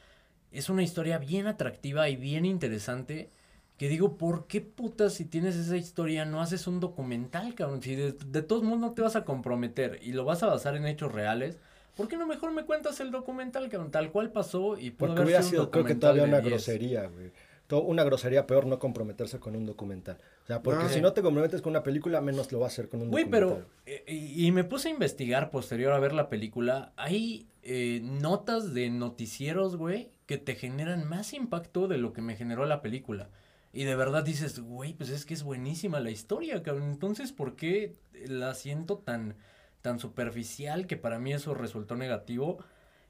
es 0.52 0.68
una 0.70 0.82
historia 0.82 1.18
bien 1.18 1.46
atractiva 1.46 2.08
y 2.08 2.16
bien 2.16 2.44
interesante. 2.44 3.30
Que 3.78 3.88
digo, 3.88 4.18
¿por 4.18 4.46
qué 4.48 4.60
putas 4.60 5.14
si 5.14 5.24
tienes 5.24 5.56
esa 5.56 5.76
historia 5.76 6.24
no 6.24 6.40
haces 6.40 6.66
un 6.66 6.80
documental, 6.80 7.54
cabrón? 7.54 7.82
Si 7.82 7.94
de, 7.94 8.12
de 8.12 8.42
todos 8.42 8.64
modos 8.64 8.80
no 8.80 8.92
te 8.92 9.02
vas 9.02 9.16
a 9.16 9.24
comprometer 9.24 10.00
y 10.02 10.12
lo 10.12 10.24
vas 10.24 10.42
a 10.42 10.48
basar 10.48 10.76
en 10.76 10.86
hechos 10.86 11.12
reales, 11.12 11.58
¿por 11.98 12.06
qué 12.06 12.16
no 12.16 12.28
mejor 12.28 12.52
me 12.52 12.64
cuentas 12.64 13.00
el 13.00 13.10
documental, 13.10 13.68
cabrón? 13.68 13.90
Tal 13.90 14.12
cual 14.12 14.30
pasó 14.30 14.78
y 14.78 14.90
pudo 14.90 15.08
Porque 15.08 15.22
hubiera 15.24 15.42
sido, 15.42 15.68
creo 15.70 15.84
que 15.84 15.96
todavía 15.96 16.22
una 16.22 16.40
grosería, 16.40 17.08
güey. 17.08 17.32
Una 17.70 18.04
grosería 18.04 18.46
peor 18.46 18.66
no 18.66 18.78
comprometerse 18.78 19.38
con 19.40 19.54
un 19.54 19.66
documental. 19.66 20.16
O 20.44 20.46
sea, 20.46 20.62
porque 20.62 20.84
no, 20.84 20.88
si 20.88 21.00
no 21.02 21.12
te 21.12 21.20
comprometes 21.20 21.60
con 21.60 21.72
una 21.72 21.82
película, 21.82 22.22
menos 22.22 22.50
lo 22.50 22.60
va 22.60 22.66
a 22.66 22.68
hacer 22.68 22.88
con 22.88 23.02
un 23.02 23.08
Uy, 23.12 23.24
documental. 23.24 23.66
pero, 23.84 24.04
eh, 24.06 24.14
y 24.14 24.50
me 24.52 24.64
puse 24.64 24.88
a 24.88 24.92
investigar 24.92 25.50
posterior 25.50 25.92
a 25.92 25.98
ver 25.98 26.14
la 26.14 26.30
película. 26.30 26.92
Hay 26.96 27.46
eh, 27.62 28.00
notas 28.02 28.72
de 28.72 28.88
noticieros, 28.88 29.76
güey, 29.76 30.12
que 30.26 30.38
te 30.38 30.54
generan 30.54 31.06
más 31.06 31.34
impacto 31.34 31.88
de 31.88 31.98
lo 31.98 32.14
que 32.14 32.22
me 32.22 32.36
generó 32.36 32.64
la 32.64 32.80
película. 32.80 33.28
Y 33.72 33.84
de 33.84 33.96
verdad 33.96 34.24
dices, 34.24 34.60
güey, 34.60 34.94
pues 34.94 35.10
es 35.10 35.26
que 35.26 35.34
es 35.34 35.42
buenísima 35.42 36.00
la 36.00 36.10
historia, 36.10 36.62
cabrón. 36.62 36.90
Entonces, 36.90 37.32
¿por 37.32 37.56
qué 37.56 37.92
la 38.26 38.54
siento 38.54 38.98
tan, 38.98 39.36
tan 39.88 39.98
superficial 39.98 40.86
que 40.86 40.98
para 40.98 41.18
mí 41.18 41.32
eso 41.32 41.54
resultó 41.54 41.96
negativo? 41.96 42.58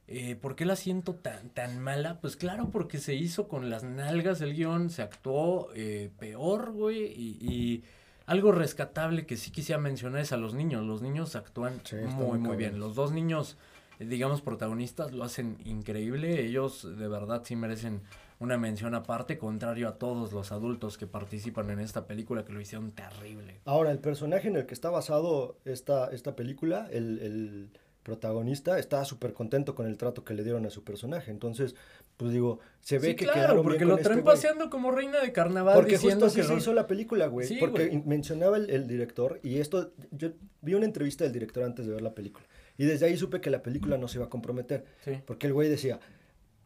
Eh, 0.07 0.37
¿Por 0.37 0.55
qué 0.55 0.65
la 0.65 0.77
siento 0.77 1.17
tan, 1.17 1.51
tan 1.51 1.81
mala? 1.81 2.21
Pues 2.21 2.37
claro, 2.37 2.71
porque 2.71 2.99
se 2.99 3.17
hizo 3.17 3.49
con 3.49 3.69
las 3.69 3.83
nalgas 3.83 4.41
el 4.41 4.55
guion, 4.55 4.91
se 4.91 5.03
actuó 5.03 5.71
eh, 5.75 6.13
peor, 6.21 6.71
güey, 6.71 7.03
y, 7.03 7.37
y, 7.41 7.85
algo 8.27 8.53
rescatable 8.53 9.27
que 9.27 9.37
sí 9.37 9.51
quisiera 9.51 9.81
mencionar 9.81 10.21
es 10.21 10.33
a 10.33 10.37
los 10.37 10.55
niños. 10.55 10.85
Los 10.87 11.03
niños 11.03 11.35
actúan 11.35 11.81
muy, 12.11 12.39
muy 12.39 12.57
bien. 12.57 12.79
Los 12.79 12.95
dos 12.95 13.11
niños, 13.11 13.57
digamos, 13.99 14.43
protagonistas 14.43 15.13
lo 15.13 15.25
hacen 15.25 15.57
increíble. 15.65 16.45
Ellos 16.45 16.87
de 16.97 17.09
verdad 17.09 17.43
sí 17.45 17.57
merecen 17.57 18.03
una 18.41 18.57
mención 18.57 18.95
aparte, 18.95 19.37
contrario 19.39 19.89
a 19.89 19.99
todos 19.99 20.33
los 20.33 20.53
adultos 20.53 20.97
que 20.97 21.07
participan 21.07 21.71
en 21.71 21.81
esta 21.81 22.07
película 22.07 22.45
que 22.45 22.53
lo 22.53 22.61
hicieron 22.61 22.93
terrible. 22.93 23.61
Ahora, 23.65 23.91
el 23.91 23.99
personaje 23.99 24.49
en 24.49 24.57
el 24.57 24.67
que 24.67 24.75
está 24.75 24.91
basado 24.91 25.59
esta, 25.65 26.09
esta 26.13 26.37
película, 26.37 26.89
el, 26.93 27.19
el 27.19 27.71
protagonista, 28.05 28.79
está 28.79 29.05
súper 29.05 29.35
contento 29.35 29.75
con 29.75 29.87
el 29.87 29.99
trato 29.99 30.25
que 30.25 30.35
le 30.35 30.43
dieron 30.45 30.65
a 30.67 30.71
su 30.71 30.83
personaje. 30.83 31.31
Entonces, 31.31 31.75
pues 32.17 32.33
digo, 32.33 32.59
se 32.81 32.99
ve 32.99 33.09
sí, 33.09 33.17
que 33.17 33.25
claro, 33.25 33.39
quedaron 33.41 33.63
porque 33.63 33.79
bien 33.79 33.89
lo 33.89 33.95
con 33.97 34.03
traen 34.05 34.19
este 34.21 34.23
güey. 34.25 34.37
paseando 34.37 34.71
como 34.71 34.91
reina 34.93 35.21
de 35.21 35.33
carnaval 35.33 35.75
Porque 35.75 35.93
diciendo 35.93 36.27
justo 36.27 36.41
así 36.41 36.49
que 36.49 36.55
se 36.55 36.59
hizo 36.59 36.73
la 36.73 36.87
película, 36.87 37.27
güey. 37.27 37.47
Sí, 37.47 37.57
porque 37.61 37.89
güey. 37.89 38.03
mencionaba 38.07 38.57
el, 38.57 38.71
el 38.71 38.87
director, 38.89 39.41
y 39.43 39.59
esto, 39.59 39.93
yo 40.11 40.31
vi 40.63 40.75
una 40.75 40.87
entrevista 40.87 41.25
del 41.25 41.33
director 41.33 41.65
antes 41.65 41.87
de 41.87 41.93
ver 41.93 42.03
la 42.03 42.15
película. 42.15 42.47
Y 42.79 42.85
desde 42.85 43.07
ahí 43.07 43.17
supe 43.17 43.41
que 43.41 43.51
la 43.51 43.63
película 43.63 43.99
no 43.99 44.09
se 44.09 44.19
iba 44.19 44.27
a 44.27 44.31
comprometer. 44.31 44.85
Sí. 45.05 45.21
Porque 45.27 45.49
el 45.49 45.53
güey 45.53 45.69
decía, 45.69 45.99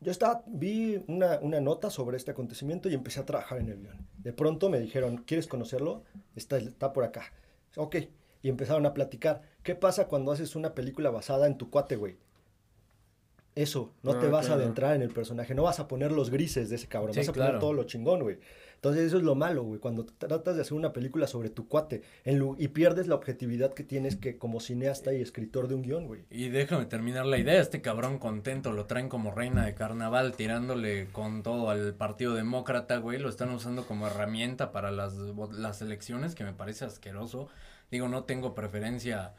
yo 0.02 0.10
estaba, 0.10 0.42
vi 0.46 1.02
una, 1.06 1.38
una 1.40 1.60
nota 1.60 1.88
sobre 1.90 2.16
este 2.16 2.32
acontecimiento 2.32 2.88
y 2.88 2.94
empecé 2.94 3.20
a 3.20 3.26
trabajar 3.26 3.58
en 3.58 3.68
el 3.68 3.78
guion. 3.80 4.06
De 4.18 4.32
pronto 4.32 4.68
me 4.68 4.80
dijeron, 4.80 5.18
¿quieres 5.18 5.46
conocerlo? 5.46 6.04
Está, 6.36 6.58
está 6.58 6.92
por 6.92 7.04
acá. 7.04 7.32
Ok. 7.76 7.96
Y 8.42 8.48
empezaron 8.48 8.84
a 8.86 8.92
platicar. 8.94 9.42
¿Qué 9.62 9.74
pasa 9.74 10.08
cuando 10.08 10.32
haces 10.32 10.56
una 10.56 10.74
película 10.74 11.10
basada 11.10 11.46
en 11.46 11.56
tu 11.56 11.70
cuate, 11.70 11.96
güey? 11.96 12.16
Eso, 13.54 13.92
no 14.02 14.12
Ah, 14.12 14.18
te 14.18 14.28
vas 14.28 14.48
a 14.48 14.54
adentrar 14.54 14.96
en 14.96 15.02
el 15.02 15.10
personaje, 15.10 15.54
no 15.54 15.64
vas 15.64 15.78
a 15.78 15.86
poner 15.86 16.10
los 16.10 16.30
grises 16.30 16.70
de 16.70 16.76
ese 16.76 16.88
cabrón, 16.88 17.12
Sí, 17.12 17.20
vas 17.20 17.28
a 17.28 17.32
poner 17.34 17.58
todo 17.58 17.74
lo 17.74 17.84
chingón, 17.84 18.20
güey. 18.22 18.38
Entonces 18.82 19.04
eso 19.04 19.18
es 19.18 19.22
lo 19.22 19.36
malo, 19.36 19.62
güey, 19.62 19.78
cuando 19.78 20.04
tratas 20.04 20.56
de 20.56 20.62
hacer 20.62 20.72
una 20.72 20.92
película 20.92 21.28
sobre 21.28 21.50
tu 21.50 21.68
cuate 21.68 22.02
en 22.24 22.42
y 22.58 22.66
pierdes 22.66 23.06
la 23.06 23.14
objetividad 23.14 23.74
que 23.74 23.84
tienes 23.84 24.16
que 24.16 24.38
como 24.38 24.58
cineasta 24.58 25.14
y 25.14 25.22
escritor 25.22 25.68
de 25.68 25.76
un 25.76 25.82
guion, 25.82 26.08
güey. 26.08 26.24
Y 26.30 26.48
déjame 26.48 26.86
terminar 26.86 27.24
la 27.26 27.38
idea, 27.38 27.60
este 27.60 27.80
cabrón 27.80 28.18
contento 28.18 28.72
lo 28.72 28.86
traen 28.86 29.08
como 29.08 29.30
reina 29.30 29.64
de 29.64 29.76
carnaval 29.76 30.34
tirándole 30.34 31.06
con 31.12 31.44
todo 31.44 31.70
al 31.70 31.94
Partido 31.94 32.34
Demócrata, 32.34 32.96
güey, 32.96 33.20
lo 33.20 33.28
están 33.28 33.50
usando 33.50 33.86
como 33.86 34.08
herramienta 34.08 34.72
para 34.72 34.90
las, 34.90 35.14
las 35.52 35.80
elecciones, 35.80 36.34
que 36.34 36.42
me 36.42 36.52
parece 36.52 36.84
asqueroso. 36.84 37.46
Digo, 37.92 38.08
no 38.08 38.24
tengo 38.24 38.52
preferencia 38.52 39.32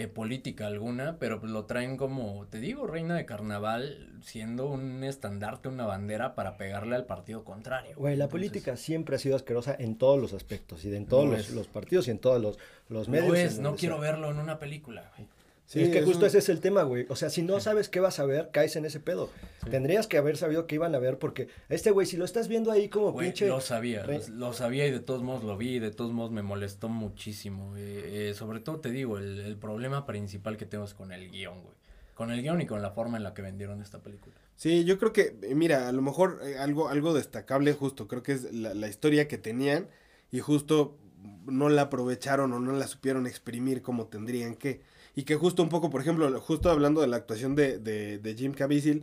eh, 0.00 0.08
política 0.08 0.66
alguna, 0.66 1.16
pero 1.18 1.40
pues 1.40 1.52
lo 1.52 1.64
traen 1.64 1.96
como, 1.96 2.46
te 2.46 2.60
digo, 2.60 2.86
reina 2.86 3.14
de 3.14 3.26
carnaval, 3.26 4.12
siendo 4.22 4.66
un 4.68 5.04
estandarte, 5.04 5.68
una 5.68 5.86
bandera 5.86 6.34
para 6.34 6.56
pegarle 6.56 6.96
al 6.96 7.06
partido 7.06 7.44
contrario. 7.44 7.92
Güey, 7.96 8.16
la 8.16 8.24
Entonces, 8.24 8.50
política 8.50 8.76
siempre 8.76 9.16
ha 9.16 9.18
sido 9.18 9.36
asquerosa 9.36 9.76
en 9.78 9.96
todos 9.96 10.20
los 10.20 10.32
aspectos 10.32 10.84
y 10.84 10.94
en 10.94 11.06
todos 11.06 11.26
No 11.26 11.54
los, 11.54 11.66
partidos 11.68 12.08
y 12.08 12.12
en 12.12 12.18
todos 12.18 12.40
los, 12.40 12.58
los 12.88 13.08
medios. 13.08 13.28
No 13.28 13.34
es, 13.34 13.58
no 13.58 13.76
quiero 13.76 14.00
sea. 14.00 14.10
verlo 14.10 14.30
en 14.30 14.38
una 14.38 14.58
película, 14.58 15.10
güey. 15.16 15.28
Sí, 15.72 15.82
es 15.82 15.90
que 15.90 15.98
es 16.00 16.04
justo 16.04 16.22
un- 16.22 16.26
ese 16.26 16.38
es 16.38 16.48
el 16.48 16.58
tema, 16.58 16.82
güey. 16.82 17.06
O 17.10 17.14
sea, 17.14 17.30
si 17.30 17.42
no 17.42 17.60
sabes 17.60 17.88
qué 17.88 18.00
vas 18.00 18.18
a 18.18 18.24
ver, 18.26 18.50
caes 18.52 18.74
en 18.74 18.84
ese 18.84 18.98
pedo. 18.98 19.30
Tendrías 19.70 20.08
que 20.08 20.18
haber 20.18 20.36
sabido 20.36 20.66
qué 20.66 20.74
iban 20.74 20.96
a 20.96 20.98
ver 20.98 21.16
porque 21.18 21.46
este 21.68 21.92
güey, 21.92 22.08
si 22.08 22.16
lo 22.16 22.24
estás 22.24 22.48
viendo 22.48 22.72
ahí 22.72 22.88
como 22.88 23.12
Güey, 23.12 23.28
pinche... 23.28 23.46
lo 23.46 23.60
sabía, 23.60 24.02
re- 24.02 24.18
lo, 24.30 24.48
lo 24.48 24.52
sabía 24.52 24.88
y 24.88 24.90
de 24.90 24.98
todos 24.98 25.22
modos 25.22 25.44
lo 25.44 25.56
vi 25.56 25.76
y 25.76 25.78
de 25.78 25.92
todos 25.92 26.12
modos 26.12 26.32
me 26.32 26.42
molestó 26.42 26.88
muchísimo. 26.88 27.76
Eh, 27.76 28.30
eh, 28.30 28.34
sobre 28.34 28.58
todo 28.58 28.80
te 28.80 28.90
digo, 28.90 29.18
el, 29.18 29.38
el 29.38 29.56
problema 29.56 30.06
principal 30.06 30.56
que 30.56 30.66
tengo 30.66 30.84
es 30.84 30.94
con 30.94 31.12
el 31.12 31.30
guion, 31.30 31.62
güey. 31.62 31.76
Con 32.16 32.32
el 32.32 32.42
guion 32.42 32.60
y 32.60 32.66
con 32.66 32.82
la 32.82 32.90
forma 32.90 33.16
en 33.16 33.22
la 33.22 33.32
que 33.32 33.42
vendieron 33.42 33.80
esta 33.80 34.00
película. 34.00 34.34
Sí, 34.56 34.84
yo 34.84 34.98
creo 34.98 35.12
que, 35.12 35.36
eh, 35.42 35.54
mira, 35.54 35.88
a 35.88 35.92
lo 35.92 36.02
mejor 36.02 36.40
eh, 36.42 36.58
algo, 36.58 36.88
algo 36.88 37.14
destacable 37.14 37.72
justo, 37.74 38.08
creo 38.08 38.24
que 38.24 38.32
es 38.32 38.52
la, 38.52 38.74
la 38.74 38.88
historia 38.88 39.28
que 39.28 39.38
tenían 39.38 39.86
y 40.32 40.40
justo 40.40 40.98
no 41.46 41.68
la 41.68 41.82
aprovecharon 41.82 42.52
o 42.52 42.58
no 42.58 42.72
la 42.72 42.88
supieron 42.88 43.28
exprimir 43.28 43.82
como 43.82 44.08
tendrían 44.08 44.56
que. 44.56 44.80
Y 45.14 45.24
que 45.24 45.36
justo 45.36 45.62
un 45.62 45.68
poco, 45.68 45.90
por 45.90 46.00
ejemplo, 46.00 46.40
justo 46.40 46.70
hablando 46.70 47.00
de 47.00 47.08
la 47.08 47.16
actuación 47.16 47.54
de, 47.54 47.78
de, 47.78 48.18
de 48.18 48.34
Jim 48.34 48.52
Caviezel, 48.52 49.02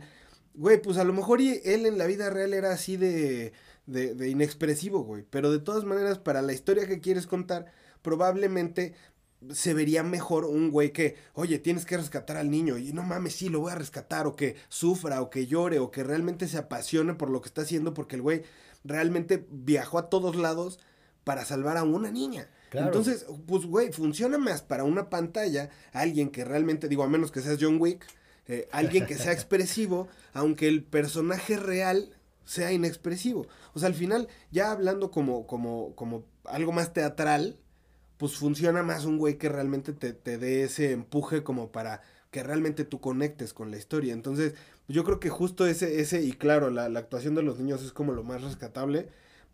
güey, 0.54 0.80
pues 0.80 0.98
a 0.98 1.04
lo 1.04 1.12
mejor 1.12 1.40
él 1.40 1.86
en 1.86 1.98
la 1.98 2.06
vida 2.06 2.30
real 2.30 2.54
era 2.54 2.72
así 2.72 2.96
de, 2.96 3.52
de, 3.86 4.14
de 4.14 4.28
inexpresivo, 4.28 5.04
güey. 5.04 5.24
Pero 5.28 5.50
de 5.50 5.58
todas 5.60 5.84
maneras, 5.84 6.18
para 6.18 6.42
la 6.42 6.52
historia 6.52 6.86
que 6.86 7.00
quieres 7.00 7.26
contar, 7.26 7.66
probablemente 8.02 8.94
se 9.52 9.74
vería 9.74 10.02
mejor 10.02 10.44
un 10.44 10.70
güey 10.70 10.92
que, 10.92 11.16
oye, 11.34 11.58
tienes 11.58 11.84
que 11.84 11.96
rescatar 11.96 12.36
al 12.36 12.50
niño 12.50 12.76
y 12.78 12.92
no 12.92 13.02
mames, 13.02 13.34
sí, 13.36 13.48
lo 13.48 13.60
voy 13.60 13.72
a 13.72 13.76
rescatar, 13.76 14.26
o 14.26 14.34
que 14.34 14.56
sufra, 14.68 15.22
o 15.22 15.30
que 15.30 15.46
llore, 15.46 15.78
o 15.78 15.90
que 15.90 16.02
realmente 16.02 16.48
se 16.48 16.58
apasione 16.58 17.14
por 17.14 17.30
lo 17.30 17.40
que 17.40 17.48
está 17.48 17.62
haciendo, 17.62 17.94
porque 17.94 18.16
el 18.16 18.22
güey 18.22 18.42
realmente 18.84 19.46
viajó 19.50 19.98
a 19.98 20.10
todos 20.10 20.36
lados 20.36 20.80
para 21.24 21.44
salvar 21.44 21.76
a 21.76 21.84
una 21.84 22.10
niña. 22.10 22.50
Claro. 22.70 22.86
Entonces, 22.88 23.26
pues, 23.46 23.64
güey, 23.64 23.92
funciona 23.92 24.38
más 24.38 24.62
para 24.62 24.84
una 24.84 25.08
pantalla 25.08 25.70
alguien 25.92 26.30
que 26.30 26.44
realmente, 26.44 26.88
digo, 26.88 27.02
a 27.02 27.08
menos 27.08 27.32
que 27.32 27.40
seas 27.40 27.58
John 27.60 27.78
Wick, 27.80 28.04
eh, 28.46 28.68
alguien 28.72 29.06
que 29.06 29.16
sea 29.16 29.32
expresivo, 29.38 30.08
aunque 30.32 30.68
el 30.68 30.82
personaje 30.82 31.56
real 31.56 32.10
sea 32.44 32.72
inexpresivo. 32.72 33.46
O 33.74 33.78
sea, 33.78 33.88
al 33.88 33.94
final, 33.94 34.28
ya 34.50 34.70
hablando 34.72 35.10
como, 35.10 35.46
como, 35.46 35.94
como 35.94 36.24
algo 36.44 36.72
más 36.72 36.92
teatral, 36.92 37.58
pues 38.16 38.36
funciona 38.36 38.82
más 38.82 39.04
un 39.04 39.18
güey 39.18 39.38
que 39.38 39.48
realmente 39.48 39.92
te, 39.92 40.12
te 40.12 40.38
dé 40.38 40.64
ese 40.64 40.92
empuje 40.92 41.42
como 41.42 41.70
para 41.70 42.02
que 42.30 42.42
realmente 42.42 42.84
tú 42.84 43.00
conectes 43.00 43.52
con 43.54 43.70
la 43.70 43.76
historia. 43.76 44.12
Entonces, 44.12 44.54
yo 44.88 45.04
creo 45.04 45.20
que 45.20 45.30
justo 45.30 45.66
ese, 45.66 46.00
ese 46.00 46.22
y 46.22 46.32
claro, 46.32 46.70
la, 46.70 46.88
la 46.88 47.00
actuación 47.00 47.34
de 47.34 47.42
los 47.42 47.58
niños 47.58 47.82
es 47.82 47.92
como 47.92 48.12
lo 48.12 48.24
más 48.24 48.42
rescatable, 48.42 49.08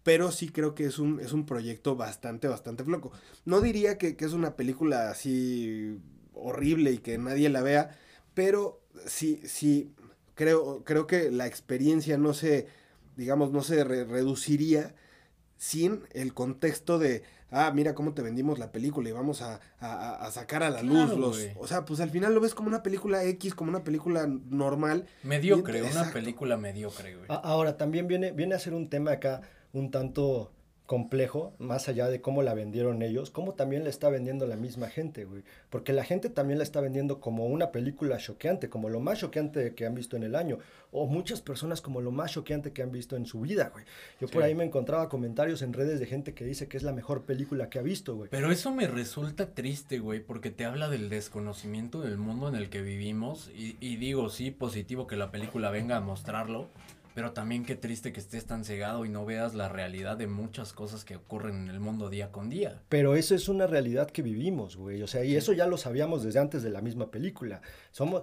pero 0.05 0.31
sí 0.31 0.51
creo 0.51 0.75
que 0.77 0.85
es 0.85 0.99
un, 1.01 1.19
es 1.19 1.33
un 1.33 1.45
proyecto 1.47 1.97
bastante, 1.97 2.47
bastante 2.47 2.85
floco. 2.85 3.11
No 3.45 3.61
diría 3.61 3.99
que, 3.99 4.17
que 4.17 4.25
es 4.25 4.33
una 4.33 4.55
película 4.55 5.11
así 5.11 5.99
horrible 6.35 6.93
y 6.93 6.99
que 6.99 7.19
nadie 7.19 7.49
la 7.49 7.63
vea, 7.63 7.97
pero 8.35 8.81
sí, 9.07 9.41
sí, 9.45 9.93
creo, 10.35 10.85
creo 10.85 11.07
que 11.09 11.31
la 11.33 11.47
experiencia 11.47 12.17
no 12.19 12.35
se, 12.35 12.67
digamos, 13.17 13.51
no 13.51 13.63
se 13.63 13.83
re- 13.83 14.05
reduciría 14.05 14.95
sin 15.57 16.03
el 16.13 16.35
contexto 16.35 16.99
de, 16.99 17.23
ah, 17.51 17.73
mira 17.75 17.95
cómo 17.95 18.13
te 18.13 18.21
vendimos 18.23 18.59
la 18.59 18.73
película 18.73 19.09
y 19.09 19.13
vamos 19.13 19.41
a, 19.41 19.61
a- 19.79 20.17
a 20.27 20.31
sacar 20.33 20.63
a 20.63 20.71
la 20.71 20.81
Claro, 20.81 21.07
luz 21.07 21.19
los... 21.19 21.39
güey. 21.39 21.53
O 21.59 21.67
sea, 21.67 21.85
pues 21.85 22.01
al 22.01 22.11
final 22.11 22.35
lo 22.35 22.41
ves 22.41 22.55
como 22.55 22.69
una 22.69 22.83
película 22.83 23.25
X, 23.25 23.55
como 23.55 23.71
una 23.71 23.85
película 23.85 24.27
normal. 24.27 25.07
Mediocre, 25.23 25.79
Y- 25.79 25.81
una 25.83 25.89
exacto. 25.91 26.13
película 26.15 26.57
mediocre, 26.59 27.15
güey. 27.17 27.27
Ahora, 27.31 27.77
también 27.79 28.07
viene, 28.09 28.33
viene 28.33 28.55
a 28.55 28.59
ser 28.59 28.75
un 28.75 28.91
tema 28.91 29.13
acá 29.13 29.41
un 29.75 29.91
tanto 29.91 30.51
complejo, 30.87 31.55
más 31.59 31.89
allá 31.89 32.09
de 32.09 32.21
cómo 32.21 32.43
la 32.43 32.53
vendieron 32.53 33.01
ellos, 33.01 33.31
cómo 33.31 33.55
también 33.55 33.85
la 33.85 33.91
está 33.91 34.11
vendiendo 34.11 34.47
la 34.47 34.57
misma 34.57 34.89
gente, 34.89 35.25
güey. 35.25 35.43
Porque 35.71 35.95
la 35.95 36.05
gente 36.05 36.29
también 36.29 36.59
la 36.59 36.65
está 36.65 36.81
vendiendo 36.83 37.21
como 37.21 37.47
una 37.47 37.73
película 37.73 38.19
choqueante, 38.19 38.69
como 38.69 38.91
lo 38.91 39.01
más 39.01 39.21
choqueante 39.21 39.75
que 39.75 39.87
han 39.87 39.95
visto 39.95 40.17
en 40.17 40.25
el 40.25 40.35
año. 40.35 40.59
O 40.93 41.07
muchas 41.07 41.41
personas 41.41 41.81
como 41.81 42.03
lo 42.03 42.11
más 42.11 42.33
choqueante 42.33 42.73
que 42.73 42.83
han 42.83 42.93
visto 42.93 43.17
en 43.17 43.25
su 43.25 43.41
vida, 43.41 43.71
güey. 43.73 43.87
Yo 44.21 44.29
por 44.29 44.43
ahí 44.43 44.55
me 44.55 44.65
encontraba 44.65 45.09
comentarios 45.09 45.63
en 45.63 45.73
redes 45.73 46.01
de 46.01 46.07
gente 46.07 46.35
que 46.35 46.45
dice 46.45 46.69
que 46.69 46.77
es 46.77 46.83
la 46.83 46.93
mejor 46.93 47.23
película 47.23 47.71
que 47.71 47.79
ha 47.79 47.83
visto, 47.83 48.15
güey. 48.15 48.29
Pero 48.31 48.53
eso 48.53 48.71
me 48.71 48.87
resulta 48.87 49.55
triste, 49.55 50.01
güey, 50.01 50.21
porque 50.21 50.51
te 50.51 50.67
habla 50.67 50.91
del 50.91 51.09
desconocimiento 51.09 52.03
del 52.03 52.19
mundo 52.19 52.47
en 52.49 52.57
el 52.57 52.69
que 52.69 52.83
vivimos. 52.83 53.51
Y, 53.57 53.79
y 53.81 53.97
digo, 53.97 54.29
sí, 54.29 54.51
positivo 54.51 55.07
que 55.07 55.17
la 55.17 55.31
película 55.31 55.71
venga 55.71 55.97
a 55.97 56.01
mostrarlo. 56.01 56.69
Pero 57.15 57.33
también 57.33 57.65
qué 57.65 57.77
triste 57.77 58.13
que 58.13 58.19
estés 58.21 58.45
tan 58.47 58.65
cegado 58.65 59.05
y 59.05 59.09
no 59.09 59.25
veas 59.25 59.55
la 59.55 59.69
realidad 59.69 60.17
de 60.17 60.27
muchas 60.27 60.73
cosas 60.73 61.05
que 61.05 61.17
ocurren 61.17 61.63
en 61.63 61.69
el 61.69 61.79
mundo 61.81 62.11
día 62.11 62.33
con 62.33 62.49
día. 62.51 62.83
Pero 62.89 63.15
eso 63.15 63.35
es 63.37 63.49
una 63.49 63.67
realidad 63.69 64.11
que 64.11 64.23
vivimos, 64.23 64.77
güey. 64.77 65.01
O 65.03 65.07
sea, 65.07 65.25
y 65.25 65.37
eso 65.37 65.53
ya 65.53 65.67
lo 65.67 65.77
sabíamos 65.77 66.25
desde 66.25 66.41
antes 66.41 66.63
de 66.65 66.71
la 66.71 66.81
misma 66.81 67.11
película. 67.13 67.63
Somos, 67.93 68.23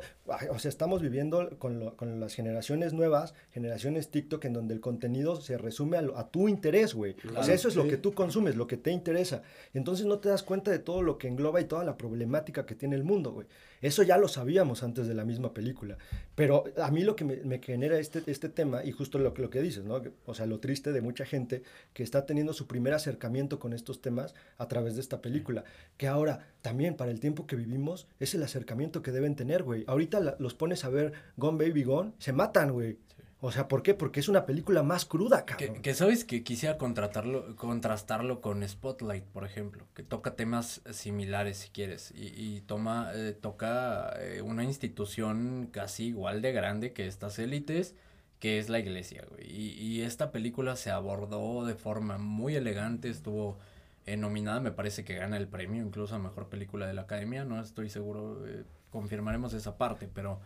o 0.49 0.59
sea, 0.59 0.69
estamos 0.69 1.01
viviendo 1.01 1.57
con, 1.57 1.79
lo- 1.79 1.95
con 1.95 2.19
las 2.19 2.33
generaciones 2.35 2.91
nuevas, 2.93 3.33
generaciones 3.51 4.09
TikTok, 4.11 4.43
en 4.45 4.53
donde 4.53 4.73
el 4.73 4.81
contenido 4.81 5.39
se 5.39 5.57
resume 5.57 5.97
a, 5.97 6.01
lo- 6.01 6.17
a 6.17 6.29
tu 6.29 6.49
interés, 6.49 6.93
güey. 6.93 7.15
o 7.37 7.43
sea, 7.43 7.53
eso 7.55 7.69
es 7.69 7.75
lo 7.75 7.87
que 7.87 7.97
tú 7.97 8.13
consumes, 8.13 8.55
lo 8.57 8.67
que 8.67 8.77
te 8.77 8.91
interesa. 8.91 9.41
Y 9.73 9.77
entonces 9.77 10.05
no 10.05 10.19
te 10.19 10.27
das 10.29 10.43
cuenta 10.43 10.69
de 10.69 10.79
todo 10.79 11.01
lo 11.01 11.17
que 11.17 11.27
engloba 11.29 11.61
y 11.61 11.65
toda 11.65 11.85
la 11.85 11.97
problemática 11.97 12.65
que 12.65 12.75
tiene 12.75 12.97
el 12.97 13.03
mundo, 13.05 13.31
güey. 13.31 13.47
Eso 13.81 14.03
ya 14.03 14.17
lo 14.17 14.27
sabíamos 14.27 14.83
antes 14.83 15.07
de 15.07 15.13
la 15.15 15.25
misma 15.25 15.53
película. 15.53 15.97
Pero 16.35 16.63
a 16.77 16.91
mí 16.91 17.03
lo 17.03 17.15
que 17.15 17.25
me, 17.25 17.59
genera 17.59 17.97
este, 17.99 18.21
este 18.27 18.49
tema, 18.49 18.83
y 18.85 18.91
justo 18.91 19.17
lo, 19.19 19.33
que- 19.33 19.41
lo 19.41 19.49
que 19.49 19.61
dices, 19.61 19.83
¿no? 19.83 20.01
O 20.25 20.33
sea, 20.33 20.45
lo 20.45 20.59
triste 20.59 20.91
de 20.91 21.01
mucha 21.01 21.25
gente 21.25 21.63
que 21.93 22.03
está 22.03 22.25
teniendo 22.25 22.53
su 22.53 22.67
primer 22.67 22.93
acercamiento 22.93 23.59
con 23.59 23.73
estos 23.73 24.01
temas 24.01 24.33
a 24.57 24.67
través 24.67 24.95
de 24.95 25.01
esta 25.01 25.21
película. 25.21 25.63
Que 25.97 26.07
ahora, 26.07 26.47
también 26.61 26.95
para 26.95 27.11
el 27.11 27.19
tiempo 27.19 27.47
que 27.47 27.55
vivimos, 27.55 28.07
es 28.19 28.33
el 28.35 28.43
acercamiento 28.43 29.01
que 29.01 29.11
deben 29.11 29.35
tener, 29.35 29.63
güey. 29.63 29.83
Ahorita 29.87 30.19
los 30.39 30.53
pones 30.53 30.85
a 30.85 30.89
ver 30.89 31.13
Gone 31.37 31.57
Baby 31.67 31.83
Gone, 31.83 32.13
se 32.19 32.33
matan, 32.33 32.71
güey. 32.71 32.97
O 33.43 33.51
sea, 33.51 33.67
¿por 33.67 33.81
qué? 33.81 33.95
Porque 33.95 34.19
es 34.19 34.29
una 34.29 34.45
película 34.45 34.83
más 34.83 35.03
cruda, 35.05 35.45
Que, 35.45 35.65
cabrón. 35.65 35.81
que 35.81 35.95
sabes 35.95 36.25
que 36.25 36.43
quisiera 36.43 36.77
contratarlo, 36.77 37.55
contrastarlo 37.55 38.39
con 38.39 38.67
Spotlight, 38.67 39.23
por 39.25 39.45
ejemplo, 39.45 39.87
que 39.95 40.03
toca 40.03 40.35
temas 40.35 40.81
similares 40.91 41.57
si 41.57 41.69
quieres 41.69 42.11
y, 42.15 42.27
y 42.27 42.61
toma, 42.61 43.11
eh, 43.15 43.33
toca 43.33 44.13
eh, 44.19 44.43
una 44.43 44.63
institución 44.63 45.69
casi 45.71 46.05
igual 46.07 46.43
de 46.43 46.51
grande 46.51 46.93
que 46.93 47.07
estas 47.07 47.39
élites, 47.39 47.95
que 48.39 48.59
es 48.59 48.69
la 48.69 48.77
iglesia, 48.79 49.25
güey. 49.29 49.45
Y, 49.51 49.71
y 49.71 50.01
esta 50.03 50.31
película 50.31 50.75
se 50.75 50.91
abordó 50.91 51.65
de 51.65 51.73
forma 51.75 52.19
muy 52.19 52.55
elegante, 52.55 53.09
estuvo 53.09 53.57
eh, 54.05 54.17
nominada, 54.17 54.59
me 54.59 54.71
parece 54.71 55.03
que 55.03 55.15
gana 55.15 55.37
el 55.37 55.47
premio, 55.47 55.83
incluso 55.83 56.13
a 56.15 56.19
Mejor 56.19 56.47
Película 56.47 56.85
de 56.85 56.93
la 56.93 57.03
Academia, 57.03 57.43
no 57.43 57.59
estoy 57.59 57.89
seguro, 57.89 58.47
eh, 58.47 58.63
confirmaremos 58.91 59.53
esa 59.55 59.77
parte, 59.79 60.07
pero 60.13 60.39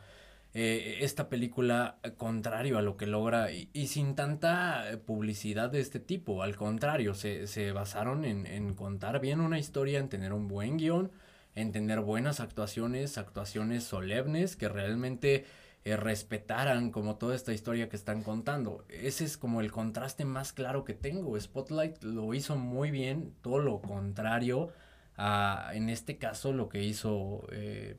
eh, 0.56 1.00
esta 1.02 1.30
película, 1.30 2.00
contrario 2.18 2.78
a 2.80 2.82
lo 2.82 2.96
que 2.96 3.06
logra, 3.06 3.52
y, 3.52 3.70
y 3.74 3.88
sin 3.88 4.16
tanta 4.16 4.90
eh, 4.90 4.98
publicidad 4.98 5.70
de 5.70 5.82
este 5.82 6.00
tipo, 6.00 6.42
al 6.42 6.56
contrario, 6.56 7.14
se, 7.14 7.46
se 7.46 7.74
basaron 7.74 8.26
en, 8.26 8.48
en 8.48 8.74
contar 8.74 9.20
bien 9.20 9.42
una 9.42 9.60
historia, 9.60 10.00
en 10.00 10.10
tener 10.10 10.32
un 10.34 10.48
buen 10.48 10.78
guion, 10.78 11.12
en 11.56 11.72
tener 11.72 12.00
buenas 12.00 12.40
actuaciones, 12.40 13.18
actuaciones 13.18 13.84
solemnes 13.84 14.56
que 14.56 14.68
realmente 14.70 15.46
eh, 15.84 15.98
respetaran 15.98 16.90
como 16.90 17.18
toda 17.18 17.36
esta 17.36 17.54
historia 17.54 17.88
que 17.90 17.96
están 17.96 18.24
contando. 18.24 18.86
Ese 18.90 19.24
es 19.24 19.38
como 19.38 19.62
el 19.62 19.72
contraste 19.72 20.26
más 20.26 20.52
claro 20.52 20.84
que 20.84 20.94
tengo. 20.94 21.40
Spotlight 21.40 22.04
lo 22.04 22.34
hizo 22.34 22.56
muy 22.56 22.92
bien, 22.92 23.34
todo 23.42 23.60
lo 23.60 23.82
contrario 23.82 24.70
a, 25.18 25.72
en 25.74 25.90
este 25.90 26.18
caso, 26.18 26.54
lo 26.54 26.68
que 26.70 26.84
hizo 26.84 27.46
eh, 27.52 27.98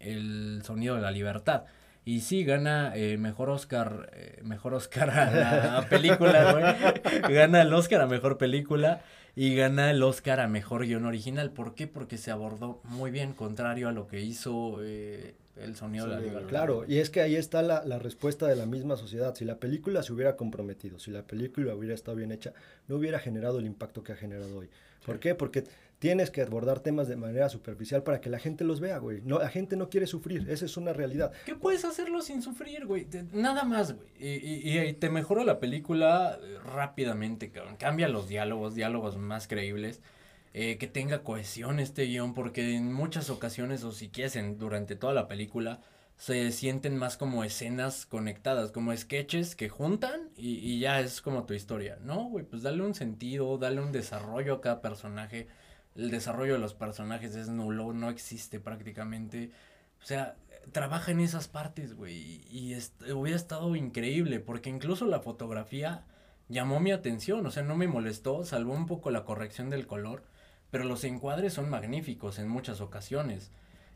el 0.00 0.62
sonido 0.64 0.96
de 0.96 1.02
la 1.02 1.10
libertad. 1.10 1.64
Y 2.04 2.20
sí, 2.20 2.44
gana 2.44 2.92
eh, 2.94 3.16
mejor 3.16 3.48
Oscar, 3.48 4.10
eh, 4.12 4.40
mejor 4.42 4.74
Oscar 4.74 5.10
a 5.10 5.80
la 5.80 5.88
película, 5.88 6.52
güey. 6.52 7.32
Gana 7.34 7.62
el 7.62 7.72
Oscar 7.72 8.02
a 8.02 8.06
mejor 8.06 8.36
película 8.36 9.00
y 9.36 9.54
gana 9.56 9.90
el 9.90 10.02
Oscar 10.02 10.40
a 10.40 10.48
mejor 10.48 10.86
guion 10.86 11.06
original. 11.06 11.50
¿Por 11.50 11.74
qué? 11.74 11.86
Porque 11.86 12.18
se 12.18 12.30
abordó 12.30 12.80
muy 12.84 13.10
bien, 13.10 13.32
contrario 13.32 13.88
a 13.88 13.92
lo 13.92 14.06
que 14.06 14.20
hizo 14.20 14.78
eh, 14.82 15.34
el 15.56 15.76
sonido 15.76 16.04
de 16.06 16.10
la 16.10 16.14
Sonido 16.14 16.14
de 16.14 16.14
la 16.14 16.20
libertad. 16.20 16.48
Claro, 16.48 16.84
y 16.86 16.98
es 16.98 17.10
que 17.10 17.20
ahí 17.20 17.36
está 17.36 17.62
la, 17.62 17.84
la 17.84 17.98
respuesta 17.98 18.46
de 18.46 18.56
la 18.56 18.66
misma 18.66 18.96
sociedad. 18.96 19.34
Si 19.34 19.44
la 19.44 19.56
película 19.56 20.02
se 20.02 20.12
hubiera 20.12 20.36
comprometido, 20.36 20.98
si 20.98 21.10
la 21.10 21.22
película 21.22 21.74
hubiera 21.74 21.94
estado 21.94 22.16
bien 22.16 22.32
hecha, 22.32 22.52
no 22.86 22.96
hubiera 22.96 23.18
generado 23.18 23.58
el 23.58 23.66
impacto 23.66 24.04
que 24.04 24.12
ha 24.12 24.16
generado 24.16 24.58
hoy. 24.58 24.68
¿Por 25.04 25.18
qué? 25.18 25.34
Porque 25.34 25.64
tienes 26.04 26.30
que 26.30 26.42
abordar 26.42 26.80
temas 26.80 27.08
de 27.08 27.16
manera 27.16 27.48
superficial 27.48 28.02
para 28.02 28.20
que 28.20 28.28
la 28.28 28.38
gente 28.38 28.62
los 28.62 28.78
vea, 28.78 28.98
güey. 28.98 29.22
No, 29.22 29.38
la 29.38 29.48
gente 29.48 29.74
no 29.74 29.88
quiere 29.88 30.06
sufrir, 30.06 30.50
esa 30.50 30.66
es 30.66 30.76
una 30.76 30.92
realidad. 30.92 31.32
¿Qué 31.46 31.54
puedes 31.54 31.86
hacerlo 31.86 32.20
sin 32.20 32.42
sufrir, 32.42 32.84
güey? 32.84 33.06
Nada 33.32 33.64
más, 33.64 33.94
güey. 33.94 34.08
Y, 34.18 34.68
y- 34.70 34.78
y 34.80 34.92
te 34.92 35.08
mejora 35.08 35.44
la 35.44 35.60
película 35.60 36.38
eh, 36.42 36.58
rápidamente. 36.62 37.50
Cambia 37.78 38.08
los 38.08 38.28
diálogos, 38.28 38.74
diálogos 38.74 39.16
más 39.16 39.48
creíbles. 39.48 40.02
eh, 40.52 40.76
que 40.78 40.86
tenga 40.86 41.22
cohesión 41.24 41.80
este 41.80 42.04
guion, 42.04 42.32
porque 42.34 42.76
en 42.76 42.92
muchas 42.92 43.28
ocasiones, 43.30 43.82
o 43.82 43.90
si 43.90 44.08
quieres, 44.10 44.38
durante 44.58 44.94
toda 44.96 45.12
la 45.14 45.26
película, 45.26 45.80
se 46.16 46.52
sienten 46.52 46.96
más 46.96 47.16
como 47.16 47.42
escenas 47.44 48.06
conectadas, 48.06 48.70
como 48.70 48.94
sketches 48.96 49.56
que 49.56 49.68
juntan 49.68 50.28
y, 50.36 50.58
y 50.58 50.78
ya 50.80 51.00
es 51.00 51.20
como 51.22 51.44
tu 51.44 51.54
historia. 51.54 51.98
No, 52.02 52.24
güey, 52.28 52.44
pues 52.44 52.62
dale 52.62 52.82
un 52.82 52.94
sentido, 52.94 53.58
dale 53.58 53.80
un 53.80 53.90
desarrollo 53.90 54.54
a 54.54 54.60
cada 54.60 54.80
personaje. 54.80 55.48
El 55.94 56.10
desarrollo 56.10 56.54
de 56.54 56.58
los 56.58 56.74
personajes 56.74 57.36
es 57.36 57.48
nulo, 57.48 57.92
no 57.92 58.10
existe 58.10 58.60
prácticamente. 58.60 59.50
O 60.02 60.04
sea, 60.06 60.36
trabaja 60.72 61.12
en 61.12 61.20
esas 61.20 61.48
partes, 61.48 61.94
güey. 61.94 62.42
Y, 62.50 62.74
est- 62.74 63.00
hubiera 63.12 63.36
estado 63.36 63.76
increíble, 63.76 64.40
porque 64.40 64.70
incluso 64.70 65.06
la 65.06 65.20
fotografía 65.20 66.04
llamó 66.48 66.80
mi 66.80 66.90
atención. 66.92 67.46
O 67.46 67.50
sea, 67.50 67.62
no 67.62 67.76
me 67.76 67.86
molestó, 67.88 68.44
salvó 68.44 68.74
un 68.74 68.86
poco 68.86 69.10
la 69.10 69.24
corrección 69.24 69.70
del 69.70 69.86
color, 69.86 70.24
pero 70.70 70.84
los 70.84 71.04
encuadres 71.04 71.52
son 71.54 71.70
magníficos 71.70 72.38
en 72.38 72.48
muchas 72.48 72.80
ocasiones. 72.80 73.52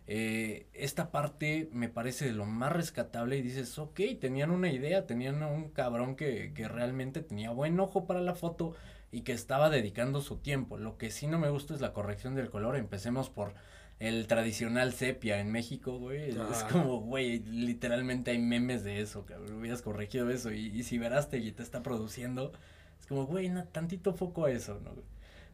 Eh, 0.06 0.66
esta 0.72 1.10
parte 1.10 1.68
me 1.72 1.88
parece 1.90 2.24
de 2.26 2.32
lo 2.32 2.46
más 2.46 2.72
rescatable 2.72 3.36
y 3.36 3.42
dices, 3.42 3.78
ok, 3.78 4.00
tenían 4.20 4.50
una 4.50 4.72
idea, 4.72 5.06
tenían 5.06 5.42
un 5.42 5.68
cabrón 5.70 6.16
que, 6.16 6.52
que 6.54 6.66
realmente 6.68 7.20
tenía 7.22 7.50
buen 7.50 7.78
ojo 7.80 8.06
para 8.06 8.20
la 8.22 8.34
foto 8.34 8.74
y 9.10 9.22
que 9.22 9.32
estaba 9.32 9.70
dedicando 9.70 10.20
su 10.20 10.36
tiempo. 10.36 10.76
Lo 10.78 10.98
que 10.98 11.10
sí 11.10 11.26
no 11.26 11.38
me 11.38 11.48
gusta 11.50 11.74
es 11.74 11.80
la 11.80 11.92
corrección 11.92 12.34
del 12.34 12.50
color. 12.50 12.76
Empecemos 12.76 13.30
por 13.30 13.54
el 14.00 14.26
tradicional 14.28 14.92
sepia 14.92 15.40
en 15.40 15.50
México, 15.50 15.98
güey. 15.98 16.30
Es 16.30 16.36
Ah. 16.38 16.68
como, 16.70 17.00
güey, 17.00 17.40
literalmente 17.40 18.30
hay 18.30 18.38
memes 18.38 18.84
de 18.84 19.00
eso, 19.00 19.24
cabrón. 19.26 19.54
Hubieras 19.58 19.82
corregido 19.82 20.30
eso. 20.30 20.52
Y, 20.52 20.66
y 20.66 20.82
si 20.84 20.98
Verástegui 20.98 21.52
te 21.52 21.62
está 21.62 21.82
produciendo, 21.82 22.52
es 23.00 23.06
como, 23.06 23.26
güey, 23.26 23.48
na- 23.48 23.64
tantito 23.66 24.12
foco 24.14 24.44
a 24.44 24.50
eso, 24.52 24.80
¿no? 24.84 24.92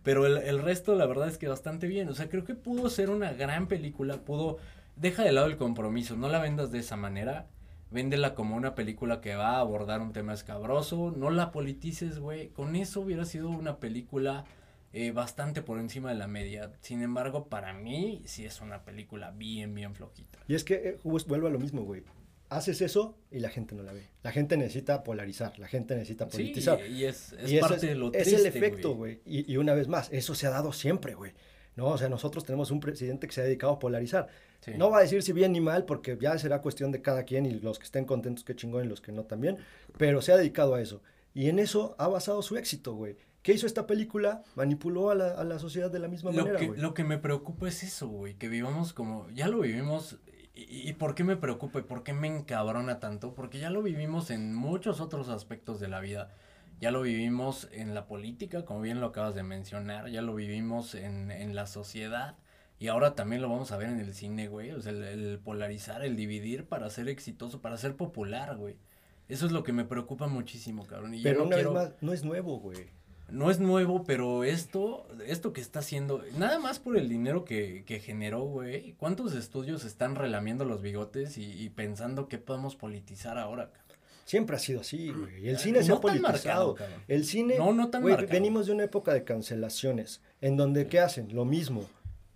Pero 0.03 0.27
el, 0.27 0.37
el 0.39 0.59
resto, 0.61 0.95
la 0.95 1.07
verdad 1.07 1.29
es 1.29 1.39
que 1.39 1.49
bastante 1.49 1.87
bien. 1.87 2.09
O 2.11 2.15
sea, 2.15 2.29
creo 2.29 2.45
que 2.45 2.55
pudo 2.55 2.91
ser 2.91 3.09
una 3.09 3.33
gran 3.33 3.69
película. 3.69 4.19
Pudo. 4.19 4.59
Deja 4.97 5.23
de 5.25 5.33
lado 5.33 5.47
el 5.47 5.57
compromiso. 5.57 6.15
No 6.17 6.29
la 6.29 6.39
vendas 6.41 6.71
de 6.71 6.81
esa 6.81 6.97
manera. 6.97 7.47
Véndela 7.91 8.35
como 8.35 8.57
una 8.57 8.75
película 8.75 9.21
que 9.21 9.35
va 9.37 9.57
a 9.57 9.61
abordar 9.61 10.01
un 10.01 10.13
tema 10.13 10.35
escabroso. 10.35 11.13
No 11.17 11.31
la 11.31 11.53
politices, 11.53 12.19
güey. 12.19 12.49
Con 12.49 12.75
eso 12.77 13.01
hubiera 13.01 13.25
sido 13.25 13.49
una 13.51 13.79
película 13.79 14.45
eh, 14.93 15.13
bastante 15.13 15.63
por 15.63 15.79
encima 15.79 16.09
de 16.11 16.17
la 16.17 16.27
media. 16.27 16.73
Sin 16.81 17.03
embargo, 17.03 17.47
para 17.49 17.73
mí, 17.73 18.23
sí 18.25 18.45
es 18.45 18.61
una 18.61 18.83
película 18.85 19.31
bien, 19.31 19.75
bien 19.75 19.95
flojita. 19.95 20.39
Y 20.49 20.55
es 20.55 20.65
que 20.65 20.75
eh, 20.75 20.99
vuelvo 21.05 21.47
a 21.47 21.51
lo 21.51 21.59
mismo, 21.59 21.83
güey. 21.85 22.03
Haces 22.49 22.81
eso 22.83 23.17
y 23.31 23.39
la 23.41 23.49
gente 23.49 23.75
no 23.75 23.83
la 23.83 23.93
ve. 23.93 24.07
La 24.23 24.31
gente 24.31 24.57
necesita 24.57 25.03
polarizar, 25.03 25.59
la 25.59 25.67
gente 25.67 25.95
necesita 25.97 26.27
Sí, 26.27 26.37
politizar. 26.37 26.87
y 26.87 27.05
es, 27.05 27.33
es 27.33 27.51
y 27.51 27.59
parte 27.59 27.87
de 27.87 27.95
lo 27.95 28.13
es 28.13 28.25
triste, 28.25 28.37
el 28.37 28.47
efecto, 28.47 28.95
güey. 28.95 29.21
Y, 29.25 29.51
y 29.53 29.57
una 29.57 29.73
vez 29.75 29.89
más, 29.89 30.13
eso 30.13 30.35
se 30.35 30.47
ha 30.47 30.51
dado 30.51 30.73
siempre, 30.73 31.15
güey. 31.15 31.33
¿No? 31.77 31.87
O 31.87 31.99
sea, 31.99 32.09
nosotros 32.09 32.45
tenemos 32.45 32.71
un 32.71 32.79
presidente 32.79 33.27
que 33.27 33.33
se 33.33 33.41
ha 33.41 33.45
dedicado 33.45 33.73
a 33.73 33.79
polarizar. 33.81 34.29
Sí. 34.65 34.73
No 34.77 34.91
va 34.91 34.99
a 34.99 35.03
decir 35.03 35.23
si 35.23 35.33
bien 35.33 35.53
ni 35.53 35.61
mal, 35.61 35.85
porque 35.85 36.17
ya 36.21 36.39
será 36.39 36.63
cuestión 36.63 36.91
de 36.93 37.03
cada 37.03 37.25
quien 37.25 37.45
y 37.47 37.53
los 37.61 37.79
que 37.79 37.85
estén 37.85 38.05
contentos, 38.05 38.45
qué 38.45 38.55
chingón, 38.57 38.85
y 38.85 38.89
los 38.89 39.01
que 39.01 39.13
no 39.13 39.25
también. 39.25 39.59
Pero 39.99 40.23
se 40.23 40.33
ha 40.33 40.37
dedicado 40.37 40.75
a 40.75 40.81
eso. 40.81 41.03
Y 41.35 41.49
en 41.49 41.59
eso 41.59 41.95
ha 41.99 42.09
basado 42.09 42.41
su 42.43 42.57
éxito, 42.57 42.95
güey. 42.95 43.17
¿Qué 43.43 43.53
hizo 43.53 43.67
esta 43.67 43.87
película? 43.87 44.43
Manipuló 44.55 45.11
a 45.11 45.15
la, 45.15 45.33
a 45.33 45.45
la 45.45 45.59
sociedad 45.59 45.91
de 45.91 45.99
la 45.99 46.09
misma 46.09 46.31
Lo 46.33 46.39
manera, 46.39 46.59
que, 46.59 46.69
güey. 46.69 46.81
lo 46.81 46.95
que 46.95 47.05
me 47.05 47.19
preocupa 47.19 47.69
es 47.69 47.83
eso, 47.83 48.09
güey, 48.09 48.35
que 48.35 48.49
vivamos 48.49 48.95
como, 48.95 49.29
ya 49.31 49.49
lo 49.49 49.61
vivimos, 49.61 50.19
y, 50.55 50.89
y 50.89 50.93
¿por 50.95 51.15
qué 51.15 51.25
me 51.25 51.37
preocupa 51.37 51.81
y 51.81 51.83
por 51.83 52.03
qué 52.05 52.15
me 52.15 52.29
encabrona 52.29 53.01
tanto? 53.01 53.35
Porque 53.35 53.59
ya 53.59 53.69
lo 53.69 53.83
vivimos 53.83 54.31
en 54.31 54.55
muchos 54.55 55.01
otros 55.01 55.29
aspectos 55.29 55.79
de 55.81 55.89
la 55.89 56.01
vida. 56.01 56.31
Ya 56.81 56.91
lo 56.91 57.03
vivimos 57.03 57.69
en 57.73 57.95
la 57.95 58.07
política, 58.07 58.65
como 58.65 58.81
bien 58.81 59.01
lo 59.01 59.09
acabas 59.09 59.35
de 59.35 59.43
mencionar, 59.43 60.09
ya 60.09 60.23
lo 60.23 60.35
vivimos 60.35 60.95
en, 60.95 61.31
en 61.31 61.55
la 61.55 61.67
sociedad, 61.67 62.37
y 62.85 62.89
ahora 62.89 63.15
también 63.15 63.41
lo 63.41 63.49
vamos 63.49 63.73
a 63.73 63.77
ver 63.79 63.89
en 63.89 63.99
el 64.01 64.13
cine, 64.15 64.49
güey, 64.49 64.71
o 64.73 64.81
sea, 64.83 64.93
el, 64.93 65.03
el 65.05 65.39
polarizar, 65.39 66.05
el 66.05 66.17
dividir 66.17 66.65
para 66.67 66.91
ser 66.91 67.09
exitoso, 67.09 67.61
para 67.63 67.77
ser 67.79 67.97
popular, 67.97 68.57
güey. 68.57 68.77
Eso 69.29 69.47
es 69.47 69.53
lo 69.53 69.63
que 69.63 69.73
me 69.73 69.85
preocupa 69.87 70.27
muchísimo, 70.27 70.87
cabrón. 70.87 71.15
Y 71.15 71.23
Pero 71.23 71.41
no 71.41 71.47
una 71.47 71.57
quiero- 71.57 71.73
vez 71.73 71.83
más, 71.85 71.95
no 72.03 72.13
es 72.13 72.25
nuevo, 72.25 72.59
güey. 72.61 72.79
no 73.31 73.51
es 73.51 73.59
nuevo, 73.59 74.05
pero 74.05 74.45
esto, 74.45 75.09
esto 75.27 75.55
que 75.55 75.63
está 75.63 75.79
haciendo, 75.79 76.23
nada 76.37 76.59
más 76.59 76.79
por 76.79 76.99
el 76.99 77.09
dinero 77.09 77.45
que, 77.47 77.85
que 77.87 78.01
generó, 78.01 78.43
güey. 78.45 78.93
¿Cuántos 78.99 79.35
estudios 79.35 79.85
están 79.87 80.15
relamiendo 80.15 80.67
los 80.67 80.83
bigotes 80.83 81.39
y, 81.39 81.45
y 81.53 81.71
pensando 81.71 82.29
que 82.29 82.37
podemos 82.37 82.77
politizar 82.77 83.39
ahora? 83.39 83.69
cabrón? 83.73 83.83
Siempre 84.27 84.57
ha 84.57 84.59
sido 84.59 84.81
así, 84.83 85.11
güey. 85.11 85.49
El 85.49 85.57
Ah, 85.57 85.59
cine 85.59 85.83
se 85.83 85.89
no 85.89 85.97
ha 85.97 86.01
tan 86.03 86.21
marcado, 86.21 86.23
politizado. 86.23 86.75
cabrón. 86.75 87.01
el 87.09 87.25
cine, 87.25 87.57
No, 87.59 87.73
no 87.73 87.89
tan 87.89 88.03
güey, 88.03 88.15
marcado. 88.15 88.33
venimos 88.35 88.67
de 88.67 88.73
una 88.73 88.85
época 88.85 89.15
de 89.15 89.25
cancelaciones, 89.25 90.21
en 90.43 90.57
donde 90.59 90.87
¿qué 90.89 91.01
hacen? 91.01 91.35
Lo 91.35 91.45
mismo, 91.47 91.87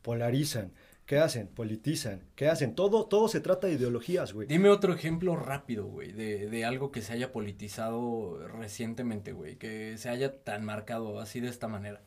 polarizan. 0.08 0.72
¿Qué 1.04 1.18
hacen? 1.18 1.48
Politizan. 1.48 2.22
¿Qué 2.34 2.48
hacen? 2.48 2.74
Todo, 2.74 3.04
todo 3.06 3.28
se 3.28 3.40
trata 3.40 3.66
de 3.66 3.74
ideologías, 3.74 4.32
güey. 4.32 4.46
Dime 4.48 4.70
otro 4.70 4.94
ejemplo 4.94 5.36
rápido, 5.36 5.84
güey, 5.86 6.12
de, 6.12 6.48
de 6.48 6.64
algo 6.64 6.90
que 6.90 7.02
se 7.02 7.12
haya 7.12 7.30
politizado 7.30 8.38
recientemente, 8.58 9.32
güey, 9.32 9.56
que 9.56 9.96
se 9.98 10.08
haya 10.08 10.42
tan 10.44 10.64
marcado 10.64 11.20
así 11.20 11.40
de 11.40 11.48
esta 11.48 11.68
manera. 11.68 12.00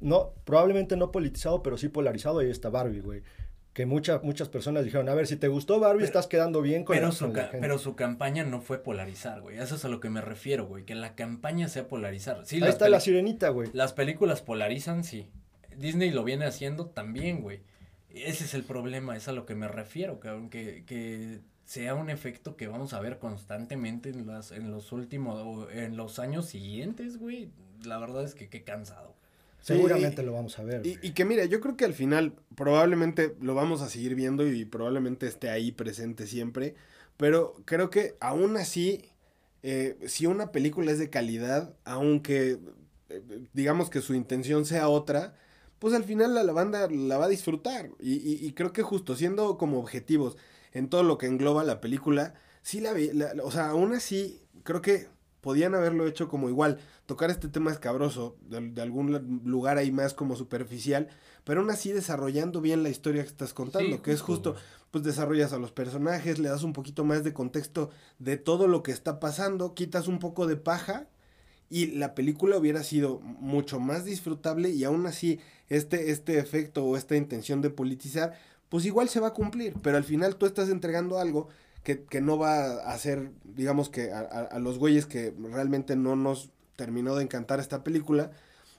No, 0.00 0.32
probablemente 0.44 0.96
no 0.96 1.10
politizado, 1.10 1.60
pero 1.62 1.76
sí 1.76 1.88
polarizado. 1.88 2.38
Ahí 2.38 2.50
está 2.50 2.70
Barbie, 2.70 3.00
güey. 3.00 3.22
Que 3.72 3.84
muchas 3.86 4.22
muchas 4.24 4.48
personas 4.48 4.84
dijeron, 4.84 5.08
a 5.08 5.14
ver, 5.14 5.26
si 5.26 5.36
te 5.36 5.46
gustó 5.48 5.78
Barbie, 5.80 5.98
Pero- 5.98 6.06
estás 6.06 6.26
quedando 6.28 6.62
bien 6.62 6.84
con, 6.84 6.94
Pero 6.96 7.08
la, 7.08 7.12
su, 7.12 7.24
con 7.26 7.34
la 7.36 7.42
ca- 7.42 7.48
gente". 7.50 7.60
pero 7.60 7.78
su 7.78 7.94
campaña 7.96 8.44
no 8.44 8.60
fue 8.60 8.78
polarizar, 8.82 9.40
güey. 9.40 9.58
Eso 9.58 9.74
es 9.76 9.84
a 9.84 9.88
lo 9.88 9.98
que 10.00 10.08
me 10.10 10.20
refiero, 10.20 10.66
güey. 10.66 10.84
Que 10.84 10.94
la 10.94 11.14
campaña 11.16 11.66
sea 11.68 11.86
polarizar. 11.88 12.44
Sí, 12.46 12.62
Ahí 12.62 12.68
está 12.68 12.88
la 12.88 13.00
sirenita, 13.00 13.48
güey. 13.50 13.70
Las 13.72 13.92
películas 13.92 14.40
polarizan, 14.42 15.04
sí. 15.04 15.30
Disney 15.78 16.10
lo 16.10 16.24
viene 16.24 16.44
haciendo 16.44 16.86
también, 16.86 17.40
güey. 17.40 17.60
Ese 18.10 18.44
es 18.44 18.54
el 18.54 18.64
problema, 18.64 19.16
es 19.16 19.28
a 19.28 19.32
lo 19.32 19.46
que 19.46 19.54
me 19.54 19.68
refiero, 19.68 20.18
cabrón. 20.20 20.50
Que, 20.50 20.84
que 20.86 21.40
sea 21.64 21.94
un 21.94 22.10
efecto 22.10 22.56
que 22.56 22.66
vamos 22.66 22.92
a 22.94 23.00
ver 23.00 23.18
constantemente 23.18 24.08
en, 24.10 24.26
las, 24.26 24.50
en 24.52 24.70
los 24.70 24.92
últimos, 24.92 25.38
o 25.44 25.70
en 25.70 25.96
los 25.96 26.18
años 26.18 26.46
siguientes, 26.46 27.18
güey. 27.18 27.50
La 27.84 27.98
verdad 27.98 28.24
es 28.24 28.34
que 28.34 28.48
qué 28.48 28.64
cansado. 28.64 29.14
Sí, 29.60 29.74
Seguramente 29.74 30.22
y- 30.22 30.24
lo 30.24 30.32
vamos 30.32 30.58
a 30.58 30.64
ver. 30.64 30.82
Y 30.86 31.10
que 31.12 31.24
mira, 31.24 31.44
yo 31.44 31.60
creo 31.60 31.76
que 31.76 31.84
al 31.84 31.94
final 31.94 32.32
probablemente 32.54 33.34
lo 33.40 33.54
vamos 33.54 33.82
a 33.82 33.88
seguir 33.88 34.14
viendo 34.14 34.46
y 34.46 34.64
probablemente 34.64 35.26
esté 35.26 35.50
ahí 35.50 35.72
presente 35.72 36.26
siempre, 36.26 36.74
pero 37.16 37.54
creo 37.64 37.90
que 37.90 38.16
aún 38.20 38.56
así 38.56 39.04
eh, 39.62 39.96
si 40.06 40.26
una 40.26 40.52
película 40.52 40.92
es 40.92 40.98
de 40.98 41.10
calidad, 41.10 41.74
aunque 41.84 42.58
eh, 43.10 43.22
digamos 43.52 43.90
que 43.90 44.00
su 44.00 44.14
intención 44.14 44.64
sea 44.64 44.88
otra, 44.88 45.34
pues 45.78 45.94
al 45.94 46.04
final 46.04 46.34
la, 46.34 46.52
banda 46.52 46.88
la 46.90 47.18
va 47.18 47.26
a 47.26 47.28
disfrutar. 47.28 47.90
Y, 48.00 48.14
y, 48.46 48.52
creo 48.52 48.72
que 48.72 48.82
justo 48.82 49.16
siendo 49.16 49.58
como 49.58 49.78
objetivos 49.78 50.36
en 50.72 50.88
todo 50.88 51.02
lo 51.02 51.18
que 51.18 51.26
engloba 51.26 51.64
la 51.64 51.80
película, 51.80 52.34
sí 52.62 52.80
la, 52.80 52.92
la 52.92 53.32
o 53.42 53.50
sea, 53.50 53.70
aún 53.70 53.94
así, 53.94 54.42
creo 54.64 54.82
que 54.82 55.08
podían 55.40 55.74
haberlo 55.74 56.06
hecho 56.06 56.28
como 56.28 56.48
igual, 56.48 56.78
tocar 57.06 57.30
este 57.30 57.48
tema 57.48 57.70
escabroso, 57.70 58.36
de, 58.42 58.60
de 58.70 58.82
algún 58.82 59.40
lugar 59.44 59.78
ahí 59.78 59.92
más 59.92 60.14
como 60.14 60.36
superficial, 60.36 61.08
pero 61.44 61.60
aún 61.60 61.70
así 61.70 61.92
desarrollando 61.92 62.60
bien 62.60 62.82
la 62.82 62.90
historia 62.90 63.22
que 63.22 63.28
estás 63.28 63.54
contando, 63.54 64.02
que 64.02 64.12
es 64.12 64.20
justo, 64.20 64.56
pues 64.90 65.04
desarrollas 65.04 65.52
a 65.52 65.58
los 65.58 65.72
personajes, 65.72 66.38
le 66.38 66.48
das 66.48 66.64
un 66.64 66.72
poquito 66.72 67.04
más 67.04 67.24
de 67.24 67.32
contexto 67.32 67.90
de 68.18 68.36
todo 68.36 68.66
lo 68.66 68.82
que 68.82 68.92
está 68.92 69.20
pasando, 69.20 69.74
quitas 69.74 70.08
un 70.08 70.18
poco 70.18 70.46
de 70.46 70.56
paja 70.56 71.08
y 71.70 71.86
la 71.86 72.14
película 72.14 72.56
hubiera 72.56 72.82
sido 72.82 73.20
mucho 73.20 73.80
más 73.80 74.04
disfrutable 74.04 74.70
y 74.70 74.84
aún 74.84 75.06
así 75.06 75.40
este, 75.68 76.10
este 76.10 76.38
efecto 76.38 76.84
o 76.84 76.96
esta 76.96 77.16
intención 77.16 77.60
de 77.60 77.70
politizar, 77.70 78.38
pues 78.68 78.84
igual 78.84 79.08
se 79.08 79.20
va 79.20 79.28
a 79.28 79.34
cumplir, 79.34 79.74
pero 79.82 79.96
al 79.96 80.04
final 80.04 80.36
tú 80.36 80.46
estás 80.46 80.68
entregando 80.68 81.18
algo 81.18 81.48
que, 81.82 82.04
que 82.04 82.20
no 82.20 82.38
va 82.38 82.64
a 82.64 82.92
hacer, 82.92 83.30
digamos 83.44 83.88
que 83.88 84.12
a, 84.12 84.20
a, 84.20 84.58
los 84.58 84.78
güeyes 84.78 85.06
que 85.06 85.34
realmente 85.38 85.96
no 85.96 86.16
nos 86.16 86.50
terminó 86.76 87.14
de 87.16 87.24
encantar 87.24 87.60
esta 87.60 87.82
película, 87.82 88.30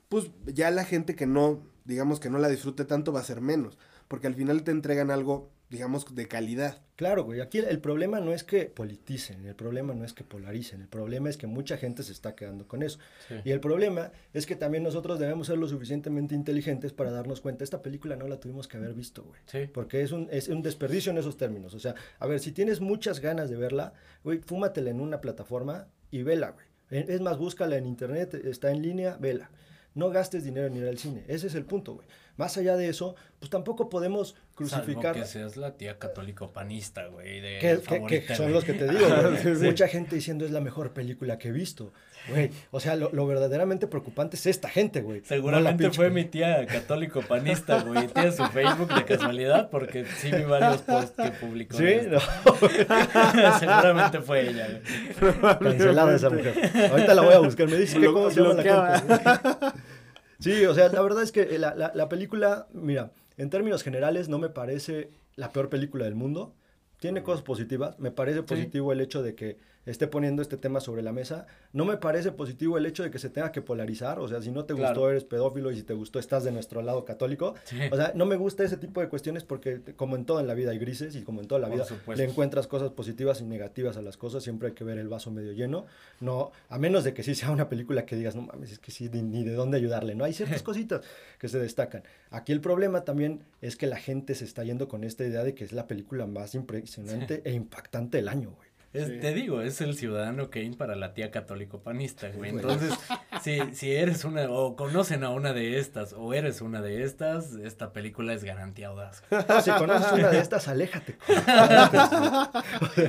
pues 0.09 0.31
ya 0.45 0.71
la 0.71 0.85
gente 0.85 1.15
que 1.15 1.25
no, 1.25 1.61
digamos 1.85 2.19
que 2.19 2.29
no 2.29 2.39
la 2.39 2.49
disfrute 2.49 2.85
tanto 2.85 3.11
va 3.11 3.19
a 3.19 3.23
ser 3.23 3.41
menos, 3.41 3.77
porque 4.07 4.27
al 4.27 4.35
final 4.35 4.63
te 4.63 4.71
entregan 4.71 5.11
algo 5.11 5.49
digamos, 5.69 6.13
de 6.13 6.27
calidad. 6.27 6.81
Claro, 6.95 7.23
güey, 7.23 7.41
aquí 7.41 7.59
el 7.59 7.79
problema 7.79 8.19
no 8.19 8.33
es 8.33 8.43
que 8.43 8.65
politicen, 8.65 9.45
el 9.45 9.55
problema 9.55 9.93
no 9.93 10.03
es 10.03 10.13
que 10.13 10.23
polaricen, 10.23 10.81
el 10.81 10.87
problema 10.87 11.29
es 11.29 11.37
que 11.37 11.47
mucha 11.47 11.77
gente 11.77 12.03
se 12.03 12.11
está 12.11 12.35
quedando 12.35 12.67
con 12.67 12.83
eso. 12.83 12.99
Y 13.45 13.51
el 13.51 13.59
problema 13.59 14.11
es 14.33 14.45
que 14.45 14.55
también 14.55 14.83
nosotros 14.83 15.19
debemos 15.19 15.47
ser 15.47 15.57
lo 15.57 15.67
suficientemente 15.67 16.35
inteligentes 16.35 16.91
para 16.91 17.11
darnos 17.11 17.39
cuenta, 17.39 17.63
esta 17.63 17.81
película 17.81 18.15
no 18.15 18.27
la 18.27 18.39
tuvimos 18.39 18.67
que 18.67 18.77
haber 18.77 18.93
visto, 18.93 19.23
güey. 19.23 19.39
Sí. 19.45 19.69
Porque 19.71 20.01
es 20.01 20.11
un, 20.11 20.27
es 20.31 20.49
un 20.49 20.61
desperdicio 20.61 21.11
en 21.11 21.19
esos 21.19 21.37
términos. 21.37 21.73
O 21.73 21.79
sea, 21.79 21.95
a 22.17 22.27
ver, 22.27 22.39
si 22.39 22.51
tienes 22.51 22.81
muchas 22.81 23.19
ganas 23.19 23.49
de 23.49 23.55
verla, 23.55 23.93
güey, 24.23 24.39
fúmatela 24.39 24.89
en 24.89 24.99
una 24.99 25.21
plataforma 25.21 25.87
y 26.11 26.23
vela, 26.23 26.51
güey. 26.51 26.65
Es 26.89 27.21
más, 27.21 27.37
búscala 27.37 27.77
en 27.77 27.85
internet, 27.85 28.33
está 28.33 28.71
en 28.71 28.81
línea, 28.81 29.15
vela. 29.19 29.51
No 29.95 30.09
gastes 30.09 30.43
dinero 30.43 30.67
en 30.67 30.77
ir 30.77 30.87
al 30.87 30.97
cine. 30.97 31.23
Ese 31.27 31.47
es 31.47 31.55
el 31.55 31.65
punto, 31.65 31.95
güey. 31.95 32.07
Más 32.37 32.57
allá 32.57 32.77
de 32.77 32.89
eso, 32.89 33.15
pues 33.39 33.49
tampoco 33.49 33.89
podemos 33.89 34.35
crucificar. 34.59 35.15
que 35.15 35.25
seas 35.25 35.55
la 35.55 35.77
tía 35.77 35.97
católico 35.97 36.51
panista, 36.51 37.07
güey. 37.07 37.39
De 37.39 37.59
que, 37.59 38.35
son 38.35 38.51
los 38.51 38.65
que 38.65 38.73
te 38.73 38.87
digo, 38.87 39.07
güey. 39.07 39.55
Mucha 39.69 39.87
gente 39.87 40.15
diciendo 40.15 40.45
es 40.45 40.51
la 40.51 40.59
mejor 40.59 40.91
película 40.93 41.37
que 41.37 41.47
he 41.47 41.51
visto. 41.51 41.93
Güey, 42.27 42.51
o 42.69 42.79
sea, 42.79 42.95
lo, 42.95 43.25
verdaderamente 43.25 43.87
preocupante 43.87 44.35
es 44.35 44.45
esta 44.45 44.69
gente, 44.69 45.01
güey. 45.01 45.21
Seguramente 45.23 45.89
fue 45.91 46.09
mi 46.09 46.25
tía 46.25 46.65
católico 46.67 47.21
panista, 47.21 47.81
güey. 47.81 48.07
Tiene 48.07 48.31
su 48.33 48.45
Facebook 48.47 48.93
de 48.93 49.05
casualidad 49.05 49.69
porque 49.69 50.05
sí 50.05 50.29
vi 50.31 50.43
varios 50.43 50.81
posts 50.81 51.23
que 51.23 51.31
publicó. 51.31 51.77
Sí, 51.77 51.85
no. 52.07 52.19
Seguramente 53.59 54.19
fue 54.19 54.49
ella, 54.49 54.67
güey. 54.67 55.59
Cancelada 55.59 56.15
esa 56.15 56.29
mujer. 56.29 56.89
Ahorita 56.91 57.13
la 57.15 57.21
voy 57.21 57.33
a 57.33 57.39
buscar. 57.39 57.67
Me 57.67 57.77
dice 57.77 57.99
que 57.99 58.07
cómo 58.07 58.29
se 58.29 58.41
llama 58.41 58.53
la 58.55 58.99
gente. 58.99 59.79
Sí, 60.39 60.65
o 60.65 60.73
sea, 60.73 60.87
la 60.87 61.01
verdad 61.01 61.21
es 61.21 61.33
que 61.33 61.59
la, 61.59 61.75
la, 61.75 61.91
la 61.93 62.07
película, 62.07 62.67
mira, 62.71 63.11
en 63.39 63.49
términos 63.49 63.83
generales 63.83 64.27
no 64.27 64.37
me 64.37 64.49
parece 64.49 65.11
la 65.35 65.53
peor 65.53 65.69
película 65.69 66.03
del 66.03 66.13
mundo. 66.13 66.53
Tiene 66.99 67.23
cosas 67.23 67.41
positivas. 67.41 67.97
Me 67.97 68.11
parece 68.11 68.43
positivo 68.43 68.91
el 68.91 68.99
hecho 68.99 69.23
de 69.23 69.33
que 69.33 69.57
esté 69.85 70.07
poniendo 70.07 70.41
este 70.41 70.57
tema 70.57 70.79
sobre 70.79 71.01
la 71.01 71.11
mesa. 71.11 71.47
No 71.73 71.85
me 71.85 71.97
parece 71.97 72.31
positivo 72.31 72.77
el 72.77 72.85
hecho 72.85 73.03
de 73.03 73.11
que 73.11 73.19
se 73.19 73.29
tenga 73.29 73.51
que 73.51 73.61
polarizar, 73.61 74.19
o 74.19 74.27
sea, 74.27 74.41
si 74.41 74.51
no 74.51 74.65
te 74.65 74.73
gustó 74.73 75.09
eres 75.09 75.23
pedófilo 75.23 75.71
y 75.71 75.75
si 75.75 75.83
te 75.83 75.93
gustó 75.93 76.19
estás 76.19 76.43
de 76.43 76.51
nuestro 76.51 76.81
lado 76.81 77.05
católico. 77.05 77.55
O 77.91 77.95
sea, 77.95 78.11
no 78.15 78.25
me 78.25 78.35
gusta 78.35 78.63
ese 78.63 78.77
tipo 78.77 79.01
de 79.01 79.09
cuestiones 79.09 79.43
porque 79.43 79.81
como 79.95 80.15
en 80.15 80.25
todo 80.25 80.39
en 80.39 80.47
la 80.47 80.53
vida 80.53 80.71
hay 80.71 80.79
grises 80.79 81.15
y 81.15 81.23
como 81.23 81.41
en 81.41 81.47
toda 81.47 81.61
la 81.61 81.69
vida 81.69 81.85
le 82.15 82.23
encuentras 82.23 82.67
cosas 82.67 82.91
positivas 82.91 83.41
y 83.41 83.45
negativas 83.45 83.97
a 83.97 84.01
las 84.01 84.17
cosas, 84.17 84.43
siempre 84.43 84.69
hay 84.69 84.73
que 84.73 84.83
ver 84.83 84.97
el 84.97 85.07
vaso 85.07 85.31
medio 85.31 85.53
lleno. 85.53 85.85
No, 86.19 86.51
a 86.69 86.77
menos 86.77 87.03
de 87.03 87.13
que 87.13 87.23
sí 87.23 87.35
sea 87.35 87.51
una 87.51 87.69
película 87.69 88.05
que 88.05 88.15
digas, 88.15 88.35
no 88.35 88.43
mames, 88.43 88.71
es 88.71 88.79
que 88.79 88.91
sí, 88.91 89.09
ni, 89.09 89.43
de 89.43 89.53
dónde 89.53 89.77
ayudarle, 89.77 90.15
¿no? 90.15 90.23
Hay 90.23 90.33
ciertas 90.33 90.63
cositas 90.63 91.01
que 91.37 91.47
se 91.47 91.59
destacan. 91.59 92.03
Aquí 92.31 92.51
el 92.51 92.61
problema 92.61 93.03
también 93.03 93.43
es 93.61 93.75
que 93.75 93.87
la 93.87 93.97
gente 93.97 94.35
se 94.35 94.45
está 94.45 94.63
yendo 94.63 94.87
con 94.87 95.03
esta 95.03 95.25
idea 95.25 95.43
de 95.43 95.55
que 95.55 95.63
es 95.63 95.73
la 95.73 95.87
película 95.87 96.27
más 96.27 96.55
impresionante 96.55 97.41
e 97.45 97.53
impactante 97.53 98.17
del 98.17 98.27
año, 98.27 98.51
güey. 98.51 98.68
Te 98.91 99.33
digo, 99.35 99.61
es 99.61 99.81
el 99.81 99.95
ciudadano 99.95 100.49
Kane 100.49 100.73
para 100.75 100.95
la 100.95 101.13
tía 101.13 101.29
católico 101.29 101.83
panista, 101.83 102.29
güey. 102.29 102.49
Entonces, 102.49 102.91
si, 103.43 103.59
si 103.73 103.91
eres 103.91 104.25
una, 104.25 104.49
o 104.49 104.75
conocen 104.75 105.23
a 105.23 105.29
una 105.29 105.53
de 105.53 105.77
estas, 105.77 106.13
o 106.13 106.33
eres 106.33 106.61
una 106.61 106.81
de 106.81 107.03
estas, 107.03 107.53
esta 107.53 107.93
película 107.93 108.33
es 108.33 108.43
garantía 108.43 108.87
audaz. 108.87 109.23
si 109.63 109.69
conoces 109.71 110.11
una 110.11 110.29
de 110.29 110.39
estas, 110.39 110.67
aléjate. 110.67 111.17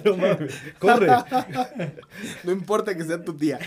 no 0.05 0.17
mames, 0.19 0.61
corre. 0.79 1.09
No 2.45 2.53
importa 2.53 2.95
que 2.95 3.05
sea 3.05 3.25
tu 3.25 3.35
tía. 3.35 3.59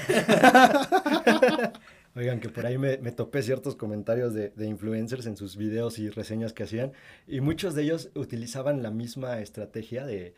Oigan, 2.16 2.40
que 2.40 2.50
por 2.50 2.68
ahí 2.68 2.78
me, 2.78 3.00
me 3.00 3.12
topé 3.12 3.42
ciertos 3.42 3.76
comentarios 3.76 4.36
de, 4.36 4.50
de, 4.50 4.68
influencers 4.68 5.26
en 5.26 5.36
sus 5.36 5.58
videos 5.58 5.98
y 5.98 6.12
reseñas 6.12 6.54
que 6.54 6.62
hacían, 6.62 6.94
y 7.26 7.42
muchos 7.42 7.74
de 7.74 7.82
ellos 7.82 8.12
utilizaban 8.14 8.84
la 8.84 8.92
misma 8.92 9.40
estrategia 9.40 10.06
de 10.06 10.36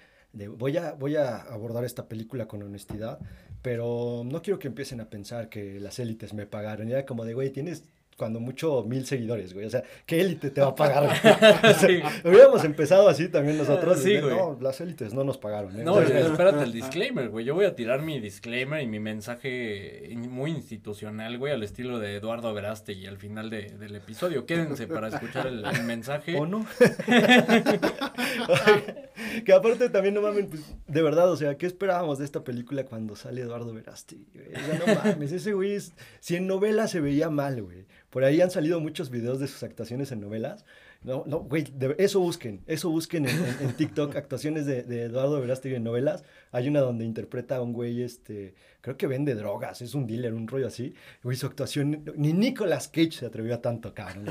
voy, 0.58 0.78
a, 0.78 0.94
voy 0.94 1.16
a 1.16 1.38
abordar 1.38 1.86
esta 1.86 2.08
película 2.08 2.48
con 2.48 2.62
honestidad, 2.64 3.20
pero 3.62 4.24
no 4.26 4.42
quiero 4.42 4.60
que 4.60 4.68
empiecen 4.68 5.02
a 5.02 5.10
pensar 5.10 5.50
que 5.50 5.80
las 5.80 6.00
élites 6.00 6.34
me 6.34 6.46
pagaron. 6.46 6.90
era 6.90 7.06
como 7.06 7.26
de, 7.26 7.34
güey, 7.34 7.50
tienes 7.52 7.84
cuando 8.18 8.39
mucho 8.39 8.84
mil 8.84 9.05
seguidores, 9.05 9.53
güey. 9.53 9.66
O 9.66 9.70
sea, 9.70 9.84
¿qué 10.05 10.22
élite 10.22 10.49
te 10.49 10.61
va 10.61 10.68
a 10.68 10.76
pagar? 10.76 11.09
Hubiéramos 12.24 12.63
empezado 12.63 13.09
así 13.09 13.28
también 13.28 13.57
nosotros. 13.57 13.99
Sí, 13.99 14.20
güey. 14.20 14.36
No, 14.36 14.57
las 14.61 14.80
élites 14.82 15.13
no 15.13 15.24
nos 15.24 15.38
pagaron. 15.38 15.80
¿eh? 15.80 15.84
No, 15.84 16.01
espérate 16.01 16.63
el 16.63 16.72
disclaimer, 16.72 17.30
güey. 17.30 17.45
Yo 17.45 17.55
voy 17.55 17.66
a 17.66 17.76
tirar 17.76 18.01
mi 18.01 18.20
disclaimer 18.20 18.82
y 18.82 18.88
mi 18.88 18.99
mensaje 18.99 20.09
muy 20.16 20.51
institucional, 20.51 21.38
güey, 21.38 21.53
al 21.53 21.63
estilo 21.63 21.99
de 21.99 22.16
Eduardo 22.16 22.53
Verástegui 22.53 23.07
al 23.07 23.18
final 23.18 23.49
de, 23.49 23.70
del 23.78 23.95
episodio. 23.95 24.45
Quédense 24.45 24.88
para 24.88 25.09
escuchar 25.09 25.47
el, 25.47 25.63
mensaje. 25.84 26.38
¿O 26.38 26.45
no? 26.45 26.66
que 29.45 29.53
aparte 29.53 29.89
también, 29.89 30.16
no 30.16 30.22
mames, 30.22 30.45
pues, 30.47 30.76
de 30.88 31.01
verdad, 31.01 31.32
o 31.32 31.36
sea, 31.36 31.57
¿qué 31.57 31.66
esperábamos 31.66 32.20
de 32.20 32.26
esta 32.26 32.43
película 32.43 32.86
cuando 32.86 33.16
sale 33.16 33.41
Eduardo 33.41 33.74
Verástegui? 33.74 34.28
O 34.55 34.59
sea, 34.59 34.80
no 34.80 34.86
mames, 35.03 35.32
ese 35.32 35.53
güey, 35.53 35.78
si 36.20 36.36
en 36.36 36.47
novela 36.47 36.88
se 36.88 37.01
veía 37.01 37.30
mal, 37.30 37.61
güey. 37.61 37.86
Por 38.16 38.24
ahí 38.24 38.39
han 38.39 38.49
salido 38.49 38.80
muchos 38.80 39.09
videos 39.09 39.41
de 39.41 39.47
sus 39.47 39.61
actuaciones 39.61 40.09
en 40.13 40.22
novelas. 40.22 40.63
No, 41.03 41.26
no, 41.28 41.39
güey, 41.39 41.66
eso 41.97 42.22
busquen, 42.22 42.61
eso 42.66 42.89
busquen 42.89 43.26
en, 43.26 43.74
TikTok, 43.76 44.16
actuaciones 44.16 44.66
de, 44.66 44.84
de 44.84 45.01
Eduardo 45.01 45.41
Verástegui 45.41 45.76
en 45.76 45.84
novelas. 45.84 46.24
Hay 46.53 46.70
una 46.70 46.80
donde 46.80 47.03
interpreta 47.03 47.57
a 47.57 47.61
un 47.61 47.74
güey, 47.74 48.03
este, 48.03 48.53
creo 48.86 48.98
que 48.98 49.08
vende 49.08 49.34
drogas, 49.34 49.82
es 49.82 49.96
un 49.96 50.06
dealer, 50.06 50.32
un 50.36 50.48
rollo 50.48 50.68
así. 50.68 50.94
Güey, 51.24 51.36
su 51.36 51.48
actuación, 51.48 52.04
ni 52.18 52.34
Nicolas 52.34 52.88
Cage 52.88 53.14
se 53.14 53.26
atrevió 53.26 53.56
a 53.56 53.58
tanto, 53.60 53.96
cabrón. 53.96 54.28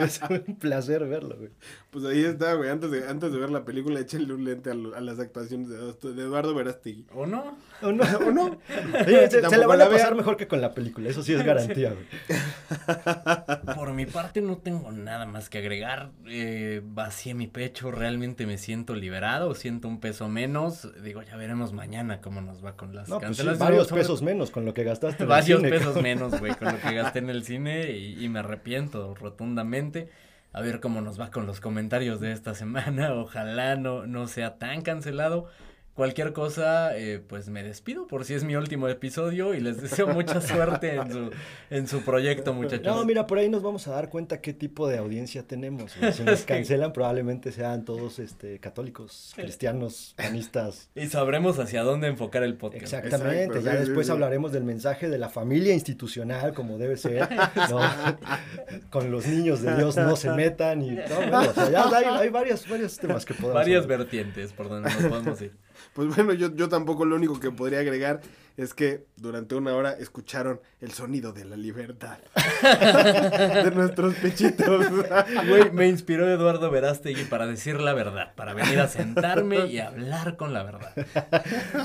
es, 0.00 0.18
un 0.30 0.56
placer 0.56 1.06
verlo, 1.06 1.36
güey. 1.36 1.50
Pues 1.90 2.06
ahí 2.06 2.24
está, 2.24 2.54
güey, 2.54 2.70
antes 2.70 2.90
de, 2.90 3.06
antes 3.06 3.30
de 3.30 3.38
ver 3.38 3.50
la 3.50 3.66
película, 3.66 4.00
échenle 4.00 4.32
un 4.32 4.46
lente 4.46 4.70
a, 4.70 4.74
las 4.74 5.18
actuaciones 5.18 5.68
de, 5.68 5.76
Eduardo 6.22 6.54
Verástegui. 6.54 7.04
¿O 7.12 7.26
no? 7.26 7.58
¿O 7.82 7.92
no? 7.92 8.02
¿O 8.26 8.30
no? 8.30 8.58
se, 9.04 9.42
la 9.42 9.66
van 9.66 9.82
a 9.82 9.90
pasar 9.90 10.14
mejor 10.14 10.38
que 10.38 10.48
con 10.48 10.62
la 10.62 10.72
película, 10.72 11.10
eso 11.10 11.22
sí 11.22 11.34
es 11.34 11.44
garantía, 11.44 11.92
güey. 11.92 12.06
Por 13.76 13.92
mi 13.92 14.06
parte 14.06 14.40
no 14.40 14.56
tengo 14.56 14.90
nada 14.90 15.26
más 15.26 15.50
que 15.50 15.58
agregar. 15.58 16.12
Eh, 16.26 16.80
vacié 16.82 17.34
mi 17.34 17.46
pecho, 17.46 17.90
realmente 17.90 18.46
me 18.46 18.56
siento 18.56 18.94
liberado, 18.94 19.54
siento 19.54 19.86
un 19.86 20.00
peso 20.00 20.30
menos. 20.30 20.88
Digo, 21.02 21.22
ya 21.22 21.36
veremos 21.36 21.74
mañana 21.74 22.22
cómo 22.22 22.40
nos 22.40 22.64
va 22.64 22.78
con 22.78 22.94
las 22.94 23.10
no, 23.10 23.20
pues 23.20 23.38
varios 23.58 23.88
pesos 23.88 24.22
menos 24.22 24.50
con 24.50 24.64
lo 24.64 24.74
que 24.74 24.84
gastaste. 24.84 25.24
En 25.24 25.28
varios 25.28 25.62
pesos 25.62 26.00
menos, 26.00 26.38
güey, 26.38 26.54
con 26.54 26.72
lo 26.72 26.80
que 26.80 26.94
gasté 26.94 27.18
en 27.20 27.30
el 27.30 27.44
cine 27.44 27.90
y, 27.90 28.24
y, 28.24 28.28
me 28.28 28.40
arrepiento 28.40 29.14
rotundamente. 29.14 30.08
A 30.52 30.60
ver 30.60 30.80
cómo 30.80 31.00
nos 31.00 31.20
va 31.20 31.30
con 31.30 31.46
los 31.46 31.60
comentarios 31.60 32.20
de 32.20 32.32
esta 32.32 32.54
semana. 32.54 33.14
Ojalá 33.20 33.76
no, 33.76 34.06
no 34.06 34.26
sea 34.28 34.58
tan 34.58 34.82
cancelado. 34.82 35.48
Cualquier 36.00 36.32
cosa, 36.32 36.96
eh, 36.96 37.20
pues 37.28 37.50
me 37.50 37.62
despido 37.62 38.06
por 38.06 38.24
si 38.24 38.32
es 38.32 38.42
mi 38.42 38.56
último 38.56 38.88
episodio 38.88 39.52
y 39.52 39.60
les 39.60 39.82
deseo 39.82 40.06
mucha 40.06 40.40
suerte 40.40 40.94
en 40.94 41.12
su, 41.12 41.30
en 41.68 41.86
su 41.86 42.00
proyecto, 42.00 42.54
muchachos. 42.54 42.86
No, 42.86 43.04
mira, 43.04 43.26
por 43.26 43.36
ahí 43.36 43.50
nos 43.50 43.62
vamos 43.62 43.86
a 43.86 43.90
dar 43.90 44.08
cuenta 44.08 44.40
qué 44.40 44.54
tipo 44.54 44.88
de 44.88 44.96
audiencia 44.96 45.42
tenemos. 45.42 45.92
Si 45.92 46.22
nos 46.22 46.40
cancelan, 46.46 46.94
probablemente 46.94 47.52
sean 47.52 47.84
todos 47.84 48.18
este, 48.18 48.58
católicos, 48.60 49.34
cristianos, 49.36 50.14
panistas. 50.16 50.88
Y 50.94 51.06
sabremos 51.08 51.58
hacia 51.58 51.82
dónde 51.82 52.08
enfocar 52.08 52.44
el 52.44 52.54
podcast. 52.54 52.82
Exactamente, 52.82 53.62
ya 53.62 53.74
después 53.74 54.08
hablaremos 54.08 54.52
del 54.52 54.64
mensaje 54.64 55.10
de 55.10 55.18
la 55.18 55.28
familia 55.28 55.74
institucional, 55.74 56.54
como 56.54 56.78
debe 56.78 56.96
ser. 56.96 57.28
Con 58.88 59.10
los 59.10 59.26
niños 59.26 59.60
de 59.60 59.76
Dios 59.76 59.98
no 59.98 60.16
se 60.16 60.30
metan. 60.30 60.80
y 60.80 60.92
no, 60.92 61.16
bueno, 61.16 61.40
o 61.40 61.52
sea, 61.52 61.70
ya 61.70 61.94
hay, 61.94 62.04
hay 62.06 62.28
varios, 62.30 62.66
varios 62.66 62.96
temas 62.96 63.26
que 63.26 63.34
podemos 63.34 63.56
Varias 63.56 63.86
vertientes 63.86 64.54
por 64.54 64.70
donde 64.70 64.88
nos 64.88 65.04
podemos 65.04 65.42
ir. 65.42 65.52
Pues 65.94 66.14
bueno, 66.14 66.32
yo, 66.34 66.54
yo 66.54 66.68
tampoco 66.68 67.04
lo 67.04 67.16
único 67.16 67.38
que 67.40 67.50
podría 67.50 67.80
agregar 67.80 68.20
es 68.56 68.74
que 68.74 69.06
durante 69.16 69.54
una 69.54 69.74
hora 69.74 69.92
escucharon 69.92 70.60
el 70.80 70.92
sonido 70.92 71.32
de 71.32 71.44
la 71.44 71.56
libertad 71.56 72.18
de 73.64 73.70
nuestros 73.70 74.14
pechitos. 74.16 74.86
Güey, 75.48 75.70
me 75.72 75.88
inspiró 75.88 76.28
Eduardo 76.28 76.70
Verástegui 76.70 77.24
para 77.24 77.46
decir 77.46 77.80
la 77.80 77.94
verdad, 77.94 78.34
para 78.34 78.52
venir 78.52 78.78
a 78.80 78.88
sentarme 78.88 79.66
y 79.66 79.78
hablar 79.78 80.36
con 80.36 80.52
la 80.52 80.62
verdad. 80.62 80.94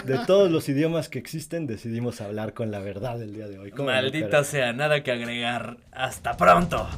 De 0.03 0.19
todos 0.25 0.51
los 0.51 0.67
idiomas 0.67 1.07
que 1.07 1.19
existen, 1.19 1.65
decidimos 1.65 2.19
hablar 2.19 2.53
con 2.53 2.71
la 2.71 2.79
verdad 2.79 3.21
el 3.21 3.33
día 3.33 3.47
de 3.47 3.57
hoy. 3.57 3.71
¿Cómo 3.71 3.89
no, 3.89 3.95
Maldita 3.95 4.43
sea, 4.43 4.73
nada 4.73 5.01
que 5.01 5.11
agregar. 5.11 5.77
Hasta 5.91 6.35
pronto. 6.35 6.89